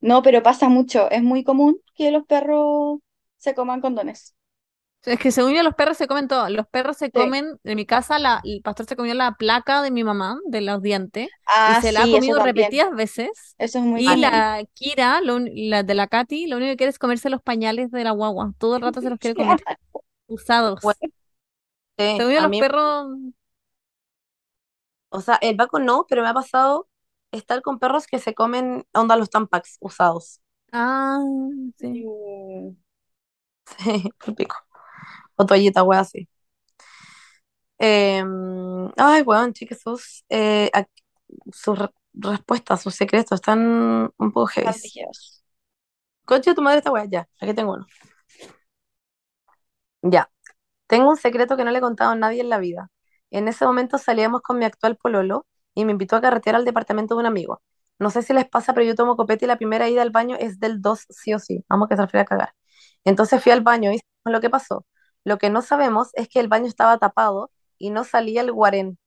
No, 0.00 0.22
pero 0.22 0.42
pasa 0.42 0.68
mucho. 0.68 1.10
Es 1.10 1.22
muy 1.22 1.44
común 1.44 1.80
que 1.94 2.10
los 2.10 2.24
perros 2.26 2.98
se 3.44 3.54
coman 3.54 3.80
condones. 3.80 4.34
Es 5.04 5.18
que 5.18 5.30
según 5.32 5.52
yo 5.54 5.62
los 5.62 5.74
perros 5.74 5.98
se 5.98 6.06
comen 6.06 6.28
todo. 6.28 6.48
Los 6.48 6.66
perros 6.68 6.96
se 6.96 7.10
Sí. 7.14 7.20
comen, 7.20 7.58
en 7.64 7.76
mi 7.76 7.84
casa 7.86 8.18
la, 8.18 8.40
el 8.44 8.62
pastor 8.62 8.86
se 8.86 8.96
comió 8.96 9.12
la 9.14 9.32
placa 9.32 9.82
de 9.82 9.90
mi 9.90 10.02
mamá, 10.02 10.38
de 10.46 10.62
los 10.62 10.80
dientes, 10.82 11.28
y 11.66 11.74
Ah, 11.74 11.76
se 11.76 11.92
la 11.92 12.04
ha 12.04 12.08
sí, 12.08 12.08
comido 12.08 12.38
repetidas 12.40 12.90
veces. 12.94 13.56
Eso 13.58 13.78
es 13.78 13.84
muy 13.84 14.02
Y 14.02 14.16
la 14.16 14.64
Kira, 14.74 15.20
lo 15.20 15.38
la 15.40 15.82
de 15.82 15.94
la 15.94 16.06
Katy, 16.08 16.46
lo 16.46 16.56
único 16.56 16.70
que 16.72 16.76
quiere 16.78 16.90
es 16.90 16.98
comerse 16.98 17.28
los 17.30 17.42
pañales 17.42 17.90
de 17.90 18.02
la 18.04 18.12
guagua. 18.12 18.54
Todo 18.58 18.76
el 18.76 18.82
rato 18.82 19.00
se 19.02 19.10
los 19.10 19.18
quiere 19.18 19.36
comer. 19.36 19.58
Usados. 20.28 20.80
Bueno, 20.80 21.00
sí, 21.98 22.04
Según 22.16 22.32
yo 22.32 22.40
a 22.40 22.42
los 22.42 22.50
mí, 22.50 22.58
perros... 22.58 23.08
o 25.10 25.20
sea, 25.20 25.36
el 25.42 25.56
Paco 25.56 25.78
no, 25.78 26.06
pero 26.08 26.22
me 26.22 26.28
ha 26.28 26.34
pasado 26.34 26.88
estar 27.32 27.62
con 27.62 27.78
perros 27.78 28.06
que 28.06 28.18
se 28.18 28.34
comen, 28.34 28.86
onda, 28.92 29.16
los 29.16 29.30
Tampax 29.30 29.76
usados. 29.80 30.40
Ah, 30.72 31.20
sí. 31.78 32.04
Sí, 33.78 34.10
el 34.26 34.34
pico. 34.34 34.56
O 35.36 35.46
toallita, 35.46 35.82
wea, 35.84 36.00
así. 36.00 36.28
Em, 37.78 38.88
ay, 38.96 39.22
weón, 39.22 39.52
chiques, 39.52 39.80
sus, 39.82 40.24
eh, 40.28 40.70
ac- 40.72 40.88
sus 41.52 41.78
re- 41.78 41.90
respuestas, 42.14 42.82
sus 42.82 42.94
secretos 42.94 43.36
están 43.40 43.60
un 44.16 44.32
poco 44.32 44.46
heavy. 44.48 44.72
Tan 44.72 44.80
ligeros. 44.82 45.44
Concha 46.26 46.50
de 46.52 46.56
tu 46.56 46.62
madre 46.62 46.78
esta 46.78 46.92
weá, 46.92 47.06
ya, 47.06 47.28
aquí 47.40 47.54
tengo 47.54 47.74
uno. 47.74 47.86
Ya, 50.02 50.30
tengo 50.88 51.10
un 51.10 51.16
secreto 51.16 51.56
que 51.56 51.64
no 51.64 51.70
le 51.70 51.78
he 51.78 51.80
contado 51.82 52.12
a 52.12 52.16
nadie 52.16 52.40
en 52.42 52.50
la 52.50 52.58
vida. 52.58 52.90
En 53.30 53.48
ese 53.48 53.66
momento 53.66 53.98
salíamos 53.98 54.42
con 54.42 54.58
mi 54.58 54.66
actual 54.66 54.96
pololo 54.96 55.46
y 55.74 55.84
me 55.84 55.92
invitó 55.92 56.16
a 56.16 56.20
carretear 56.22 56.56
al 56.56 56.64
departamento 56.64 57.14
de 57.16 57.20
un 57.22 57.26
amigo. 57.26 57.62
No 58.00 58.10
sé 58.10 58.22
si 58.22 58.32
les 58.34 58.48
pasa, 58.48 58.74
pero 58.74 58.86
yo 58.86 58.94
tomo 58.96 59.16
copete 59.16 59.46
y 59.46 59.48
la 59.48 59.58
primera 59.58 59.88
ida 59.88 60.02
al 60.02 60.10
baño 60.10 60.36
es 60.38 60.60
del 60.60 60.82
2 60.82 61.06
sí 61.10 61.34
o 61.34 61.38
sí. 61.40 61.64
Vamos 61.68 61.88
que 61.88 61.96
se 61.96 62.02
refiere 62.02 62.22
a 62.22 62.26
cagar. 62.26 62.54
Entonces 63.04 63.42
fui 63.42 63.52
al 63.52 63.62
baño 63.62 63.92
y 63.92 64.00
lo 64.24 64.40
que 64.40 64.50
pasó. 64.50 64.86
Lo 65.24 65.38
que 65.38 65.50
no 65.50 65.62
sabemos 65.62 66.10
es 66.14 66.28
que 66.28 66.40
el 66.40 66.48
baño 66.48 66.66
estaba 66.66 66.98
tapado 66.98 67.50
y 67.78 67.90
no 67.90 68.04
salía 68.04 68.40
el 68.42 68.52
guarén. 68.52 68.98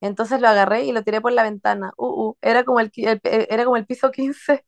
Entonces 0.00 0.40
lo 0.40 0.48
agarré 0.48 0.84
y 0.84 0.92
lo 0.92 1.02
tiré 1.04 1.20
por 1.20 1.32
la 1.32 1.42
ventana. 1.42 1.92
Uh, 1.96 2.06
uh, 2.30 2.36
era 2.42 2.64
como 2.64 2.80
el, 2.80 2.90
el- 2.96 3.20
era 3.24 3.64
como 3.64 3.76
el 3.76 3.86
piso 3.86 4.10
15. 4.10 4.64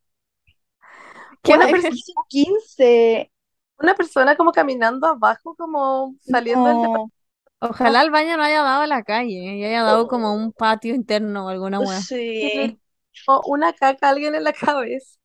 ¿Qué 1.43 1.55
Una, 1.55 1.66
persona 1.68 1.91
Piso 1.95 2.12
15. 2.28 3.32
una 3.78 3.95
persona 3.95 4.37
como 4.37 4.53
caminando 4.53 5.07
abajo, 5.07 5.55
como 5.57 6.14
saliendo 6.20 6.68
del 6.68 6.76
No. 6.82 7.11
Ojalá 7.59 8.03
el 8.03 8.11
baño 8.11 8.37
no 8.37 8.43
haya 8.43 8.62
dado 8.62 8.82
a 8.82 8.87
la 8.87 9.03
calle 9.03 9.57
y 9.57 9.64
haya 9.64 9.82
dado 9.82 10.09
como 10.09 10.34
un 10.34 10.53
patio 10.53 10.95
interno 10.95 11.47
o 11.47 11.49
alguna 11.49 11.80
wea. 11.80 12.01
Sí. 12.01 12.78
o 13.26 13.43
una 13.47 13.72
caca 13.72 14.09
a 14.09 14.11
alguien 14.11 14.34
en 14.34 14.45
la 14.45 14.53
cabeza. 14.53 15.18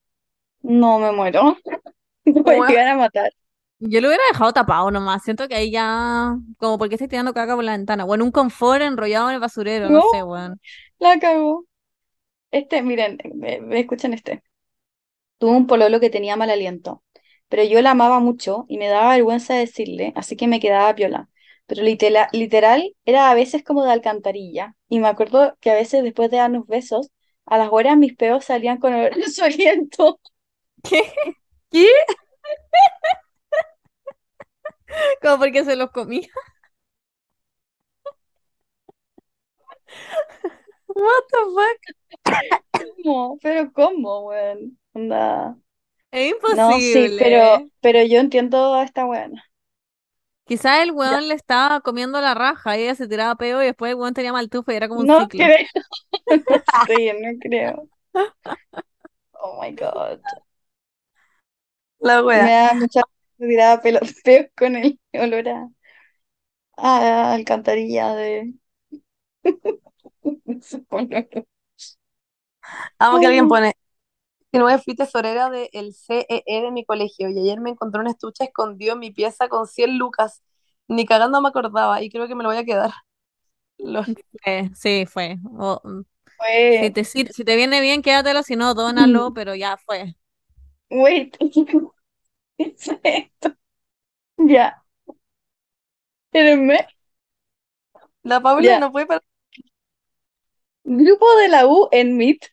No 0.63 0.97
me 0.99 1.11
muero. 1.11 1.57
Me 2.25 2.59
llegar 2.67 2.87
a 2.87 2.95
matar. 2.95 3.31
Yo 3.83 3.99
lo 4.01 4.07
hubiera 4.09 4.23
dejado 4.31 4.53
tapado 4.53 4.91
nomás. 4.91 5.23
Siento 5.23 5.47
que 5.47 5.55
ahí 5.55 5.71
ya. 5.71 6.35
Como, 6.57 6.77
¿por 6.77 6.87
qué 6.89 6.95
estoy 6.95 7.07
tirando 7.07 7.33
caca 7.33 7.55
por 7.55 7.63
la 7.63 7.71
ventana? 7.77 8.05
O 8.05 8.13
en 8.15 8.21
un 8.21 8.31
confort 8.31 8.81
enrollado 8.81 9.29
en 9.29 9.35
el 9.35 9.41
basurero, 9.41 9.89
no 9.89 10.01
No. 10.01 10.01
sé, 10.01 10.23
weón. 10.23 10.59
La 10.99 11.19
cagó. 11.19 11.65
Este, 12.51 12.81
miren, 12.83 13.19
me, 13.35 13.61
me 13.61 13.79
escuchen 13.81 14.13
este. 14.13 14.43
Tuve 15.39 15.51
un 15.57 15.67
pololo 15.67 15.99
que 15.99 16.09
tenía 16.09 16.35
mal 16.37 16.49
aliento, 16.51 17.03
pero 17.49 17.63
yo 17.63 17.81
la 17.81 17.91
amaba 17.91 18.19
mucho 18.19 18.65
y 18.69 18.77
me 18.77 18.87
daba 18.89 19.13
vergüenza 19.15 19.55
decirle, 19.55 20.13
así 20.15 20.35
que 20.37 20.47
me 20.47 20.59
quedaba 20.59 20.95
piola. 20.95 21.29
Pero 21.67 21.83
litela- 21.83 22.29
literal 22.33 22.95
era 23.05 23.31
a 23.31 23.35
veces 23.35 23.63
como 23.63 23.83
de 23.85 23.91
alcantarilla. 23.91 24.75
Y 24.89 24.99
me 24.99 25.07
acuerdo 25.07 25.57
que 25.61 25.71
a 25.71 25.75
veces 25.75 26.03
después 26.03 26.31
de 26.31 26.37
darnos 26.37 26.67
besos, 26.67 27.11
a 27.45 27.57
las 27.57 27.69
horas 27.71 27.97
mis 27.97 28.15
peos 28.15 28.45
salían 28.45 28.77
con 28.79 28.93
su 29.33 29.43
aliento. 29.43 30.19
¿Qué? 30.83 31.03
¿Qué? 31.71 31.87
Como 35.21 35.39
porque 35.39 35.63
se 35.65 35.75
los 35.75 35.91
comía. 35.91 36.27
What 40.87 41.23
the 41.31 41.37
fuck? 41.55 41.79
¿Cómo? 43.03 43.37
¿Pero 43.41 43.71
cómo, 43.73 44.27
weón? 44.27 44.79
Onda. 44.93 45.57
Es 46.11 46.31
No, 46.45 46.81
sí, 46.81 47.15
imposible. 47.15 47.17
pero, 47.17 47.71
pero 47.81 48.03
yo 48.03 48.19
entiendo 48.19 48.75
a 48.75 48.83
esta 48.83 49.05
weona. 49.07 49.43
Quizás 50.45 50.83
el 50.83 50.91
Ya. 51.03 51.17
weón 51.17 51.27
le 51.27 51.33
estaba 51.33 51.81
comiendo 51.81 52.19
la 52.21 52.33
raja 52.35 52.77
y 52.77 52.83
ella 52.83 52.93
se 52.95 53.07
tiraba 53.07 53.35
peo 53.35 53.61
y 53.63 53.65
después 53.67 53.89
el 53.91 53.95
weón 53.95 54.13
tenía 54.13 54.31
mal 54.33 54.49
tufo 54.49 54.71
y 54.71 54.75
era 54.75 54.87
como 54.87 55.01
un 55.01 55.09
No 55.09 55.17
ciclo. 55.17 55.51
creo. 55.51 55.67
No 56.47 56.57
sé, 56.67 57.13
no 57.21 57.39
creo. 57.39 57.89
Oh 59.35 59.59
my 59.59 59.71
God. 59.71 60.21
La 61.99 62.21
Me 62.33 62.41
wea. 62.41 62.51
da 62.51 62.73
mucha 62.73 63.01
me 63.41 63.47
tiraba 63.49 63.81
pelos 63.81 64.13
feos 64.23 64.47
con 64.57 64.75
el 64.77 64.99
olor 65.13 65.49
a, 65.49 65.69
a 66.77 67.33
alcantarilla 67.33 68.13
de. 68.15 68.53
Amo 72.99 73.19
que 73.19 73.27
alguien 73.27 73.47
pone. 73.47 73.73
Que 74.51 74.59
no 74.59 74.67
fui 74.79 74.95
tesorera 74.95 75.49
del 75.49 75.93
CEE 75.95 76.61
de 76.61 76.71
mi 76.71 76.85
colegio 76.85 77.29
y 77.29 77.39
ayer 77.39 77.61
me 77.61 77.69
encontré 77.71 78.01
una 78.01 78.11
estuche 78.11 78.45
escondido 78.45 78.93
en 78.93 78.99
mi 78.99 79.11
pieza 79.11 79.49
con 79.49 79.67
100 79.67 79.97
lucas. 79.97 80.43
Ni 80.87 81.05
cagando 81.05 81.41
me 81.41 81.49
acordaba 81.49 82.01
y 82.01 82.09
creo 82.09 82.27
que 82.27 82.35
me 82.35 82.43
lo 82.43 82.49
voy 82.49 82.57
a 82.57 82.65
quedar. 82.65 82.91
Eh, 84.45 84.69
sí, 84.75 85.05
fue. 85.05 85.37
Mm, 85.37 86.01
si 86.69 86.91
Fue, 86.91 86.91
te, 86.91 87.03
sir- 87.05 87.33
si 87.33 87.43
te 87.45 87.55
viene 87.55 87.81
bien, 87.81 88.01
quédatelo, 88.01 88.43
si 88.43 88.55
no, 88.55 88.73
dónalo, 88.75 89.33
pero 89.35 89.55
ya 89.55 89.77
fue. 89.77 90.15
wait, 90.91 91.37
Ya. 94.37 94.83
Espérenme. 96.33 96.87
La 98.23 98.39
Paula 98.41 98.63
Ya. 98.65 98.79
no 98.79 98.91
puede 98.91 99.05
parar. 99.05 99.23
Grupo 100.83 101.35
de 101.37 101.47
la 101.47 101.65
U 101.67 101.89
en 101.91 102.17
Meet. 102.17 102.47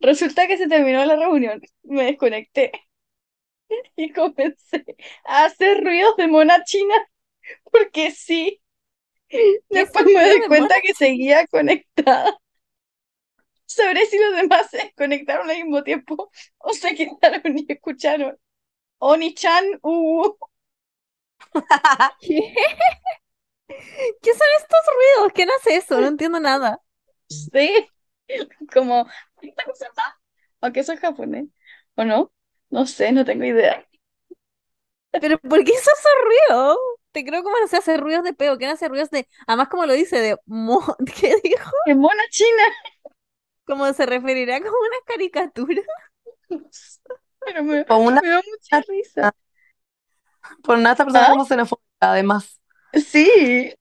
Resulta 0.00 0.46
que 0.48 0.58
se 0.58 0.68
terminó 0.68 1.04
la 1.04 1.16
reunión. 1.16 1.60
Me 1.84 2.04
desconecté. 2.04 2.72
Y 3.96 4.12
comencé 4.12 4.84
a 5.24 5.44
hacer 5.44 5.82
ruidos 5.84 6.16
de 6.16 6.26
mona 6.26 6.64
china. 6.64 6.94
Porque 7.70 8.10
sí. 8.10 8.60
Después 9.68 10.06
me 10.06 10.12
doy 10.12 10.40
de 10.40 10.46
cuenta 10.48 10.76
mona? 10.76 10.80
que 10.82 10.94
seguía 10.94 11.46
conectada. 11.46 12.38
Sabré 13.66 14.06
si 14.06 14.18
los 14.18 14.34
demás 14.36 14.70
se 14.70 14.78
desconectaron 14.78 15.50
al 15.50 15.56
mismo 15.56 15.82
tiempo 15.82 16.30
o 16.58 16.72
se 16.72 16.94
quedaron 16.94 17.58
y 17.58 17.66
escucharon. 17.68 18.38
Oni-chan, 19.00 19.66
uh. 19.82 20.30
¿Qué? 22.20 22.54
¿Qué 24.22 24.30
son 24.32 24.46
estos 24.58 24.78
ruidos? 25.16 25.32
¿Quién 25.34 25.48
hace 25.50 25.76
eso? 25.76 26.00
No 26.00 26.06
entiendo 26.08 26.40
nada. 26.40 26.80
Sí, 27.28 27.88
como. 28.72 29.06
Aunque 30.60 30.80
eso 30.80 30.92
es 30.92 31.00
japonés, 31.00 31.48
¿o 31.96 32.04
no? 32.04 32.32
No 32.70 32.86
sé, 32.86 33.12
no 33.12 33.24
tengo 33.24 33.44
idea. 33.44 33.86
¿Pero 35.20 35.38
por 35.38 35.64
qué 35.64 35.72
hizo 35.72 35.90
esos 35.90 36.12
ruidos? 36.24 36.76
Te 37.12 37.24
creo 37.24 37.42
como 37.42 37.58
no 37.58 37.66
se 37.66 37.76
hace 37.78 37.96
ruidos 37.96 38.24
de 38.24 38.34
peo. 38.34 38.58
¿Quién 38.58 38.70
hace 38.70 38.88
ruidos 38.88 39.10
de...? 39.10 39.28
Además, 39.46 39.68
como 39.68 39.86
lo 39.86 39.94
dice, 39.94 40.18
de... 40.20 40.36
mo- 40.46 40.82
¿Qué 41.20 41.36
dijo? 41.42 41.70
¡Qué 41.84 41.94
mona 41.94 42.22
china! 42.30 42.62
Como 43.64 43.92
se 43.92 44.04
referirá 44.06 44.58
como 44.60 44.76
una 44.78 44.96
caricatura. 45.06 45.82
Pero 47.40 47.64
me, 47.64 47.84
Con 47.86 48.06
una, 48.06 48.22
me 48.22 48.28
da 48.28 48.40
mucha 48.50 48.80
risa. 48.88 49.34
por 50.62 50.78
nada 50.78 50.92
esta 50.92 51.04
persona 51.04 51.26
¿Ah? 51.26 51.28
como 51.28 51.44
xenofóbica, 51.44 51.84
además. 52.00 52.60
Sí, 52.94 53.72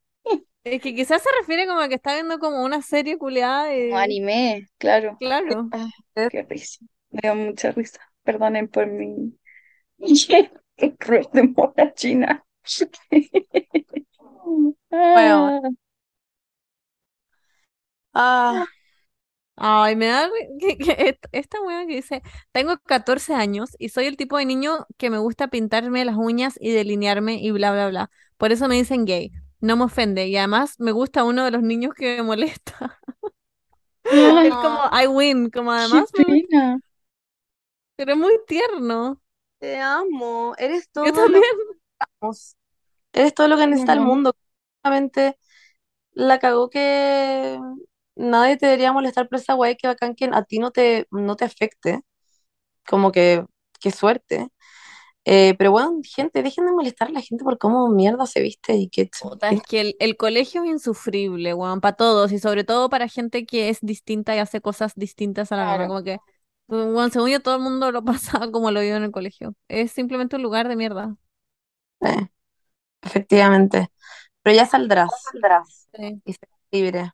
Es 0.64 0.82
que 0.82 0.94
quizás 0.96 1.24
se 1.24 1.30
refiere 1.40 1.66
como 1.68 1.80
a 1.82 1.88
que 1.90 1.96
está 1.96 2.14
viendo 2.14 2.40
como 2.40 2.64
una 2.64 2.82
serie 2.82 3.18
culiada 3.18 3.74
como 3.90 3.98
y... 4.00 4.00
anime, 4.00 4.68
claro. 4.78 5.20
Claro. 5.20 5.72
Ah, 5.72 5.88
qué 6.30 6.44
risa. 6.44 6.86
Me 7.12 7.22
da 7.24 7.34
mucha 7.36 7.72
risa. 7.72 8.00
Perdonen 8.24 8.68
por 8.68 8.88
mi 8.88 9.38
de 11.34 11.44
mona 11.56 11.94
china. 11.96 12.46
Bueno. 15.12 15.54
Ah, 15.54 15.62
Ah, 18.14 18.68
Ay, 19.58 19.96
me 19.96 20.08
da... 20.08 20.28
ri- 20.28 20.58
que- 20.60 20.78
que 20.78 20.92
est- 21.10 21.26
esta 21.32 21.62
wea 21.62 21.86
que 21.88 21.96
dice... 21.96 22.22
Tengo 22.52 22.78
14 22.86 23.34
años 23.34 23.72
y 23.80 23.90
soy 23.90 24.06
el 24.08 24.18
tipo 24.18 24.38
de 24.38 24.46
niño 24.46 24.86
que 24.98 25.10
me 25.10 25.18
gusta 25.18 25.48
pintarme 25.50 26.06
las 26.06 26.16
uñas 26.18 26.56
y 26.60 26.72
delinearme 26.72 27.40
y 27.42 27.52
bla, 27.52 27.72
bla, 27.74 27.90
bla. 27.90 28.12
Por 28.38 28.52
eso 28.52 28.68
me 28.68 28.76
dicen 28.76 29.06
gay. 29.06 29.32
No 29.60 29.76
me 29.78 29.86
ofende. 29.86 30.28
Y 30.28 30.38
además 30.38 30.76
me 30.80 30.92
gusta 30.92 31.24
uno 31.24 31.44
de 31.46 31.52
los 31.52 31.64
niños 31.64 31.94
que 31.96 32.18
me 32.18 32.24
molesta. 32.24 33.00
ay, 34.10 34.48
Es 34.50 34.58
como 34.58 34.80
I 34.92 35.08
win. 35.08 35.50
Como 35.50 35.72
además 35.72 36.12
me... 36.16 36.26
Pero 37.96 38.14
es 38.14 38.18
muy 38.18 38.40
tierno. 38.48 39.22
te 39.60 39.80
amo. 39.80 40.54
Eres 40.58 40.90
todo 40.92 41.06
Yo 41.06 41.12
lo 41.12 41.30
que 41.32 41.40
necesitamos. 41.40 42.58
Eres 43.14 43.34
todo 43.34 43.48
lo 43.48 43.58
que 43.58 43.68
necesita 43.68 43.94
el 43.94 44.02
mundo. 44.02 44.36
Solamente 44.84 45.38
la 46.14 46.40
cagó 46.40 46.70
que 46.70 47.60
nadie 48.18 48.58
te 48.58 48.66
debería 48.68 48.94
molestar 48.94 49.28
por 49.30 49.40
esa 49.40 49.56
weá 49.56 49.76
que 49.76 49.88
bacán 49.88 50.16
que 50.16 50.30
a 50.32 50.44
ti 50.44 50.60
no 50.60 50.72
te, 50.72 51.08
no 51.12 51.36
te 51.36 51.46
afecte. 51.46 52.02
Como 52.88 53.12
que, 53.12 53.46
qué 53.80 53.92
suerte. 53.92 54.48
Eh, 55.26 55.56
pero 55.58 55.72
bueno, 55.72 56.00
gente, 56.06 56.44
dejen 56.44 56.66
de 56.68 56.72
molestar 56.74 57.10
a 57.10 57.12
la 57.12 57.22
gente 57.22 57.44
por 57.44 57.58
cómo 57.58 57.90
mierda 57.90 58.26
se 58.28 58.42
viste 58.42 58.76
y 58.76 58.90
que 58.90 59.10
Puta, 59.20 59.52
es 59.52 59.62
que 59.64 59.82
el, 59.82 59.96
el 60.00 60.18
colegio 60.18 60.64
es 60.64 60.70
insufrible, 60.70 61.54
weón, 61.54 61.82
para 61.82 61.96
todos 61.98 62.32
y 62.32 62.40
sobre 62.40 62.64
todo 62.64 62.90
para 62.90 63.10
gente 63.10 63.46
que 63.46 63.70
es 63.70 63.80
distinta 63.82 64.36
y 64.36 64.40
hace 64.40 64.62
cosas 64.62 64.94
distintas 64.96 65.52
a 65.52 65.58
la. 65.58 65.64
Claro. 65.66 65.88
Como 65.88 66.04
que, 66.04 66.20
según 67.12 67.30
yo, 67.30 67.42
todo 67.42 67.56
el 67.58 67.62
mundo 67.62 67.92
lo 67.92 68.04
pasa 68.06 68.52
como 68.52 68.72
lo 68.72 68.82
vive 68.82 68.96
en 68.96 69.04
el 69.04 69.12
colegio. 69.12 69.54
Es 69.68 69.92
simplemente 69.92 70.36
un 70.38 70.44
lugar 70.44 70.68
de 70.70 70.76
mierda. 70.78 71.16
Eh, 72.02 72.28
efectivamente. 73.02 73.90
Pero 74.44 74.56
ya 74.58 74.66
saldrás 74.66 75.12
Sí. 75.94 76.22
y 76.26 76.34
serás 76.34 76.60
libre. 76.72 77.12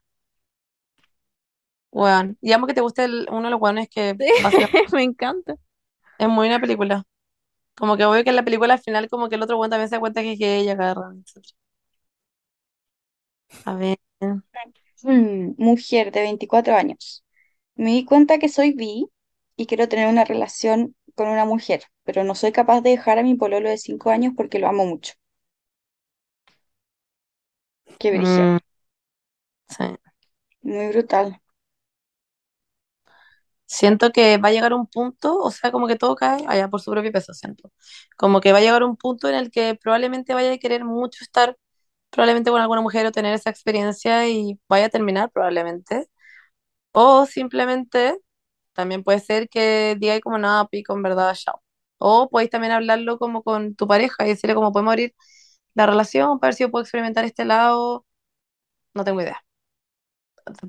Weón, 1.93 2.37
y 2.41 2.51
amo 2.53 2.67
que 2.67 2.73
te 2.73 2.81
guste 2.81 3.05
el- 3.05 3.27
uno 3.31 3.43
de 3.45 3.51
los 3.51 3.61
weones 3.61 3.87
que 3.89 4.15
me 4.93 5.03
encanta. 5.03 5.55
es 6.17 6.27
muy 6.29 6.47
una 6.47 6.59
película. 6.61 7.03
Como 7.75 7.97
que 7.97 8.05
obvio 8.05 8.23
que 8.25 8.31
en 8.31 8.37
la 8.37 8.45
película 8.45 8.75
al 8.75 8.81
final 8.81 9.09
como 9.09 9.29
que 9.29 9.35
el 9.37 9.43
otro 9.43 9.57
weón 9.59 9.71
también 9.71 9.89
se 9.89 9.95
da 9.97 9.99
cuenta 10.01 10.21
que 10.23 10.33
es 10.33 10.39
gay 10.39 10.65
y 10.65 10.69
etcétera. 10.69 11.15
A 13.65 13.75
ver. 13.75 13.97
Mm, 15.03 15.53
mujer 15.57 16.11
de 16.11 16.21
24 16.21 16.75
años. 16.75 17.23
Me 17.75 17.91
di 17.91 18.05
cuenta 18.05 18.39
que 18.39 18.49
soy 18.49 18.73
bi 18.73 19.07
y 19.57 19.65
quiero 19.67 19.89
tener 19.89 20.07
una 20.09 20.25
relación 20.25 20.95
con 21.15 21.27
una 21.29 21.45
mujer, 21.45 21.83
pero 22.05 22.23
no 22.25 22.35
soy 22.35 22.51
capaz 22.53 22.81
de 22.81 22.91
dejar 22.91 23.19
a 23.19 23.23
mi 23.23 23.35
pololo 23.35 23.69
de 23.69 23.77
5 23.77 24.11
años 24.11 24.33
porque 24.37 24.59
lo 24.59 24.67
amo 24.69 24.85
mucho. 24.85 25.13
Qué 27.99 28.11
brillo. 28.11 28.43
Mm, 28.43 28.59
sí. 29.69 29.83
Muy 30.61 30.89
brutal. 30.89 31.39
Siento 33.73 34.11
que 34.11 34.37
va 34.37 34.49
a 34.49 34.51
llegar 34.51 34.73
un 34.73 34.87
punto, 34.87 35.37
o 35.39 35.51
sea, 35.51 35.71
como 35.71 35.87
que 35.87 35.95
todo 35.97 36.15
cae 36.15 36.45
allá 36.47 36.69
por 36.69 36.81
su 36.81 36.91
propio 36.91 37.11
peso, 37.11 37.33
siento. 37.33 37.71
Como 38.17 38.39
que 38.41 38.51
va 38.51 38.59
a 38.59 38.61
llegar 38.61 38.83
un 38.83 38.97
punto 38.97 39.29
en 39.29 39.35
el 39.35 39.51
que 39.51 39.75
probablemente 39.75 40.33
vaya 40.35 40.51
a 40.53 40.57
querer 40.59 40.85
mucho 40.85 41.23
estar 41.23 41.57
probablemente 42.11 42.51
con 42.51 42.61
alguna 42.61 42.81
mujer 42.81 43.05
o 43.07 43.11
tener 43.13 43.33
esa 43.33 43.49
experiencia 43.51 44.27
y 44.29 44.59
vaya 44.69 44.87
a 44.87 44.89
terminar 44.89 45.31
probablemente. 45.31 46.07
O 46.91 47.25
simplemente 47.25 48.19
también 48.73 49.03
puede 49.03 49.19
ser 49.21 49.49
que 49.49 49.95
diga 49.99 50.19
como 50.21 50.37
nada, 50.39 50.67
pico, 50.67 50.93
en 50.95 51.03
verdad, 51.03 51.35
chao. 51.35 51.61
O 51.99 52.29
podéis 52.29 52.51
también 52.51 52.73
hablarlo 52.73 53.19
como 53.19 53.43
con 53.43 53.75
tu 53.75 53.87
pareja 53.87 54.25
y 54.25 54.29
decirle 54.29 54.55
cómo 54.55 54.71
podemos 54.73 54.93
abrir 54.93 55.15
la 55.75 55.87
relación 55.87 56.39
para 56.39 56.49
ver 56.49 56.55
si 56.55 56.63
yo 56.65 56.71
puedo 56.71 56.83
experimentar 56.83 57.25
este 57.25 57.45
lado. 57.45 58.05
No 58.95 59.03
tengo 59.05 59.21
idea. 59.21 59.43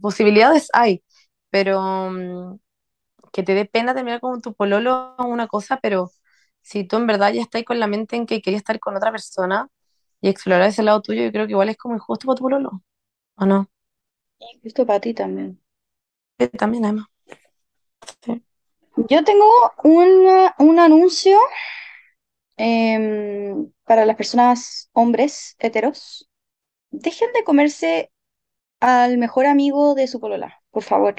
Posibilidades 0.00 0.68
hay, 0.72 1.02
pero 1.50 1.80
mm, 2.10 2.58
que 3.34 3.44
te 3.44 3.54
dé 3.54 3.66
pena 3.66 3.94
terminar 3.94 4.20
con 4.22 4.42
tu 4.42 4.54
pololo 4.54 5.16
es 5.20 5.26
una 5.26 5.48
cosa, 5.48 5.78
pero 5.82 6.10
si 6.62 6.84
tú 6.86 6.98
en 6.98 7.08
verdad 7.08 7.34
ya 7.34 7.42
estás 7.42 7.64
con 7.64 7.80
la 7.80 7.88
mente 7.88 8.16
en 8.16 8.26
que 8.26 8.42
querías 8.42 8.62
estar 8.62 8.80
con 8.80 8.96
otra 8.96 9.12
persona 9.12 9.68
y 10.22 10.30
explorar 10.30 10.68
ese 10.70 10.84
lado 10.84 11.02
tuyo, 11.02 11.24
yo 11.24 11.32
creo 11.32 11.46
que 11.46 11.52
igual 11.52 11.70
es 11.70 11.78
como 11.78 11.96
injusto 11.96 12.26
para 12.28 12.36
tu 12.38 12.44
pololo, 12.44 12.82
¿o 13.36 13.46
no? 13.46 13.70
Esto 14.62 14.86
para 14.86 15.00
ti 15.00 15.12
también. 15.12 15.60
Sí, 16.38 16.48
también, 16.50 16.84
además. 16.84 17.06
Sí. 18.22 18.42
Yo 19.08 19.24
tengo 19.24 19.46
una- 19.84 20.54
un 20.58 20.78
anuncio 20.80 21.38
em, 22.56 23.72
para 23.84 24.06
las 24.06 24.16
personas 24.16 24.90
hombres 24.92 25.56
heteros. 25.58 26.28
Dejen 26.90 27.32
de 27.34 27.44
comerse 27.44 28.12
al 28.80 29.18
mejor 29.18 29.46
amigo 29.46 29.94
de 29.94 30.08
su 30.08 30.20
polola, 30.20 30.62
por 30.70 30.82
favor. 30.84 31.16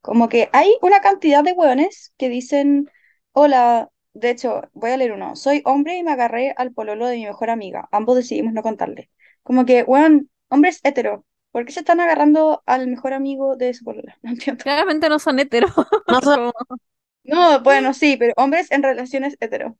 Como 0.00 0.28
que 0.28 0.48
hay 0.52 0.76
una 0.82 1.00
cantidad 1.00 1.42
de 1.44 1.52
hueones 1.52 2.12
que 2.16 2.28
dicen, 2.28 2.90
hola, 3.32 3.90
de 4.14 4.30
hecho, 4.30 4.62
voy 4.72 4.90
a 4.92 4.96
leer 4.96 5.12
uno, 5.12 5.36
soy 5.36 5.62
hombre 5.64 5.96
y 5.98 6.02
me 6.04 6.12
agarré 6.12 6.54
al 6.56 6.72
pololo 6.72 7.06
de 7.06 7.16
mi 7.16 7.26
mejor 7.26 7.50
amiga, 7.50 7.88
ambos 7.92 8.16
decidimos 8.16 8.52
no 8.52 8.62
contarle. 8.62 9.10
Como 9.42 9.64
que, 9.66 9.82
weón, 9.82 10.30
hombres 10.48 10.80
hetero, 10.84 11.24
¿por 11.50 11.64
qué 11.66 11.72
se 11.72 11.80
están 11.80 12.00
agarrando 12.00 12.62
al 12.66 12.86
mejor 12.88 13.12
amigo 13.14 13.56
de 13.56 13.74
su 13.74 13.84
polola? 13.84 14.16
No 14.22 14.30
entiendo. 14.30 14.64
Claramente 14.64 15.08
no 15.08 15.18
son 15.18 15.38
heteros. 15.38 15.72
No 16.08 16.20
son- 16.22 16.52
No, 17.24 17.60
bueno, 17.62 17.92
sí, 17.94 18.16
pero 18.18 18.32
hombres 18.36 18.70
en 18.70 18.82
relaciones 18.82 19.36
hetero. 19.40 19.76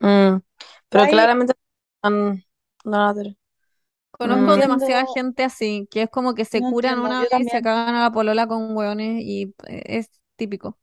Mm, 0.00 0.40
pero 0.88 1.06
Hay- 1.06 1.08
claramente 1.08 1.54
no, 2.02 2.10
no, 2.84 3.14
Conozco 4.22 4.56
Mm. 4.56 4.60
demasiada 4.60 5.06
gente 5.14 5.44
así, 5.44 5.88
que 5.90 6.02
es 6.02 6.10
como 6.10 6.34
que 6.34 6.44
se 6.44 6.60
No 6.60 6.68
curan 6.70 6.98
entiendo, 6.98 7.06
una 7.06 7.22
yo 7.24 7.28
vez 7.30 7.40
y 7.40 7.44
se 7.50 7.62
cagan 7.62 7.94
a 7.94 8.02
la 8.02 8.12
polola 8.12 8.46
con 8.46 8.76
hueones 8.76 9.22
y 9.24 9.54
eh, 9.68 9.82
es 9.86 10.10
típico. 10.36 10.78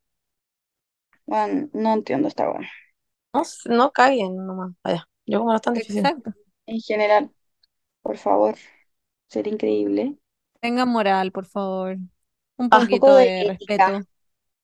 Bueno, 1.25 1.69
no 1.73 1.93
entiendo 1.93 2.27
esta 2.27 2.49
weá. 2.51 2.67
no, 3.33 3.43
no 3.65 3.91
caguen 3.91 4.35
nomás. 4.45 4.71
Vaya, 4.83 5.07
yo 5.25 5.39
como 5.39 5.51
no 5.51 5.55
es 5.57 5.61
tan 5.61 5.73
difícil. 5.73 5.99
Exacto. 5.99 6.33
En 6.67 6.79
general, 6.81 7.31
por 8.03 8.17
favor, 8.17 8.55
sería 9.29 9.53
increíble. 9.53 10.17
Tengan 10.61 10.89
moral, 10.89 11.31
por 11.31 11.45
favor. 11.45 11.97
Un. 12.57 12.69
Un 12.69 12.69
poquito 12.69 12.99
poco 13.01 13.15
de 13.15 13.43
respeto, 13.45 13.91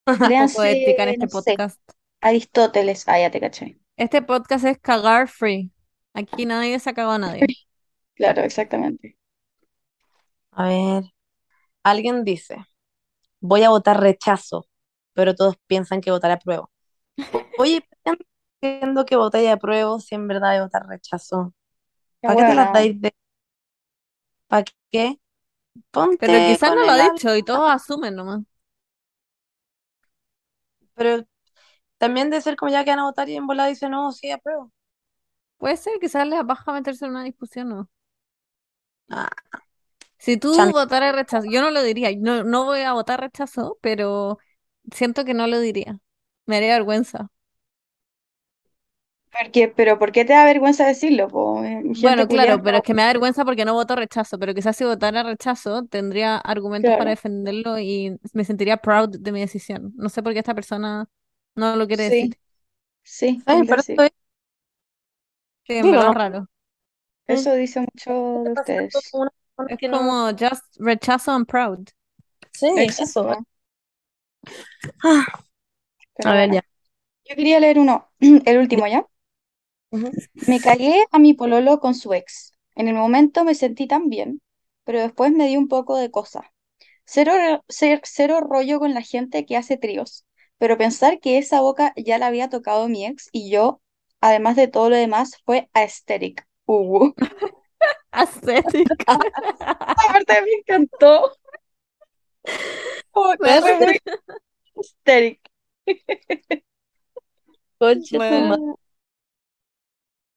un 0.07 0.37
poco 0.39 0.61
de 0.61 0.71
ética 0.73 1.03
en 1.03 1.09
este 1.09 1.25
no 1.25 1.29
sé, 1.29 1.41
podcast. 1.43 1.79
Aristóteles. 2.21 3.07
Ah, 3.07 3.19
ya 3.19 3.31
te 3.31 3.39
caché. 3.39 3.79
Este 3.97 4.21
podcast 4.21 4.65
es 4.65 4.77
cagar 4.79 5.27
free. 5.27 5.71
Aquí 6.13 6.45
nadie 6.45 6.79
se 6.79 6.89
ha 6.89 6.93
cagado 6.93 7.13
a 7.13 7.17
nadie. 7.19 7.45
Claro, 8.17 8.41
exactamente. 8.43 9.17
A 10.51 10.67
ver, 10.69 11.03
alguien 11.83 12.23
dice, 12.25 12.57
voy 13.41 13.63
a 13.63 13.69
votar 13.71 13.99
rechazo, 14.01 14.67
pero 15.13 15.35
todos 15.35 15.57
piensan 15.67 16.01
que 16.01 16.11
votaré 16.11 16.35
apruebo. 16.35 16.71
Oye, 17.55 17.87
diciendo 18.61 19.05
que 19.05 19.15
votáis 19.17 19.49
apruebo 19.51 19.99
si 19.99 20.15
en 20.15 20.27
verdad 20.29 20.61
votar 20.63 20.87
rechazo? 20.87 21.53
Qué 22.21 22.27
¿Para 22.27 22.37
qué 22.37 22.45
te 22.45 22.55
buena. 22.55 22.69
dais 22.73 23.01
de... 23.01 23.13
¿Para 24.47 24.65
qué? 24.91 25.19
Pero 26.23 26.39
Ponte 26.39 26.43
quizás 26.43 26.71
con 26.71 26.75
no 26.75 26.83
lo 26.85 26.91
ha 26.91 26.97
dicho 26.97 27.35
y 27.35 27.43
todos 27.43 27.69
asumen 27.71 28.15
nomás. 28.15 28.41
Pero 30.95 31.25
también 31.99 32.29
de 32.31 32.41
ser 32.41 32.55
como 32.57 32.71
ya 32.71 32.83
que 32.85 32.91
van 32.91 32.99
a 32.99 33.05
votar 33.05 33.29
y 33.29 33.35
en 33.37 33.47
volada 33.47 33.69
dice 33.69 33.89
no, 33.89 34.11
sí, 34.13 34.31
apruebo. 34.31 34.71
Puede 35.57 35.77
ser, 35.77 35.99
quizás 36.01 36.27
les 36.27 36.45
baja 36.45 36.73
meterse 36.73 37.05
en 37.05 37.11
una 37.11 37.23
discusión, 37.25 37.69
¿no? 37.69 37.89
Ah, 39.09 39.29
Si 40.17 40.37
tú 40.37 40.71
votaras 40.71 41.15
rechazo, 41.15 41.47
yo 41.49 41.61
no 41.61 41.71
lo 41.71 41.83
diría, 41.83 42.11
no, 42.17 42.43
no 42.43 42.65
voy 42.65 42.81
a 42.81 42.93
votar 42.93 43.21
rechazo, 43.21 43.77
pero 43.81 44.39
siento 44.93 45.25
que 45.25 45.33
no 45.33 45.47
lo 45.47 45.59
diría. 45.59 45.99
Me 46.45 46.57
haría 46.57 46.73
vergüenza. 46.75 47.29
¿Por 49.31 49.51
qué? 49.51 49.67
Pero 49.67 49.99
¿por 49.99 50.11
qué 50.11 50.25
te 50.25 50.33
da 50.33 50.45
vergüenza 50.45 50.87
decirlo? 50.87 51.27
po? 51.27 51.63
Eh, 51.63 51.83
Gente 51.95 52.25
Bueno, 52.25 52.27
culiada 52.27 52.57
claro, 52.57 52.61
pero 52.63 52.77
es 52.77 52.83
que 52.83 52.93
me 52.93 53.01
da 53.03 53.09
vergüenza 53.09 53.45
porque 53.45 53.63
no 53.63 53.73
voto 53.73 53.95
rechazo, 53.95 54.39
pero 54.39 54.53
quizás 54.53 54.75
si 54.75 54.83
votara 54.85 55.23
rechazo 55.23 55.85
tendría 55.85 56.37
argumentos 56.37 56.95
para 56.95 57.11
defenderlo 57.11 57.77
y 57.79 58.17
me 58.33 58.43
sentiría 58.43 58.77
proud 58.77 59.09
de 59.19 59.31
mi 59.31 59.39
decisión. 59.41 59.93
No 59.95 60.09
sé 60.09 60.23
por 60.23 60.33
qué 60.33 60.39
esta 60.39 60.55
persona 60.55 61.07
no 61.55 61.75
lo 61.75 61.85
quiere 61.87 62.03
Sí, 62.03 62.05
decir. 62.05 62.37
sí, 63.03 63.43
Ay, 63.45 63.63
pero. 63.65 63.83
Sí, 65.67 65.75
en 65.77 65.87
Digo, 65.87 65.91
verdad 65.91 66.07
no. 66.07 66.11
es 66.11 66.15
raro. 66.15 66.47
Eso 67.27 67.53
dice 67.55 67.81
mucho 67.81 68.43
de 68.45 68.53
ustedes. 68.53 69.17
Es 69.67 69.77
que 69.77 69.87
no... 69.89 69.99
como 69.99 70.31
just 70.37 70.63
rechazo 70.79 71.31
and 71.31 71.47
proud. 71.47 71.89
Sí, 72.51 72.67
eso. 72.97 73.45
Ah, 75.03 75.25
a 76.23 76.33
ver, 76.35 76.51
ya. 76.51 76.61
yo 77.25 77.35
quería 77.37 77.59
leer 77.59 77.79
uno, 77.79 78.09
el 78.21 78.57
último 78.59 78.87
ya. 78.87 79.07
Me 80.45 80.61
cagué 80.61 81.05
a 81.11 81.19
mi 81.19 81.33
pololo 81.33 81.79
con 81.79 81.93
su 81.95 82.13
ex. 82.13 82.53
En 82.75 82.87
el 82.87 82.95
momento 82.95 83.43
me 83.43 83.55
sentí 83.55 83.87
tan 83.87 84.09
bien, 84.09 84.41
pero 84.83 84.99
después 85.01 85.31
me 85.31 85.47
dio 85.47 85.59
un 85.59 85.67
poco 85.67 85.97
de 85.97 86.11
cosa. 86.11 86.51
Cero, 87.05 87.33
cer- 87.69 88.01
cero 88.05 88.41
rollo 88.41 88.79
con 88.79 88.93
la 88.93 89.01
gente 89.01 89.45
que 89.45 89.57
hace 89.57 89.77
tríos, 89.77 90.25
pero 90.59 90.77
pensar 90.77 91.19
que 91.19 91.37
esa 91.39 91.61
boca 91.61 91.93
ya 91.97 92.17
la 92.19 92.27
había 92.27 92.49
tocado 92.49 92.89
mi 92.89 93.05
ex 93.05 93.29
y 93.33 93.51
yo, 93.51 93.81
además 94.21 94.55
de 94.57 94.67
todo 94.69 94.89
lo 94.91 94.97
demás, 94.97 95.37
fue 95.45 95.69
aesthetic. 95.73 96.45
Uh. 96.67 97.11
Aesthetic. 98.11 98.87
Aparte 99.07 100.41
me 100.41 100.51
encantó. 100.59 101.31
Como 103.11 103.31
que 103.37 103.37
Bueno. 108.11 108.79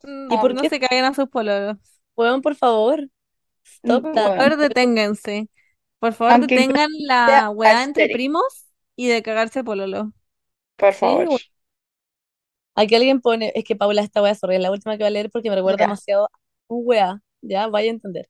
Mm, 0.03 0.33
¿Y 0.33 0.39
por 0.39 0.55
no 0.55 0.63
qué? 0.63 0.69
se 0.69 0.81
caigan 0.81 1.07
a 1.07 1.15
sus 1.15 1.29
pololos. 1.29 1.77
Weón, 2.17 2.43
por 2.43 2.55
favor. 2.55 3.09
Stop 3.65 4.07
Mm, 4.07 4.15
that. 4.15 4.27
Por 4.29 4.37
favor, 4.39 4.57
deténganse. 4.57 5.49
Por 5.99 6.13
favor, 6.13 6.33
aunque 6.35 6.55
detengan 6.55 6.91
la 7.01 7.51
weá 7.51 7.83
entre 7.85 8.09
primos 8.09 8.67
y 8.97 9.09
de 9.09 9.23
cagarse 9.23 9.65
pololo. 9.65 10.13
por 10.77 10.93
favor. 10.95 11.41
Aquí 12.79 12.95
alguien 12.95 13.21
pone, 13.21 13.53
es 13.55 13.65
que 13.65 13.77
Paula, 13.77 14.03
esta 14.03 14.23
wea, 14.23 14.35
sorry, 14.35 14.57
es 14.57 14.63
la 14.63 14.71
última 14.71 14.97
que 14.97 15.05
voy 15.05 15.09
a 15.09 15.11
leer 15.11 15.31
porque 15.31 15.51
me 15.51 15.57
recuerda 15.57 15.79
Ya, 15.79 15.87
demasiado 15.87 16.27
a 16.27 16.31
un 16.69 16.83
wea, 16.87 17.23
ya, 17.43 17.67
vaya 17.69 17.89
a 17.91 17.95
entender. 17.95 18.29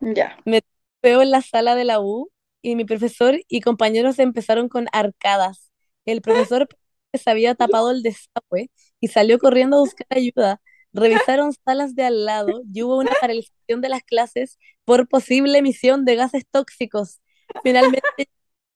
ya. 0.00 0.36
Me 0.44 0.62
veo 1.02 1.22
en 1.22 1.30
la 1.30 1.42
sala 1.42 1.74
de 1.74 1.84
la 1.84 2.00
U 2.00 2.30
y 2.62 2.76
mi 2.76 2.84
profesor 2.84 3.40
y 3.48 3.60
compañeros 3.60 4.18
empezaron 4.18 4.68
con 4.68 4.86
arcadas. 4.92 5.70
El 6.06 6.20
profesor 6.22 6.68
se 7.12 7.30
había 7.30 7.54
tapado 7.54 7.90
el 7.90 8.02
desagüe 8.02 8.70
y 9.00 9.08
salió 9.08 9.38
corriendo 9.38 9.76
a 9.78 9.80
buscar 9.80 10.06
ayuda. 10.10 10.60
Revisaron 10.92 11.52
salas 11.64 11.94
de 11.94 12.04
al 12.04 12.24
lado 12.24 12.62
y 12.72 12.82
hubo 12.82 12.98
una 12.98 13.12
paralización 13.20 13.80
de 13.80 13.88
las 13.88 14.02
clases 14.04 14.58
por 14.84 15.08
posible 15.08 15.58
emisión 15.58 16.04
de 16.04 16.16
gases 16.16 16.44
tóxicos. 16.50 17.20
Finalmente, 17.62 18.06
el 18.18 18.28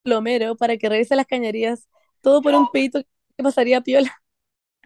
plomero 0.02 0.56
para 0.56 0.76
que 0.78 0.89
revise 0.89 1.16
las 1.16 1.26
cañerías, 1.26 1.89
todo 2.22 2.43
por 2.43 2.55
un 2.55 2.68
peito 2.70 3.02
que 3.02 3.43
pasaría 3.44 3.80
piola. 3.82 4.14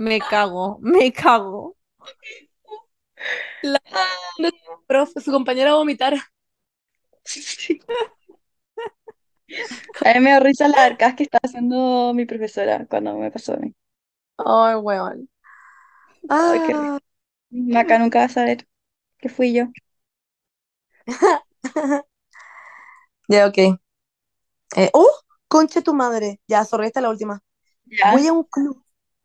Me 0.04 0.16
cago, 0.30 0.78
me 0.80 1.12
cago. 1.12 1.76
La 3.62 3.80
profe, 4.86 5.20
su 5.20 5.30
compañera 5.30 5.74
vomitar. 5.74 6.14
Sí. 7.24 7.80
A 10.04 10.14
mí 10.14 10.20
me 10.20 10.30
dio 10.30 10.40
risa 10.40 10.68
las 10.68 10.78
arcadas 10.78 11.14
que 11.14 11.24
estaba 11.24 11.40
haciendo 11.44 12.12
mi 12.14 12.24
profesora 12.26 12.86
cuando 12.86 13.16
me 13.16 13.30
pasó 13.30 13.54
a 13.54 13.56
mí. 13.56 13.74
Ay, 14.38 14.76
weón. 14.76 15.28
Ay, 16.28 16.60
qué 16.66 16.74
Ah. 16.74 16.98
Maca 17.50 17.98
nunca 17.98 18.20
va 18.20 18.24
a 18.26 18.28
saber 18.28 18.66
que 19.18 19.28
fui 19.28 19.52
yo. 19.54 19.66
Ya, 23.28 23.46
ok. 23.46 23.78
Eh, 24.76 24.90
¡oh! 24.94 25.10
Concha 25.48 25.82
tu 25.82 25.94
madre. 25.94 26.40
Ya, 26.48 26.64
sorry, 26.64 26.86
esta 26.86 27.00
es 27.00 27.02
la 27.02 27.10
última. 27.10 27.42
Voy 28.12 28.26
a 28.26 28.32
un 28.32 28.44
club, 28.44 28.81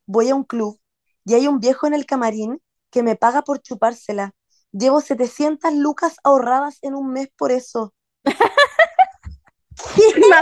voy 0.07 0.29
a 0.31 0.35
un 0.35 0.45
club 0.45 0.79
y 1.25 1.35
hay 1.35 1.47
un 1.47 1.59
viejo 1.59 1.88
en 1.88 1.93
el 1.95 2.05
camarín 2.07 2.61
que 2.91 3.03
me 3.03 3.15
paga 3.17 3.43
por 3.43 3.61
chupársela. 3.61 4.34
Llevo 4.73 5.01
700 5.01 5.73
lucas 5.75 6.17
ahorradas 6.23 6.79
en 6.84 6.95
un 6.95 7.11
mes 7.13 7.29
por 7.38 7.51
eso. 7.51 7.93
¿Qué? 9.95 10.38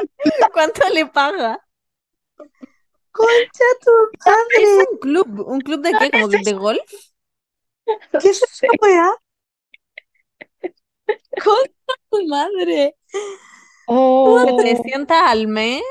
¿Cuánto 0.54 0.88
le 0.90 1.06
paga? 1.08 1.60
Concha 3.12 3.68
tu 3.84 3.92
Es 4.54 4.76
madre. 4.76 4.86
un 4.92 4.98
club. 5.00 5.40
¿Un 5.48 5.62
club 5.62 5.82
de 5.82 5.96
qué? 5.98 6.12
¿Como 6.12 6.30
que 6.30 6.40
de 6.40 6.54
golf? 6.54 6.92
No 8.14 8.20
¿Qué 8.20 8.30
es 8.30 8.42
esa 8.44 8.68
weá? 8.82 9.12
Concha 11.44 11.94
tu 12.10 12.26
madre. 12.28 12.96
Oh, 13.88 14.40
700 14.46 15.18
al 15.18 15.48
mes. 15.48 15.82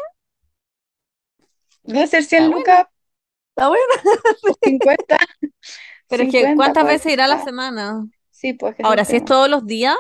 debe 1.84 2.06
ser 2.06 2.24
Está 2.24 2.28
100 2.28 2.50
bueno. 2.50 2.58
lucas, 2.58 2.86
Está 3.56 3.68
bueno. 3.68 3.84
50, 4.62 5.18
Pero 6.08 6.24
es 6.24 6.30
que, 6.30 6.48
50 6.48 6.54
¿cuántas 6.54 6.84
puede 6.84 6.86
veces 6.86 7.12
irá 7.12 7.24
a 7.26 7.28
la 7.28 7.38
ser. 7.38 7.44
semana? 7.44 8.06
Sí, 8.30 8.54
pues 8.54 8.76
que 8.76 8.82
Ahora, 8.82 9.04
si 9.04 9.16
es 9.16 9.24
todos 9.24 9.50
los 9.50 9.66
días, 9.66 9.96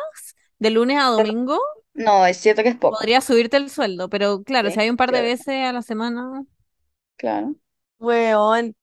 de 0.58 0.70
lunes 0.70 0.98
a 1.00 1.06
domingo, 1.10 1.58
No, 1.94 2.26
es 2.26 2.36
cierto 2.38 2.62
que 2.62 2.68
es 2.70 2.76
poco. 2.76 2.98
podría 2.98 3.20
subirte 3.20 3.56
el 3.56 3.70
sueldo. 3.70 4.08
Pero 4.08 4.42
claro, 4.44 4.70
si 4.70 4.80
hay 4.80 4.90
un 4.90 4.96
par 4.96 5.12
de 5.12 5.22
veces 5.22 5.66
a 5.66 5.72
la 5.72 5.82
semana. 5.82 6.44
claro. 7.16 7.56
Weón. 7.98 8.74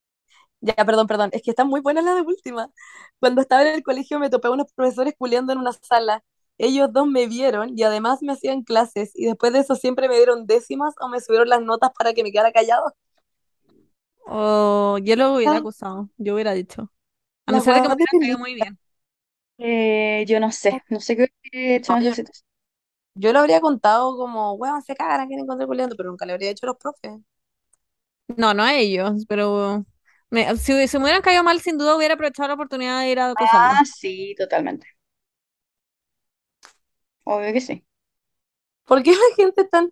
Ya, 0.62 0.76
perdón, 0.86 1.08
perdón. 1.08 1.32
Es 1.34 1.44
que 1.44 1.52
está 1.52 1.66
muy 1.66 1.82
buena 1.82 2.02
la 2.04 2.16
de 2.16 2.22
última. 2.22 2.72
Cuando 3.20 3.42
estaba 3.42 3.64
en 3.64 3.70
el 3.76 3.84
colegio 3.84 4.20
me 4.20 4.30
topé 4.32 4.50
a 4.50 4.52
unos 4.52 4.74
profesores 4.74 5.16
culeando 5.18 5.54
en 5.54 5.60
una 5.60 5.74
sala. 5.74 6.24
Ellos 6.60 6.92
dos 6.94 7.08
me 7.08 7.28
vieron 7.28 7.78
y 7.78 7.84
además 7.84 8.20
me 8.24 8.34
hacían 8.34 8.64
clases 8.64 9.12
y 9.16 9.26
después 9.28 9.54
de 9.54 9.60
eso 9.60 9.76
siempre 9.76 10.10
me 10.10 10.16
dieron 10.18 10.48
décimas 10.48 10.96
o 11.02 11.10
me 11.10 11.22
subieron 11.22 11.50
las 11.50 11.62
notas 11.62 11.92
para 11.98 12.14
que 12.14 12.24
me 12.24 12.32
quedara 12.32 12.52
callado. 12.54 12.96
O 14.34 14.98
yo 15.04 15.16
lo 15.16 15.34
hubiera 15.36 15.58
Ah, 15.58 15.60
acusado. 15.60 16.10
Yo 16.18 16.34
hubiera 16.36 16.54
dicho. 16.54 16.92
A 17.48 17.52
la 17.54 17.60
no 17.60 17.62
ser 17.62 17.76
de 17.76 17.82
que 17.82 17.90
me 17.90 17.94
weá 17.94 17.98
de 17.98 17.98
hubieran 17.98 18.16
caído 18.20 18.40
muy 18.40 18.56
bien. 18.56 18.80
Eh, 19.58 20.26
yo 20.28 20.40
no 20.40 20.52
sé, 20.52 20.84
no 20.90 21.00
sé 21.00 21.16
qué 21.16 21.24
hubiera 21.54 21.76
hecho 21.78 21.94
No, 21.94 22.00
yo, 23.16 23.32
lo 23.34 23.40
habría 23.40 23.62
contado 23.62 24.18
como, 24.18 24.54
weón, 24.54 24.82
se 24.82 24.96
cagan, 24.96 25.28
quieren 25.28 25.46
encontrar 25.46 25.68
culeando, 25.68 25.96
pero 25.96 26.10
nunca 26.10 26.26
le 26.26 26.34
habría 26.34 26.50
dicho 26.50 26.66
a 26.66 26.70
los 26.70 26.78
profes. 26.78 27.20
No, 28.38 28.54
no 28.54 28.64
a 28.64 28.76
ellos, 28.76 29.26
pero 29.28 29.86
me- 30.30 30.56
si, 30.58 30.88
si 30.88 30.98
me 30.98 31.04
hubieran 31.04 31.22
caído 31.22 31.44
mal, 31.44 31.60
sin 31.62 31.78
duda 31.78 31.96
hubiera 31.98 32.14
aprovechado 32.16 32.48
la 32.48 32.54
oportunidad 32.56 33.02
de 33.02 33.10
ir 33.12 33.20
a 33.20 33.32
acusarlo. 33.32 33.70
Ah, 33.70 33.84
sí, 33.86 34.36
totalmente. 34.38 34.88
Obvio 37.24 37.54
que 37.54 37.62
sí. 37.62 37.84
¿Por 38.86 39.04
qué 39.04 39.12
la 39.12 39.36
gente 39.36 39.66
tan... 39.66 39.92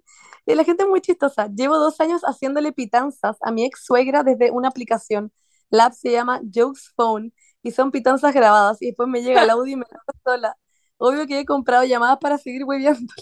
La 0.55 0.63
gente 0.63 0.83
es 0.83 0.89
muy 0.89 1.01
chistosa. 1.01 1.47
Llevo 1.53 1.77
dos 1.77 1.99
años 2.01 2.21
haciéndole 2.23 2.71
pitanzas 2.71 3.37
a 3.41 3.51
mi 3.51 3.65
ex 3.65 3.83
suegra 3.85 4.23
desde 4.23 4.51
una 4.51 4.67
aplicación. 4.69 5.31
La 5.69 5.85
app 5.85 5.93
se 5.93 6.11
llama 6.11 6.41
Jokes 6.53 6.91
Phone 6.95 7.33
y 7.61 7.71
son 7.71 7.91
pitanzas 7.91 8.33
grabadas 8.33 8.81
y 8.81 8.87
después 8.87 9.07
me 9.09 9.21
llega 9.21 9.43
el 9.43 9.49
audio 9.49 9.73
y 9.73 9.75
me 9.75 9.85
dejo 9.89 10.03
sola. 10.25 10.55
Obvio 10.97 11.27
que 11.27 11.39
he 11.39 11.45
comprado 11.45 11.83
llamadas 11.85 12.17
para 12.19 12.37
seguir 12.37 12.63
hueveando. 12.65 13.13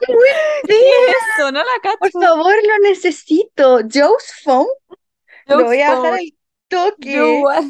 ¡Qué 0.00 0.12
buena 0.12 0.38
¿Qué 0.66 0.74
idea! 0.74 0.90
es 1.08 1.16
eso? 1.38 1.52
No 1.52 1.58
la 1.60 1.64
Por 1.98 2.10
cacho. 2.12 2.20
favor, 2.20 2.54
lo 2.54 2.88
necesito. 2.88 3.78
Joe's 3.92 4.32
Phone, 4.44 4.66
lo 5.46 5.64
voy 5.64 5.80
a 5.80 5.94
bajar 5.94 6.02
Phone. 6.02 6.18
al 6.18 6.24
Yo 6.70 6.90
toque. 6.94 7.64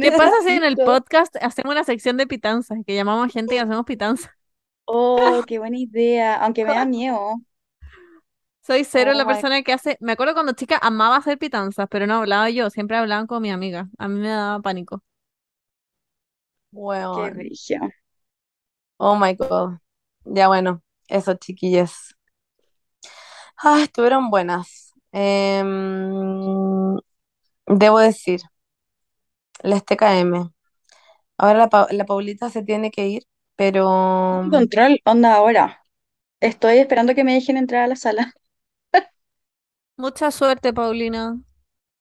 ¿Qué 0.00 0.12
pasa 0.12 0.34
si 0.46 0.50
en 0.50 0.64
el 0.64 0.76
podcast 0.76 1.34
hacemos 1.40 1.72
una 1.72 1.84
sección 1.84 2.16
de 2.16 2.26
pitanzas? 2.26 2.78
Que 2.86 2.94
llamamos 2.94 3.26
a 3.26 3.30
gente 3.30 3.54
y 3.54 3.58
hacemos 3.58 3.84
pitanzas. 3.84 4.30
Oh, 4.86 5.42
qué 5.46 5.58
buena 5.58 5.78
idea. 5.78 6.36
Aunque 6.42 6.64
me 6.64 6.74
da 6.74 6.84
miedo. 6.86 7.36
Soy 8.62 8.82
cero 8.84 9.12
Oh 9.12 9.14
la 9.14 9.24
my 9.24 9.26
persona 9.26 9.62
que 9.62 9.72
hace. 9.72 9.96
Me 10.00 10.12
acuerdo 10.12 10.34
cuando 10.34 10.52
chica 10.54 10.78
amaba 10.82 11.16
hacer 11.16 11.38
pitanzas, 11.38 11.86
pero 11.90 12.06
no 12.06 12.16
hablaba 12.16 12.50
yo, 12.50 12.68
siempre 12.70 12.96
hablaban 12.96 13.26
con 13.26 13.42
mi 13.42 13.50
amiga. 13.50 13.88
A 13.98 14.08
mí 14.08 14.18
me 14.20 14.28
daba 14.28 14.60
pánico. 14.60 15.02
Qué 17.10 17.30
weón. 17.30 17.32
brillo. 17.32 17.90
Oh 18.98 19.16
my 19.16 19.34
God. 19.34 19.78
Ya 20.24 20.48
bueno, 20.48 20.82
eso 21.08 21.34
chiquillas. 21.34 22.14
Ah, 23.62 23.82
estuvieron 23.82 24.30
buenas. 24.30 24.92
Em, 25.12 26.96
Debo 27.66 27.98
decir, 28.00 28.40
las 29.62 29.84
TKM. 29.84 30.50
Ahora 31.38 31.58
la, 31.60 31.68
Pa- 31.70 31.88
la 31.92 32.06
Paulita 32.06 32.50
se 32.50 32.62
tiene 32.64 32.90
que 32.92 33.08
ir, 33.08 33.24
pero 33.56 34.44
Control, 34.48 35.00
onda 35.04 35.34
ahora. 35.34 35.84
Estoy 36.40 36.78
esperando 36.78 37.14
que 37.16 37.24
me 37.24 37.34
dejen 37.34 37.56
entrar 37.58 37.82
a 37.84 37.88
la 37.88 37.96
sala. 37.96 38.32
Mucha 39.96 40.30
suerte, 40.30 40.72
Paulina. 40.72 41.36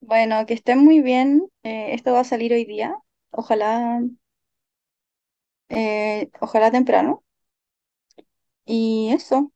Bueno, 0.02 0.46
que 0.46 0.54
estén 0.54 0.80
muy 0.84 1.02
bien. 1.02 1.48
Eh, 1.64 1.94
esto 1.94 2.14
va 2.14 2.20
a 2.22 2.24
salir 2.24 2.54
hoy 2.54 2.66
día. 2.66 2.96
Ojalá, 3.32 4.02
eh, 5.70 6.30
ojalá 6.42 6.72
temprano. 6.72 7.24
Y 8.66 9.10
eso, 9.14 9.52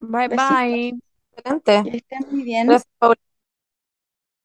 Bye 0.00 0.28
besitos. 0.28 0.66
bye. 0.68 0.92
excelente. 1.32 1.84
Que 1.84 1.98
estén 1.98 2.20
muy 2.30 2.42
bien. 2.44 2.68
Gracias. 2.68 2.88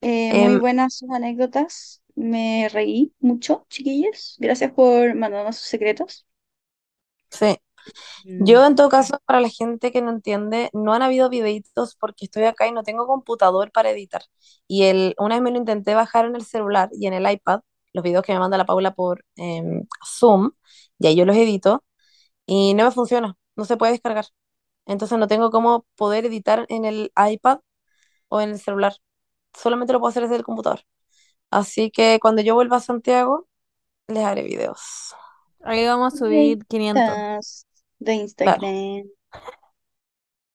Eh, 0.02 0.34
muy 0.36 0.56
Em, 0.56 0.60
buenas 0.60 0.96
sus 0.98 1.10
anécdotas. 1.12 1.99
Me 2.20 2.70
reí 2.70 3.14
mucho, 3.20 3.66
chiquillos. 3.70 4.36
Gracias 4.40 4.72
por 4.74 5.16
mandarnos 5.16 5.58
sus 5.58 5.68
secretos. 5.70 6.28
sí. 7.30 7.58
Mm. 8.26 8.46
Yo, 8.46 8.66
en 8.66 8.76
todo 8.76 8.90
caso, 8.90 9.20
para 9.26 9.42
la 9.42 9.50
gente 9.50 9.92
que 9.92 10.02
no 10.02 10.12
entiende, 10.12 10.70
no 10.74 10.94
han 10.94 11.02
habido 11.04 11.30
videitos 11.30 11.96
porque 11.96 12.26
estoy 12.26 12.46
acá 12.46 12.68
y 12.68 12.72
no 12.72 12.84
tengo 12.84 13.08
computador 13.08 13.72
para 13.72 13.92
editar. 13.92 14.24
Y 14.68 14.84
el, 14.86 15.16
una 15.20 15.36
vez 15.36 15.44
me 15.44 15.52
lo 15.52 15.58
intenté 15.58 15.96
bajar 15.96 16.26
en 16.26 16.36
el 16.36 16.46
celular 16.46 16.90
y 16.94 17.08
en 17.08 17.14
el 17.16 17.30
iPad, 17.32 17.62
los 17.94 18.04
videos 18.04 18.24
que 18.26 18.34
me 18.34 18.40
manda 18.40 18.58
la 18.58 18.66
Paula 18.66 18.94
por 18.96 19.26
em, 19.36 19.88
Zoom, 20.06 20.52
y 21.00 21.08
ahí 21.08 21.16
yo 21.16 21.26
los 21.26 21.36
edito, 21.38 21.84
y 22.48 22.74
no 22.76 22.86
me 22.86 22.92
funciona, 22.92 23.38
no 23.56 23.66
se 23.66 23.78
puede 23.78 23.94
descargar. 23.94 24.26
Entonces 24.88 25.18
no 25.20 25.28
tengo 25.28 25.52
cómo 25.52 25.86
poder 25.96 26.26
editar 26.28 26.66
en 26.70 26.86
el 26.86 27.12
iPad 27.32 27.60
o 28.30 28.42
en 28.42 28.52
el 28.52 28.60
celular. 28.60 28.96
Solamente 29.56 29.94
lo 29.94 30.00
puedo 30.00 30.10
hacer 30.12 30.24
desde 30.24 30.38
el 30.38 30.44
computador. 30.44 30.82
Así 31.52 31.92
que 31.92 32.20
cuando 32.22 32.42
yo 32.42 32.56
vuelva 32.56 32.78
a 32.78 32.80
Santiago, 32.80 33.48
les 34.08 34.24
haré 34.26 34.44
videos. 34.44 35.16
Ahí 35.64 35.86
vamos 35.86 36.14
a 36.14 36.18
subir 36.18 36.66
500. 36.68 37.04
Videitas 37.04 37.66
de 38.00 38.14
Claro. 38.44 38.62
Instagram. 38.64 39.10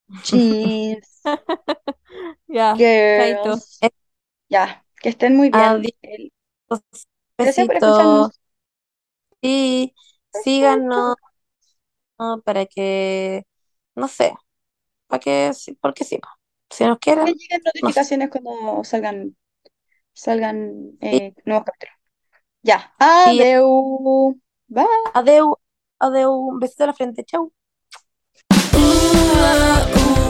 Cheers, 0.23 1.23
Ya, 2.49 2.75
girls. 2.77 3.81
Ya, 4.49 4.85
que 5.03 5.09
estén 5.11 5.37
muy 5.37 5.51
bien. 5.51 5.75
Adiós. 5.75 5.95
Gracias 7.39 7.67
por 7.67 7.77
Besitos. 7.77 7.77
escucharnos. 7.77 8.41
Y 9.41 9.95
síganos 10.31 11.17
¿no? 12.19 12.43
para 12.43 12.67
que, 12.67 13.47
no 13.95 14.09
sé, 14.09 14.35
para 15.09 15.21
que, 15.21 15.53
sí, 15.55 15.75
porque 15.81 16.05
sí, 16.05 16.21
si 16.71 16.85
nos 16.87 16.99
Que 17.05 17.13
quieren, 17.13 17.27
lleguen 17.35 17.61
notificaciones 17.65 18.31
cuando 18.31 18.85
salgan, 18.85 19.37
salgan 20.15 20.97
eh, 21.01 21.35
nuevos 21.45 21.67
capítulos. 21.67 21.95
Ya, 22.63 22.95
adeu. 22.99 24.37
Bye. 24.69 24.87
adeu, 25.13 25.59
adeu, 25.99 26.33
un 26.33 26.59
besito 26.59 26.85
en 26.85 26.87
la 26.89 26.95
frente, 26.95 27.25
chau. 27.25 27.53
Uh, 28.73 28.77
uh, 28.77 30.24